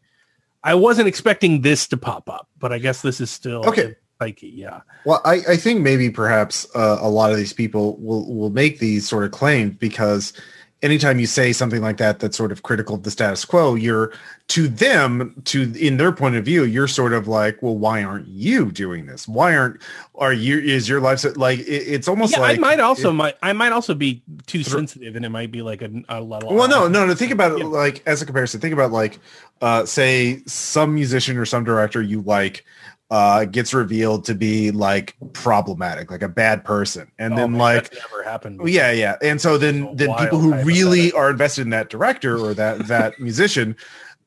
I 0.64 0.74
wasn't 0.74 1.08
expecting 1.08 1.60
this 1.60 1.86
to 1.88 1.96
pop 1.96 2.28
up, 2.28 2.48
but 2.58 2.72
I 2.72 2.78
guess 2.78 3.02
this 3.02 3.20
is 3.20 3.30
still 3.30 3.64
Okay. 3.66 3.94
Yeah. 4.40 4.82
Well, 5.04 5.20
I, 5.24 5.40
I 5.48 5.56
think 5.56 5.80
maybe 5.80 6.08
perhaps 6.08 6.64
uh, 6.76 6.98
a 7.00 7.08
lot 7.08 7.32
of 7.32 7.36
these 7.38 7.52
people 7.52 7.96
will, 7.96 8.32
will 8.32 8.50
make 8.50 8.78
these 8.78 9.08
sort 9.08 9.24
of 9.24 9.32
claims 9.32 9.74
because 9.74 10.32
anytime 10.82 11.18
you 11.18 11.26
say 11.26 11.52
something 11.52 11.80
like 11.80 11.96
that 11.98 12.18
that's 12.18 12.36
sort 12.36 12.50
of 12.52 12.62
critical 12.62 12.96
of 12.96 13.04
the 13.04 13.10
status 13.10 13.44
quo, 13.44 13.74
you're 13.74 14.12
to 14.48 14.68
them, 14.68 15.40
to 15.44 15.72
in 15.78 15.96
their 15.96 16.12
point 16.12 16.34
of 16.34 16.44
view, 16.44 16.64
you're 16.64 16.88
sort 16.88 17.12
of 17.12 17.28
like, 17.28 17.62
well, 17.62 17.76
why 17.76 18.02
aren't 18.02 18.26
you 18.26 18.70
doing 18.72 19.06
this? 19.06 19.26
Why 19.28 19.56
aren't 19.56 19.80
are 20.16 20.32
you 20.32 20.58
is 20.58 20.88
your 20.88 21.00
life 21.00 21.20
so, 21.20 21.32
like 21.36 21.60
it, 21.60 21.64
it's 21.64 22.08
almost 22.08 22.32
yeah, 22.32 22.40
like 22.40 22.58
I 22.58 22.60
might 22.60 22.80
also 22.80 23.12
might 23.12 23.36
I 23.42 23.52
might 23.52 23.72
also 23.72 23.94
be 23.94 24.22
too 24.46 24.62
sensitive, 24.62 25.16
and 25.16 25.24
it 25.24 25.30
might 25.30 25.50
be 25.50 25.62
like 25.62 25.82
a, 25.82 25.90
a 26.08 26.20
level. 26.20 26.54
Well, 26.54 26.68
no, 26.68 26.88
no, 26.88 27.06
no. 27.06 27.14
Think 27.14 27.32
about 27.32 27.52
it 27.52 27.58
Yeah. 27.58 27.64
like 27.66 28.02
as 28.06 28.20
a 28.20 28.26
comparison. 28.26 28.60
Think 28.60 28.74
about 28.74 28.90
like, 28.92 29.20
uh, 29.60 29.86
say 29.86 30.42
some 30.46 30.94
musician 30.94 31.38
or 31.38 31.46
some 31.46 31.64
director 31.64 32.02
you 32.02 32.22
like 32.22 32.64
uh, 33.12 33.44
gets 33.44 33.74
revealed 33.74 34.24
to 34.24 34.34
be 34.34 34.70
like 34.70 35.14
problematic, 35.34 36.10
like 36.10 36.22
a 36.22 36.28
bad 36.28 36.64
person, 36.64 37.12
and 37.18 37.34
Oh, 37.34 37.36
then 37.36 37.50
man, 37.52 37.60
like, 37.60 37.92
never 37.92 38.22
happened. 38.24 38.58
oh, 38.62 38.66
yeah, 38.66 38.90
yeah, 38.90 39.16
and 39.22 39.38
so 39.38 39.58
then 39.58 39.82
So 39.82 39.94
then 39.96 40.14
people 40.16 40.38
who 40.38 40.54
really 40.64 41.12
are 41.12 41.28
invested 41.30 41.60
in 41.60 41.70
that 41.70 41.90
director 41.90 42.38
or 42.38 42.54
that 42.54 42.88
that 42.88 43.20
musician. 43.28 43.76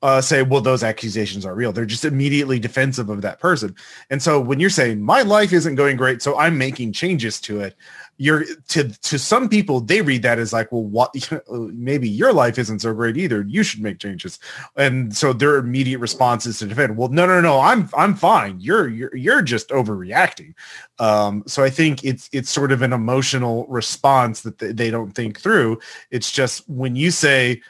Uh, 0.01 0.21
say, 0.21 0.43
well, 0.43 0.61
those 0.61 0.83
accusations 0.83 1.47
are 1.47 1.55
real. 1.55 1.71
They're 1.71 1.83
just 1.83 2.05
immediately 2.05 2.59
defensive 2.59 3.09
of 3.09 3.23
that 3.23 3.39
person. 3.39 3.73
And 4.11 4.21
so 4.21 4.39
when 4.39 4.59
you're 4.59 4.69
saying 4.69 5.01
my 5.01 5.23
life 5.23 5.51
isn't 5.51 5.73
going 5.75 5.97
great, 5.97 6.21
so 6.21 6.37
I'm 6.37 6.59
making 6.59 6.91
changes 6.93 7.41
to 7.41 7.61
it, 7.61 7.75
you're 8.17 8.45
to 8.69 8.89
to 8.89 9.19
some 9.19 9.49
people 9.49 9.81
they 9.81 10.01
read 10.01 10.21
that 10.21 10.39
as 10.39 10.53
like 10.53 10.71
well 10.71 10.83
what 10.83 11.13
maybe 11.49 12.07
your 12.07 12.31
life 12.31 12.57
isn't 12.57 12.79
so 12.79 12.93
great 12.93 13.17
either. 13.17 13.43
You 13.47 13.63
should 13.63 13.81
make 13.81 13.99
changes. 13.99 14.39
And 14.75 15.15
so 15.15 15.33
their 15.33 15.57
immediate 15.57 15.99
response 15.99 16.45
is 16.45 16.59
to 16.59 16.67
defend. 16.67 16.97
Well 16.97 17.09
no 17.09 17.25
no 17.25 17.41
no 17.41 17.59
i'm 17.59 17.89
i'm 17.93 18.15
fine. 18.15 18.59
You're 18.59 18.87
you're, 18.87 19.15
you're 19.15 19.41
just 19.41 19.69
overreacting. 19.69 20.53
Um 20.99 21.43
so 21.45 21.63
i 21.63 21.69
think 21.69 22.03
it's 22.03 22.29
it's 22.31 22.49
sort 22.49 22.71
of 22.71 22.81
an 22.81 22.93
emotional 22.93 23.65
response 23.67 24.41
that 24.41 24.59
they, 24.59 24.71
they 24.71 24.91
don't 24.91 25.11
think 25.11 25.39
through. 25.39 25.79
It's 26.11 26.31
just 26.31 26.67
when 26.69 26.95
you 26.95 27.11
say 27.11 27.61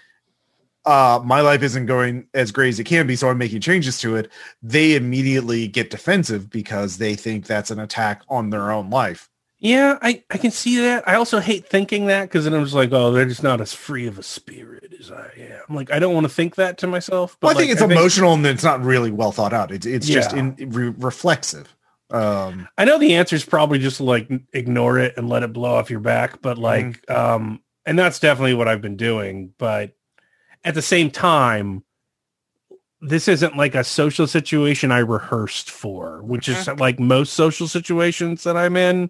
uh, 0.86 1.20
my 1.26 1.42
life 1.42 1.64
isn't 1.64 1.88
going 1.88 2.28
as 2.36 2.52
great 2.52 2.70
as 2.70 2.80
it 2.80 2.84
can 2.84 3.08
be, 3.08 3.16
so 3.16 3.28
I'm 3.28 3.40
making 3.40 3.62
changes 3.62 4.00
to 4.02 4.16
it. 4.16 4.32
They 4.62 4.96
immediately 4.96 5.68
get 5.68 5.90
defensive 5.90 6.50
because 6.50 6.98
they 6.98 7.16
think 7.16 7.48
that's 7.48 7.72
an 7.72 7.80
attack 7.80 8.22
on 8.30 8.52
their 8.52 8.72
own 8.72 8.92
life. 8.92 9.28
Yeah, 9.66 9.98
I, 10.02 10.24
I 10.30 10.38
can 10.38 10.52
see 10.52 10.80
that. 10.82 11.08
I 11.08 11.16
also 11.16 11.40
hate 11.40 11.68
thinking 11.68 12.06
that 12.08 12.24
because 12.24 12.44
then 12.44 12.54
I'm 12.54 12.64
just 12.64 12.76
like, 12.76 12.92
oh, 12.92 13.12
they're 13.12 13.26
just 13.26 13.42
not 13.44 13.62
as 13.62 13.74
free 13.74 14.06
of 14.06 14.20
a 14.20 14.24
spirit 14.24 14.94
as 15.00 15.12
I 15.12 15.32
am. 15.38 15.62
I'm 15.68 15.76
like, 15.76 15.92
I 15.92 15.98
don't 15.98 16.14
want 16.14 16.26
to 16.26 16.30
think 16.34 16.56
that 16.56 16.78
to 16.80 16.88
myself. 16.88 17.36
But 17.40 17.48
Well, 17.48 17.58
I 17.58 17.60
think 17.60 17.70
like, 17.80 17.90
it's 17.90 17.92
emotional 18.00 18.34
and 18.34 18.46
it's 18.46 18.64
not 18.64 18.84
really 18.84 19.10
well 19.12 19.32
thought 19.32 19.54
out. 19.54 19.72
It's 19.72 19.86
it's 19.86 20.08
just 20.08 20.34
in, 20.34 20.56
re- 20.72 20.94
reflexive. 20.98 21.76
Um, 22.12 22.68
I 22.78 22.86
know 22.86 23.00
the 23.00 23.16
answer 23.16 23.36
is 23.36 23.44
probably 23.44 23.80
just 23.80 24.00
like 24.00 24.30
ignore 24.54 25.00
it 25.00 25.16
and 25.18 25.28
let 25.28 25.42
it 25.42 25.52
blow 25.52 25.74
off 25.74 25.90
your 25.90 26.00
back, 26.00 26.42
but 26.42 26.58
like, 26.60 26.86
Mm-hmm. 27.08 27.16
um, 27.16 27.62
and 27.88 27.98
that's 27.98 28.20
definitely 28.20 28.54
what 28.54 28.68
I've 28.68 28.82
been 28.82 28.98
doing. 28.98 29.54
But 29.58 29.96
at 30.64 30.76
the 30.76 30.82
same 30.84 31.10
time, 31.10 31.84
this 33.08 33.28
isn't 33.28 33.56
like 33.56 33.76
a 33.76 33.84
social 33.84 34.28
situation 34.28 34.92
I 34.92 35.00
rehearsed 35.00 35.70
for, 35.70 36.22
which 36.24 36.50
is 36.50 36.56
Mm-hmm. 36.58 36.80
like 36.80 37.00
most 37.00 37.34
social 37.34 37.68
situations 37.68 38.44
that 38.44 38.58
I'm 38.58 38.76
in. 38.76 39.10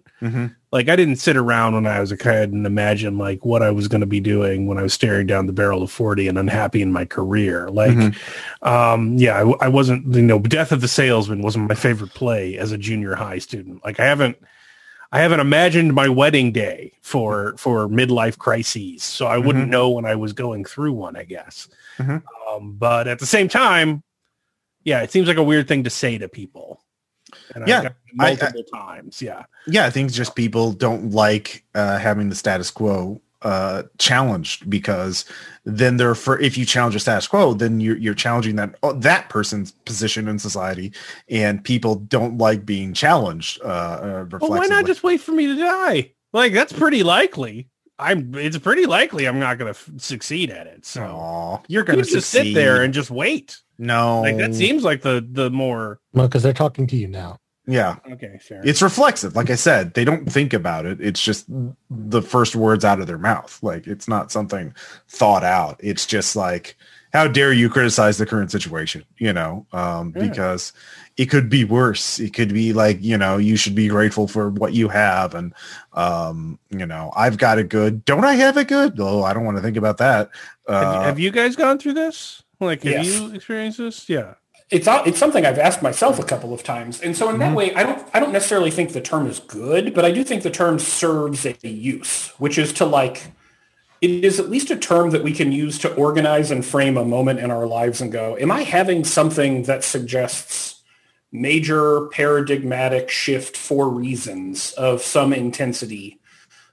Like 0.72 0.88
I 0.88 0.96
didn't 0.96 1.16
sit 1.16 1.36
around 1.36 1.74
when 1.74 1.86
I 1.86 2.00
was 2.00 2.12
a 2.12 2.16
kid 2.16 2.52
and 2.52 2.66
imagine 2.66 3.16
like 3.18 3.44
what 3.44 3.62
I 3.62 3.70
was 3.70 3.88
going 3.88 4.02
to 4.02 4.06
be 4.06 4.20
doing 4.20 4.66
when 4.66 4.76
I 4.78 4.82
was 4.82 4.92
staring 4.92 5.26
down 5.26 5.46
the 5.46 5.52
barrel 5.52 5.82
of 5.82 5.90
40 5.90 6.28
and 6.28 6.36
unhappy 6.38 6.82
in 6.82 6.92
my 6.92 7.04
career. 7.06 7.70
Like, 7.70 7.92
Mhm. 7.92 8.14
um, 8.62 9.16
yeah, 9.16 9.42
I, 9.42 9.66
I 9.66 9.68
wasn't, 9.68 10.12
you 10.14 10.22
know, 10.22 10.38
Death 10.38 10.72
of 10.72 10.80
the 10.80 10.88
Salesman 10.88 11.40
wasn't 11.42 11.68
my 11.68 11.74
favorite 11.74 12.12
play 12.14 12.58
as 12.58 12.72
a 12.72 12.78
junior 12.78 13.14
high 13.14 13.38
student. 13.38 13.84
Like 13.84 13.98
I 14.00 14.04
haven't, 14.04 14.36
I 15.12 15.20
haven't 15.20 15.40
imagined 15.40 15.94
my 15.94 16.08
wedding 16.08 16.52
day 16.52 16.92
for, 17.00 17.54
for 17.56 17.88
midlife 17.88 18.36
crises. 18.38 19.02
So 19.04 19.26
I 19.26 19.38
wouldn't 19.38 19.68
know 19.70 19.88
when 19.90 20.04
I 20.04 20.16
was 20.16 20.32
going 20.32 20.64
through 20.64 20.92
one, 20.92 21.16
I 21.16 21.22
guess. 21.24 21.68
Mhm. 21.98 22.22
Um, 22.48 22.76
but 22.78 23.08
at 23.08 23.18
the 23.18 23.26
same 23.26 23.48
time, 23.48 24.02
yeah, 24.84 25.02
it 25.02 25.10
seems 25.10 25.28
like 25.28 25.36
a 25.36 25.42
weird 25.42 25.68
thing 25.68 25.84
to 25.84 25.90
say 25.90 26.18
to 26.18 26.28
people. 26.28 26.80
And 27.54 27.66
Yeah, 27.66 27.82
it 27.82 27.92
I- 28.20 28.24
I- 28.24 28.28
multiple 28.30 28.62
times. 28.72 29.20
Yeah. 29.20 29.44
yeah, 29.66 29.84
I 29.86 29.90
think 29.90 30.12
just 30.12 30.34
people 30.36 30.72
don't 30.72 31.10
like 31.10 31.64
uh, 31.74 31.98
having 31.98 32.28
the 32.28 32.34
status 32.36 32.70
quo 32.70 33.20
uh, 33.42 33.82
challenged 33.98 34.68
because 34.70 35.24
then 35.64 35.98
they're 35.98 36.14
for 36.14 36.40
if 36.40 36.56
you 36.56 36.64
challenge 36.64 36.94
the 36.94 37.00
status 37.00 37.26
quo, 37.28 37.52
then 37.52 37.80
you're 37.80 37.96
you're 37.98 38.14
challenging 38.14 38.56
that 38.56 38.74
oh, 38.82 38.92
that 38.94 39.28
person's 39.28 39.72
position 39.72 40.26
in 40.26 40.38
society, 40.38 40.90
and 41.28 41.62
people 41.62 41.96
don't 41.96 42.38
like 42.38 42.64
being 42.64 42.92
challenged. 42.94 43.60
Uh, 43.62 43.66
uh, 43.66 44.38
Well, 44.40 44.50
why 44.50 44.66
not 44.66 44.86
just 44.86 45.02
wait 45.02 45.20
for 45.20 45.32
me 45.32 45.46
to 45.46 45.54
die? 45.56 46.12
Like 46.32 46.52
that's 46.54 46.72
pretty 46.72 47.02
likely. 47.02 47.68
I'm. 47.98 48.34
It's 48.34 48.58
pretty 48.58 48.86
likely 48.86 49.26
I'm 49.26 49.38
not 49.38 49.58
going 49.58 49.72
to 49.72 49.78
f- 49.78 49.90
succeed 49.98 50.50
at 50.50 50.66
it. 50.66 50.84
So 50.84 51.02
Aw, 51.02 51.58
you're 51.68 51.84
gonna 51.84 52.02
just 52.04 52.30
sit 52.30 52.54
there 52.54 52.82
and 52.82 52.92
just 52.92 53.10
wait. 53.10 53.58
no, 53.78 54.20
Like 54.22 54.36
that 54.38 54.54
seems 54.54 54.84
like 54.84 55.02
the 55.02 55.26
the 55.30 55.50
more 55.50 56.00
Well, 56.12 56.28
because 56.28 56.42
they're 56.42 56.52
talking 56.52 56.86
to 56.88 56.96
you 56.96 57.08
now. 57.08 57.38
yeah. 57.66 57.96
okay. 58.12 58.38
Fair. 58.40 58.60
It's 58.64 58.82
reflexive. 58.82 59.34
Like 59.34 59.50
I 59.50 59.54
said, 59.54 59.94
they 59.94 60.04
don't 60.04 60.30
think 60.30 60.52
about 60.52 60.84
it. 60.86 61.00
It's 61.00 61.22
just 61.22 61.46
the 61.90 62.22
first 62.22 62.54
words 62.54 62.84
out 62.84 63.00
of 63.00 63.06
their 63.06 63.18
mouth. 63.18 63.58
Like 63.62 63.86
it's 63.86 64.06
not 64.08 64.30
something 64.30 64.74
thought 65.08 65.42
out. 65.44 65.80
It's 65.82 66.06
just 66.06 66.36
like, 66.36 66.76
how 67.16 67.26
dare 67.26 67.52
you 67.52 67.68
criticize 67.68 68.18
the 68.18 68.26
current 68.26 68.50
situation? 68.50 69.04
You 69.18 69.32
know, 69.32 69.66
um, 69.72 70.12
Yeah. 70.14 70.28
because 70.28 70.72
it 71.16 71.26
could 71.26 71.48
be 71.48 71.64
worse. 71.64 72.18
It 72.20 72.34
could 72.34 72.52
be 72.52 72.72
like, 72.74 72.98
you 73.02 73.16
know, 73.16 73.38
you 73.38 73.56
should 73.56 73.74
be 73.74 73.88
grateful 73.88 74.28
for 74.28 74.50
what 74.50 74.74
you 74.74 74.88
have. 74.88 75.34
And, 75.34 75.54
um, 75.94 76.58
you 76.70 76.84
know, 76.84 77.10
I've 77.16 77.38
got 77.38 77.58
it 77.58 77.68
good. 77.70 78.04
Don't 78.04 78.24
I 78.24 78.34
have 78.34 78.56
it 78.58 78.68
good? 78.68 79.00
Oh, 79.00 79.22
I 79.22 79.32
don't 79.32 79.44
want 79.44 79.56
to 79.56 79.62
think 79.62 79.76
about 79.78 79.96
that. 79.98 80.28
have, 80.68 80.84
Uh, 80.84 80.92
you, 80.92 81.00
have 81.06 81.18
you 81.18 81.30
guys 81.30 81.56
gone 81.56 81.78
through 81.78 81.94
this? 81.94 82.42
Like, 82.60 82.82
have 82.82 82.92
Yes. 83.04 83.06
you 83.06 83.34
experienced 83.34 83.78
this? 83.78 84.08
Yeah. 84.08 84.34
it's 84.68 84.88
it's 85.06 85.18
something 85.18 85.46
I've 85.46 85.60
asked 85.60 85.80
myself 85.80 86.18
a 86.18 86.24
couple 86.24 86.52
of 86.52 86.64
times, 86.64 87.00
and 87.00 87.16
so 87.16 87.28
in 87.28 87.36
Mm-hmm. 87.36 87.40
that 87.40 87.54
way, 87.54 87.72
I 87.74 87.84
don't 87.84 88.02
I 88.14 88.18
don't 88.18 88.32
necessarily 88.32 88.72
think 88.72 88.92
the 88.92 89.00
term 89.00 89.28
is 89.28 89.38
good, 89.38 89.94
but 89.94 90.04
I 90.04 90.10
do 90.10 90.24
think 90.24 90.42
the 90.42 90.50
term 90.50 90.80
serves 90.80 91.46
a 91.46 91.54
use, 91.68 92.32
which 92.38 92.58
is 92.58 92.72
to 92.74 92.84
like 92.84 93.30
it 94.06 94.24
is 94.24 94.38
at 94.38 94.48
least 94.48 94.70
a 94.70 94.76
term 94.76 95.10
that 95.10 95.24
we 95.24 95.32
can 95.32 95.50
use 95.50 95.78
to 95.80 95.92
organize 95.94 96.52
and 96.52 96.64
frame 96.64 96.96
a 96.96 97.04
moment 97.04 97.40
in 97.40 97.50
our 97.50 97.66
lives 97.66 98.00
and 98.00 98.12
go, 98.12 98.36
am 98.38 98.52
I 98.52 98.62
having 98.62 99.04
something 99.04 99.64
that 99.64 99.82
suggests 99.82 100.82
major 101.32 102.06
paradigmatic 102.08 103.10
shift 103.10 103.56
for 103.56 103.90
reasons 103.90 104.72
of 104.74 105.02
some 105.02 105.32
intensity 105.32 106.20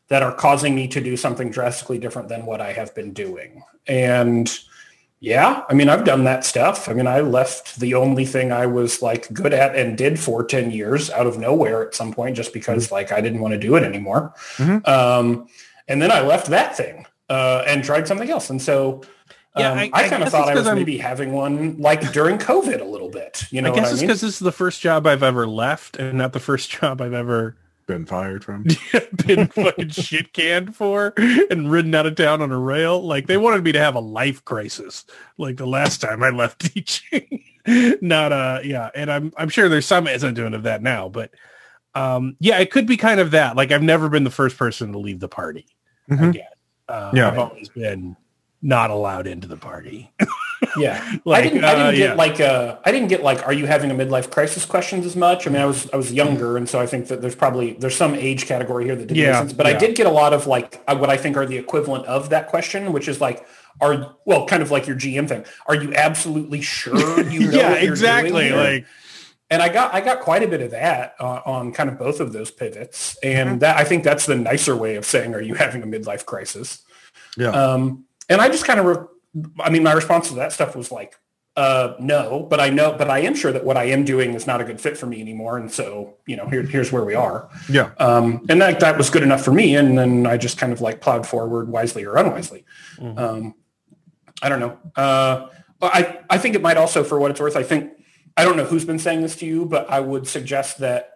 that 0.09 0.21
are 0.21 0.35
causing 0.35 0.75
me 0.75 0.87
to 0.89 1.01
do 1.01 1.17
something 1.17 1.49
drastically 1.49 1.97
different 1.97 2.29
than 2.29 2.45
what 2.45 2.61
I 2.61 2.71
have 2.71 2.93
been 2.93 3.13
doing? 3.13 3.63
And 3.87 4.55
yeah, 5.19 5.63
I 5.67 5.73
mean, 5.73 5.89
I've 5.89 6.05
done 6.05 6.25
that 6.25 6.45
stuff. 6.45 6.87
I 6.87 6.93
mean, 6.93 7.07
I 7.07 7.21
left 7.21 7.79
the 7.79 7.95
only 7.95 8.25
thing 8.25 8.51
I 8.51 8.67
was 8.67 9.01
like 9.01 9.33
good 9.33 9.55
at 9.55 9.75
and 9.75 9.97
did 9.97 10.19
for 10.19 10.45
10 10.45 10.69
years 10.69 11.09
out 11.09 11.25
of 11.25 11.39
nowhere 11.39 11.87
at 11.87 11.95
some 11.95 12.13
point 12.13 12.35
just 12.35 12.53
because 12.53 12.91
like 12.91 13.11
I 13.11 13.21
didn't 13.21 13.39
want 13.39 13.53
to 13.53 13.59
do 13.59 13.75
it 13.75 13.83
anymore. 13.83 14.35
Mhm. 14.57 14.87
Um, 14.87 15.47
and 15.87 15.99
then 15.99 16.11
I 16.11 16.21
left 16.21 16.47
that 16.47 16.77
thing 16.77 17.07
uh, 17.29 17.63
and 17.67 17.83
tried 17.83 18.07
something 18.07 18.29
else. 18.29 18.49
And 18.49 18.61
so 18.61 19.01
Yeah, 19.57 19.71
um, 19.71 19.77
I- 19.77 19.89
I, 19.93 20.03
I 20.05 20.09
kind 20.09 20.23
of 20.23 20.29
thought 20.29 20.47
I 20.47 20.51
I 20.51 20.53
'cause 20.53 20.61
was 20.61 20.67
I'm- 20.67 20.77
maybe 20.77 20.97
having 20.97 21.31
one 21.33 21.77
like 21.77 22.11
during 22.11 22.37
COVID 22.37 22.81
a 22.81 22.85
little 22.85 23.09
bit. 23.09 23.45
You 23.51 23.61
know 23.61 23.71
I 23.71 23.75
guess 23.75 23.83
what 23.83 23.89
I 23.89 23.91
it's 23.91 24.01
mean? 24.01 24.07
because 24.07 24.21
this 24.21 24.33
is 24.33 24.39
the 24.39 24.51
first 24.51 24.81
job 24.81 25.05
I've 25.07 25.23
ever 25.23 25.47
left, 25.47 25.97
and 25.97 26.17
not 26.17 26.33
the 26.33 26.39
first 26.39 26.69
job 26.79 27.01
I've 27.01 27.13
ever 27.13 27.55
been 27.85 28.05
fired 28.05 28.43
from. 28.45 28.65
been 29.25 29.47
fucking 29.47 29.89
shit 29.89 30.31
canned 30.33 30.73
for 30.75 31.13
and 31.17 31.69
ridden 31.69 31.93
out 31.93 32.05
of 32.05 32.15
town 32.15 32.41
on 32.41 32.49
a 32.51 32.57
rail. 32.57 33.01
Like 33.05 33.27
they 33.27 33.35
wanted 33.37 33.63
me 33.63 33.73
to 33.73 33.79
have 33.79 33.95
a 33.95 33.99
life 33.99 34.43
crisis, 34.45 35.05
like 35.37 35.57
the 35.57 35.67
last 35.67 35.99
time 36.01 36.23
I 36.23 36.29
left 36.29 36.59
teaching. 36.73 37.43
Not 38.01 38.31
uh 38.31 38.59
yeah, 38.63 38.89
and 38.95 39.11
I'm 39.11 39.33
I'm 39.37 39.49
sure 39.49 39.69
there's 39.69 39.85
some 39.85 40.07
incident 40.07 40.55
of 40.55 40.63
that 40.63 40.81
now, 40.81 41.09
but 41.09 41.31
um 41.93 42.35
yeah, 42.39 42.57
it 42.59 42.71
could 42.71 42.87
be 42.87 42.97
kind 42.97 43.19
of 43.19 43.31
that. 43.31 43.55
Like 43.55 43.71
I've 43.71 43.83
never 43.83 44.09
been 44.09 44.23
the 44.23 44.29
first 44.31 44.57
person 44.57 44.91
to 44.93 44.97
leave 44.99 45.19
the 45.19 45.29
party. 45.29 45.65
I 46.09 46.13
Mhm. 46.15 46.33
guess. 46.33 46.47
Uh, 46.87 47.11
Yeah. 47.13 47.29
I've 47.31 47.37
always 47.39 47.69
been 47.69 48.15
not 48.61 48.89
allowed 48.91 49.27
into 49.27 49.47
the 49.47 49.57
party. 49.57 50.11
Yeah, 50.77 51.17
Like, 51.25 51.43
I 51.45 51.49
didn't. 51.49 51.63
I 51.65 51.67
uh, 51.67 51.75
didn't 51.75 51.95
get 51.97 52.09
yeah. 52.09 52.13
like. 52.15 52.39
Uh, 52.39 52.77
I 52.85 52.91
didn't 52.93 53.09
get 53.09 53.21
like. 53.21 53.45
Are 53.45 53.51
you 53.51 53.67
having 53.67 53.91
a 53.91 53.93
midlife 53.93 54.31
crisis? 54.31 54.63
Questions 54.65 55.05
as 55.05 55.15
much. 55.15 55.45
I 55.45 55.49
mean, 55.51 55.61
I 55.61 55.65
was. 55.65 55.89
I 55.91 55.97
was 55.97 56.13
younger, 56.13 56.55
and 56.55 56.67
so 56.69 56.79
I 56.79 56.85
think 56.87 57.09
that 57.09 57.21
there's 57.21 57.35
probably 57.35 57.73
there's 57.73 57.95
some 57.97 58.15
age 58.15 58.45
category 58.47 58.85
here 58.85 58.95
that 58.95 59.07
didn't 59.07 59.17
Yeah, 59.17 59.31
make 59.31 59.35
sense. 59.39 59.53
But 59.53 59.67
I 59.67 59.73
did 59.73 59.95
get 59.97 60.07
a 60.07 60.09
lot 60.09 60.31
of 60.33 60.47
like 60.47 60.81
uh, 60.87 60.95
what 60.97 61.09
I 61.09 61.17
think 61.17 61.35
are 61.35 61.45
the 61.45 61.57
equivalent 61.57 62.05
of 62.05 62.29
that 62.29 62.47
question, 62.47 62.93
which 62.93 63.09
is 63.09 63.19
like, 63.19 63.45
are 63.81 64.15
well, 64.25 64.47
kind 64.47 64.63
of 64.63 64.71
like 64.71 64.87
your 64.87 64.95
GM 64.95 65.27
thing. 65.27 65.43
Are 65.67 65.75
you 65.75 65.93
absolutely 65.95 66.61
sure 66.61 67.21
you 67.29 67.41
know? 67.51 67.57
yeah, 67.57 67.71
what 67.71 67.83
you're 67.83 67.91
exactly. 67.91 68.47
doing 68.49 68.53
here? 68.71 68.85
And 69.53 69.61
I 69.61 69.69
got 69.69 69.93
I 69.93 70.01
got 70.01 70.19
quite 70.21 70.41
a 70.41 70.47
bit 70.47 70.61
of 70.61 70.71
that 70.71 71.13
uh, 71.19 71.41
on 71.45 71.71
kind 71.73 71.87
of 71.87 71.99
both 71.99 72.19
of 72.19 72.33
those 72.33 72.49
pivots, 72.49 73.15
and 73.21 73.49
Mm-hmm. 73.49 73.57
that 73.59 73.77
I 73.77 73.83
think 73.83 74.03
that's 74.03 74.25
the 74.25 74.33
nicer 74.35 74.75
way 74.75 74.95
of 74.95 75.05
saying, 75.05 75.35
"Are 75.35 75.41
you 75.41 75.53
having 75.53 75.83
a 75.83 75.85
midlife 75.85 76.25
crisis?" 76.25 76.81
Yeah. 77.37 77.49
Um, 77.51 78.05
and 78.29 78.41
I 78.41 78.47
just 78.49 78.65
kind 78.65 78.79
of, 78.79 78.85
re- 78.87 79.43
I 79.59 79.69
mean, 79.69 79.83
my 79.83 79.91
response 79.93 80.29
to 80.29 80.35
that 80.35 80.53
stuff 80.53 80.75
was 80.75 80.91
like, 80.91 81.15
uh, 81.55 81.93
"No," 81.99 82.47
but 82.49 82.59
I 82.59 82.69
know, 82.71 82.95
but 82.97 83.11
I 83.11 83.19
am 83.19 83.35
sure 83.35 83.51
that 83.51 83.63
what 83.63 83.77
I 83.77 83.83
am 83.83 84.03
doing 84.05 84.33
is 84.33 84.47
not 84.47 84.59
a 84.59 84.63
good 84.63 84.81
fit 84.81 84.97
for 84.97 85.05
me 85.05 85.21
anymore, 85.21 85.57
and 85.59 85.71
so 85.71 86.15
you 86.25 86.35
know, 86.35 86.47
here, 86.47 86.63
here's 86.63 86.91
where 86.91 87.05
we 87.05 87.13
are. 87.13 87.47
yeah. 87.69 87.91
Um, 87.99 88.43
and 88.49 88.59
that 88.59 88.79
that 88.79 88.97
was 88.97 89.11
good 89.11 89.21
enough 89.23 89.43
for 89.43 89.51
me, 89.53 89.75
and 89.75 89.95
then 89.99 90.25
I 90.25 90.37
just 90.37 90.57
kind 90.57 90.73
of 90.73 90.81
like 90.81 90.99
plowed 90.99 91.27
forward 91.27 91.69
wisely 91.69 92.05
or 92.05 92.15
unwisely. 92.17 92.65
Mhm. 92.97 93.19
Um, 93.19 93.55
I 94.41 94.49
don't 94.49 94.59
know. 94.59 94.79
Uh, 94.95 95.47
I 95.79 96.19
I 96.29 96.37
think 96.39 96.55
it 96.55 96.61
might 96.63 96.77
also, 96.77 97.03
for 97.03 97.19
what 97.19 97.29
it's 97.29 97.39
worth, 97.39 97.55
I 97.55 97.63
think 97.63 97.91
I 98.37 98.43
don't 98.45 98.57
know 98.57 98.65
who's 98.65 98.85
been 98.85 98.99
saying 98.99 99.21
this 99.21 99.35
to 99.37 99.45
you, 99.45 99.65
but 99.65 99.89
I 99.89 99.99
would 99.99 100.27
suggest 100.27 100.79
that 100.79 101.09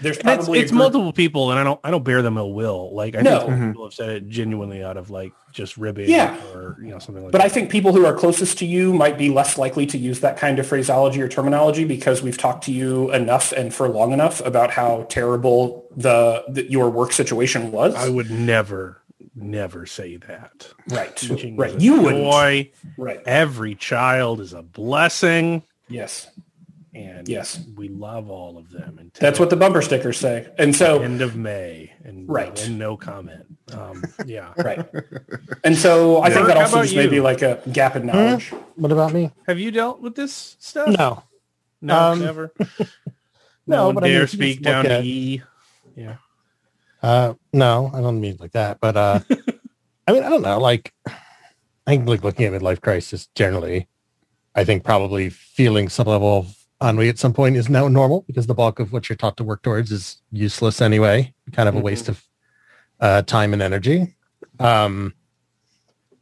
there's 0.00 0.18
And 0.18 0.28
it's, 0.30 0.36
probably 0.44 0.58
it's 0.58 0.70
group- 0.72 0.78
multiple 0.80 1.12
people 1.12 1.50
and 1.52 1.58
I 1.60 1.62
don't 1.62 1.78
I 1.84 1.90
don't 1.92 2.02
bear 2.04 2.20
them 2.20 2.36
ill 2.36 2.52
will. 2.52 2.92
Like 2.94 3.14
I 3.16 3.20
No. 3.22 3.38
think 3.40 3.50
Mhm. 3.52 3.68
people 3.70 3.84
have 3.84 3.94
said 3.94 4.08
it 4.10 4.28
genuinely 4.28 4.82
out 4.82 4.96
of 4.96 5.08
like 5.08 5.32
just 5.52 5.76
ribbing 5.76 6.10
Yeah. 6.10 6.36
or 6.52 6.76
you 6.82 6.88
know 6.90 6.98
something 6.98 7.22
like 7.22 7.30
that. 7.30 7.38
But 7.38 7.38
that. 7.38 7.44
I 7.44 7.48
think 7.48 7.70
people 7.70 7.92
who 7.92 8.04
are 8.04 8.12
closest 8.12 8.58
to 8.58 8.66
you 8.66 8.92
might 8.92 9.16
be 9.16 9.30
less 9.30 9.56
likely 9.56 9.86
to 9.86 9.96
use 9.96 10.18
that 10.20 10.36
kind 10.36 10.58
of 10.58 10.66
phraseology 10.66 11.22
or 11.22 11.28
terminology 11.28 11.84
because 11.84 12.22
we've 12.24 12.36
talked 12.36 12.64
to 12.64 12.72
you 12.72 13.10
enough 13.12 13.52
and 13.52 13.72
for 13.72 13.88
long 13.88 14.10
enough 14.12 14.44
about 14.44 14.72
how 14.72 15.06
terrible 15.08 15.86
the, 15.96 16.42
the 16.48 16.68
your 16.70 16.90
work 16.90 17.12
situation 17.12 17.70
was. 17.70 17.94
I 17.94 18.08
would 18.08 18.30
never, 18.32 19.00
never 19.36 19.86
say 19.86 20.16
that. 20.16 20.66
right, 20.88 21.14
Teaching 21.16 21.56
right. 21.56 21.80
You 21.80 22.02
wouldn't. 22.02 22.68
Right. 22.96 23.22
Every 23.26 23.76
child 23.76 24.40
is 24.40 24.52
a 24.52 24.62
blessing, 24.62 25.62
Yes. 25.88 26.26
And 26.98 27.28
Yes. 27.28 27.64
we 27.76 27.88
love 27.88 28.28
all 28.30 28.58
of 28.58 28.70
them. 28.70 28.98
Until 28.98 29.20
That's 29.20 29.38
what 29.38 29.50
the 29.50 29.56
bumper 29.56 29.82
stickers 29.82 30.18
say. 30.18 30.48
And 30.58 30.74
so 30.74 31.00
end 31.02 31.20
of 31.22 31.36
May, 31.36 31.92
and 32.04 32.28
Right. 32.28 32.66
and 32.66 32.78
no 32.78 32.96
comment. 32.96 33.44
Um, 33.72 34.02
yeah. 34.26 34.52
right. 34.58 34.84
And 35.64 35.76
so 35.76 36.22
I 36.22 36.30
think 36.30 36.46
that 36.48 36.56
also 36.56 36.76
about 36.76 36.84
just 36.84 36.96
may 36.96 37.06
be 37.06 37.20
like 37.20 37.42
a 37.42 37.60
gap 37.72 37.94
in 37.96 38.06
knowledge. 38.06 38.50
What 38.76 38.90
about 38.92 39.12
me? 39.12 39.30
Have 39.46 39.58
you 39.58 39.70
dealt 39.70 40.00
with 40.00 40.14
this 40.16 40.56
stuff? 40.58 40.88
No. 40.88 41.22
no, 41.80 41.98
Um, 42.12 42.20
never. 42.20 42.52
no, 42.58 42.66
No, 43.66 43.86
one 43.86 43.94
but 43.94 44.04
I 44.04 44.06
mean, 44.08 44.12
dare 44.14 44.22
you 44.22 44.26
speak 44.26 44.62
down 44.62 44.84
look 44.84 44.90
to 44.90 44.98
at- 44.98 45.04
E. 45.04 45.42
Yeah. 45.96 46.16
Uh, 47.02 47.34
no, 47.52 47.90
I 47.94 48.00
don't 48.00 48.20
mean 48.20 48.36
like 48.40 48.52
that. 48.52 48.80
But 48.80 48.96
uh, 48.96 49.20
I 50.08 50.12
mean, 50.12 50.24
I 50.24 50.28
don't 50.28 50.42
know. 50.42 50.58
Like, 50.58 50.92
I 51.06 51.12
think 51.86 52.08
like 52.08 52.24
looking 52.24 52.46
at 52.46 52.60
midlife 52.60 52.80
crisis 52.80 53.28
generally, 53.34 53.86
I 54.54 54.64
think 54.64 54.82
probably 54.82 55.28
feeling 55.30 55.88
some 55.88 56.06
level 56.08 56.38
of 56.38 56.56
ennui 56.82 57.08
at 57.08 57.18
some 57.18 57.32
point 57.32 57.56
is 57.56 57.68
now 57.68 57.88
normal 57.88 58.24
because 58.26 58.46
the 58.46 58.54
bulk 58.54 58.78
of 58.78 58.92
what 58.92 59.08
you're 59.08 59.16
taught 59.16 59.36
to 59.36 59.44
work 59.44 59.62
towards 59.62 59.90
is 59.90 60.22
useless 60.30 60.80
anyway. 60.80 61.34
Kind 61.52 61.68
of 61.68 61.74
a 61.74 61.80
waste 61.80 62.08
of 62.08 62.22
uh, 63.00 63.22
time 63.22 63.52
and 63.52 63.62
energy. 63.62 64.14
Um, 64.60 65.14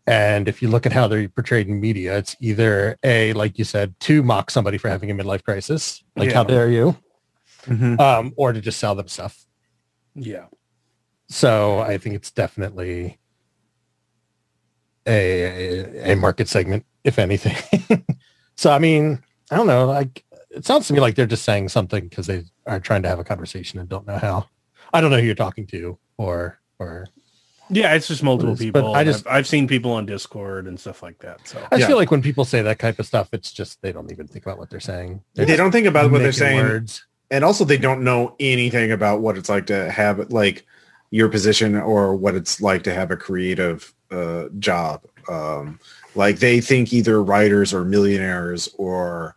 and 0.07 0.49
if 0.49 0.63
you 0.63 0.69
look 0.69 0.87
at 0.87 0.93
how 0.93 1.09
they're 1.09 1.29
portrayed 1.29 1.69
in 1.69 1.81
media, 1.81 2.17
it's 2.17 2.37
either 2.41 2.97
a, 3.03 3.33
like 3.33 3.59
you 3.59 3.65
said, 3.65 3.99
to 4.01 4.23
mock 4.23 4.51
somebody 4.51 4.79
for 4.79 4.89
having 4.89 5.11
a 5.11 5.15
midlife 5.15 5.43
crisis, 5.43 6.03
like 6.17 6.33
how 6.33 6.43
Yeah. 6.43 6.49
dare 6.49 6.71
you, 6.71 6.97
Mhm. 7.67 7.99
um, 8.01 8.33
or 8.37 8.53
to 8.53 8.61
just 8.61 8.79
sell 8.79 8.95
them 8.95 9.09
stuff. 9.09 9.45
Yeah. 10.15 10.47
So 11.29 11.81
I 11.81 11.99
think 11.99 12.15
it's 12.15 12.31
definitely 12.31 13.19
a 15.09 16.13
a 16.13 16.17
market 16.17 16.49
segment, 16.49 16.85
if 17.05 17.19
anything. 17.19 17.57
so 18.57 18.71
I 18.73 18.79
mean, 18.79 19.23
I 19.51 19.57
don't 19.57 19.67
know. 19.67 19.87
Like 19.87 20.25
it 20.57 20.65
sounds 20.65 20.87
to 20.89 20.95
me 20.95 21.01
like 21.01 21.15
they're 21.15 21.27
just 21.27 21.45
saying 21.45 21.69
something 21.69 22.09
because 22.09 22.27
they 22.27 22.45
are 22.67 22.81
trying 22.81 23.03
to 23.03 23.09
have 23.09 23.19
a 23.19 23.25
conversation 23.25 23.79
and 23.79 23.89
don't 23.89 24.07
know 24.07 24.17
how. 24.19 24.49
I 24.93 25.01
don't 25.01 25.11
know 25.11 25.19
who 25.21 25.27
you're 25.27 25.35
talking 25.35 25.67
to, 25.69 25.99
or 26.17 26.59
or 26.79 27.07
Yeah, 27.69 27.95
it's 27.95 28.07
just 28.09 28.23
multiple 28.23 28.55
But 28.55 28.59
people. 28.61 28.95
I 28.95 29.03
just- 29.05 29.27
I've, 29.27 29.33
I've 29.39 29.47
seen 29.47 29.67
people 29.67 29.93
on 29.93 30.07
Discord 30.07 30.67
and 30.69 30.79
stuff 30.79 31.03
like 31.03 31.19
that. 31.21 31.47
So 31.49 31.59
I 31.59 31.63
just 31.77 31.81
Yeah. 31.81 31.87
feel 31.89 31.97
like 31.97 32.11
when 32.13 32.23
people 32.23 32.45
say 32.45 32.63
that 32.63 32.79
type 32.79 32.99
of 33.01 33.07
stuff, 33.07 33.29
it's 33.33 33.53
just 33.53 33.83
they 33.83 33.91
don't 33.93 34.11
even 34.13 34.27
think 34.29 34.47
about 34.47 34.59
what 34.59 34.71
they're 34.71 34.79
saying. 34.81 35.21
They're 35.35 35.47
They 35.47 35.57
don't 35.57 35.73
think 35.73 35.87
about 35.87 36.11
what 36.11 36.23
they're 36.23 36.33
saying. 36.33 36.59
Words. 36.65 37.05
and 37.31 37.45
also 37.45 37.65
they 37.65 37.77
don't 37.79 38.03
know 38.05 38.37
anything 38.39 38.93
about 38.93 39.21
what 39.21 39.37
it's 39.37 39.49
like 39.49 39.67
to 39.67 39.91
have 39.91 40.31
like 40.31 40.65
your 41.11 41.29
position 41.29 41.75
or 41.77 42.15
what 42.17 42.35
it's 42.37 42.61
like 42.61 42.83
to 42.85 42.95
have 42.95 43.11
a 43.11 43.17
creative 43.17 43.93
uh, 44.13 44.45
job 44.61 45.03
um, 45.29 45.81
like 46.15 46.39
they 46.39 46.61
think 46.61 46.93
either 46.93 47.21
writers 47.23 47.75
or 47.75 47.85
millionaires 47.85 48.69
or 48.79 49.35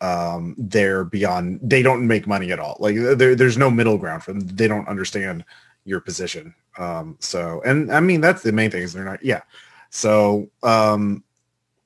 um, 0.00 0.54
they're 0.58 1.04
beyond. 1.04 1.60
They 1.62 1.82
don't 1.82 2.06
make 2.06 2.26
money 2.26 2.52
at 2.52 2.58
all. 2.58 2.76
Like 2.80 2.96
there, 2.96 3.34
there's 3.34 3.58
no 3.58 3.70
middle 3.70 3.98
ground 3.98 4.22
for 4.22 4.32
them. 4.32 4.46
They 4.46 4.68
don't 4.68 4.88
understand 4.88 5.44
your 5.84 6.00
position. 6.00 6.54
Um, 6.78 7.16
so, 7.20 7.60
and 7.64 7.92
I 7.92 8.00
mean 8.00 8.20
that's 8.20 8.42
the 8.42 8.52
main 8.52 8.70
thing 8.70 8.82
is 8.82 8.92
they're 8.92 9.04
not. 9.04 9.24
Yeah. 9.24 9.42
So, 9.90 10.48
um, 10.62 11.24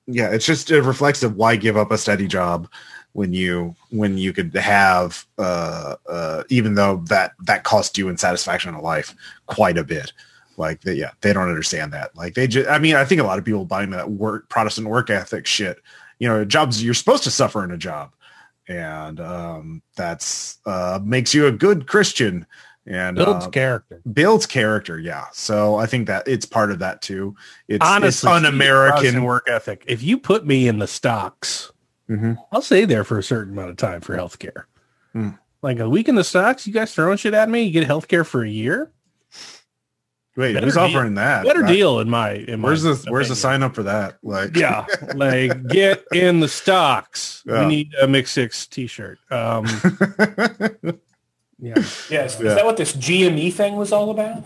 yeah, 0.07 0.31
it's 0.31 0.47
just 0.47 0.71
a 0.71 0.83
reflex 0.83 1.23
of 1.23 1.37
why 1.37 1.57
give 1.57 1.77
up 1.77 1.91
a 1.91 1.99
steady 1.99 2.27
job 2.27 2.69
when 3.15 3.33
you 3.33 3.75
when 3.91 4.19
you 4.19 4.33
could 4.33 4.55
have 4.55 5.25
uh, 5.39 5.97
uh, 6.09 6.43
even 6.51 6.75
though 6.75 7.03
that 7.09 7.33
that 7.41 7.65
cost 7.65 7.97
you 7.97 8.09
in 8.09 8.19
satisfaction 8.19 8.75
in 8.75 8.81
life 8.81 9.15
quite 9.47 9.79
a 9.79 9.85
bit 9.85 10.13
like 10.57 10.81
they, 10.83 10.95
yeah 10.95 11.11
they 11.21 11.33
don't 11.33 11.49
understand 11.49 11.93
that 11.93 12.15
like 12.17 12.35
they 12.35 12.47
just 12.47 12.69
i 12.69 12.79
mean 12.79 12.95
i 12.95 13.05
think 13.05 13.21
a 13.21 13.25
lot 13.25 13.39
of 13.39 13.45
people 13.45 13.65
buying 13.65 13.91
that 13.91 14.11
work 14.11 14.49
protestant 14.49 14.87
work 14.87 15.11
ethic 15.11 15.47
shit 15.47 15.81
you 16.19 16.29
know 16.29 16.45
jobs 16.45 16.83
you're 16.83 16.95
supposed 16.95 17.25
to 17.25 17.31
suffer 17.31 17.65
in 17.65 17.71
a 17.71 17.77
job 17.79 18.13
and 18.69 19.21
um 19.21 19.83
that's 19.97 20.59
uh 20.67 20.99
makes 21.03 21.35
you 21.35 21.47
a 21.47 21.53
good 21.53 21.87
christian 21.87 22.47
and 22.87 23.17
Builds 23.17 23.47
uh, 23.47 23.51
character. 23.51 24.03
builds 24.13 24.47
character 24.47 24.99
yeah 24.99 25.27
so 25.33 25.77
i 25.77 25.87
think 25.87 26.07
that 26.07 26.27
it's 26.29 26.45
part 26.47 26.71
of 26.71 26.79
that 26.81 27.01
too 27.03 27.35
it's, 27.69 27.85
Honestly, 27.85 28.29
it's 28.31 28.37
un-american 28.37 29.23
work 29.25 29.49
ethic. 29.49 29.85
If 29.87 30.03
you 30.03 30.19
put 30.19 30.47
me 30.47 30.69
in 30.69 30.79
the 30.79 30.87
stocks, 30.87 31.71
Mhm. 32.11 32.37
I'll 32.53 32.61
stay 32.61 32.85
there 32.85 33.03
for 33.05 33.19
a 33.19 33.23
certain 33.23 33.55
amount 33.55 33.71
of 33.71 33.77
time 33.79 34.03
for 34.03 34.15
healthcare. 34.15 34.65
Hmm. 35.15 35.31
Like 35.63 35.79
a 35.79 35.89
week 35.89 36.07
in 36.11 36.17
the 36.17 36.25
stocks, 36.25 36.67
you 36.67 36.73
guys 36.75 36.95
throwing 36.95 37.17
shit 37.17 37.33
at 37.33 37.49
me, 37.49 37.63
you 37.63 37.71
get 37.71 37.89
healthcare 37.89 38.27
for 38.27 38.45
a 38.45 38.49
year. 38.51 38.91
Wait 40.37 40.55
Better 40.55 40.67
who's 40.67 40.75
deal. 40.75 40.83
offering 40.85 41.15
that 41.15 41.45
Better 41.45 41.63
That- 41.63 41.69
deal 41.69 42.01
in 42.01 42.11
my 42.11 42.33
in 42.33 42.61
my 42.61 42.69
where's 42.69 42.83
the 42.83 42.95
where's 43.09 43.29
the 43.29 43.37
sign 43.37 43.63
up 43.63 43.75
for 43.75 43.83
that 43.85 44.19
like 44.23 44.57
Yeah, 44.57 44.87
like 45.15 45.67
get 45.69 46.05
in 46.13 46.41
the 46.41 46.49
stocks. 46.49 47.43
Yeah. 47.47 47.61
We 47.61 47.67
need 47.67 47.95
a 48.01 48.07
mix 48.09 48.31
six 48.33 48.67
T-shirt. 48.67 49.19
Um, 49.31 49.67
yeah, 50.83 51.75
Yes. 51.77 52.09
Yeah. 52.11 52.25
Is 52.25 52.39
that 52.41 52.65
what 52.65 52.77
this 52.77 52.95
GME 52.95 53.53
thing 53.53 53.77
was 53.77 53.93
all 53.93 54.11
about? 54.11 54.45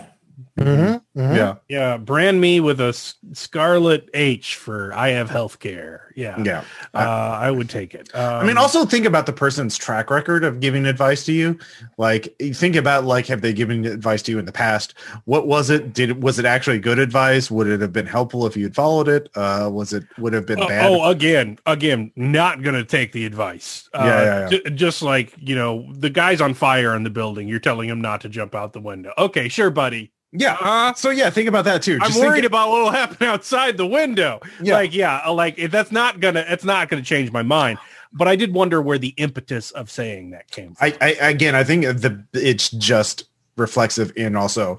Mm-hmm, 0.59 1.21
mm-hmm. 1.21 1.35
yeah 1.37 1.55
yeah. 1.69 1.97
Brand 1.97 2.41
me 2.41 2.61
with 2.61 2.81
a 2.81 2.89
s- 2.89 3.15
scarlet 3.33 4.09
H 4.15 4.57
for 4.57 4.93
I 4.95 5.09
have 5.11 5.31
healthcare. 5.31 6.01
Yeah, 6.17 6.43
yeah 6.43 6.65
Uh, 6.95 6.99
I 7.41 7.51
would 7.53 7.71
take 7.71 7.95
it. 7.95 8.13
Um, 8.13 8.41
I 8.43 8.45
mean, 8.45 8.57
also 8.59 8.85
think 8.85 9.07
about 9.07 9.27
the 9.27 9.33
person's 9.33 9.77
track 9.79 10.11
record 10.11 10.43
of 10.43 10.59
giving 10.59 10.85
advice 10.85 11.25
to 11.27 11.33
you. 11.33 11.57
Like, 11.97 12.35
think 12.55 12.75
about 12.75 13.05
like, 13.05 13.27
have 13.29 13.41
they 13.41 13.53
given 13.53 13.85
advice 13.87 14.21
to 14.23 14.33
you 14.33 14.41
in 14.41 14.45
the 14.45 14.51
past? 14.53 14.95
What 15.27 15.47
was 15.47 15.71
it? 15.71 15.93
Did 15.95 16.23
was 16.25 16.41
it 16.41 16.45
actually 16.45 16.81
good 16.81 16.99
advice? 16.99 17.53
Would 17.53 17.69
it 17.69 17.81
have 17.81 17.93
been 17.93 18.07
helpful 18.07 18.47
if 18.47 18.57
you 18.57 18.65
had 18.65 18.75
followed 18.75 19.07
it? 19.09 19.29
Uh, 19.37 19.71
was 19.73 19.93
it 19.93 20.03
would 20.19 20.33
have 20.33 20.47
been 20.47 20.59
Oh, 20.61 20.67
bad? 20.67 20.91
oh, 20.91 21.09
again, 21.09 21.57
again, 21.67 22.11
not 22.17 22.63
gonna 22.63 22.85
take 22.85 23.13
the 23.13 23.25
advice. 23.25 23.89
Uh, 23.95 24.03
Yeah, 24.05 24.23
yeah, 24.25 24.41
yeah. 24.41 24.49
ju- 24.59 24.71
just 24.75 25.03
like 25.03 25.33
you 25.39 25.55
know, 25.55 25.87
the 25.93 26.11
guy's 26.11 26.41
on 26.41 26.55
fire 26.55 26.97
in 26.97 27.05
the 27.05 27.11
building. 27.11 27.47
You're 27.47 27.61
telling 27.61 27.89
him 27.89 28.01
not 28.01 28.23
to 28.23 28.29
jump 28.29 28.57
out 28.57 28.73
the 28.73 28.81
window. 28.81 29.13
Okay, 29.19 29.49
sure, 29.49 29.71
buddy. 29.71 30.11
yeah. 30.33 30.48
Uh, 30.61 30.95
So 30.95 31.11
yeah, 31.11 31.31
think 31.31 31.49
about 31.49 31.65
that 31.67 31.83
too. 31.83 31.95
I'm 32.01 32.09
Just 32.09 32.15
think- 32.15 32.27
worried 32.27 32.45
about 32.45 32.71
what 32.71 32.83
will 32.83 32.91
happen 32.91 33.27
outside 33.27 33.77
the 33.77 33.87
window. 33.87 34.41
Yeah. 34.63 34.75
Like, 34.75 34.95
yeah, 34.95 35.23
uh, 35.27 35.33
like 35.33 35.59
if 35.59 35.71
that's 35.71 35.93
not 35.93 36.21
gonna, 36.21 36.45
it's 36.49 36.65
not 36.65 36.89
gonna 36.89 37.03
change 37.03 37.31
my 37.33 37.43
mind. 37.43 37.79
But 38.13 38.27
I 38.27 38.37
did 38.37 38.55
wonder 38.55 38.81
where 38.81 38.97
the 38.99 39.15
impetus 39.19 39.71
of 39.73 39.91
saying 39.91 40.31
that 40.31 40.51
came 40.51 40.75
from. 40.75 40.93
I, 41.01 41.17
I 41.21 41.29
again, 41.29 41.55
I 41.55 41.63
think 41.65 41.85
the 41.85 42.25
it's 42.33 42.71
just 42.71 43.25
reflexive 43.57 44.13
and 44.17 44.37
also 44.37 44.79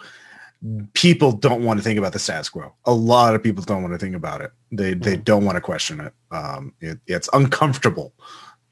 people 0.94 1.32
don't 1.32 1.64
want 1.64 1.80
to 1.80 1.84
think 1.84 2.00
about 2.00 2.12
the 2.14 2.20
status 2.20 2.50
quo. 2.50 2.74
A 2.86 2.94
lot 2.94 3.36
of 3.36 3.44
people 3.44 3.64
don't 3.64 3.82
want 3.82 3.94
to 3.94 4.00
think 4.00 4.16
about 4.16 4.42
it. 4.42 4.52
They 4.72 4.94
they 4.96 5.16
don't 5.16 5.46
want 5.46 5.56
to 5.58 5.62
question 5.62 6.00
it. 6.00 6.14
Um, 6.32 6.74
it, 6.82 7.00
it's 7.08 7.30
uncomfortable, 7.34 8.14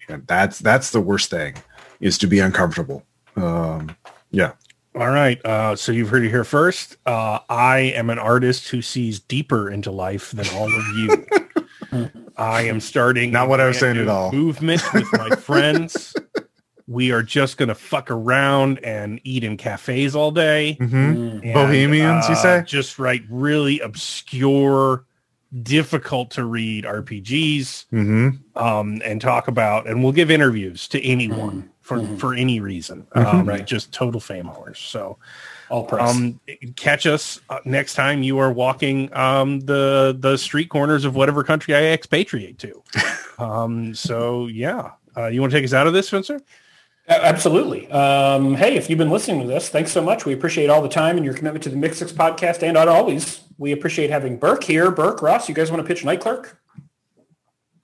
and 0.10 0.26
that's 0.28 0.60
that's 0.60 0.90
the 0.91 1.02
worst 1.02 1.30
thing 1.30 1.53
is 1.99 2.18
to 2.19 2.28
be 2.28 2.40
uncomfortable. 2.40 3.03
Um, 3.36 3.95
yeah, 4.32 4.53
All 4.95 5.09
right. 5.09 5.43
Uh, 5.45 5.76
so 5.76 5.91
you've 5.91 6.09
heard 6.09 6.23
it 6.26 6.30
here 6.30 6.43
first. 6.43 6.97
Uh, 7.05 7.39
I 7.49 7.93
am 7.95 8.09
an 8.09 8.18
artist 8.19 8.69
who 8.69 8.81
sees 8.81 9.19
deeper 9.19 9.69
into 9.69 9.91
life 9.91 10.31
than 10.31 10.47
all 10.55 10.73
of 10.73 10.88
you. 10.97 12.09
I 12.38 12.64
am 12.64 12.80
starting 12.80 13.31
Not 13.31 13.47
what 13.49 13.59
I 13.61 13.68
was 13.68 13.77
saying 13.80 13.97
at 13.97 14.07
all. 14.07 14.31
Movement 14.31 14.81
with 14.93 15.07
my 15.14 15.30
friends. 15.35 16.15
we 16.88 17.11
are 17.11 17.22
just 17.23 17.57
gonna 17.57 17.76
fuck 17.76 18.09
around 18.09 18.80
and 18.84 19.19
eat 19.23 19.43
in 19.43 19.57
cafes 19.57 20.15
all 20.15 20.31
day. 20.31 20.77
Mhm. 20.80 20.89
Mm. 20.91 21.43
And, 21.43 21.53
Bohemians, 21.53 22.27
you 22.27 22.35
uh, 22.35 22.41
say? 22.41 22.64
Just 22.65 22.97
write 22.97 23.23
really 23.30 23.80
obscure, 23.81 25.05
difficult 25.64 26.31
to 26.31 26.43
read 26.43 26.85
RPGs 26.85 27.85
hmm 27.89 28.30
um, 28.55 29.01
and 29.05 29.22
talk 29.22 29.47
about, 29.47 29.88
and 29.88 30.03
we'll 30.03 30.11
give 30.14 30.30
interviews 30.31 30.88
to 30.89 31.03
anyone 31.05 31.69
for, 31.88 32.05
for 32.18 32.34
any 32.34 32.59
reason. 32.59 33.07
Um, 33.14 33.47
Right. 33.47 33.65
Just 33.65 33.93
total 33.93 34.19
fame 34.19 34.45
horse. 34.45 34.80
So 34.80 35.18
All 35.69 35.85
press. 35.85 36.14
um, 36.15 36.39
catch 36.76 37.05
us 37.05 37.39
uh, 37.49 37.59
next 37.64 37.93
time 37.95 38.23
you 38.23 38.39
are 38.39 38.51
walking 38.51 39.14
um, 39.15 39.61
the 39.61 40.15
the 40.19 40.38
street 40.38 40.69
corners 40.69 41.05
of 41.05 41.15
whatever 41.15 41.43
country 41.43 41.73
I 41.73 41.84
expatriate 41.93 42.59
to. 42.59 42.84
um, 43.39 43.95
so 43.95 44.47
yeah, 44.47 44.91
uh, 45.15 45.27
you 45.27 45.39
want 45.39 45.51
to 45.51 45.57
take 45.57 45.65
us 45.65 45.73
out 45.73 45.88
of 45.88 45.93
this, 45.93 46.07
Spencer? 46.07 46.41
Absolutely. 47.07 47.89
Um, 47.89 48.53
hey, 48.55 48.76
if 48.76 48.89
you've 48.89 48.99
been 48.99 49.09
listening 49.09 49.39
to 49.39 49.47
this, 49.47 49.69
thanks 49.69 49.93
so 49.93 50.01
much. 50.01 50.26
We 50.26 50.34
appreciate 50.34 50.69
all 50.69 50.81
the 50.81 50.89
time 50.89 51.15
and 51.15 51.23
your 51.23 51.34
commitment 51.34 51.64
to 51.64 51.69
the 51.69 51.77
Mix 51.77 51.99
Six 51.99 52.11
podcast. 52.11 52.64
And 52.64 52.76
as 52.76 52.88
always, 52.89 53.43
we 53.57 53.72
appreciate 53.72 54.09
having 54.09 54.38
Birk 54.38 54.61
here. 54.65 54.91
Birk, 54.91 55.22
Ross, 55.22 55.47
you 55.47 55.55
guys 55.55 55.72
want 55.72 55.81
to 55.81 55.88
pitch 55.88 56.03
Night 56.03 56.19
Clerk? 56.19 56.59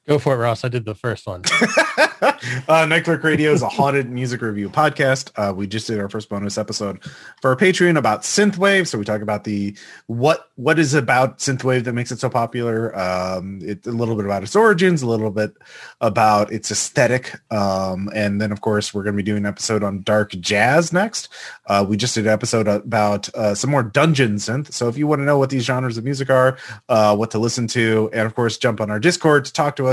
Go 0.06 0.20
for 0.20 0.34
it, 0.34 0.38
Ross. 0.38 0.66
I 0.66 0.68
did 0.68 0.84
the 0.84 0.96
first 0.96 1.26
one. 1.26 1.44
uh, 2.68 2.86
Night 2.86 3.06
Clerk 3.06 3.24
Radio 3.24 3.52
is 3.52 3.62
a 3.62 3.70
haunted 3.70 4.10
music 4.10 4.42
review 4.42 4.70
podcast. 4.70 5.32
Uh, 5.38 5.54
we 5.54 5.66
just 5.66 5.88
did 5.88 5.98
our 5.98 6.10
first 6.10 6.28
bonus 6.28 6.58
episode 6.58 7.02
for 7.42 7.52
our 7.52 7.56
Patreon 7.56 7.98
about 7.98 8.24
synthwave. 8.24 8.88
So 8.88 8.98
we 8.98 9.06
talk 9.06 9.22
about 9.22 9.46
the 9.46 9.78
what 10.08 10.50
what 10.56 10.78
is 10.78 10.94
about 10.94 11.40
synthwave 11.40 11.86
that 11.86 11.94
makes 11.94 12.12
it 12.12 12.20
so 12.20 12.30
popular. 12.30 12.94
Um, 13.00 13.60
it, 13.64 13.88
a 13.88 13.92
little 13.92 14.18
bit 14.18 14.26
about 14.26 14.44
its 14.44 14.58
origins, 14.58 15.04
a 15.04 15.08
little 15.08 15.32
bit 15.32 15.54
about 16.02 16.52
its 16.52 16.70
aesthetic, 16.70 17.40
um, 17.50 18.10
and 18.14 18.42
then 18.42 18.52
of 18.52 18.60
course 18.60 18.94
we're 18.94 19.04
going 19.04 19.16
to 19.16 19.24
be 19.24 19.24
doing 19.24 19.44
an 19.44 19.46
episode 19.46 19.84
on 19.84 20.02
dark 20.04 20.32
jazz 20.32 20.92
next. 20.92 21.30
Uh, 21.68 21.86
we 21.88 21.96
just 21.96 22.16
did 22.16 22.28
an 22.28 22.34
episode 22.34 22.68
about 22.68 23.34
uh, 23.36 23.56
some 23.56 23.70
more 23.70 23.84
dungeon 23.84 24.36
synth. 24.36 24.74
So 24.74 24.90
if 24.90 24.98
you 24.98 25.08
want 25.08 25.20
to 25.20 25.26
know 25.26 25.38
what 25.38 25.50
these 25.50 25.64
genres 25.64 25.98
of 25.98 26.04
music 26.04 26.30
are, 26.30 26.58
uh, 26.90 27.16
what 27.16 27.32
to 27.32 27.40
listen 27.40 27.68
to, 27.68 28.10
and 28.12 28.26
of 28.26 28.36
course 28.36 28.58
jump 28.58 28.82
on 28.82 28.92
our 28.92 29.00
Discord 29.00 29.46
to 29.46 29.54
talk 29.54 29.78
to 29.78 29.88
us, 29.88 29.93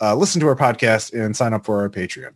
uh, 0.00 0.14
listen 0.14 0.40
to 0.40 0.46
our 0.48 0.56
podcast, 0.56 1.12
and 1.12 1.36
sign 1.36 1.52
up 1.52 1.64
for 1.64 1.80
our 1.80 1.88
Patreon. 1.88 2.32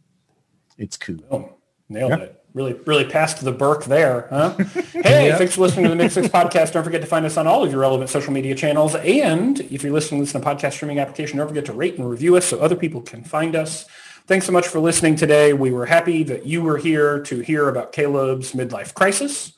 It's 0.79 0.97
cool. 0.97 1.19
Oh, 1.31 1.55
nailed 1.89 2.13
it. 2.13 2.41
Really, 2.55 2.75
really 2.87 3.05
passed 3.05 3.43
the 3.43 3.51
Birk 3.51 3.85
there, 3.85 4.29
huh? 4.31 4.51
hey, 4.93 5.35
thanks 5.37 5.57
for 5.57 5.63
listening 5.63 5.87
to 5.87 5.91
the 5.91 5.97
Mix 5.97 6.15
Six 6.15 6.29
podcast. 6.29 6.73
Don't 6.73 6.85
forget 6.85 7.01
to 7.01 7.07
find 7.07 7.27
us 7.27 7.37
on 7.37 7.49
all 7.49 7.65
of 7.65 7.73
your 7.73 7.81
relevant 7.81 8.11
social 8.11 8.33
media 8.33 8.55
channels. 8.55 8.95
And 8.95 9.59
if 9.59 9.83
you're 9.83 9.93
listening 9.93 10.21
to 10.21 10.25
this 10.27 10.35
in 10.37 10.41
a 10.41 10.45
podcast 10.45 10.75
streaming 10.75 11.01
application, 11.01 11.39
don't 11.39 11.49
forget 11.49 11.65
to 11.65 11.73
rate 11.73 11.99
and 11.99 12.09
review 12.09 12.37
us 12.37 12.45
so 12.47 12.61
other 12.61 12.77
people 12.77 13.03
can 13.03 13.25
find 13.25 13.57
us. 13.57 13.87
Thanks 14.29 14.47
so 14.47 14.53
much 14.53 14.69
for 14.69 14.79
listening 14.79 15.17
today. 15.17 15.53
We 15.53 15.73
were 15.73 15.85
happy 15.85 16.23
that 16.23 16.47
you 16.47 16.63
were 16.63 16.79
here 16.79 17.21
to 17.23 17.41
hear 17.41 17.69
about 17.69 17.91
Caleb's 17.91 18.53
midlife 18.53 18.95
crisis. 18.95 19.53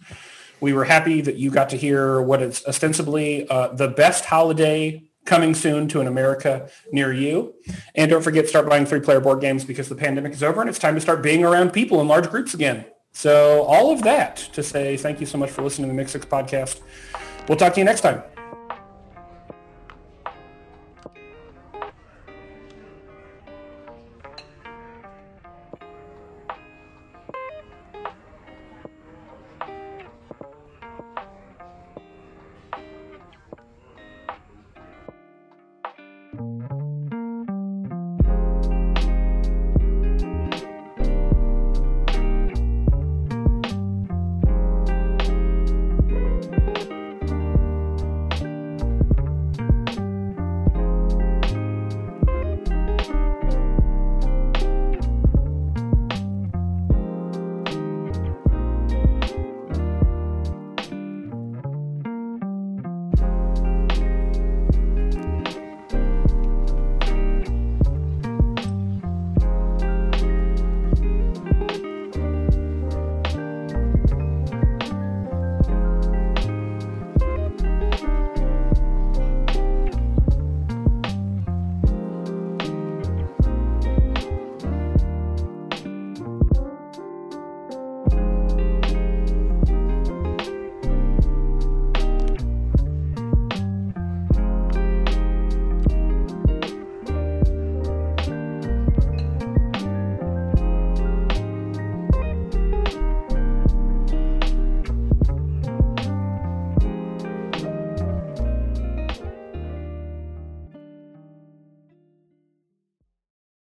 We 0.61 0.73
were 0.73 0.85
happy 0.85 1.21
that 1.21 1.37
you 1.37 1.51
got 1.51 1.69
to 1.71 1.77
hear 1.77 2.23
what 2.23 2.41
is 2.41 2.65
ostensibly 2.67 3.47
uh, 3.49 3.69
the 3.75 3.89
best 3.89 4.25
holiday 4.25 5.06
coming 5.27 5.55
soon 5.55 5.89
to 5.89 6.01
an 6.01 6.07
America 6.07 6.71
near 6.93 7.13
you. 7.13 7.55
And 7.95 8.11
don't 8.11 8.23
forget, 8.23 8.49
start 8.49 8.69
buying 8.69 8.87
three-player 8.87 9.21
board 9.21 9.41
games 9.41 9.65
because 9.65 9.89
the 9.89 9.97
pandemic 9.97 10.33
is 10.33 10.43
over 10.43 10.61
and 10.61 10.71
it's 10.71 10.79
time 10.79 10.95
to 10.95 11.01
start 11.01 11.23
being 11.23 11.45
around 11.45 11.73
people 11.73 12.01
in 12.01 12.09
large 12.09 12.31
groups 12.31 12.55
again. 12.55 12.87
So 13.13 13.63
all 13.63 13.93
of 13.93 14.03
that 14.03 14.37
to 14.53 14.63
say 14.63 14.97
thank 14.97 15.21
you 15.21 15.27
so 15.27 15.39
much 15.39 15.51
for 15.51 15.63
listening 15.63 15.89
to 15.89 15.93
the 15.93 15.97
Mix 15.97 16.13
Six 16.13 16.27
podcast. 16.27 16.81
We'll 17.49 17.59
talk 17.59 17.75
to 17.75 17.81
you 17.81 17.85
next 17.85 18.03
time. 18.03 18.23